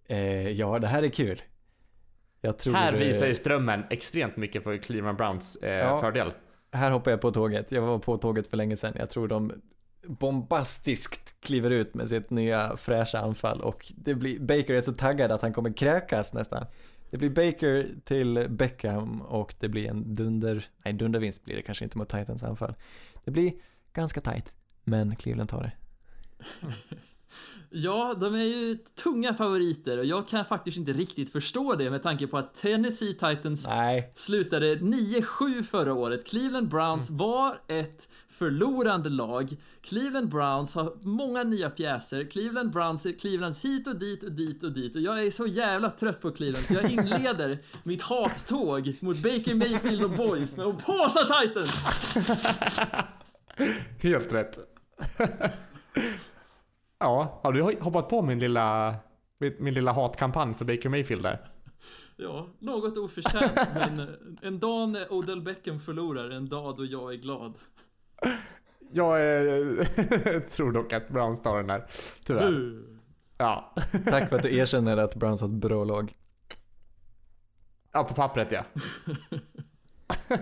Eh, 0.08 0.48
ja, 0.50 0.78
det 0.78 0.86
här 0.86 1.02
är 1.02 1.08
kul. 1.08 1.40
Tror... 2.58 2.74
här 2.74 2.92
visar 2.92 3.26
ju 3.26 3.34
strömmen 3.34 3.84
extremt 3.90 4.36
mycket 4.36 4.64
för 4.64 4.76
Cleveland 4.76 5.18
Browns 5.18 5.58
Ja. 5.62 5.98
fördel. 5.98 6.32
Här 6.72 6.90
hoppar 6.90 7.10
jag 7.10 7.20
på 7.20 7.30
tåget. 7.30 7.72
Jag 7.72 7.82
var 7.82 7.98
på 7.98 8.18
tåget 8.18 8.46
för 8.46 8.56
länge 8.56 8.76
sedan. 8.76 8.92
Jag 8.98 9.10
tror 9.10 9.28
de 9.28 9.52
bombastiskt 10.08 11.40
kliver 11.40 11.70
ut 11.70 11.94
med 11.94 12.08
sitt 12.08 12.30
nya 12.30 12.76
fräscha 12.76 13.18
anfall 13.18 13.60
och 13.60 13.92
det 13.96 14.14
blir, 14.14 14.40
Baker 14.40 14.74
är 14.74 14.80
så 14.80 14.92
taggad 14.92 15.32
att 15.32 15.42
han 15.42 15.52
kommer 15.52 15.72
kräkas 15.72 16.34
nästan. 16.34 16.66
Det 17.10 17.16
blir 17.16 17.30
Baker 17.30 17.94
till 18.04 18.46
Beckham 18.48 19.22
och 19.22 19.54
det 19.60 19.68
blir 19.68 19.88
en 19.88 20.14
dunder, 20.14 20.64
nej 20.84 20.94
dundervinst 20.94 21.44
blir 21.44 21.56
det 21.56 21.62
kanske 21.62 21.84
inte 21.84 21.98
mot 21.98 22.08
Titans 22.08 22.44
anfall. 22.44 22.74
Det 23.24 23.30
blir 23.30 23.52
ganska 23.92 24.20
tight, 24.20 24.52
men 24.84 25.16
Cleveland 25.16 25.48
tar 25.48 25.62
det. 25.62 25.72
Ja, 27.70 28.14
de 28.20 28.34
är 28.34 28.44
ju 28.44 28.76
tunga 28.76 29.34
favoriter 29.34 29.98
och 29.98 30.04
jag 30.04 30.28
kan 30.28 30.44
faktiskt 30.44 30.78
inte 30.78 30.92
riktigt 30.92 31.32
förstå 31.32 31.74
det 31.74 31.90
med 31.90 32.02
tanke 32.02 32.26
på 32.26 32.38
att 32.38 32.54
Tennessee 32.54 33.12
Titans 33.12 33.66
Nej, 33.66 34.12
slutade 34.14 34.74
9-7 34.74 35.62
förra 35.62 35.94
året. 35.94 36.26
Cleveland 36.26 36.68
Browns 36.68 37.10
var 37.10 37.60
ett 37.66 38.08
förlorande 38.38 39.08
lag. 39.08 39.56
Cleveland 39.80 40.28
Browns 40.28 40.74
har 40.74 40.92
många 41.02 41.44
nya 41.44 41.70
pjäser. 41.70 42.24
Cleveland 42.24 42.72
Browns 42.72 43.06
är 43.06 43.12
Clevelands 43.12 43.64
hit 43.64 43.88
och 43.88 43.96
dit 43.96 44.24
och 44.24 44.32
dit 44.32 44.62
och 44.62 44.72
dit 44.72 44.96
och 44.96 45.02
jag 45.02 45.26
är 45.26 45.30
så 45.30 45.46
jävla 45.46 45.90
trött 45.90 46.20
på 46.20 46.30
Cleveland 46.30 46.66
så 46.66 46.74
jag 46.74 46.90
inleder 46.90 47.58
mitt 47.82 48.02
hattåg 48.02 48.96
mot 49.00 49.16
Baker 49.16 49.54
Mayfield 49.54 50.04
och 50.04 50.10
Boys 50.10 50.56
med 50.56 50.66
att 50.66 50.86
påsa 50.86 51.40
Titans! 51.40 51.84
Helt 54.02 54.32
rätt. 54.32 54.58
ja, 56.98 57.40
har 57.42 57.52
du 57.52 57.62
hoppat 57.62 58.08
på 58.08 58.22
min 58.22 58.38
lilla, 58.38 58.94
min 59.58 59.74
lilla 59.74 59.92
hatkampanj 59.92 60.54
för 60.54 60.64
Baker 60.64 60.88
Mayfield 60.88 61.22
där? 61.22 61.50
Ja, 62.16 62.48
något 62.58 62.98
oförtjänt 62.98 63.52
men 63.74 64.16
en 64.42 64.58
dag 64.58 64.88
när 64.88 65.12
Odell 65.12 65.40
Beckham 65.40 65.80
förlorar, 65.80 66.30
en 66.30 66.48
dag 66.48 66.76
då 66.76 66.84
jag 66.84 67.12
är 67.12 67.16
glad. 67.16 67.54
Jag 68.92 69.16
eh, 69.16 70.40
tror 70.50 70.72
dock 70.72 70.92
att 70.92 71.08
Browns 71.08 71.42
tar 71.42 71.56
den 71.56 71.70
här, 71.70 71.86
tyvärr. 72.24 72.52
Ja. 73.38 73.74
tack 74.04 74.28
för 74.28 74.36
att 74.36 74.42
du 74.42 74.56
erkänner 74.58 74.96
att 74.96 75.14
Browns 75.14 75.40
har 75.40 75.48
ett 75.48 75.54
bra 75.54 75.84
lag. 75.84 76.14
ja, 77.92 78.04
på 78.04 78.14
pappret 78.14 78.52
ja. 78.52 78.64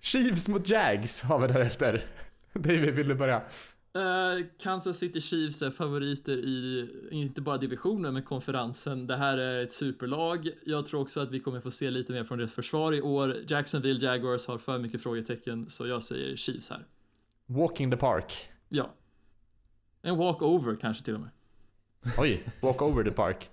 Chiefs 0.00 0.48
mot 0.48 0.68
Jags 0.68 1.22
har 1.22 1.38
vi 1.38 1.46
därefter. 1.46 2.04
David, 2.52 2.94
vill 2.94 3.08
du 3.08 3.14
börja? 3.14 3.42
Eh, 3.96 4.44
Kansas 4.58 4.98
City 4.98 5.20
Chiefs 5.20 5.62
är 5.62 5.70
favoriter 5.70 6.36
i, 6.36 6.88
inte 7.10 7.40
bara 7.40 7.58
divisionen, 7.58 8.14
men 8.14 8.22
konferensen. 8.22 9.06
Det 9.06 9.16
här 9.16 9.38
är 9.38 9.62
ett 9.62 9.72
superlag. 9.72 10.50
Jag 10.64 10.86
tror 10.86 11.00
också 11.00 11.20
att 11.20 11.30
vi 11.30 11.40
kommer 11.40 11.60
få 11.60 11.70
se 11.70 11.90
lite 11.90 12.12
mer 12.12 12.24
från 12.24 12.38
deras 12.38 12.52
försvar 12.52 12.92
i 12.92 13.02
år. 13.02 13.36
Jacksonville 13.48 14.06
Jaguars 14.06 14.46
har 14.46 14.58
för 14.58 14.78
mycket 14.78 15.02
frågetecken, 15.02 15.68
så 15.68 15.86
jag 15.86 16.02
säger 16.02 16.36
Chiefs 16.36 16.70
här. 16.70 16.86
Walking 17.46 17.90
the 17.90 17.96
park. 17.96 18.48
Ja. 18.68 18.90
En 20.02 20.16
walk-over 20.16 20.76
kanske 20.80 21.04
till 21.04 21.14
och 21.14 21.20
med. 21.20 21.30
Oj, 22.18 22.44
walk 22.62 22.82
over 22.82 23.04
the 23.04 23.10
park. 23.10 23.50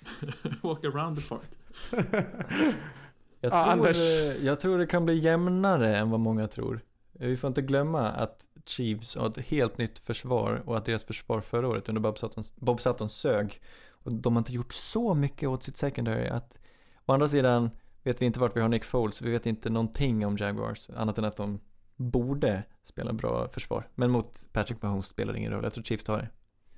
walk 0.62 0.84
around 0.84 1.16
the 1.22 1.28
park. 1.28 1.50
Jag, 1.90 3.52
Ja, 3.52 3.64
tror, 3.64 3.72
Anders. 3.72 4.20
eh, 4.20 4.44
jag 4.46 4.60
tror 4.60 4.78
det 4.78 4.86
kan 4.86 5.04
bli 5.04 5.18
jämnare 5.18 5.96
än 5.96 6.10
vad 6.10 6.20
många 6.20 6.48
tror. 6.48 6.80
Vi 7.12 7.36
får 7.36 7.48
inte 7.48 7.62
glömma 7.62 8.08
att 8.10 8.46
Chiefs 8.66 9.16
har 9.16 9.26
ett 9.26 9.38
helt 9.38 9.78
nytt 9.78 9.98
försvar 9.98 10.62
och 10.66 10.76
att 10.76 10.84
deras 10.84 11.04
försvar 11.04 11.40
förra 11.40 11.68
året 11.68 11.88
under 11.88 12.00
Bob 12.00 12.18
Sutton, 12.18 12.44
Bob 12.56 12.80
Sutton 12.80 13.08
sög. 13.08 13.60
Och 13.90 14.14
de 14.14 14.36
har 14.36 14.40
inte 14.40 14.52
gjort 14.52 14.72
så 14.72 15.14
mycket 15.14 15.48
åt 15.48 15.62
sitt 15.62 15.76
secondary 15.76 16.28
att 16.28 16.58
å 17.06 17.12
andra 17.12 17.28
sidan 17.28 17.70
vet 18.02 18.22
vi 18.22 18.26
inte 18.26 18.40
vart 18.40 18.56
vi 18.56 18.60
har 18.60 18.68
Nick 18.68 18.84
Foles, 18.84 19.22
vi 19.22 19.30
vet 19.30 19.46
inte 19.46 19.70
någonting 19.70 20.26
om 20.26 20.36
Jaguars 20.36 20.90
annat 20.90 21.18
än 21.18 21.24
att 21.24 21.36
de 21.36 21.60
borde 21.96 22.62
spela 22.82 23.12
bra 23.12 23.48
försvar. 23.48 23.88
Men 23.94 24.10
mot 24.10 24.48
Patrick 24.52 24.82
Mahomes 24.82 25.06
spelar 25.06 25.32
det 25.32 25.38
ingen 25.38 25.52
roll, 25.52 25.64
jag 25.64 25.72
tror 25.72 25.84
Chiefs 25.84 26.04
tar 26.04 26.18
det. 26.18 26.28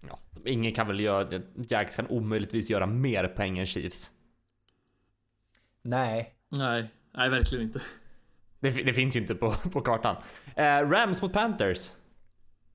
Ja, 0.09 0.18
ingen 0.45 0.72
kan 0.72 0.87
väl 0.87 1.01
göra, 1.01 1.43
Jags 1.68 1.97
kan 1.97 2.07
omöjligtvis 2.07 2.70
göra 2.70 2.87
mer 2.87 3.28
poäng 3.28 3.59
än 3.59 3.66
Chiefs. 3.66 4.11
Nej. 5.82 6.35
Nej, 6.49 6.91
nej 7.12 7.30
verkligen 7.30 7.64
inte. 7.64 7.80
Det, 8.65 8.83
det 8.83 8.95
finns 8.95 9.17
ju 9.17 9.21
inte 9.21 9.35
på, 9.35 9.51
på 9.73 9.81
kartan. 9.81 10.17
Eh, 10.57 10.65
Rams 10.65 11.23
mot 11.23 11.33
Panthers. 11.33 11.93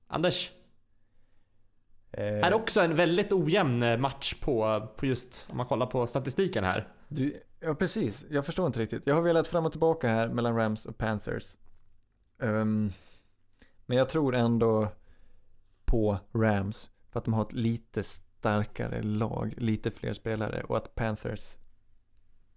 Anders, 0.06 0.50
Eh, 2.12 2.46
är 2.46 2.54
också 2.54 2.80
en 2.80 2.94
väldigt 2.94 3.32
ojämn 3.32 3.82
eh, 3.82 3.98
match 3.98 4.34
på, 4.34 4.88
på 4.96 5.06
just, 5.06 5.46
om 5.50 5.56
man 5.56 5.66
kollar 5.66 5.86
på 5.86 6.06
statistiken 6.06 6.64
här. 6.64 6.88
Du, 7.08 7.42
ja 7.60 7.74
precis, 7.74 8.26
jag 8.30 8.46
förstår 8.46 8.66
inte 8.66 8.80
riktigt. 8.80 9.02
Jag 9.06 9.14
har 9.14 9.22
velat 9.22 9.48
fram 9.48 9.66
och 9.66 9.72
tillbaka 9.72 10.08
här 10.08 10.28
mellan 10.28 10.56
Rams 10.56 10.86
och 10.86 10.98
Panthers. 10.98 11.56
Ehm, 12.42 12.92
men 13.86 13.98
jag 13.98 14.08
tror 14.08 14.34
ändå 14.34 14.88
på 15.84 16.18
Rams 16.32 16.90
för 17.10 17.18
att 17.18 17.24
de 17.24 17.34
har 17.34 17.42
ett 17.42 17.52
lite 17.52 18.02
starkare 18.02 19.02
lag, 19.02 19.54
lite 19.56 19.90
fler 19.90 20.12
spelare 20.12 20.62
och 20.62 20.76
att 20.76 20.94
Panthers 20.94 21.56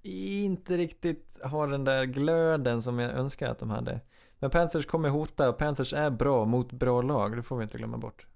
inte 0.04 0.78
riktigt 0.78 1.40
har 1.44 1.68
den 1.68 1.84
där 1.84 2.06
glöden 2.06 2.82
som 2.82 3.00
jag 3.00 3.12
önskar 3.12 3.48
att 3.48 3.60
de 3.60 3.70
hade. 3.70 4.00
Men 4.40 4.50
Panthers 4.50 4.86
kommer 4.86 5.10
hota 5.10 5.50
och 5.50 5.58
Panthers 5.58 5.94
är 5.94 6.10
bra 6.10 6.46
mot 6.46 6.72
bra 6.72 7.02
lag, 7.02 7.36
det 7.36 7.44
får 7.44 7.58
vi 7.58 7.64
inte 7.64 7.78
glömma 7.78 7.98
bort. 7.98 8.28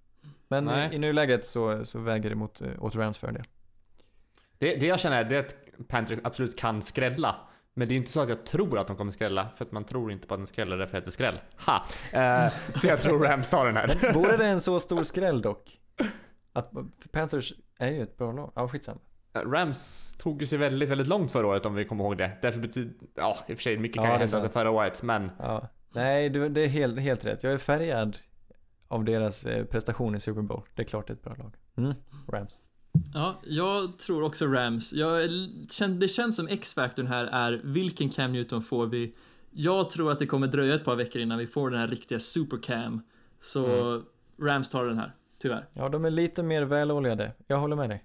Men 0.47 0.65
Nej. 0.65 0.89
i, 0.91 0.95
i 0.95 0.99
nuläget 0.99 1.45
så, 1.45 1.86
så 1.86 1.99
väger 1.99 2.30
det 2.30 2.36
mot, 2.36 2.61
eh, 2.61 2.84
åt 2.84 2.95
Rams 2.95 3.18
fördel. 3.18 3.43
Det, 4.57 4.76
det 4.76 4.86
jag 4.86 4.99
känner 4.99 5.26
är 5.26 5.30
det 5.30 5.39
att 5.39 5.55
Panthers 5.88 6.20
absolut 6.24 6.59
kan 6.59 6.82
skrälla. 6.82 7.36
Men 7.74 7.88
det 7.88 7.93
är 7.93 7.97
inte 7.97 8.11
så 8.11 8.22
att 8.22 8.30
jag 8.30 8.45
tror 8.45 8.80
att 8.80 8.88
de 8.88 8.95
kommer 8.95 9.11
skrälla, 9.11 9.47
för 9.55 9.65
att 9.65 9.72
man 9.72 9.84
tror 9.84 10.11
inte 10.11 10.28
på 10.28 10.34
att 10.34 10.39
den 10.39 10.47
skräller 10.47 10.78
därför 10.78 10.97
att 10.97 11.03
det 11.03 11.09
är 11.09 11.11
skräll. 11.11 11.39
Ha! 11.65 11.86
Eh, 12.11 12.53
så 12.76 12.88
jag 12.88 13.01
tror 13.01 13.20
Rams 13.20 13.49
tar 13.49 13.65
den 13.65 13.76
här. 13.76 14.13
Vore 14.13 14.38
det 14.38 14.45
en 14.45 14.61
så 14.61 14.80
stor 14.80 15.03
skräll 15.13 15.41
dock? 15.41 15.80
Att 16.53 16.72
Panthers 17.11 17.53
är 17.80 17.91
ju 17.91 18.03
ett 18.03 18.18
bra 18.18 18.32
lag. 18.32 18.51
Ja, 18.55 18.68
skitsamma. 18.68 18.99
Rams 19.46 20.14
tog 20.18 20.42
ju 20.42 20.46
sig 20.46 20.58
väldigt, 20.60 20.90
väldigt 20.90 21.08
långt 21.08 21.32
förra 21.32 21.48
året 21.48 21.66
om 21.66 21.76
vi 21.76 21.86
kommer 21.86 22.04
ihåg 22.04 22.18
det. 22.18 22.32
Därför 22.42 22.62
betyder, 22.62 22.94
ja 23.16 23.38
i 23.48 23.54
och 23.54 23.58
för 23.58 23.64
sig 23.64 23.78
mycket 23.78 23.96
Ja, 23.96 24.02
kan 24.02 24.12
ju 24.12 24.14
det 24.14 24.16
är 24.16 24.20
hända 24.20 24.28
sant. 24.32 24.44
sedan 24.44 24.52
förra 24.52 24.72
året, 24.72 25.04
men 25.04 25.32
Ja. 25.40 25.68
Nej, 25.94 26.30
du, 26.30 26.50
det 26.50 26.62
är 26.62 26.68
helt, 26.68 27.00
helt 27.00 27.26
rätt. 27.26 27.44
Jag 27.44 27.54
är 27.54 27.58
färgad 27.58 28.18
av 28.88 29.06
deras 29.06 29.46
eh, 29.46 29.66
prestation 29.66 30.16
i 30.16 30.20
Super 30.20 30.42
Bowl. 30.42 30.62
Det 30.76 30.82
är 30.82 30.86
klart 30.86 31.08
det 31.08 31.14
är 31.14 31.16
ett 31.16 31.24
bra 31.24 31.36
lag. 31.36 31.56
Mm. 31.78 31.94
Rams. 32.28 32.62
Ja, 33.14 33.36
jag 33.44 34.00
tror 34.00 34.24
också 34.24 34.46
Rams. 34.46 34.94
Jag 34.94 35.30
det 36.00 36.08
känns 36.08 36.36
som 36.36 36.48
X-faktorn 36.48 37.08
här 37.08 37.26
är 37.26 37.62
vilken 37.64 38.10
Cam 38.10 38.32
Newton 38.32 38.62
får 38.62 38.86
vi? 38.88 39.16
Jag 39.52 39.90
tror 39.90 40.12
att 40.12 40.20
det 40.20 40.26
kommer 40.26 40.48
dröja 40.48 40.76
ett 40.76 40.86
par 40.86 40.96
veckor 40.96 41.22
innan 41.22 41.38
vi 41.38 41.48
får 41.48 41.70
den 41.70 41.80
här 41.80 41.88
riktiga 41.88 42.20
super 42.20 42.58
Cam. 42.58 43.02
Så 43.42 44.02
Rams 44.42 44.72
tar 44.72 44.86
den 44.86 44.98
här, 44.98 45.16
tyvärr. 45.40 45.68
Ja, 45.74 45.90
de 45.90 46.06
är 46.06 46.10
lite 46.10 46.44
mer 46.44 46.62
väloljade. 46.64 47.32
Jag 47.48 47.58
håller 47.60 47.76
med 47.76 47.90
dig. 47.90 48.04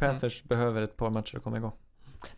Panthers 0.00 0.42
behöver 0.42 0.82
ett 0.82 0.96
par 0.96 1.10
matcher 1.10 1.36
att 1.36 1.42
komma 1.42 1.56
igång. 1.56 1.72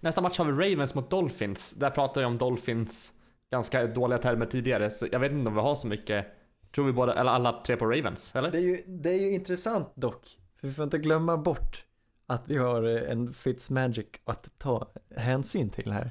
nästa 0.00 0.20
match 0.20 0.38
har 0.38 0.44
vi 0.44 0.72
Ravens 0.72 0.94
mot 0.94 1.10
Dolphins. 1.10 1.74
Där 1.74 1.90
pratade 1.90 2.20
jag 2.20 2.30
om 2.30 2.38
Dolphins 2.38 3.12
ganska 3.50 3.86
dåliga 3.86 4.18
termer 4.18 4.46
tidigare, 4.46 4.90
så 4.90 5.06
jag 5.12 5.20
vet 5.20 5.32
inte 5.32 5.48
om 5.48 5.54
vi 5.54 5.60
har 5.60 5.74
så 5.74 5.86
mycket. 5.86 6.26
Tror 6.74 6.84
vi 6.84 6.92
båda, 6.92 7.14
eller 7.14 7.30
alla 7.30 7.62
tre 7.66 7.76
på 7.76 7.86
Ravens, 7.86 8.36
eller? 8.36 8.50
Det 8.50 8.58
är 8.58 8.62
ju, 8.62 8.82
det 8.86 9.10
är 9.10 9.18
ju 9.18 9.32
intressant 9.32 9.92
dock. 9.94 10.38
För 10.56 10.68
vi 10.68 10.74
får 10.74 10.84
inte 10.84 10.98
glömma 10.98 11.36
bort 11.36 11.84
att 12.26 12.48
vi 12.48 12.56
har 12.56 12.82
en 12.82 13.32
Fitzmagic 13.32 14.06
att 14.24 14.58
ta 14.58 14.92
hänsyn 15.16 15.70
till 15.70 15.92
här. 15.92 16.10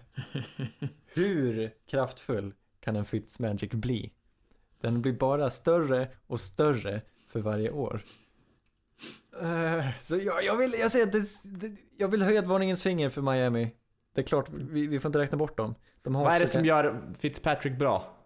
Hur 1.13 1.73
kraftfull 1.87 2.53
kan 2.79 2.95
en 2.95 3.05
Fitzmagic 3.05 3.71
bli? 3.71 4.11
Den 4.81 5.01
blir 5.01 5.13
bara 5.13 5.49
större 5.49 6.07
och 6.27 6.41
större 6.41 7.01
för 7.27 7.39
varje 7.39 7.71
år. 7.71 8.03
Eh, 9.41 9.85
så 10.01 10.17
jag, 10.17 10.43
jag 10.43 10.55
vill, 10.57 10.73
jag 10.79 10.91
säger 10.91 11.05
att 11.05 11.11
det, 11.11 11.23
det, 11.43 11.75
jag 11.97 12.07
vill 12.07 12.21
höja 12.21 12.39
ett 12.39 12.47
varningens 12.47 12.83
finger 12.83 13.09
för 13.09 13.21
Miami. 13.21 13.75
Det 14.15 14.21
är 14.21 14.25
klart, 14.25 14.49
vi, 14.49 14.87
vi 14.87 14.99
får 14.99 15.09
inte 15.09 15.19
räkna 15.19 15.37
bort 15.37 15.57
dem. 15.57 15.75
De 16.01 16.15
har 16.15 16.23
Vad 16.23 16.35
är 16.35 16.39
det 16.39 16.47
som 16.47 16.65
gör 16.65 17.01
Fitzpatrick 17.19 17.77
bra? 17.77 18.17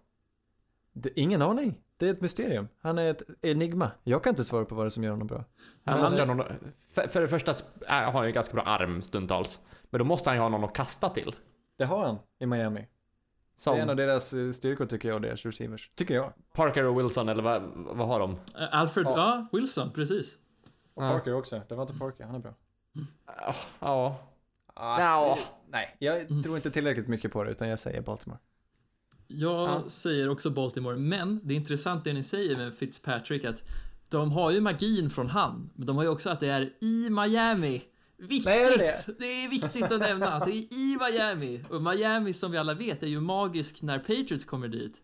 Det, 0.94 1.20
ingen 1.20 1.42
aning. 1.42 1.76
Det 1.98 2.08
är 2.08 2.14
ett 2.14 2.22
mysterium. 2.22 2.68
Han 2.82 2.98
är 2.98 3.12
ett 3.12 3.22
enigma. 3.42 3.92
Jag 4.04 4.24
kan 4.24 4.30
inte 4.30 4.44
svara 4.44 4.66
på 4.66 4.76
vad 4.76 4.86
det 4.86 4.88
är 4.88 4.90
som 4.90 5.04
gör 5.04 5.12
honom 5.12 5.28
bra. 5.28 5.44
Han 5.86 6.00
måste 6.00 6.22
han 6.22 6.30
ha 6.30 6.36
någon, 6.36 6.48
för, 6.92 7.08
för 7.08 7.22
det 7.22 7.28
första 7.28 7.52
äh, 7.52 7.88
har 7.88 8.12
han 8.12 8.26
ju 8.26 8.32
ganska 8.32 8.54
bra 8.54 8.64
arm 8.64 9.02
stundtals. 9.02 9.60
Men 9.90 10.00
då 10.00 10.06
måste 10.06 10.30
han 10.30 10.38
ju 10.38 10.42
ha 10.42 10.50
någon 10.50 10.64
att 10.64 10.76
kasta 10.76 11.10
till. 11.10 11.36
Det 11.78 11.86
har 11.86 12.06
han 12.06 12.18
i 12.40 12.46
Miami. 12.46 12.88
Som 13.56 13.74
Det 13.74 13.80
är 13.80 13.84
en 13.84 13.90
av 13.90 13.96
deras 13.96 14.34
eh, 14.34 14.52
styrkor 14.52 14.86
tycker 14.86 15.10
jag, 15.10 15.22
deras 15.22 15.46
receivers. 15.46 15.92
Tycker 15.96 16.16
jag. 16.16 16.34
Parker 16.54 16.84
och 16.84 17.00
Wilson 17.00 17.30
eller 17.30 17.44
vad, 17.44 17.62
vad 17.76 18.08
har 18.08 18.20
de? 18.20 18.32
Eh, 18.32 18.38
Alfred, 18.80 19.06
Ja. 19.06 19.14
ja. 19.18 19.60
Wilson, 19.60 19.92
precis. 19.92 20.38
Och 20.96 21.04
Ja. 21.04 21.10
Parker 21.12 21.34
också. 21.34 21.62
Det 21.70 21.76
var 21.76 21.84
inte 21.84 21.98
Parker, 22.00 22.24
han 22.26 22.36
är 22.36 22.40
bra. 22.40 22.54
Ja. 23.80 24.18
Ah, 24.74 25.00
Ja. 25.00 25.38
Nej, 25.70 25.96
jag 26.00 26.44
tror 26.44 26.56
inte 26.56 26.72
tillräckligt 26.72 27.08
mycket 27.08 27.32
på 27.32 27.44
det 27.44 27.52
utan 27.52 27.68
jag 27.68 27.80
säger 27.80 28.02
Baltimore. 28.02 28.40
Jag 29.28 29.70
Ja. 29.70 29.84
säger 29.90 30.30
också 30.30 30.50
Baltimore, 30.50 30.98
men 30.98 31.40
det 31.44 31.54
är 31.54 31.56
intressant 31.56 32.04
det 32.04 32.14
ni 32.14 32.24
säger 32.24 32.58
med 32.58 32.74
Fitzpatrick 32.74 33.46
att 33.46 33.64
de 34.10 34.32
har 34.32 34.52
ju 34.52 34.62
magin 34.62 35.10
från 35.10 35.30
han, 35.30 35.70
men 35.76 35.88
de 35.88 35.96
har 35.98 36.04
ju 36.04 36.10
också 36.10 36.30
att 36.30 36.40
det 36.40 36.48
är 36.48 36.74
i 36.82 37.10
Miami. 37.10 37.82
Viktigt! 38.18 38.46
Nej, 38.46 38.64
är 38.74 38.78
det? 38.78 39.06
det 39.20 39.26
är 39.26 39.50
viktigt 39.50 39.84
att 39.92 40.00
nämna 40.00 40.28
att 40.34 40.46
det 40.46 40.52
är 40.52 40.74
i 40.74 40.98
Miami. 41.02 41.64
Och 41.70 41.82
Miami 41.82 42.34
som 42.34 42.52
vi 42.52 42.58
alla 42.58 42.74
vet 42.74 43.04
är 43.04 43.08
ju 43.08 43.20
magisk 43.22 43.82
när 43.82 44.00
Patriots 44.00 44.46
kommer 44.46 44.68
dit. 44.68 45.02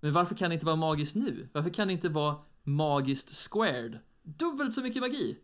Men 0.00 0.12
varför 0.12 0.34
kan 0.34 0.50
det 0.50 0.54
inte 0.54 0.66
vara 0.66 0.76
magiskt 0.76 1.16
nu? 1.16 1.48
Varför 1.52 1.70
kan 1.70 1.86
det 1.88 1.92
inte 1.92 2.08
vara 2.08 2.36
magiskt 2.62 3.50
squared? 3.52 3.98
Dubbelt 4.26 4.72
så 4.72 4.82
mycket 4.82 5.00
magi. 5.02 5.36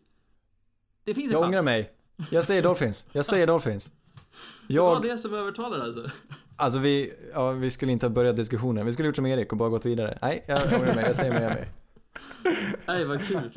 Det 1.03 1.13
finns 1.13 1.25
en 1.25 1.31
Jag 1.31 1.41
chans. 1.41 1.49
ångrar 1.49 1.61
mig. 1.63 1.91
Jag 2.31 2.43
säger 2.43 2.61
Dolphins. 2.61 3.07
Jag 3.11 3.25
säger 3.25 3.47
Dolphins. 3.47 3.91
Det 4.67 4.79
var 4.79 4.93
Jag, 4.93 5.01
det 5.03 5.17
som 5.17 5.33
övertalade 5.33 5.83
alltså. 5.83 6.09
alltså 6.55 6.79
vi, 6.79 7.13
ja, 7.33 7.51
vi 7.51 7.71
skulle 7.71 7.91
inte 7.91 8.05
ha 8.05 8.11
börjat 8.11 8.35
diskussionen. 8.35 8.85
Vi 8.85 8.91
skulle 8.91 9.07
gjort 9.07 9.15
som 9.15 9.25
Erik 9.25 9.51
och 9.51 9.57
bara 9.57 9.69
gått 9.69 9.85
vidare. 9.85 10.17
Nej, 10.21 10.43
jag 10.47 10.63
ångrar 10.73 10.95
mig. 10.95 11.05
Jag 11.05 11.15
säger 11.15 11.39
Miami. 11.39 11.65
Nej, 12.85 13.05
vad 13.05 13.27
kul. 13.27 13.51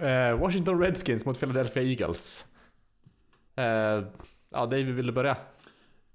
Eh, 0.00 0.38
Washington 0.38 0.80
Redskins 0.80 1.24
mot 1.24 1.38
Philadelphia 1.40 1.82
Eagles. 1.82 2.46
Eh, 3.56 3.64
ja, 4.50 4.66
David 4.66 4.86
vill 4.94 5.06
du 5.06 5.12
börja? 5.12 5.36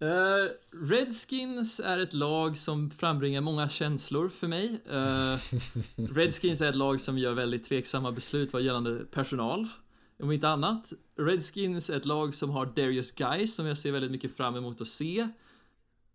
Eh, 0.06 0.50
Redskins 0.72 1.80
är 1.80 1.98
ett 1.98 2.14
lag 2.14 2.58
som 2.58 2.92
frambringar 2.92 3.42
många 3.42 3.70
känslor 3.70 4.30
för 4.30 4.48
mig. 4.48 4.80
Eh, 4.92 5.40
Redskins 6.16 6.62
är 6.62 6.70
ett 6.70 6.76
lag 6.76 7.02
som 7.02 7.18
gör 7.18 7.34
väldigt 7.34 7.64
tveksamma 7.64 8.12
beslut 8.12 8.54
vad 8.54 8.62
gällande 8.62 9.06
personal. 9.12 9.68
Om 10.20 10.32
inte 10.32 10.50
annat. 10.50 10.94
Redskins 11.18 11.90
är 11.90 11.98
ett 11.98 12.06
lag 12.06 12.36
som 12.36 12.50
har 12.50 12.66
Darius 12.66 13.12
Guys 13.12 13.56
som 13.56 13.66
jag 13.66 13.78
ser 13.78 13.92
väldigt 13.92 14.12
mycket 14.12 14.38
fram 14.38 14.56
emot 14.56 14.82
att 14.82 14.88
se. 14.88 15.28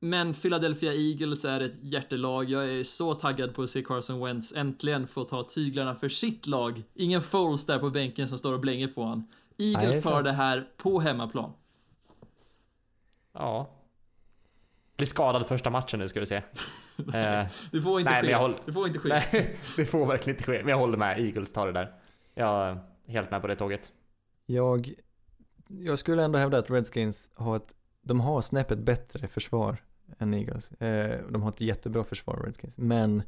Men 0.01 0.35
Philadelphia 0.35 0.95
Eagles 0.95 1.45
är 1.45 1.61
ett 1.61 1.79
hjärtelag. 1.81 2.51
Jag 2.51 2.71
är 2.71 2.85
så 2.85 3.15
taggad 3.15 3.55
på 3.55 3.63
att 3.63 3.71
se 3.71 3.83
Carson 3.83 4.25
Wentz 4.25 4.53
äntligen 4.53 5.07
få 5.07 5.25
ta 5.25 5.43
tyglarna 5.43 5.95
för 5.95 6.09
sitt 6.09 6.47
lag. 6.47 6.83
Ingen 6.95 7.23
Foles 7.23 7.67
där 7.67 7.79
på 7.79 7.91
bänken 7.91 8.29
som 8.29 8.39
står 8.39 8.53
och 8.53 8.61
blänger 8.61 8.89
på 8.89 9.05
han. 9.05 9.27
Är 9.57 9.65
Eagles 9.65 10.05
tar 10.05 10.23
det 10.23 10.33
här 10.33 10.69
på 10.77 11.01
hemmaplan. 11.01 11.53
Ja. 13.33 13.80
Blir 15.01 15.07
skadad 15.07 15.47
första 15.47 15.71
matchen 15.71 15.99
nu 15.99 16.09
ska 16.09 16.21
vi 16.21 16.27
se. 16.27 16.37
Eh, 17.15 17.47
Det 17.73 17.83
får 17.83 18.01
inte 18.01 18.13
Nej, 18.13 18.23
ske. 18.23 18.35
håller- 18.35 18.59
Det 18.67 18.73
får 18.73 18.87
inte 18.87 18.99
ske. 18.99 19.09
nej, 19.09 19.57
det 19.77 19.85
får 19.85 20.07
verkligen 20.07 20.37
inte 20.37 20.45
ske. 20.53 20.59
Men 20.59 20.69
jag 20.69 20.79
håller 20.79 20.99
med. 20.99 21.21
Eagles 21.21 21.53
tar 21.53 21.67
det 21.67 21.73
där. 21.73 21.91
Jag 22.35 22.69
är 22.69 22.79
helt 23.07 23.31
med 23.31 23.41
på 23.41 23.47
det 23.47 23.57
tåget. 23.57 23.93
Jag, 24.47 24.93
jag 25.69 25.99
skulle 25.99 26.23
ändå 26.25 26.39
hävda 26.39 26.59
att 26.59 26.71
Redskins 26.71 27.31
har 27.35 27.57
ett, 27.57 27.75
de 28.03 28.21
har 28.21 28.41
snäppet 28.43 28.79
bättre 28.79 29.29
försvar 29.29 29.77
än 30.19 30.35
Eagles. 30.35 30.73
Eh, 30.73 31.21
de 31.31 31.43
har 31.43 31.49
ett 31.49 31.61
jättebra 31.61 32.05
försvar, 32.05 32.43
Redskins. 32.45 32.79
Men 32.79 33.23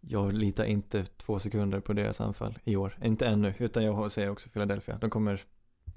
jag 0.00 0.32
litar 0.32 0.64
inte 0.64 1.04
två 1.04 1.38
sekunder 1.38 1.80
på 1.80 1.92
deras 1.92 2.20
anfall 2.20 2.58
i 2.64 2.76
år. 2.76 2.98
Inte 3.02 3.26
ännu, 3.26 3.54
utan 3.58 3.84
jag 3.84 4.12
säger 4.12 4.30
också 4.30 4.48
Philadelphia. 4.48 4.98
De 5.00 5.10
kommer 5.10 5.44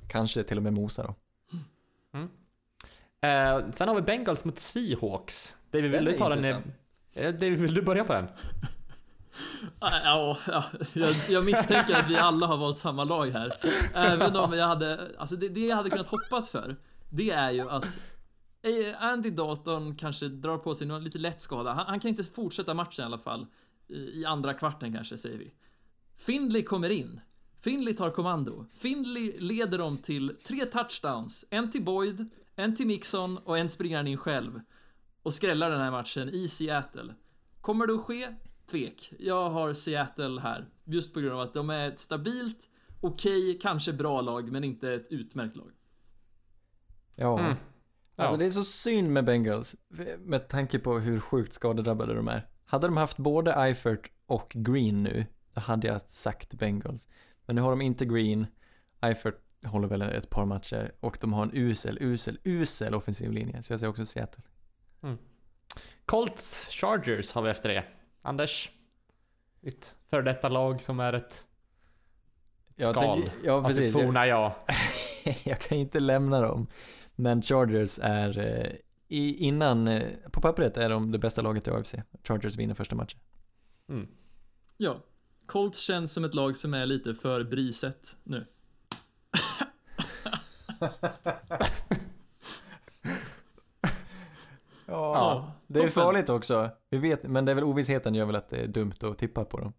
kanske 0.08 0.44
till 0.44 0.58
och 0.58 0.64
med 0.64 0.74
mosa 0.74 1.04
då. 1.04 1.16
Eh, 3.22 3.72
sen 3.72 3.88
har 3.88 3.96
vi 3.96 4.02
Bengals 4.02 4.46
mot 4.46 4.60
Seahawks. 4.60 5.56
David, 5.72 5.92
vill 5.92 6.06
du 6.06 6.14
ta 6.14 6.30
den? 6.30 6.64
Eh, 7.14 7.34
David, 7.34 7.60
vill 7.60 7.74
du 7.74 7.82
börja 7.82 8.04
på 8.04 8.14
den? 8.14 8.28
Ja, 9.80 10.38
ja, 10.48 10.64
jag, 10.94 11.16
jag 11.30 11.46
misstänker 11.46 11.96
att 11.96 12.10
vi 12.10 12.16
alla 12.16 12.48
har 12.48 12.58
valt 12.58 12.78
samma 12.78 13.04
lag 13.04 13.28
här. 13.28 13.54
Även 13.94 14.36
om 14.36 14.54
jag 14.54 14.68
hade, 14.68 15.12
alltså 15.18 15.36
det, 15.36 15.50
det 15.50 15.66
jag 15.66 15.76
hade 15.76 15.90
kunnat 15.90 16.08
hoppas 16.08 16.50
för, 16.50 16.76
det 17.10 17.30
är 17.30 17.52
ju 17.52 17.70
att 17.70 18.00
eh, 18.62 19.04
Andy 19.04 19.30
Dalton 19.30 19.96
kanske 19.96 20.28
drar 20.28 20.58
på 20.58 20.76
sig 20.76 20.88
någon 20.88 21.04
lite 21.04 21.18
lätt 21.18 21.42
skada. 21.42 21.74
Han, 21.74 21.86
han 21.86 22.00
kan 22.00 22.10
inte 22.10 22.24
fortsätta 22.24 22.74
matchen 22.74 23.04
i 23.04 23.06
alla 23.06 23.18
fall. 23.18 23.48
I, 23.88 24.22
I 24.22 24.26
andra 24.26 24.54
kvarten 24.54 24.94
kanske, 24.94 25.18
säger 25.18 25.38
vi. 25.38 25.54
Findley 26.16 26.64
kommer 26.64 26.90
in. 26.90 27.22
Findley 27.62 27.96
tar 27.96 28.10
kommando. 28.10 28.66
Findley 28.74 29.40
leder 29.40 29.78
dem 29.78 29.98
till 29.98 30.36
tre 30.48 30.66
touchdowns. 30.66 31.46
En 31.50 31.72
till 31.72 31.84
Boyd, 31.84 32.30
en 32.60 32.76
till 32.76 32.88
Mixon 32.88 33.38
och 33.38 33.58
en 33.58 33.70
springer 33.70 33.98
han 33.98 34.08
in 34.08 34.18
själv. 34.18 34.60
Och 35.24 35.34
skrällar 35.34 35.72
den 35.72 35.80
här 35.80 35.92
matchen 35.92 36.30
i 36.30 36.48
Seattle. 36.48 37.14
Kommer 37.62 37.88
det 37.88 37.94
att 37.94 38.02
ske? 38.06 38.28
Tvek. 38.72 39.14
Jag 39.20 39.50
har 39.50 39.74
Seattle 39.74 40.42
här. 40.42 40.70
Just 40.84 41.14
på 41.14 41.20
grund 41.20 41.34
av 41.34 41.40
att 41.40 41.54
de 41.54 41.70
är 41.70 41.88
ett 41.88 42.00
stabilt, 42.00 42.70
okej, 43.02 43.60
kanske 43.62 43.94
bra 43.94 44.22
lag, 44.22 44.52
men 44.52 44.64
inte 44.64 44.94
ett 44.94 45.08
utmärkt 45.10 45.56
lag. 45.56 45.72
Ja. 47.16 47.40
Mm. 47.40 47.52
Alltså 47.52 48.34
Ja. 48.34 48.38
det 48.38 48.46
är 48.46 48.50
så 48.50 48.64
synd 48.64 49.14
med 49.14 49.26
Bengals, 49.26 49.76
med 50.20 50.48
tanke 50.48 50.80
på 50.80 51.00
hur 51.00 51.20
sjukt 51.20 51.54
skadedrabbade 51.54 52.14
de 52.14 52.28
är. 52.28 52.48
Hade 52.66 52.88
de 52.88 52.98
haft 52.98 53.18
både 53.18 53.54
Eifert 53.54 54.12
och 54.26 54.52
Green 54.56 55.04
nu, 55.04 55.26
då 55.54 55.62
hade 55.62 55.88
jag 55.88 56.02
sagt 56.02 56.54
Bengals. 56.54 57.10
Men 57.46 57.56
nu 57.56 57.62
har 57.62 57.70
de 57.70 57.82
inte 57.82 58.06
Green, 58.06 58.48
Eifert 59.02 59.36
håller 59.66 59.88
väl 59.88 60.02
ett 60.02 60.30
par 60.30 60.46
matcher 60.46 60.92
och 61.00 61.18
de 61.22 61.34
har 61.34 61.44
en 61.44 61.52
usel, 61.54 61.98
usel, 62.02 62.40
usel 62.44 62.96
offensiv 62.96 63.32
linje. 63.32 63.64
Så 63.64 63.74
jag 63.74 63.80
säger 63.80 63.90
också 63.92 64.06
Seattle. 64.06 64.44
Colts 66.06 66.68
Chargers 66.72 67.32
har 67.34 67.42
vi 67.42 67.50
efter 67.50 67.70
det. 67.70 67.84
Anders? 68.22 68.72
Ditt 69.62 69.98
före 70.10 70.22
detta 70.22 70.50
lag 70.50 70.82
som 70.82 71.00
är 71.00 71.14
ett, 71.14 71.26
ett 71.32 71.48
Ja, 72.76 72.92
skal 72.92 73.22
det- 73.22 73.32
ja, 73.44 73.54
av 73.54 73.70
sitt 73.70 73.78
precis. 73.78 73.94
forna 73.94 74.28
jag. 74.28 74.54
jag 75.44 75.60
kan 75.62 75.78
inte 75.78 76.00
lämna 76.00 76.42
dem. 76.42 76.68
Men 77.16 77.42
Chargers 77.42 78.00
är, 78.02 78.40
eh, 78.40 78.72
i, 79.08 79.36
innan, 79.46 79.88
eh, 79.88 80.12
på 80.32 80.42
pappret 80.42 80.78
är 80.78 80.90
de 80.90 81.12
det 81.12 81.20
bästa 81.20 81.42
laget 81.42 81.68
i 81.68 81.72
AFC. 81.72 81.96
Chargers 82.24 82.56
vinner 82.58 82.74
första 82.74 82.96
matchen. 82.96 83.20
Mm. 83.90 84.08
Ja, 84.78 85.04
Colts 85.46 85.80
känns 85.80 86.14
som 86.14 86.24
ett 86.26 86.34
lag 86.34 86.56
som 86.56 86.74
är 86.74 86.86
lite 86.86 87.16
för 87.16 87.44
briset 87.44 88.16
nu. 88.24 88.46
Ja, 94.90 95.52
det 95.68 95.80
är 95.80 95.84
toppen. 95.84 96.04
farligt 96.04 96.30
också. 96.30 96.70
Vi 96.90 96.98
vet, 96.98 97.24
men 97.24 97.46
det 97.46 97.52
är 97.52 97.56
väl 97.56 97.64
ovissheten 97.64 98.16
gör 98.16 98.26
väl 98.26 98.36
att 98.36 98.50
det 98.50 98.58
är 98.58 98.68
dumt 98.68 98.94
att 99.02 99.18
tippa 99.18 99.46
på 99.46 99.60
dem. 99.60 99.74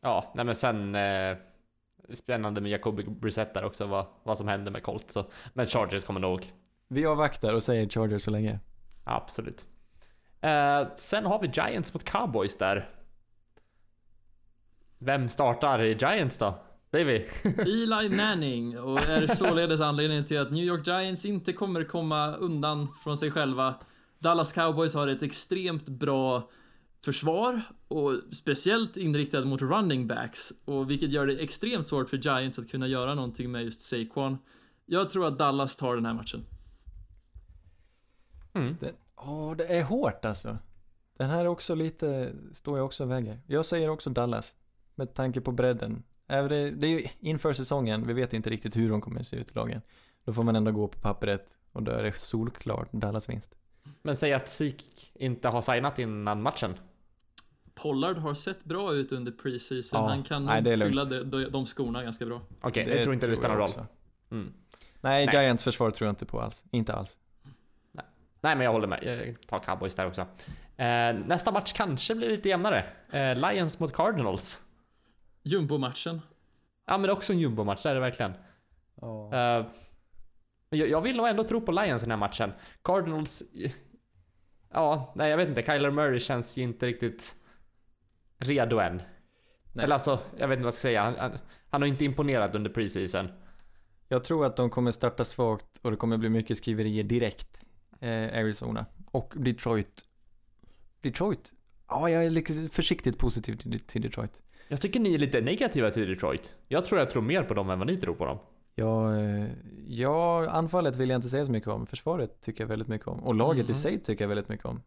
Ja, 0.00 0.32
nej 0.34 0.44
men 0.44 0.54
sen 0.54 0.94
eh, 0.94 1.36
Spännande 2.12 2.60
med 2.60 2.70
Jacoby 2.70 3.02
Brissett 3.02 3.54
där 3.54 3.64
också, 3.64 3.86
vad, 3.86 4.06
vad 4.22 4.38
som 4.38 4.48
händer 4.48 4.70
med 4.72 4.82
Colts. 4.82 5.14
Så. 5.14 5.24
Men 5.52 5.66
Chargers 5.66 6.04
kommer 6.04 6.20
nog. 6.20 6.52
Vi 6.88 7.06
avvaktar 7.06 7.54
och 7.54 7.62
säger 7.62 7.88
Chargers 7.88 8.22
så 8.22 8.30
länge. 8.30 8.60
Absolut. 9.04 9.66
Eh, 10.40 10.94
sen 10.94 11.26
har 11.26 11.40
vi 11.40 11.46
Giants 11.46 11.94
mot 11.94 12.04
Cowboys 12.04 12.58
där. 12.58 12.90
Vem 14.98 15.28
startar 15.28 15.82
i 15.82 15.92
Giants 15.92 16.38
då? 16.38 16.54
Davy? 16.90 17.24
Eli 17.58 18.16
Manning 18.16 18.78
och 18.80 19.08
är 19.08 19.26
således 19.26 19.80
anledningen 19.80 20.24
till 20.24 20.40
att 20.40 20.50
New 20.50 20.64
York 20.64 20.86
Giants 20.86 21.24
inte 21.24 21.52
kommer 21.52 21.84
komma 21.84 22.36
undan 22.36 22.88
från 23.02 23.18
sig 23.18 23.30
själva. 23.30 23.74
Dallas 24.18 24.52
Cowboys 24.52 24.94
har 24.94 25.08
ett 25.08 25.22
extremt 25.22 25.88
bra 25.88 26.50
försvar 27.04 27.62
och 27.88 28.14
speciellt 28.32 28.96
inriktat 28.96 29.46
mot 29.46 29.62
running 29.62 30.06
backs 30.06 30.52
och 30.64 30.90
vilket 30.90 31.12
gör 31.12 31.26
det 31.26 31.36
extremt 31.38 31.86
svårt 31.86 32.10
för 32.10 32.16
Giants 32.16 32.58
att 32.58 32.70
kunna 32.70 32.86
göra 32.86 33.14
någonting 33.14 33.50
med 33.50 33.64
just 33.64 33.80
Saquon. 33.80 34.38
Jag 34.86 35.10
tror 35.10 35.26
att 35.26 35.38
Dallas 35.38 35.76
tar 35.76 35.94
den 35.94 36.06
här 36.06 36.14
matchen. 36.14 36.44
Mm. 38.54 38.76
Ja, 39.16 39.54
det 39.58 39.66
är 39.66 39.82
hårt 39.82 40.24
alltså. 40.24 40.58
Den 41.16 41.30
här 41.30 41.40
är 41.40 41.46
också 41.46 41.74
lite, 41.74 42.32
står 42.52 42.78
jag 42.78 42.86
också 42.86 43.04
och 43.04 43.10
väger. 43.10 43.40
Jag 43.46 43.64
säger 43.64 43.88
också 43.88 44.10
Dallas. 44.10 44.56
Med 44.94 45.14
tanke 45.14 45.40
på 45.40 45.52
bredden. 45.52 46.02
Är 46.28 46.48
det, 46.48 46.70
det 46.70 46.86
är 46.86 46.90
ju 46.90 47.06
inför 47.20 47.52
säsongen, 47.52 48.06
vi 48.06 48.12
vet 48.12 48.32
inte 48.32 48.50
riktigt 48.50 48.76
hur 48.76 48.90
de 48.90 49.00
kommer 49.00 49.22
se 49.22 49.36
ut 49.36 49.50
i 49.50 49.54
lagen. 49.54 49.82
Då 50.24 50.32
får 50.32 50.42
man 50.42 50.56
ändå 50.56 50.72
gå 50.72 50.88
på 50.88 50.98
pappret 51.00 51.46
och 51.72 51.82
då 51.82 51.92
är 51.92 52.02
det 52.02 52.16
solklart 52.16 52.92
Dallas 52.92 53.28
vinst. 53.28 53.54
Men 54.02 54.16
säg 54.16 54.32
att 54.32 54.48
Zeke 54.48 54.84
inte 55.14 55.48
har 55.48 55.62
signat 55.62 55.98
innan 55.98 56.42
matchen. 56.42 56.74
Pollard 57.74 58.16
har 58.16 58.34
sett 58.34 58.64
bra 58.64 58.92
ut 58.94 59.12
under 59.12 59.32
preseason. 59.32 60.02
Ja, 60.02 60.08
Han 60.08 60.22
kan 60.22 60.44
nej, 60.44 60.64
fylla 60.64 61.04
lugnt. 61.04 61.32
de, 61.32 61.44
de 61.44 61.66
skorna 61.66 62.02
ganska 62.02 62.26
bra. 62.26 62.40
Okej, 62.60 62.88
jag 62.88 63.02
tror 63.02 63.14
inte 63.14 63.26
det 63.26 63.36
spelar 63.36 63.58
jag 63.58 63.60
roll. 63.60 63.84
Mm. 64.30 64.52
Nej, 65.00 65.26
Nej. 65.26 65.34
Giants 65.34 65.64
försvar 65.64 65.90
tror 65.90 66.06
jag 66.06 66.12
inte 66.12 66.26
på 66.26 66.40
alls. 66.40 66.64
Inte 66.70 66.94
alls. 66.94 67.18
Nej, 68.40 68.56
men 68.56 68.60
jag 68.60 68.72
håller 68.72 68.88
med. 68.88 69.04
Jag 69.04 69.46
tar 69.46 69.58
Cowboys 69.58 69.94
där 69.94 70.06
också. 70.06 70.20
Eh, 70.76 71.14
nästa 71.26 71.52
match 71.52 71.72
kanske 71.72 72.14
blir 72.14 72.28
lite 72.28 72.48
jämnare. 72.48 72.84
Eh, 73.12 73.50
Lions 73.50 73.78
mot 73.78 73.92
Cardinals. 73.92 74.67
Jumbo-matchen. 75.48 76.20
Ja 76.86 76.98
men 76.98 77.02
det 77.02 77.08
är 77.08 77.12
också 77.16 77.32
en 77.32 77.38
jumbo-match, 77.38 77.82
det 77.82 77.88
är 77.88 77.94
det 77.94 78.00
verkligen. 78.00 78.30
Eh, 78.32 79.66
men 80.70 80.78
jag, 80.78 80.88
jag 80.88 81.00
vill 81.00 81.16
nog 81.16 81.28
ändå 81.28 81.44
tro 81.44 81.60
på 81.60 81.72
Lions 81.72 82.02
i 82.02 82.04
den 82.04 82.10
här 82.10 82.18
matchen. 82.18 82.52
Cardinals... 82.82 83.42
Ja, 84.72 85.12
nej 85.16 85.30
jag 85.30 85.36
vet 85.36 85.48
inte. 85.48 85.62
Kyler 85.62 85.90
Murray 85.90 86.20
känns 86.20 86.56
ju 86.56 86.62
inte 86.62 86.86
riktigt 86.86 87.34
redo 88.38 88.78
än. 88.78 89.02
Nej. 89.72 89.84
Eller 89.84 89.94
alltså, 89.94 90.18
jag 90.36 90.48
vet 90.48 90.56
inte 90.56 90.64
vad 90.64 90.66
jag 90.66 90.74
ska 90.74 90.80
säga. 90.80 91.02
Han, 91.02 91.14
han, 91.18 91.38
han 91.70 91.82
har 91.82 91.88
inte 91.88 92.04
imponerat 92.04 92.54
under 92.54 92.70
preseason. 92.70 93.28
Jag 94.08 94.24
tror 94.24 94.46
att 94.46 94.56
de 94.56 94.70
kommer 94.70 94.90
starta 94.90 95.24
svagt 95.24 95.78
och 95.82 95.90
det 95.90 95.96
kommer 95.96 96.16
bli 96.16 96.28
mycket 96.28 96.56
skriverier 96.56 97.04
direkt. 97.04 97.64
Eh, 98.00 98.38
Arizona. 98.38 98.86
Och 99.10 99.32
Detroit. 99.36 100.04
Detroit? 101.00 101.52
Ja, 101.88 102.10
jag 102.10 102.24
är 102.24 102.30
lite 102.30 102.68
försiktigt 102.68 103.18
positiv 103.18 103.56
till, 103.56 103.80
till 103.80 104.02
Detroit. 104.02 104.42
Jag 104.68 104.80
tycker 104.80 105.00
ni 105.00 105.14
är 105.14 105.18
lite 105.18 105.40
negativa 105.40 105.90
till 105.90 106.08
Detroit. 106.08 106.54
Jag 106.68 106.84
tror 106.84 106.98
jag 107.00 107.10
tror 107.10 107.22
mer 107.22 107.42
på 107.42 107.54
dem 107.54 107.70
än 107.70 107.78
vad 107.78 107.86
ni 107.88 107.96
tror 107.96 108.14
på 108.14 108.24
dem. 108.24 108.38
Ja, 108.74 109.16
eh, 109.20 109.46
ja, 109.86 110.48
anfallet 110.50 110.96
vill 110.96 111.08
jag 111.10 111.18
inte 111.18 111.28
säga 111.28 111.44
så 111.44 111.52
mycket 111.52 111.68
om. 111.68 111.86
Försvaret 111.86 112.40
tycker 112.40 112.64
jag 112.64 112.68
väldigt 112.68 112.88
mycket 112.88 113.08
om. 113.08 113.24
Och 113.24 113.34
laget 113.34 113.64
i 113.64 113.68
Mhm. 113.68 113.74
sig 113.74 113.98
tycker 114.00 114.24
jag 114.24 114.28
väldigt 114.28 114.48
mycket 114.48 114.66
om. 114.66 114.82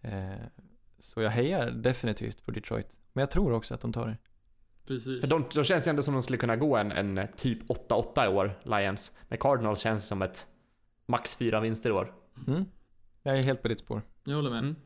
Eh, 0.00 0.22
så 0.98 1.22
jag 1.22 1.30
hejar 1.30 1.70
definitivt 1.70 2.44
på 2.44 2.50
Detroit. 2.50 2.98
Men 3.12 3.22
jag 3.22 3.30
tror 3.30 3.52
också 3.52 3.74
att 3.74 3.80
de 3.80 3.92
tar 3.92 4.06
det. 4.06 4.16
Precis. 4.86 5.20
För 5.20 5.28
de, 5.28 5.44
de 5.54 5.64
känns 5.64 5.86
ju 5.86 5.90
ändå 5.90 6.02
som 6.02 6.14
de 6.14 6.22
skulle 6.22 6.38
kunna 6.38 6.56
gå 6.56 6.76
en, 6.76 6.92
en 6.92 7.28
typ 7.36 7.58
8-8 7.70 8.24
i 8.24 8.28
år, 8.28 8.58
Lions. 8.62 9.18
Men 9.28 9.38
Cardinals 9.38 9.80
känns 9.80 10.06
som 10.06 10.22
ett 10.22 10.46
max 11.06 11.36
4 11.36 11.60
vinster 11.60 11.90
i 11.90 11.92
år. 11.92 12.14
Mm. 12.46 12.64
Jag 13.22 13.38
är 13.38 13.42
helt 13.42 13.62
på 13.62 13.68
ditt 13.68 13.80
spår. 13.80 14.02
Jag 14.24 14.36
håller 14.36 14.50
med. 14.50 14.58
Mm. 14.58 14.76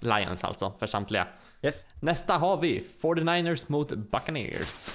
Lions 0.00 0.44
alltså, 0.44 0.72
för 0.78 0.86
samtliga. 0.86 1.28
Yes. 1.62 1.86
Nästa 2.00 2.34
har 2.38 2.56
vi 2.56 2.80
49ers 3.02 3.64
mot 3.68 3.92
Buccaneers. 3.92 4.92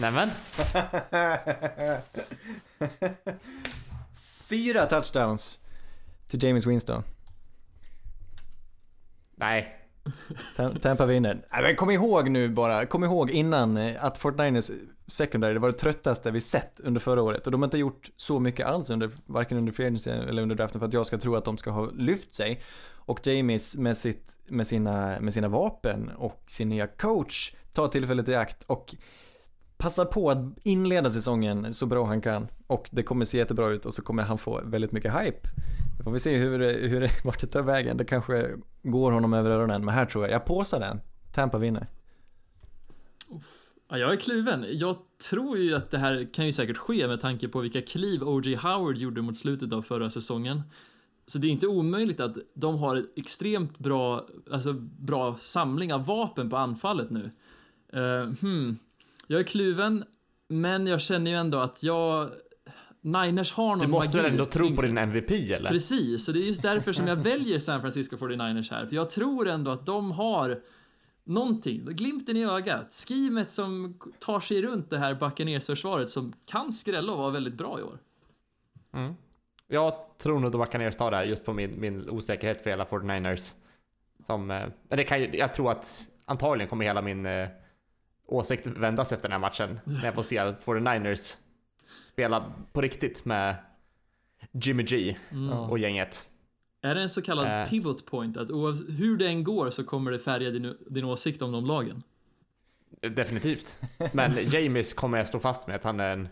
Nämen, 0.00 0.30
Fyra 4.48 4.86
touchdowns 4.86 5.60
till 6.28 6.42
James 6.44 6.66
Winston. 6.66 7.02
nej. 9.36 9.74
Tam- 10.56 10.78
Tampa 10.78 11.06
vinner. 11.06 11.46
Nej, 11.52 11.62
men 11.62 11.76
kom 11.76 11.90
ihåg 11.90 12.30
nu 12.30 12.48
bara, 12.48 12.86
kom 12.86 13.04
ihåg 13.04 13.30
innan 13.30 13.76
eh, 13.76 14.04
att 14.04 14.20
49ers 14.20 14.72
secondary 15.06 15.54
det 15.54 15.60
var 15.60 15.68
det 15.72 15.78
tröttaste 15.78 16.30
vi 16.30 16.40
sett 16.40 16.80
under 16.80 17.00
förra 17.00 17.22
året. 17.22 17.46
Och 17.46 17.52
de 17.52 17.62
har 17.62 17.66
inte 17.66 17.78
gjort 17.78 18.10
så 18.16 18.38
mycket 18.40 18.66
alls 18.66 18.90
under, 18.90 19.10
varken 19.26 19.58
under 19.58 19.72
free 19.72 20.12
eller 20.28 20.42
under 20.42 20.56
draften 20.56 20.80
för 20.80 20.86
att 20.86 20.92
jag 20.92 21.06
ska 21.06 21.18
tro 21.18 21.36
att 21.36 21.44
de 21.44 21.58
ska 21.58 21.70
ha 21.70 21.90
lyft 21.90 22.34
sig. 22.34 22.62
Och 23.08 23.26
James 23.26 23.76
med, 23.76 23.96
sitt, 23.96 24.36
med, 24.46 24.66
sina, 24.66 25.20
med 25.20 25.32
sina 25.32 25.48
vapen 25.48 26.08
och 26.08 26.44
sin 26.48 26.68
nya 26.68 26.86
coach 26.86 27.54
tar 27.72 27.88
tillfället 27.88 28.28
i 28.28 28.34
akt 28.34 28.64
och 28.66 28.94
passar 29.76 30.04
på 30.04 30.30
att 30.30 30.38
inleda 30.62 31.10
säsongen 31.10 31.72
så 31.72 31.86
bra 31.86 32.06
han 32.06 32.20
kan. 32.20 32.48
Och 32.66 32.88
det 32.92 33.02
kommer 33.02 33.24
se 33.24 33.38
jättebra 33.38 33.68
ut 33.68 33.86
och 33.86 33.94
så 33.94 34.02
kommer 34.02 34.22
han 34.22 34.38
få 34.38 34.60
väldigt 34.64 34.92
mycket 34.92 35.12
hype. 35.12 35.48
Då 35.98 36.04
får 36.04 36.10
vi 36.10 36.18
se 36.18 36.36
hur, 36.36 36.88
hur 36.88 37.10
vart 37.24 37.40
det 37.40 37.46
tar 37.46 37.62
vägen. 37.62 37.96
Det 37.96 38.04
kanske 38.04 38.50
går 38.82 39.12
honom 39.12 39.34
över 39.34 39.50
öronen. 39.50 39.84
Men 39.84 39.94
här 39.94 40.06
tror 40.06 40.24
jag, 40.24 40.34
jag 40.34 40.44
påsar 40.44 40.80
den. 40.80 41.00
Tampa 41.34 41.58
vinner. 41.58 41.86
Ja, 43.88 43.98
jag 43.98 44.12
är 44.12 44.16
kluven. 44.16 44.64
Jag 44.68 44.96
tror 45.30 45.58
ju 45.58 45.74
att 45.74 45.90
det 45.90 45.98
här 45.98 46.28
kan 46.34 46.46
ju 46.46 46.52
säkert 46.52 46.76
ske 46.76 47.06
med 47.08 47.20
tanke 47.20 47.48
på 47.48 47.60
vilka 47.60 47.82
kliv 47.82 48.22
O.J. 48.22 48.56
Howard 48.56 48.96
gjorde 48.96 49.22
mot 49.22 49.36
slutet 49.36 49.72
av 49.72 49.82
förra 49.82 50.10
säsongen. 50.10 50.62
Så 51.28 51.38
det 51.38 51.46
är 51.46 51.50
inte 51.50 51.66
omöjligt 51.66 52.20
att 52.20 52.36
de 52.54 52.78
har 52.78 52.96
ett 52.96 53.12
extremt 53.16 53.78
bra, 53.78 54.26
alltså 54.50 54.72
bra 54.98 55.36
samling 55.40 55.92
av 55.92 56.06
vapen 56.06 56.50
på 56.50 56.56
anfallet 56.56 57.10
nu. 57.10 57.30
Uh, 57.96 58.32
hmm. 58.40 58.78
Jag 59.26 59.40
är 59.40 59.44
kluven, 59.44 60.04
men 60.48 60.86
jag 60.86 61.00
känner 61.00 61.30
ju 61.30 61.36
ändå 61.36 61.58
att 61.58 61.82
jag... 61.82 62.30
Niners 63.00 63.52
har 63.52 63.68
någon 63.68 63.78
Du 63.78 63.86
måste 63.86 64.16
magi 64.16 64.22
väl 64.22 64.32
ändå 64.32 64.44
tro 64.44 64.76
på 64.76 64.82
din 64.82 64.98
MVP 64.98 65.30
eller? 65.30 65.70
Precis, 65.70 66.28
och 66.28 66.34
det 66.34 66.40
är 66.40 66.44
just 66.44 66.62
därför 66.62 66.92
som 66.92 67.06
jag 67.06 67.16
väljer 67.16 67.58
San 67.58 67.80
Francisco 67.80 68.16
49ers 68.16 68.70
här. 68.70 68.86
För 68.86 68.96
jag 68.96 69.10
tror 69.10 69.48
ändå 69.48 69.70
att 69.70 69.86
de 69.86 70.12
har 70.12 70.60
någonting, 71.24 71.84
glimten 71.84 72.36
i 72.36 72.44
ögat, 72.44 72.92
skrimet 72.92 73.50
som 73.50 73.98
tar 74.18 74.40
sig 74.40 74.62
runt 74.62 74.90
det 74.90 74.98
här 74.98 75.14
Buccaneers-försvaret 75.14 76.10
som 76.10 76.32
kan 76.46 76.72
skrälla 76.72 77.12
och 77.12 77.18
vara 77.18 77.30
väldigt 77.30 77.54
bra 77.54 77.80
i 77.80 77.82
år. 77.82 77.98
Mm. 78.92 79.14
Jag 79.68 79.94
tror 80.18 80.40
nog 80.40 80.46
att 80.54 80.60
Buccaneers 80.60 80.96
tar 80.96 81.10
det 81.10 81.16
här 81.16 81.24
just 81.24 81.44
på 81.44 81.52
min, 81.52 81.80
min 81.80 82.10
osäkerhet 82.10 82.62
för 82.62 82.70
hela 82.70 82.84
49ers. 82.84 83.54
Som, 84.20 84.50
eh, 84.50 84.66
men 84.88 84.96
det 84.96 85.04
kan 85.04 85.20
ju, 85.20 85.30
jag 85.32 85.52
tror 85.52 85.70
att 85.70 86.08
antagligen 86.24 86.68
kommer 86.68 86.84
hela 86.84 87.02
min 87.02 87.26
eh, 87.26 87.48
åsikt 88.26 88.66
vändas 88.66 89.12
efter 89.12 89.28
den 89.28 89.32
här 89.32 89.38
matchen. 89.38 89.80
När 89.84 90.04
jag 90.04 90.14
får 90.14 90.22
se 90.22 90.38
49ers 90.40 91.36
spela 92.04 92.52
på 92.72 92.80
riktigt 92.80 93.24
med 93.24 93.56
Jimmy 94.52 94.82
G 94.82 95.16
Mm. 95.30 95.50
Och 95.52 95.78
gänget. 95.78 96.26
Är 96.82 96.94
det 96.94 97.02
en 97.02 97.08
så 97.08 97.22
kallad 97.22 97.62
Eh. 97.62 97.68
pivot 97.68 98.06
point, 98.06 98.36
att 98.36 98.48
hur 98.88 99.16
det 99.16 99.26
än 99.26 99.44
går 99.44 99.70
så 99.70 99.84
kommer 99.84 100.10
det 100.10 100.18
färga 100.18 100.50
din, 100.50 100.76
din 100.90 101.04
åsikt 101.04 101.42
om 101.42 101.52
de 101.52 101.66
lagen? 101.66 102.02
Definitivt. 103.00 103.80
Men 104.12 104.32
James 104.50 104.94
kommer 104.94 105.18
jag 105.18 105.26
stå 105.26 105.38
fast 105.38 105.66
med 105.66 105.76
att 105.76 105.84
han 105.84 106.00
är 106.00 106.12
en 106.12 106.28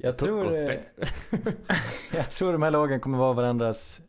Jag 0.00 0.18
tror, 0.18 0.56
eh, 0.56 0.80
jag 2.12 2.30
tror 2.30 2.52
de 2.52 2.62
här 2.62 2.70
lagen 2.70 3.00
kommer 3.00 3.18
vara 3.18 3.32
varandras 3.32 4.00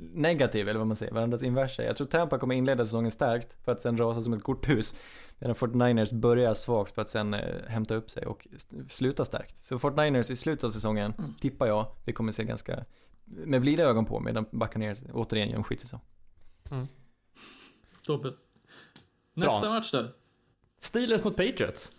negativ, 0.00 0.68
eller 0.68 0.78
vad 0.78 0.86
man 0.86 0.96
säger, 0.96 1.12
varandras 1.12 1.42
inverser. 1.42 1.82
Jag 1.84 1.96
tror 1.96 2.06
Tampa 2.06 2.38
kommer 2.38 2.54
inleda 2.54 2.84
säsongen 2.84 3.10
starkt 3.10 3.56
för 3.64 3.72
att 3.72 3.80
sen 3.80 3.98
rasa 3.98 4.20
som 4.20 4.32
ett 4.32 4.42
korthus. 4.42 4.96
Medan 5.38 5.56
49ers 5.56 6.14
börjar 6.14 6.54
svagt 6.54 6.94
för 6.94 7.02
att 7.02 7.08
sen 7.08 7.34
eh, 7.34 7.64
hämta 7.68 7.94
upp 7.94 8.10
sig 8.10 8.26
och 8.26 8.48
sluta 8.88 9.24
starkt. 9.24 9.64
Så 9.64 9.76
49ers 9.78 10.32
i 10.32 10.36
slutet 10.36 10.64
av 10.64 10.70
säsongen, 10.70 11.14
Mm. 11.18 11.34
tippar 11.40 11.66
jag, 11.66 11.86
vi 12.04 12.12
kommer 12.12 12.32
se 12.32 12.44
ganska 12.44 12.84
med 13.24 13.60
blida 13.60 13.82
ögon 13.82 14.04
på 14.04 14.20
medan 14.20 14.46
Buccaneers 14.50 14.98
återigen 15.12 15.48
gör 15.50 15.56
en 15.56 15.64
skitsäsong. 15.64 16.00
Toppen. 18.06 18.32
Nästa 19.34 19.68
match 19.68 19.92
då? 19.92 20.06
Steelers 20.80 21.24
mot 21.24 21.36
Patriots. 21.36 21.92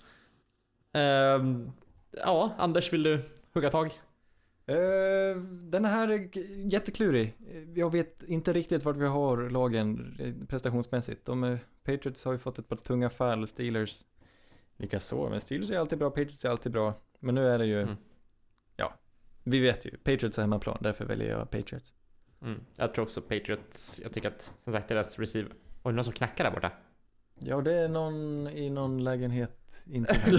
Ehm, 0.94 1.72
ja, 2.12 2.52
Anders 2.58 2.94
vill 2.94 3.04
du 3.04 3.22
hugga 3.54 3.70
tag? 3.70 3.86
Eh, 4.66 5.36
den 5.46 5.86
här 5.86 6.08
är 6.08 6.30
jätteklurig. 6.74 7.34
Jag 7.76 7.92
vet 7.92 8.24
inte 8.24 8.54
riktigt 8.54 8.84
vart 8.84 8.96
vi 8.96 9.08
har 9.08 9.50
lagen 9.50 10.18
prestationsmässigt. 10.50 11.26
De, 11.26 11.58
Patriots 11.84 12.26
har 12.26 12.32
ju 12.32 12.38
fått 12.40 12.60
ett 12.60 12.68
par 12.70 12.76
tunga 12.76 13.10
fall, 13.10 13.48
Steelers 13.48 14.04
likaså. 14.78 15.30
Men 15.30 15.40
Steelers 15.40 15.72
är 15.72 15.78
alltid 15.80 16.00
bra, 16.00 16.10
Patriots 16.10 16.46
är 16.46 16.50
alltid 16.50 16.72
bra. 16.72 16.94
Men 17.20 17.36
nu 17.36 17.48
är 17.48 17.58
det 17.60 17.66
ju, 17.66 17.82
Mm. 17.82 17.96
ja, 18.76 18.94
vi 19.44 19.60
vet 19.60 19.86
ju. 19.86 19.98
Patriots 19.98 20.38
är 20.38 20.42
hemmaplan, 20.42 20.78
därför 20.82 21.06
väljer 21.06 21.30
jag 21.30 21.50
Patriots. 21.52 21.94
Mm. 22.42 22.60
Jag 22.78 22.94
tror 22.94 23.06
också 23.06 23.22
Patriots, 23.22 24.00
jag 24.04 24.14
tycker 24.14 24.28
att 24.28 24.42
som 24.42 24.74
sagt 24.74 24.88
deras 24.88 25.20
receiver... 25.20 25.52
Oj, 25.84 25.94
någon 25.94 26.04
som 26.04 26.14
knackar 26.14 26.44
där 26.44 26.52
borta. 26.52 26.72
Ja, 27.40 27.62
det 27.62 27.74
är 27.74 27.88
någon 27.88 28.48
i 28.48 28.70
någon 28.70 29.04
lägenhet, 29.04 29.84
inte 29.86 30.14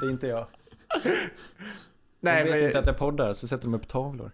det 0.00 0.06
är 0.06 0.10
inte 0.10 0.26
jag. 0.26 0.46
Nej, 2.20 2.44
de 2.44 2.50
vet 2.50 2.58
men... 2.60 2.66
inte 2.66 2.78
att 2.78 2.86
jag 2.86 2.98
poddar, 2.98 3.32
så 3.32 3.46
sätter 3.46 3.64
de 3.64 3.74
upp 3.74 3.88
tavlor. 3.88 4.30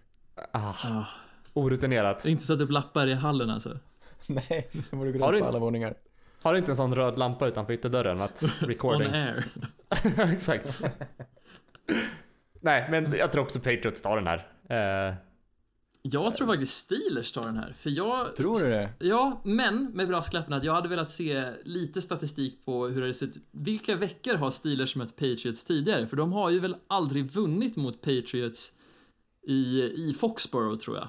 Ah, 0.51 0.73
Ah, 0.83 1.05
orutinerat. 1.53 2.25
inte 2.25 2.43
satt 2.43 2.61
upp 2.61 2.71
lappar 2.71 3.07
i 3.07 3.13
hallen 3.13 3.49
alltså. 3.49 3.79
Nej, 4.27 4.69
de 4.89 4.97
borde 4.99 5.11
gå 5.11 5.31
runt 5.31 5.41
på 5.41 5.47
alla 5.47 5.59
våningar. 5.59 5.93
Har 6.41 6.53
du 6.53 6.59
inte 6.59 6.71
en 6.71 6.75
sån 6.75 6.95
röd 6.95 7.17
lampa 7.19 7.47
utanför 7.47 7.73
ytterdörren? 7.73 8.21
Att 8.21 8.43
On 8.61 8.67
recording? 8.67 9.13
air. 9.13 9.45
Exakt. 10.33 10.81
Nej, 12.61 12.87
men 12.89 13.13
jag 13.17 13.31
tror 13.31 13.43
också 13.43 13.59
Patriots 13.59 14.01
tar 14.01 14.15
den 14.21 14.27
här. 14.27 14.47
Eh, 15.09 15.13
Jag 16.05 16.35
tror 16.35 16.47
faktiskt 16.47 16.77
Steelers 16.77 17.31
tar 17.31 17.45
den 17.45 17.57
här, 17.57 17.73
för 17.79 17.89
jag... 17.89 18.35
Tror 18.35 18.59
du 18.59 18.69
det? 18.69 18.93
Ja, 18.99 19.41
men 19.43 19.83
med 19.85 20.07
brasklappen 20.07 20.53
att 20.53 20.63
jag 20.63 20.73
hade 20.73 20.89
velat 20.89 21.09
se 21.09 21.51
lite 21.63 22.01
statistik 22.01 22.65
på 22.65 22.87
hur 22.87 22.95
det 22.95 23.01
hade 23.01 23.13
sett 23.13 23.37
Vilka 23.51 23.95
veckor 23.95 24.33
har 24.35 24.51
Steelers 24.51 24.95
mött 24.95 25.15
Patriots 25.15 25.65
tidigare? 25.65 26.07
För 26.07 26.17
de 26.17 26.33
har 26.33 26.49
ju 26.49 26.59
väl 26.59 26.75
aldrig 26.87 27.25
vunnit 27.31 27.75
mot 27.75 28.01
Patriots 28.01 28.71
i, 29.47 29.81
i 29.81 30.13
Foxborough, 30.19 30.77
tror 30.79 30.97
jag. 30.97 31.07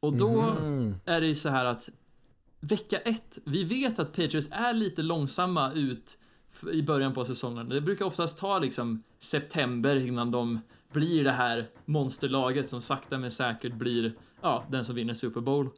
Och 0.00 0.12
då 0.16 0.42
Mhm. 0.42 0.94
är 1.04 1.20
det 1.20 1.26
ju 1.26 1.34
så 1.34 1.48
här 1.48 1.64
att 1.64 1.88
vecka 2.60 2.98
ett, 2.98 3.38
vi 3.44 3.64
vet 3.64 3.98
att 3.98 4.12
Patriots 4.16 4.48
är 4.52 4.72
lite 4.72 5.02
långsamma 5.02 5.72
ut 5.72 6.18
i 6.72 6.82
början 6.82 7.14
på 7.14 7.24
säsongen. 7.24 7.68
Det 7.68 7.80
brukar 7.80 8.04
oftast 8.04 8.38
ta 8.38 8.58
liksom 8.58 9.02
september 9.18 9.96
innan 9.96 10.30
de 10.30 10.60
blir 10.92 11.24
det 11.24 11.32
här 11.32 11.70
monsterlaget 11.84 12.68
som 12.68 12.80
sakta 12.82 13.18
men 13.18 13.30
säkert 13.30 13.72
blir, 13.74 14.12
ja, 14.42 14.64
den 14.70 14.84
som 14.84 14.94
vinner 14.94 15.14
Super 15.14 15.40
Bowl. 15.40 15.68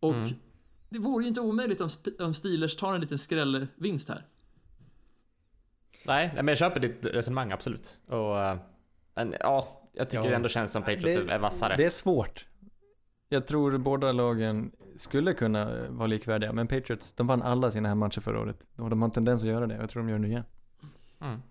Och 0.00 0.14
Mm. 0.14 0.30
det 0.88 0.98
vore 0.98 1.24
ju 1.24 1.28
inte 1.28 1.40
omöjligt 1.40 1.80
om, 1.80 1.88
om 2.18 2.34
Steelers 2.34 2.76
tar 2.76 2.94
en 2.94 3.00
liten 3.00 3.18
skrällvinst 3.18 4.08
här. 4.08 4.26
nej, 6.04 6.30
men 6.34 6.48
jag 6.48 6.58
köper 6.58 6.80
ditt 6.80 7.04
resonemang 7.04 7.52
absolut. 7.52 8.00
Och, 8.06 8.40
eh, 8.40 8.56
men 9.14 9.34
ja, 9.40 9.82
jag 9.92 10.10
tycker 10.10 10.24
Ja. 10.24 10.30
det 10.30 10.36
ändå 10.36 10.48
känns 10.48 10.72
som 10.72 10.82
Patriots 10.82 11.26
Det- 11.26 11.32
är 11.32 11.38
vassare. 11.38 11.76
Det 11.76 11.84
är 11.84 11.90
svårt. 11.90 12.46
jag 13.28 13.46
tror 13.46 13.78
båda 13.78 14.12
lagen 14.12 14.72
skulle 14.96 15.34
kunna 15.34 15.76
eh, 15.78 15.90
vara 15.90 16.06
likvärdiga, 16.06 16.52
men 16.52 16.66
Patriots, 16.68 17.12
de 17.12 17.26
vann 17.26 17.42
alla 17.42 17.70
sina 17.70 17.88
hemmatcher 17.88 18.20
förra 18.20 18.40
året. 18.40 18.66
Och 18.76 18.90
de 18.90 19.02
har 19.02 19.08
en 19.08 19.12
tendens 19.12 19.42
att 19.42 19.48
göra 19.48 19.66
det, 19.66 19.74
jag 19.74 19.90
tror 19.90 20.02
de 20.02 20.08
gör 20.08 20.16
det 20.16 20.22
nu 20.22 20.28
igen. 20.28 20.44
Mm. 21.20 21.42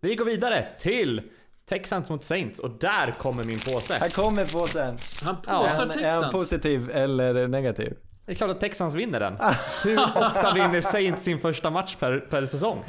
Vi 0.00 0.14
går 0.14 0.24
vidare 0.24 0.68
till 0.78 1.22
Texans 1.70 2.08
mot 2.08 2.24
Saints 2.24 2.60
och 2.60 2.70
där 2.70 3.12
kommer 3.18 3.44
min 3.44 3.58
påse. 3.58 3.94
Här 4.00 4.08
kommer 4.10 4.44
påsen! 4.52 4.96
Han 5.24 5.36
Ja, 5.46 5.62
påsar 5.62 5.82
Är 5.82 5.88
han, 5.88 5.98
är 5.98 6.02
han 6.10 6.12
Texans. 6.22 6.32
positiv 6.32 6.90
eller 6.90 7.48
negativ? 7.48 7.96
Det 8.26 8.32
är 8.32 8.36
klart 8.36 8.50
att 8.50 8.60
Texans 8.60 8.94
vinner 8.94 9.20
den. 9.20 9.36
Hur 9.84 9.98
ofta 9.98 10.54
vinner 10.54 10.80
Saints 10.80 11.22
sin 11.24 11.38
första 11.38 11.70
match 11.70 11.96
per, 11.96 12.18
per 12.20 12.44
säsong? 12.44 12.84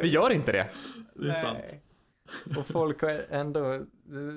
Vi 0.00 0.08
gör 0.08 0.30
inte 0.32 0.52
det. 0.52 0.66
Det 1.14 1.28
är 1.28 1.32
sant. 1.32 1.58
Och 2.58 2.66
folk 2.66 3.02
har 3.02 3.20
ändå 3.30 3.80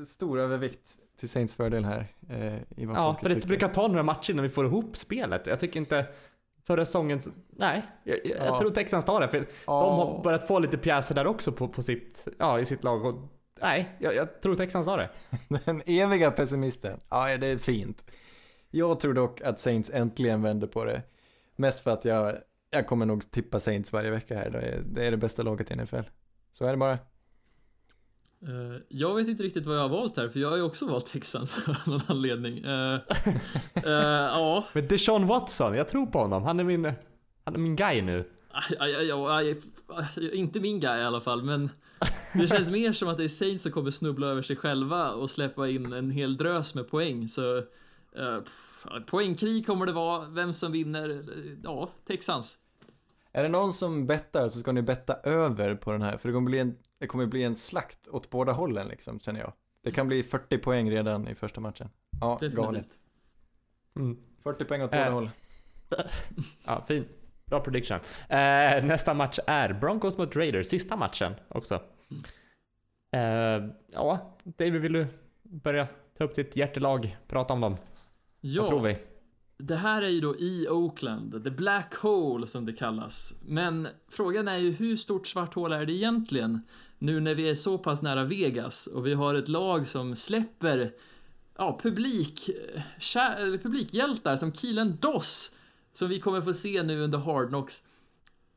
stor 0.07 0.39
övervikt 0.39 0.88
till 1.19 1.30
Saints 1.30 1.53
fördel 1.53 1.85
här. 1.85 2.07
Eh, 2.30 2.55
I 2.77 2.85
vad 2.85 2.97
Ja, 2.97 3.18
för 3.22 3.30
det 3.30 3.35
tycker. 3.35 3.47
brukar 3.47 3.68
ta 3.68 3.88
några 3.88 4.03
matcher 4.03 4.31
innan 4.31 4.43
vi 4.43 4.49
får 4.49 4.65
ihop 4.65 4.97
spelet. 4.97 5.47
Jag 5.47 5.60
tycker 5.60 5.80
inte 5.80 6.05
förra 6.68 6.85
säsongen, 6.85 7.19
nej, 7.49 7.81
jag, 8.03 8.19
jag 8.26 8.48
Ja. 8.48 8.60
tror 8.60 8.69
Texans 8.69 9.06
tar 9.06 9.22
det. 9.22 9.27
För 9.27 9.38
Ja. 9.68 9.81
de 9.81 9.95
har 9.95 10.23
börjat 10.23 10.48
få 10.48 10.60
lite 10.60 10.77
pjäser 10.77 11.15
där 11.15 11.27
också 11.27 11.52
på, 11.52 11.68
på 11.68 11.81
sitt, 11.81 12.27
ja, 12.40 12.60
i 12.60 12.65
sitt 12.65 12.84
lag. 12.84 13.06
Och, 13.06 13.15
nej, 13.61 13.90
jag, 13.99 14.15
jag 14.15 14.41
tror 14.41 14.56
Texans 14.56 14.85
tar 14.85 14.98
det. 14.98 15.10
Den 15.65 15.81
eviga 15.85 16.31
pessimisten. 16.31 16.99
Ja, 17.10 17.38
det 17.38 17.48
är 17.48 17.57
fint. 17.57 18.03
Jag 18.69 18.99
tror 18.99 19.14
dock 19.14 19.41
att 19.41 19.60
Saints 19.60 19.90
äntligen 19.94 20.41
vänder 20.41 20.68
på 20.68 20.85
det. 20.85 21.02
Mest 21.56 21.80
för 21.80 21.91
att 21.91 22.06
jag, 22.06 22.35
jag 22.69 22.88
kommer 22.88 23.06
nog 23.06 23.31
tippa 23.31 23.60
Saints 23.60 23.94
varje 23.94 24.11
vecka 24.11 24.35
här. 24.35 24.49
Det 24.49 24.60
är 24.61 24.81
det, 24.85 25.06
är 25.07 25.11
det 25.11 25.18
bästa 25.18 25.44
laget 25.44 25.72
i 25.72 25.76
NFL. 25.76 26.02
Så 26.52 26.65
är 26.65 26.72
det 26.72 26.77
bara. 26.77 26.98
Eh, 28.47 28.81
Jag 28.87 29.15
vet 29.15 29.27
inte 29.27 29.43
riktigt 29.43 29.65
vad 29.65 29.75
jag 29.75 29.81
har 29.81 29.89
valt 29.89 30.17
här, 30.17 30.29
för 30.29 30.39
jag 30.39 30.49
har 30.49 30.57
ju 30.57 30.63
också 30.63 30.87
valt 30.87 31.05
Texans 31.05 31.57
av 31.67 31.75
någon 31.85 32.01
anledning. 32.07 32.57
Eh, 32.57 32.93
eh, 33.73 33.91
Ja, 33.91 34.65
Men 34.73 34.87
Deshaun 34.87 35.27
Watson, 35.27 35.75
jag 35.75 35.87
tror 35.87 36.05
på 36.05 36.19
honom. 36.19 36.43
Han 36.43 36.59
är 36.59 36.63
min, 36.63 36.91
han 37.43 37.55
är 37.55 37.59
min 37.59 37.75
guy 37.75 38.01
nu. 38.01 38.29
Inte 40.33 40.59
min 40.59 40.79
guy 40.79 40.99
i 40.99 41.03
alla 41.03 41.21
fall, 41.21 41.43
men 41.43 41.69
det 42.33 42.47
känns 42.47 42.69
mer 42.71 42.93
som 42.93 43.07
att 43.09 43.17
det 43.17 43.23
är 43.23 43.27
Saints 43.27 43.63
som 43.63 43.71
kommer 43.71 43.91
snubbla 43.91 44.27
över 44.27 44.41
sig 44.41 44.55
själva 44.55 45.11
och 45.11 45.29
släppa 45.29 45.69
in 45.69 45.93
en 45.93 46.11
hel 46.11 46.37
drös 46.37 46.75
med 46.75 46.89
poäng. 46.89 47.27
Så 47.27 47.57
eh, 47.57 48.37
pff, 48.43 48.85
poängkrig 49.07 49.65
kommer 49.65 49.85
det 49.85 49.91
vara, 49.91 50.27
vem 50.27 50.53
som 50.53 50.71
vinner, 50.71 51.23
ja, 51.63 51.89
Texans. 52.07 52.57
Är 53.31 53.43
det 53.43 53.49
någon 53.49 53.73
som 53.73 54.07
bettar 54.07 54.49
så 54.49 54.59
ska 54.59 54.71
ni 54.71 54.81
betta 54.81 55.13
över 55.23 55.75
på 55.75 55.91
den 55.91 56.01
här. 56.01 56.17
För 56.17 56.29
det 56.29 56.33
kommer 56.33 56.49
bli 56.49 56.59
en, 56.59 56.75
det 57.03 57.07
kommer 57.07 57.25
bli 57.25 57.43
en 57.43 57.55
slakt 57.55 58.07
åt 58.07 58.30
båda 58.30 58.51
hållen 58.51 58.88
liksom, 58.88 59.19
känner 59.19 59.39
jag. 59.39 59.53
Det 59.84 59.91
kan 59.91 60.07
bli 60.07 60.23
40 60.23 60.57
poäng 60.57 60.91
redan 60.91 61.27
i 61.27 61.35
första 61.35 61.61
matchen. 61.61 61.89
Ja, 62.21 62.38
galet. 62.41 62.55
Definitivt. 62.55 62.97
Mm. 63.95 64.17
40 64.43 64.65
poäng 64.65 64.81
åt 64.81 64.93
Äh. 64.93 64.99
båda 64.99 65.11
håll. 65.11 65.30
Ja, 66.65 66.85
fin. 66.88 67.05
Bra 67.45 67.59
prediction. 67.59 67.99
Eh, 68.30 68.85
nästa 68.85 69.13
match 69.13 69.39
är 69.47 69.73
Broncos 69.73 70.17
mot 70.17 70.35
Raiders, 70.35 70.67
sista 70.67 70.95
matchen 70.95 71.34
också. 71.47 71.81
Eh, 73.11 73.65
ja, 73.93 74.38
David 74.43 74.81
vill 74.81 74.93
du 74.93 75.07
börja 75.43 75.88
ta 76.17 76.23
upp 76.23 76.35
ditt 76.35 76.55
hjärtelag, 76.55 77.17
prata 77.27 77.53
om 77.53 77.61
dem? 77.61 77.77
Vad 78.41 78.67
tror 78.67 78.80
Ja, 78.89 78.95
vi? 78.97 78.97
det 79.65 79.75
här 79.75 80.01
är 80.01 80.09
ju 80.09 80.21
då 80.21 80.35
i 80.35 80.67
Oakland, 80.69 81.43
the 81.43 81.49
black 81.51 81.95
hole 81.95 82.47
som 82.47 82.65
det 82.65 82.73
kallas. 82.73 83.34
Men 83.45 83.88
frågan 84.09 84.47
är 84.47 84.57
ju 84.57 84.71
hur 84.71 84.95
stort 84.95 85.27
svart 85.27 85.53
hål 85.53 85.73
är 85.73 85.85
det 85.85 85.93
egentligen? 85.93 86.61
Nu 87.03 87.19
när 87.19 87.35
vi 87.35 87.49
är 87.49 87.55
så 87.55 87.77
pass 87.77 88.01
nära 88.01 88.23
Vegas 88.23 88.88
och 88.88 89.07
vi 89.07 89.13
har 89.13 89.35
ett 89.35 89.47
lag 89.47 89.88
som 89.88 90.15
släpper 90.15 90.91
ja, 91.57 91.80
publik, 91.84 92.49
eh, 92.49 92.81
kär, 92.99 93.57
publikhjältar 93.57 94.35
som 94.35 94.53
Keelan 94.53 94.97
Doss 95.01 95.55
som 95.93 96.09
vi 96.09 96.19
kommer 96.19 96.41
få 96.41 96.53
se 96.53 96.84
nu 96.84 97.01
under 97.01 97.17
Hard 97.17 97.47
Knocks. 97.47 97.84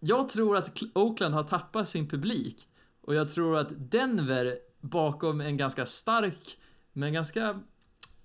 Jag 0.01 0.28
tror 0.28 0.56
att 0.56 0.82
Oakland 0.94 1.35
har 1.35 1.44
tappat 1.44 1.89
sin 1.89 2.09
publik 2.09 2.68
och 3.01 3.14
jag 3.14 3.28
tror 3.28 3.59
att 3.59 3.68
Denver 3.90 4.59
bakom 4.81 5.40
en 5.40 5.56
ganska 5.56 5.86
stark 5.86 6.59
men 6.93 7.12
ganska 7.12 7.60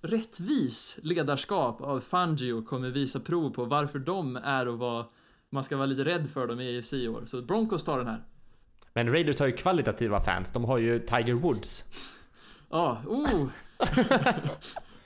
rättvis 0.00 0.98
ledarskap 1.02 1.80
av 1.80 2.00
Fangio 2.00 2.62
kommer 2.62 2.90
visa 2.90 3.20
prov 3.20 3.50
på 3.50 3.64
varför 3.64 3.98
de 3.98 4.36
är 4.36 4.68
och 4.68 4.78
vad 4.78 5.04
man 5.50 5.64
ska 5.64 5.76
vara 5.76 5.86
lite 5.86 6.04
rädd 6.04 6.30
för 6.30 6.46
dem 6.46 6.60
i 6.60 6.78
AFC 6.78 6.92
i 6.92 7.08
år. 7.08 7.22
Så 7.26 7.42
Broncos 7.42 7.84
tar 7.84 7.98
den 7.98 8.06
här. 8.06 8.24
Men 8.94 9.08
Raiders 9.12 9.40
har 9.40 9.46
ju 9.46 9.52
kvalitativa 9.52 10.20
fans. 10.20 10.50
De 10.52 10.64
har 10.64 10.78
ju 10.78 10.98
Tiger 10.98 11.34
Woods. 11.34 11.84
Ja, 12.70 13.02
oh! 13.06 13.48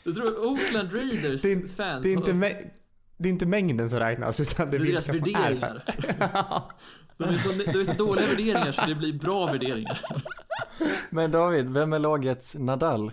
jag 0.04 0.14
tror 0.16 0.46
Oakland 0.46 0.92
Raiders 0.96 1.42
Det 1.42 1.52
är- 1.52 1.68
fans 1.68 2.02
Det 2.02 2.08
är 2.08 2.12
inte, 2.12 2.32
mä- 2.32 2.70
det 3.16 3.28
är 3.28 3.32
inte 3.32 3.46
mängden 3.46 3.90
som 3.90 3.98
räknas 3.98 4.40
utan 4.40 4.70
det 4.70 4.78
det 4.78 4.84
är 4.88 4.92
deras 4.92 5.04
som 5.04 5.14
är 5.14 5.18
värderingar. 5.20 5.84
De 7.18 7.24
är, 7.24 7.32
så, 7.32 7.48
de 7.72 7.78
är 7.80 7.84
så 7.84 7.92
dåliga 7.92 8.26
värderingar 8.26 8.72
så 8.72 8.86
det 8.86 8.94
blir 8.94 9.12
bra 9.12 9.46
värderingar. 9.46 10.00
Men 11.10 11.30
David, 11.30 11.70
vem 11.70 11.92
är 11.92 11.98
lagets 11.98 12.54
Nadal? 12.54 13.12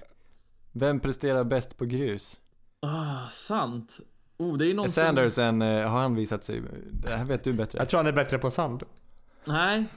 Vem 0.71 0.99
presterar 0.99 1.43
bäst 1.43 1.77
på 1.77 1.85
grus? 1.85 2.39
Ah, 2.81 3.27
sant. 3.29 3.97
Oh, 4.37 4.57
det 4.57 4.67
är 4.69 4.73
någon 4.73 4.85
Är 4.85 4.89
som... 4.89 5.03
Sanderson, 5.03 5.61
eh, 5.61 5.89
har 5.89 5.99
han 6.01 6.15
visat 6.15 6.43
sig? 6.43 6.61
Det 6.91 7.15
här 7.15 7.25
vet 7.25 7.43
du 7.43 7.53
bättre. 7.53 7.79
Jag 7.79 7.89
tror 7.89 7.97
han 7.97 8.07
är 8.07 8.11
bättre 8.11 8.37
på 8.37 8.49
sand. 8.49 8.83
Nej. 9.47 9.85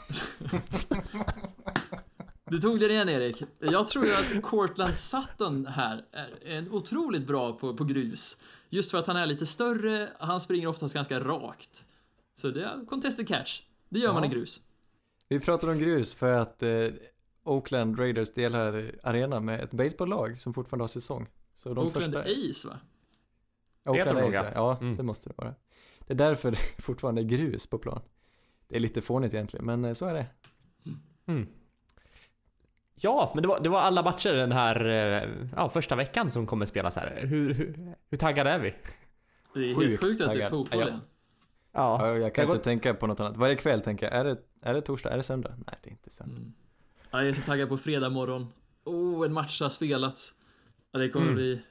Du 2.51 2.59
tog 2.59 2.81
den 2.81 2.90
igen 2.90 3.09
Erik. 3.09 3.43
Jag 3.59 3.86
tror 3.86 4.05
ju 4.05 4.12
att 4.12 4.43
Cortland 4.43 4.97
Sutton 4.97 5.66
här 5.66 6.05
är 6.12 6.47
en 6.56 6.70
otroligt 6.73 7.27
bra 7.27 7.52
på, 7.52 7.74
på 7.77 7.85
grus. 7.85 8.40
Just 8.68 8.90
för 8.90 8.98
att 8.98 9.06
han 9.06 9.16
är 9.16 9.27
lite 9.27 9.47
större, 9.47 10.09
han 10.18 10.40
springer 10.40 10.66
oftast 10.68 10.94
ganska 10.94 11.20
rakt. 11.20 11.85
Så 12.35 12.51
det 12.51 12.64
är 12.64 12.86
contested 12.86 13.28
catch. 13.28 13.62
Det 13.89 13.98
gör 13.98 14.12
man 14.12 14.24
i 14.24 14.27
Ja. 14.27 14.32
grus. 14.32 14.60
Vi 15.28 15.40
pratar 15.40 15.68
om 15.70 15.78
grus 15.78 16.14
för 16.14 16.32
att 16.32 16.62
eh, 16.62 16.89
Oakland 17.44 17.98
Raiders 17.98 18.32
delar 18.35 18.93
arena 19.02 19.40
med 19.40 19.60
ett 19.60 19.70
baseballlag 19.73 20.40
som 20.40 20.55
fortfarande 20.55 20.82
har 20.82 20.89
säsong. 20.89 21.27
Så 21.56 21.68
de 21.74 21.86
Oakland 21.86 22.05
första... 22.14 22.20
Ace 22.20 22.68
va? 22.68 22.78
Oakland 23.85 24.18
Ace, 24.18 24.36
ja. 24.36 24.51
ja, 24.55 24.78
Mm. 24.81 24.97
det 24.97 25.02
måste 25.02 25.28
det 25.28 25.35
vara. 25.39 25.55
Det 26.06 26.12
är 26.12 26.18
därför 26.18 26.51
det 26.77 26.82
fortfarande 26.82 27.20
är 27.20 27.24
grus 27.24 27.66
på 27.66 27.78
plan. 27.78 28.01
Det 28.69 28.77
är 28.77 28.81
lite 28.81 29.01
fånigt 29.01 29.35
egentligen, 29.35 29.67
men 29.67 29.85
eh, 29.85 29.93
så 29.93 30.07
är 30.07 30.15
det. 30.15 30.27
Mm. 31.27 31.47
Ja, 32.95 33.33
men 33.35 33.43
det 33.43 33.49
var, 33.49 33.61
det 33.61 33.69
var 33.69 33.81
alla 33.81 34.03
matcher 34.03 34.33
den 34.33 34.53
här 34.53 34.85
eh, 34.87 35.29
ja, 35.57 35.69
första 35.69 35.97
veckan 35.97 36.31
som 36.31 36.47
kommer 36.47 36.67
spelas 36.67 36.97
här. 36.97 37.21
Hur, 37.27 37.55
hur, 37.55 37.95
hur 38.11 38.19
taggade 38.19 38.51
är 38.51 38.59
vi? 38.61 38.75
Det 39.55 39.61
är 39.61 39.67
helt 39.67 39.77
Sjukt 39.79 40.01
sjukt 40.03 40.21
att 40.21 40.33
det 40.35 40.43
är 40.43 40.51
fotboll 40.51 40.81
Ja. 40.81 41.01
Ja, 41.73 42.07
Ja, 42.09 42.17
jag 42.19 42.35
kan 42.35 42.47
var- 42.49 42.55
inte 42.55 42.65
tänka 42.65 42.95
på 42.95 43.07
något 43.07 43.21
annat. 43.21 43.37
Varje 43.37 43.55
kväll 43.57 43.81
tänker 43.81 44.07
jag, 44.07 44.15
är 44.15 44.25
det, 44.25 44.37
är 44.63 44.75
det 44.75 44.81
torsdag? 44.81 45.11
Är 45.11 45.17
det 45.17 45.23
söndag? 45.23 45.55
Nej, 45.67 45.77
det 45.83 45.89
är 45.89 45.93
inte 45.93 46.11
söndag. 46.11 46.37
Mm. 46.37 46.55
Ja, 47.11 47.19
jag 47.19 47.29
är 47.29 47.33
så 47.33 47.43
taggad 47.43 47.69
på 47.69 47.77
fredag 47.79 48.11
morgon. 48.11 48.47
Oh, 48.85 49.27
en 49.27 49.33
match 49.33 49.61
har 49.61 49.69
spelats. 49.69 50.33
Ja, 50.93 50.99
det 50.99 51.09
kommer 51.09 51.27
Mm. 51.27 51.37
bli... 51.37 51.63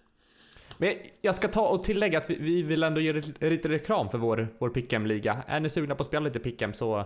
Men 0.77 0.93
jag 1.21 1.35
ska 1.35 1.47
ta 1.47 1.67
och 1.67 1.83
tillägga 1.83 2.17
att 2.17 2.29
vi, 2.29 2.35
vi 2.35 2.63
vill 2.63 2.83
ändå 2.83 3.01
ge 3.01 3.13
lite 3.39 3.69
reklam 3.69 4.09
för 4.09 4.17
vår, 4.17 4.47
vår 4.59 4.69
Pick'em-liga. 4.69 5.43
Är 5.47 5.59
ni 5.59 5.69
sugna 5.69 5.95
på 5.95 6.01
att 6.01 6.07
spela 6.07 6.23
lite 6.23 6.39
Pick'em 6.39 6.73
så, 6.73 7.05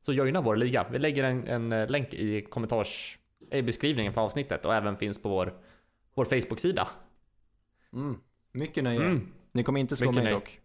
så 0.00 0.12
joina 0.12 0.40
vår 0.40 0.56
liga. 0.56 0.86
Vi 0.90 0.98
lägger 0.98 1.24
en, 1.24 1.48
en 1.48 1.72
eh, 1.72 1.88
länk 1.88 2.14
i 2.14 2.42
kommentars... 2.42 3.18
i 3.50 3.62
beskrivningen 3.62 4.12
för 4.12 4.20
avsnittet 4.20 4.66
och 4.66 4.74
även 4.74 4.96
finns 4.96 5.22
på 5.22 5.28
vår, 5.28 5.54
vår 6.14 6.24
Facebook-sida. 6.24 6.88
Mm. 7.92 8.18
Mycket 8.52 8.84
nöje. 8.84 9.00
Mm. 9.00 9.28
Ni 9.52 9.64
kommer 9.64 9.80
inte 9.80 9.96
slå 9.96 10.10
Mycket 10.10 10.24
mig 10.24 10.32
nöje. 10.32 10.34
dock. 10.34 10.60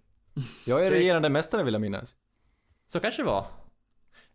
Jag 0.65 0.86
är 0.86 0.91
regerande 0.91 1.30
mästare 1.30 1.64
vill 1.64 1.73
jag 1.73 1.82
minnas. 1.82 2.15
Så 2.88 2.99
kanske 2.99 3.22
det 3.22 3.26
var. 3.26 3.45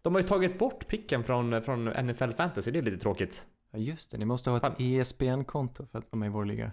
De 0.03 0.15
har 0.15 0.23
ju 0.23 0.29
tagit 0.29 0.59
bort 0.59 0.87
Pick'em 0.89 1.23
från, 1.23 1.63
från 1.63 1.85
NFL 1.85 2.31
Fantasy, 2.31 2.71
det 2.71 2.79
är 2.79 2.83
lite 2.83 2.99
tråkigt. 2.99 3.47
Ja 3.71 3.79
just 3.79 4.11
det, 4.11 4.19
ni 4.19 4.25
måste 4.25 4.51
ha 4.51 4.57
ett. 4.57 4.75
ESPN-konto 4.79 5.87
för 5.87 5.99
att 5.99 6.05
vara 6.11 6.19
med 6.19 6.27
i 6.27 6.31
vår 6.31 6.45
liga. 6.45 6.73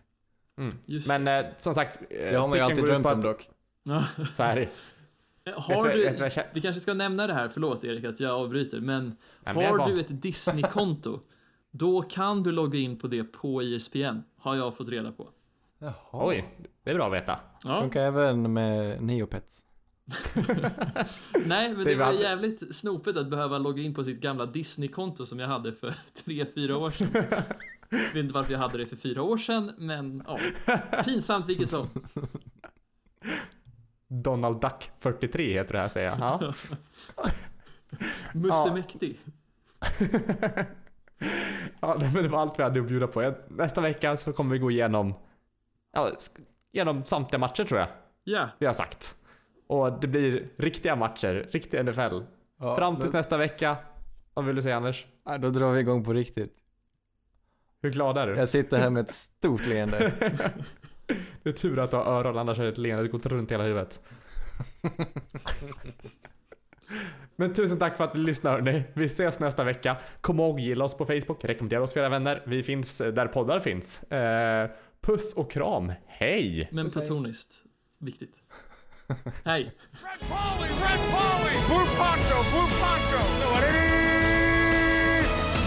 Mm. 0.58 0.74
Just 0.86 1.08
Men 1.08 1.28
eh, 1.28 1.46
som 1.58 1.74
sagt, 1.74 2.02
eh, 2.02 2.32
Det 2.32 2.38
har 2.38 2.48
man 2.48 2.58
ju 2.58 2.64
alltid 2.64 2.84
drömt 2.84 3.06
om 3.06 3.22
dock. 3.22 3.50
Så 4.32 4.44
är 4.44 4.56
det. 4.56 4.70
Har 5.56 5.88
du- 5.90 6.04
vet? 6.04 6.46
Vi 6.54 6.62
kanske 6.62 6.82
ska 6.82 6.94
nämna 6.94 7.28
det 7.28 7.34
här, 7.34 7.50
förlåt 7.50 7.84
Erik 7.84 8.04
att 8.06 8.20
jag 8.20 8.32
avbryter, 8.32 8.80
men 8.80 9.16
men 9.44 9.60
jag 9.60 9.70
har 9.70 9.78
var- 9.78 9.90
du 9.90 10.00
ett 10.00 10.22
Disney-konto, 10.22 11.20
då 11.72 12.02
kan 12.02 12.44
du 12.44 12.52
logga 12.52 12.80
in 12.80 13.00
på 13.00 13.08
det 13.08 13.24
på 13.24 13.64
E 13.64 13.66
ISPN, 13.66 14.18
har 14.38 14.56
jag 14.56 14.78
fått 14.78 14.90
reda 14.90 15.12
på. 15.12 15.30
Jaha. 15.80 15.94
Oj, 16.12 16.46
det 16.84 16.90
är 16.92 16.96
bra 16.96 17.08
att 17.08 17.14
veta. 17.14 17.40
Ja, 17.64 17.82
Funkar 17.82 18.02
även 18.02 18.54
med 18.54 19.04
Neopets. 19.04 19.64
nej 21.46 21.70
men 21.74 21.78
Det 21.78 21.90
det 21.90 21.96
var 21.96 22.12
jävligt 22.14 22.76
snopet 22.76 23.18
att 23.18 23.28
behöva 23.30 23.58
logga 23.58 23.84
in 23.84 23.94
på 23.94 24.04
sitt 24.04 24.22
gamla 24.22 24.46
Disney-konto 24.46 25.26
som 25.26 25.40
jag 25.40 25.48
hade 25.48 25.74
för 25.74 25.94
tre 26.26 26.46
fyra 26.56 26.78
år 26.78 26.92
sedan. 26.92 27.24
Jag 27.90 27.98
vet 28.00 28.16
inte 28.16 28.34
varför 28.34 28.52
jag 28.52 28.60
hade 28.60 28.78
det 28.78 28.86
för 28.86 28.96
fyra 28.96 29.22
år 29.22 29.38
sedan, 29.38 29.72
men 29.78 30.24
ja, 30.28 30.40
pinsamt 31.06 31.50
vilket 31.50 31.70
som. 31.70 31.90
Donald 34.08 34.62
Duck 34.62 34.92
43 35.00 35.54
heter 35.54 35.74
det 35.74 35.82
här 35.82 35.88
säger 35.88 36.08
jag. 36.08 36.20
Ja. 36.20 36.40
Musse 38.34 38.68
Ja. 38.68 38.74
mäktig. 38.74 39.20
ja, 41.80 41.98
men 42.14 42.24
det 42.24 42.30
var 42.30 42.40
allt 42.40 42.60
vi 42.60 42.64
hade 42.64 42.80
att 42.80 42.88
bjuda 42.88 43.08
på. 43.08 43.34
Nästa 43.48 43.82
vecka 43.82 44.18
så 44.18 44.34
kommer 44.34 44.54
vi 44.54 44.60
gå 44.60 44.72
igenom 44.72 45.14
ja, 45.94 46.12
genom 46.72 47.06
samtliga 47.06 47.40
matcher 47.40 47.64
tror 47.64 47.80
jag 47.80 47.90
Ja, 48.24 48.50
vi 48.60 48.66
har 48.66 48.74
sagt. 48.74 49.16
Och 49.68 50.00
det 50.00 50.08
blir 50.08 50.50
riktiga 50.58 50.96
matcher, 50.96 51.48
riktig 51.52 51.86
NFL. 51.86 52.20
Ja, 52.60 52.76
Fram 52.76 52.96
tills 52.96 53.12
då, 53.12 53.18
nästa 53.18 53.38
vecka. 53.38 53.78
Vad 54.34 54.46
vill 54.46 54.56
du 54.56 54.62
säga 54.62 54.78
Anders? 54.78 55.06
ja, 55.26 55.38
då 55.38 55.50
drar 55.50 55.72
vi 55.72 55.80
igång 55.80 56.04
på 56.04 56.14
riktigt. 56.14 56.56
Hur 57.82 57.90
glad 57.90 58.18
är 58.18 58.28
du? 58.28 58.36
Jag 58.36 58.50
sitter 58.50 58.78
här 58.78 58.90
med 58.90 59.04
ett 59.04 59.12
stort 59.12 59.66
leende. 59.66 60.14
Det 61.44 61.50
är 61.50 61.54
tur 61.54 61.80
att 61.80 61.92
du 61.92 61.98
har 61.98 62.06
öron, 62.06 62.38
annars 62.38 62.58
hade 62.58 62.70
ett 62.70 62.78
leende 62.78 63.08
gått 63.08 63.26
runt 63.26 63.52
hela 63.52 63.64
huvudet. 63.64 64.02
Men 67.36 67.54
tusen 67.54 67.80
tack 67.80 67.98
för 67.98 68.04
att 68.04 68.14
du 68.14 68.20
lyssnar 68.20 68.52
hörni. 68.52 68.84
Vi 68.94 69.06
ses 69.06 69.40
nästa 69.40 69.64
vecka. 69.64 69.98
Kom 70.22 70.40
ihåg, 70.40 70.60
gilla 70.60 70.86
oss 70.86 70.98
på 70.98 71.06
Facebook, 71.06 71.46
rekommendera 71.46 71.82
oss 71.82 71.94
för 71.94 72.00
era 72.00 72.10
vänner. 72.10 72.44
Vi 72.46 72.64
finns 72.64 73.02
eh, 73.02 73.14
där 73.14 73.28
poddar 73.28 73.60
finns. 73.60 74.04
Eh, 74.04 74.70
puss 75.02 75.34
och 75.34 75.52
kram, 75.52 75.94
hej! 76.08 76.70
men 76.72 76.90
platoniskt. 76.90 77.64
Viktigt. 78.00 78.36
Hej! 79.46 79.64
Red 79.64 80.20
Polly, 80.20 80.70
Red 80.70 81.00
Polly! 81.12 81.56
Blue 81.68 81.88
Poncho, 81.98 82.44
Blue 82.52 82.70
Poncho! 82.80 83.87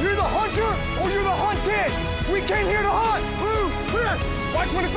You're 0.00 0.16
the 0.16 0.22
hunter 0.22 0.72
or 1.02 1.10
you're 1.10 1.22
the 1.22 1.30
hunted. 1.30 1.92
We 2.32 2.40
came 2.40 2.66
here 2.66 2.80
to 2.80 2.88
hunt. 2.88 3.20
Blue, 3.36 3.68
clear. 3.92 4.16
Y25. 4.56 4.96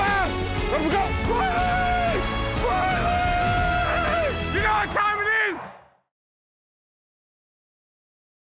Let 0.72 0.80
we 0.82 0.88
go. 0.88 1.04
Riley! 1.28 2.20
Riley! 2.64 4.32
You 4.56 4.62
know 4.64 4.74
what 4.80 4.90
time 4.96 5.13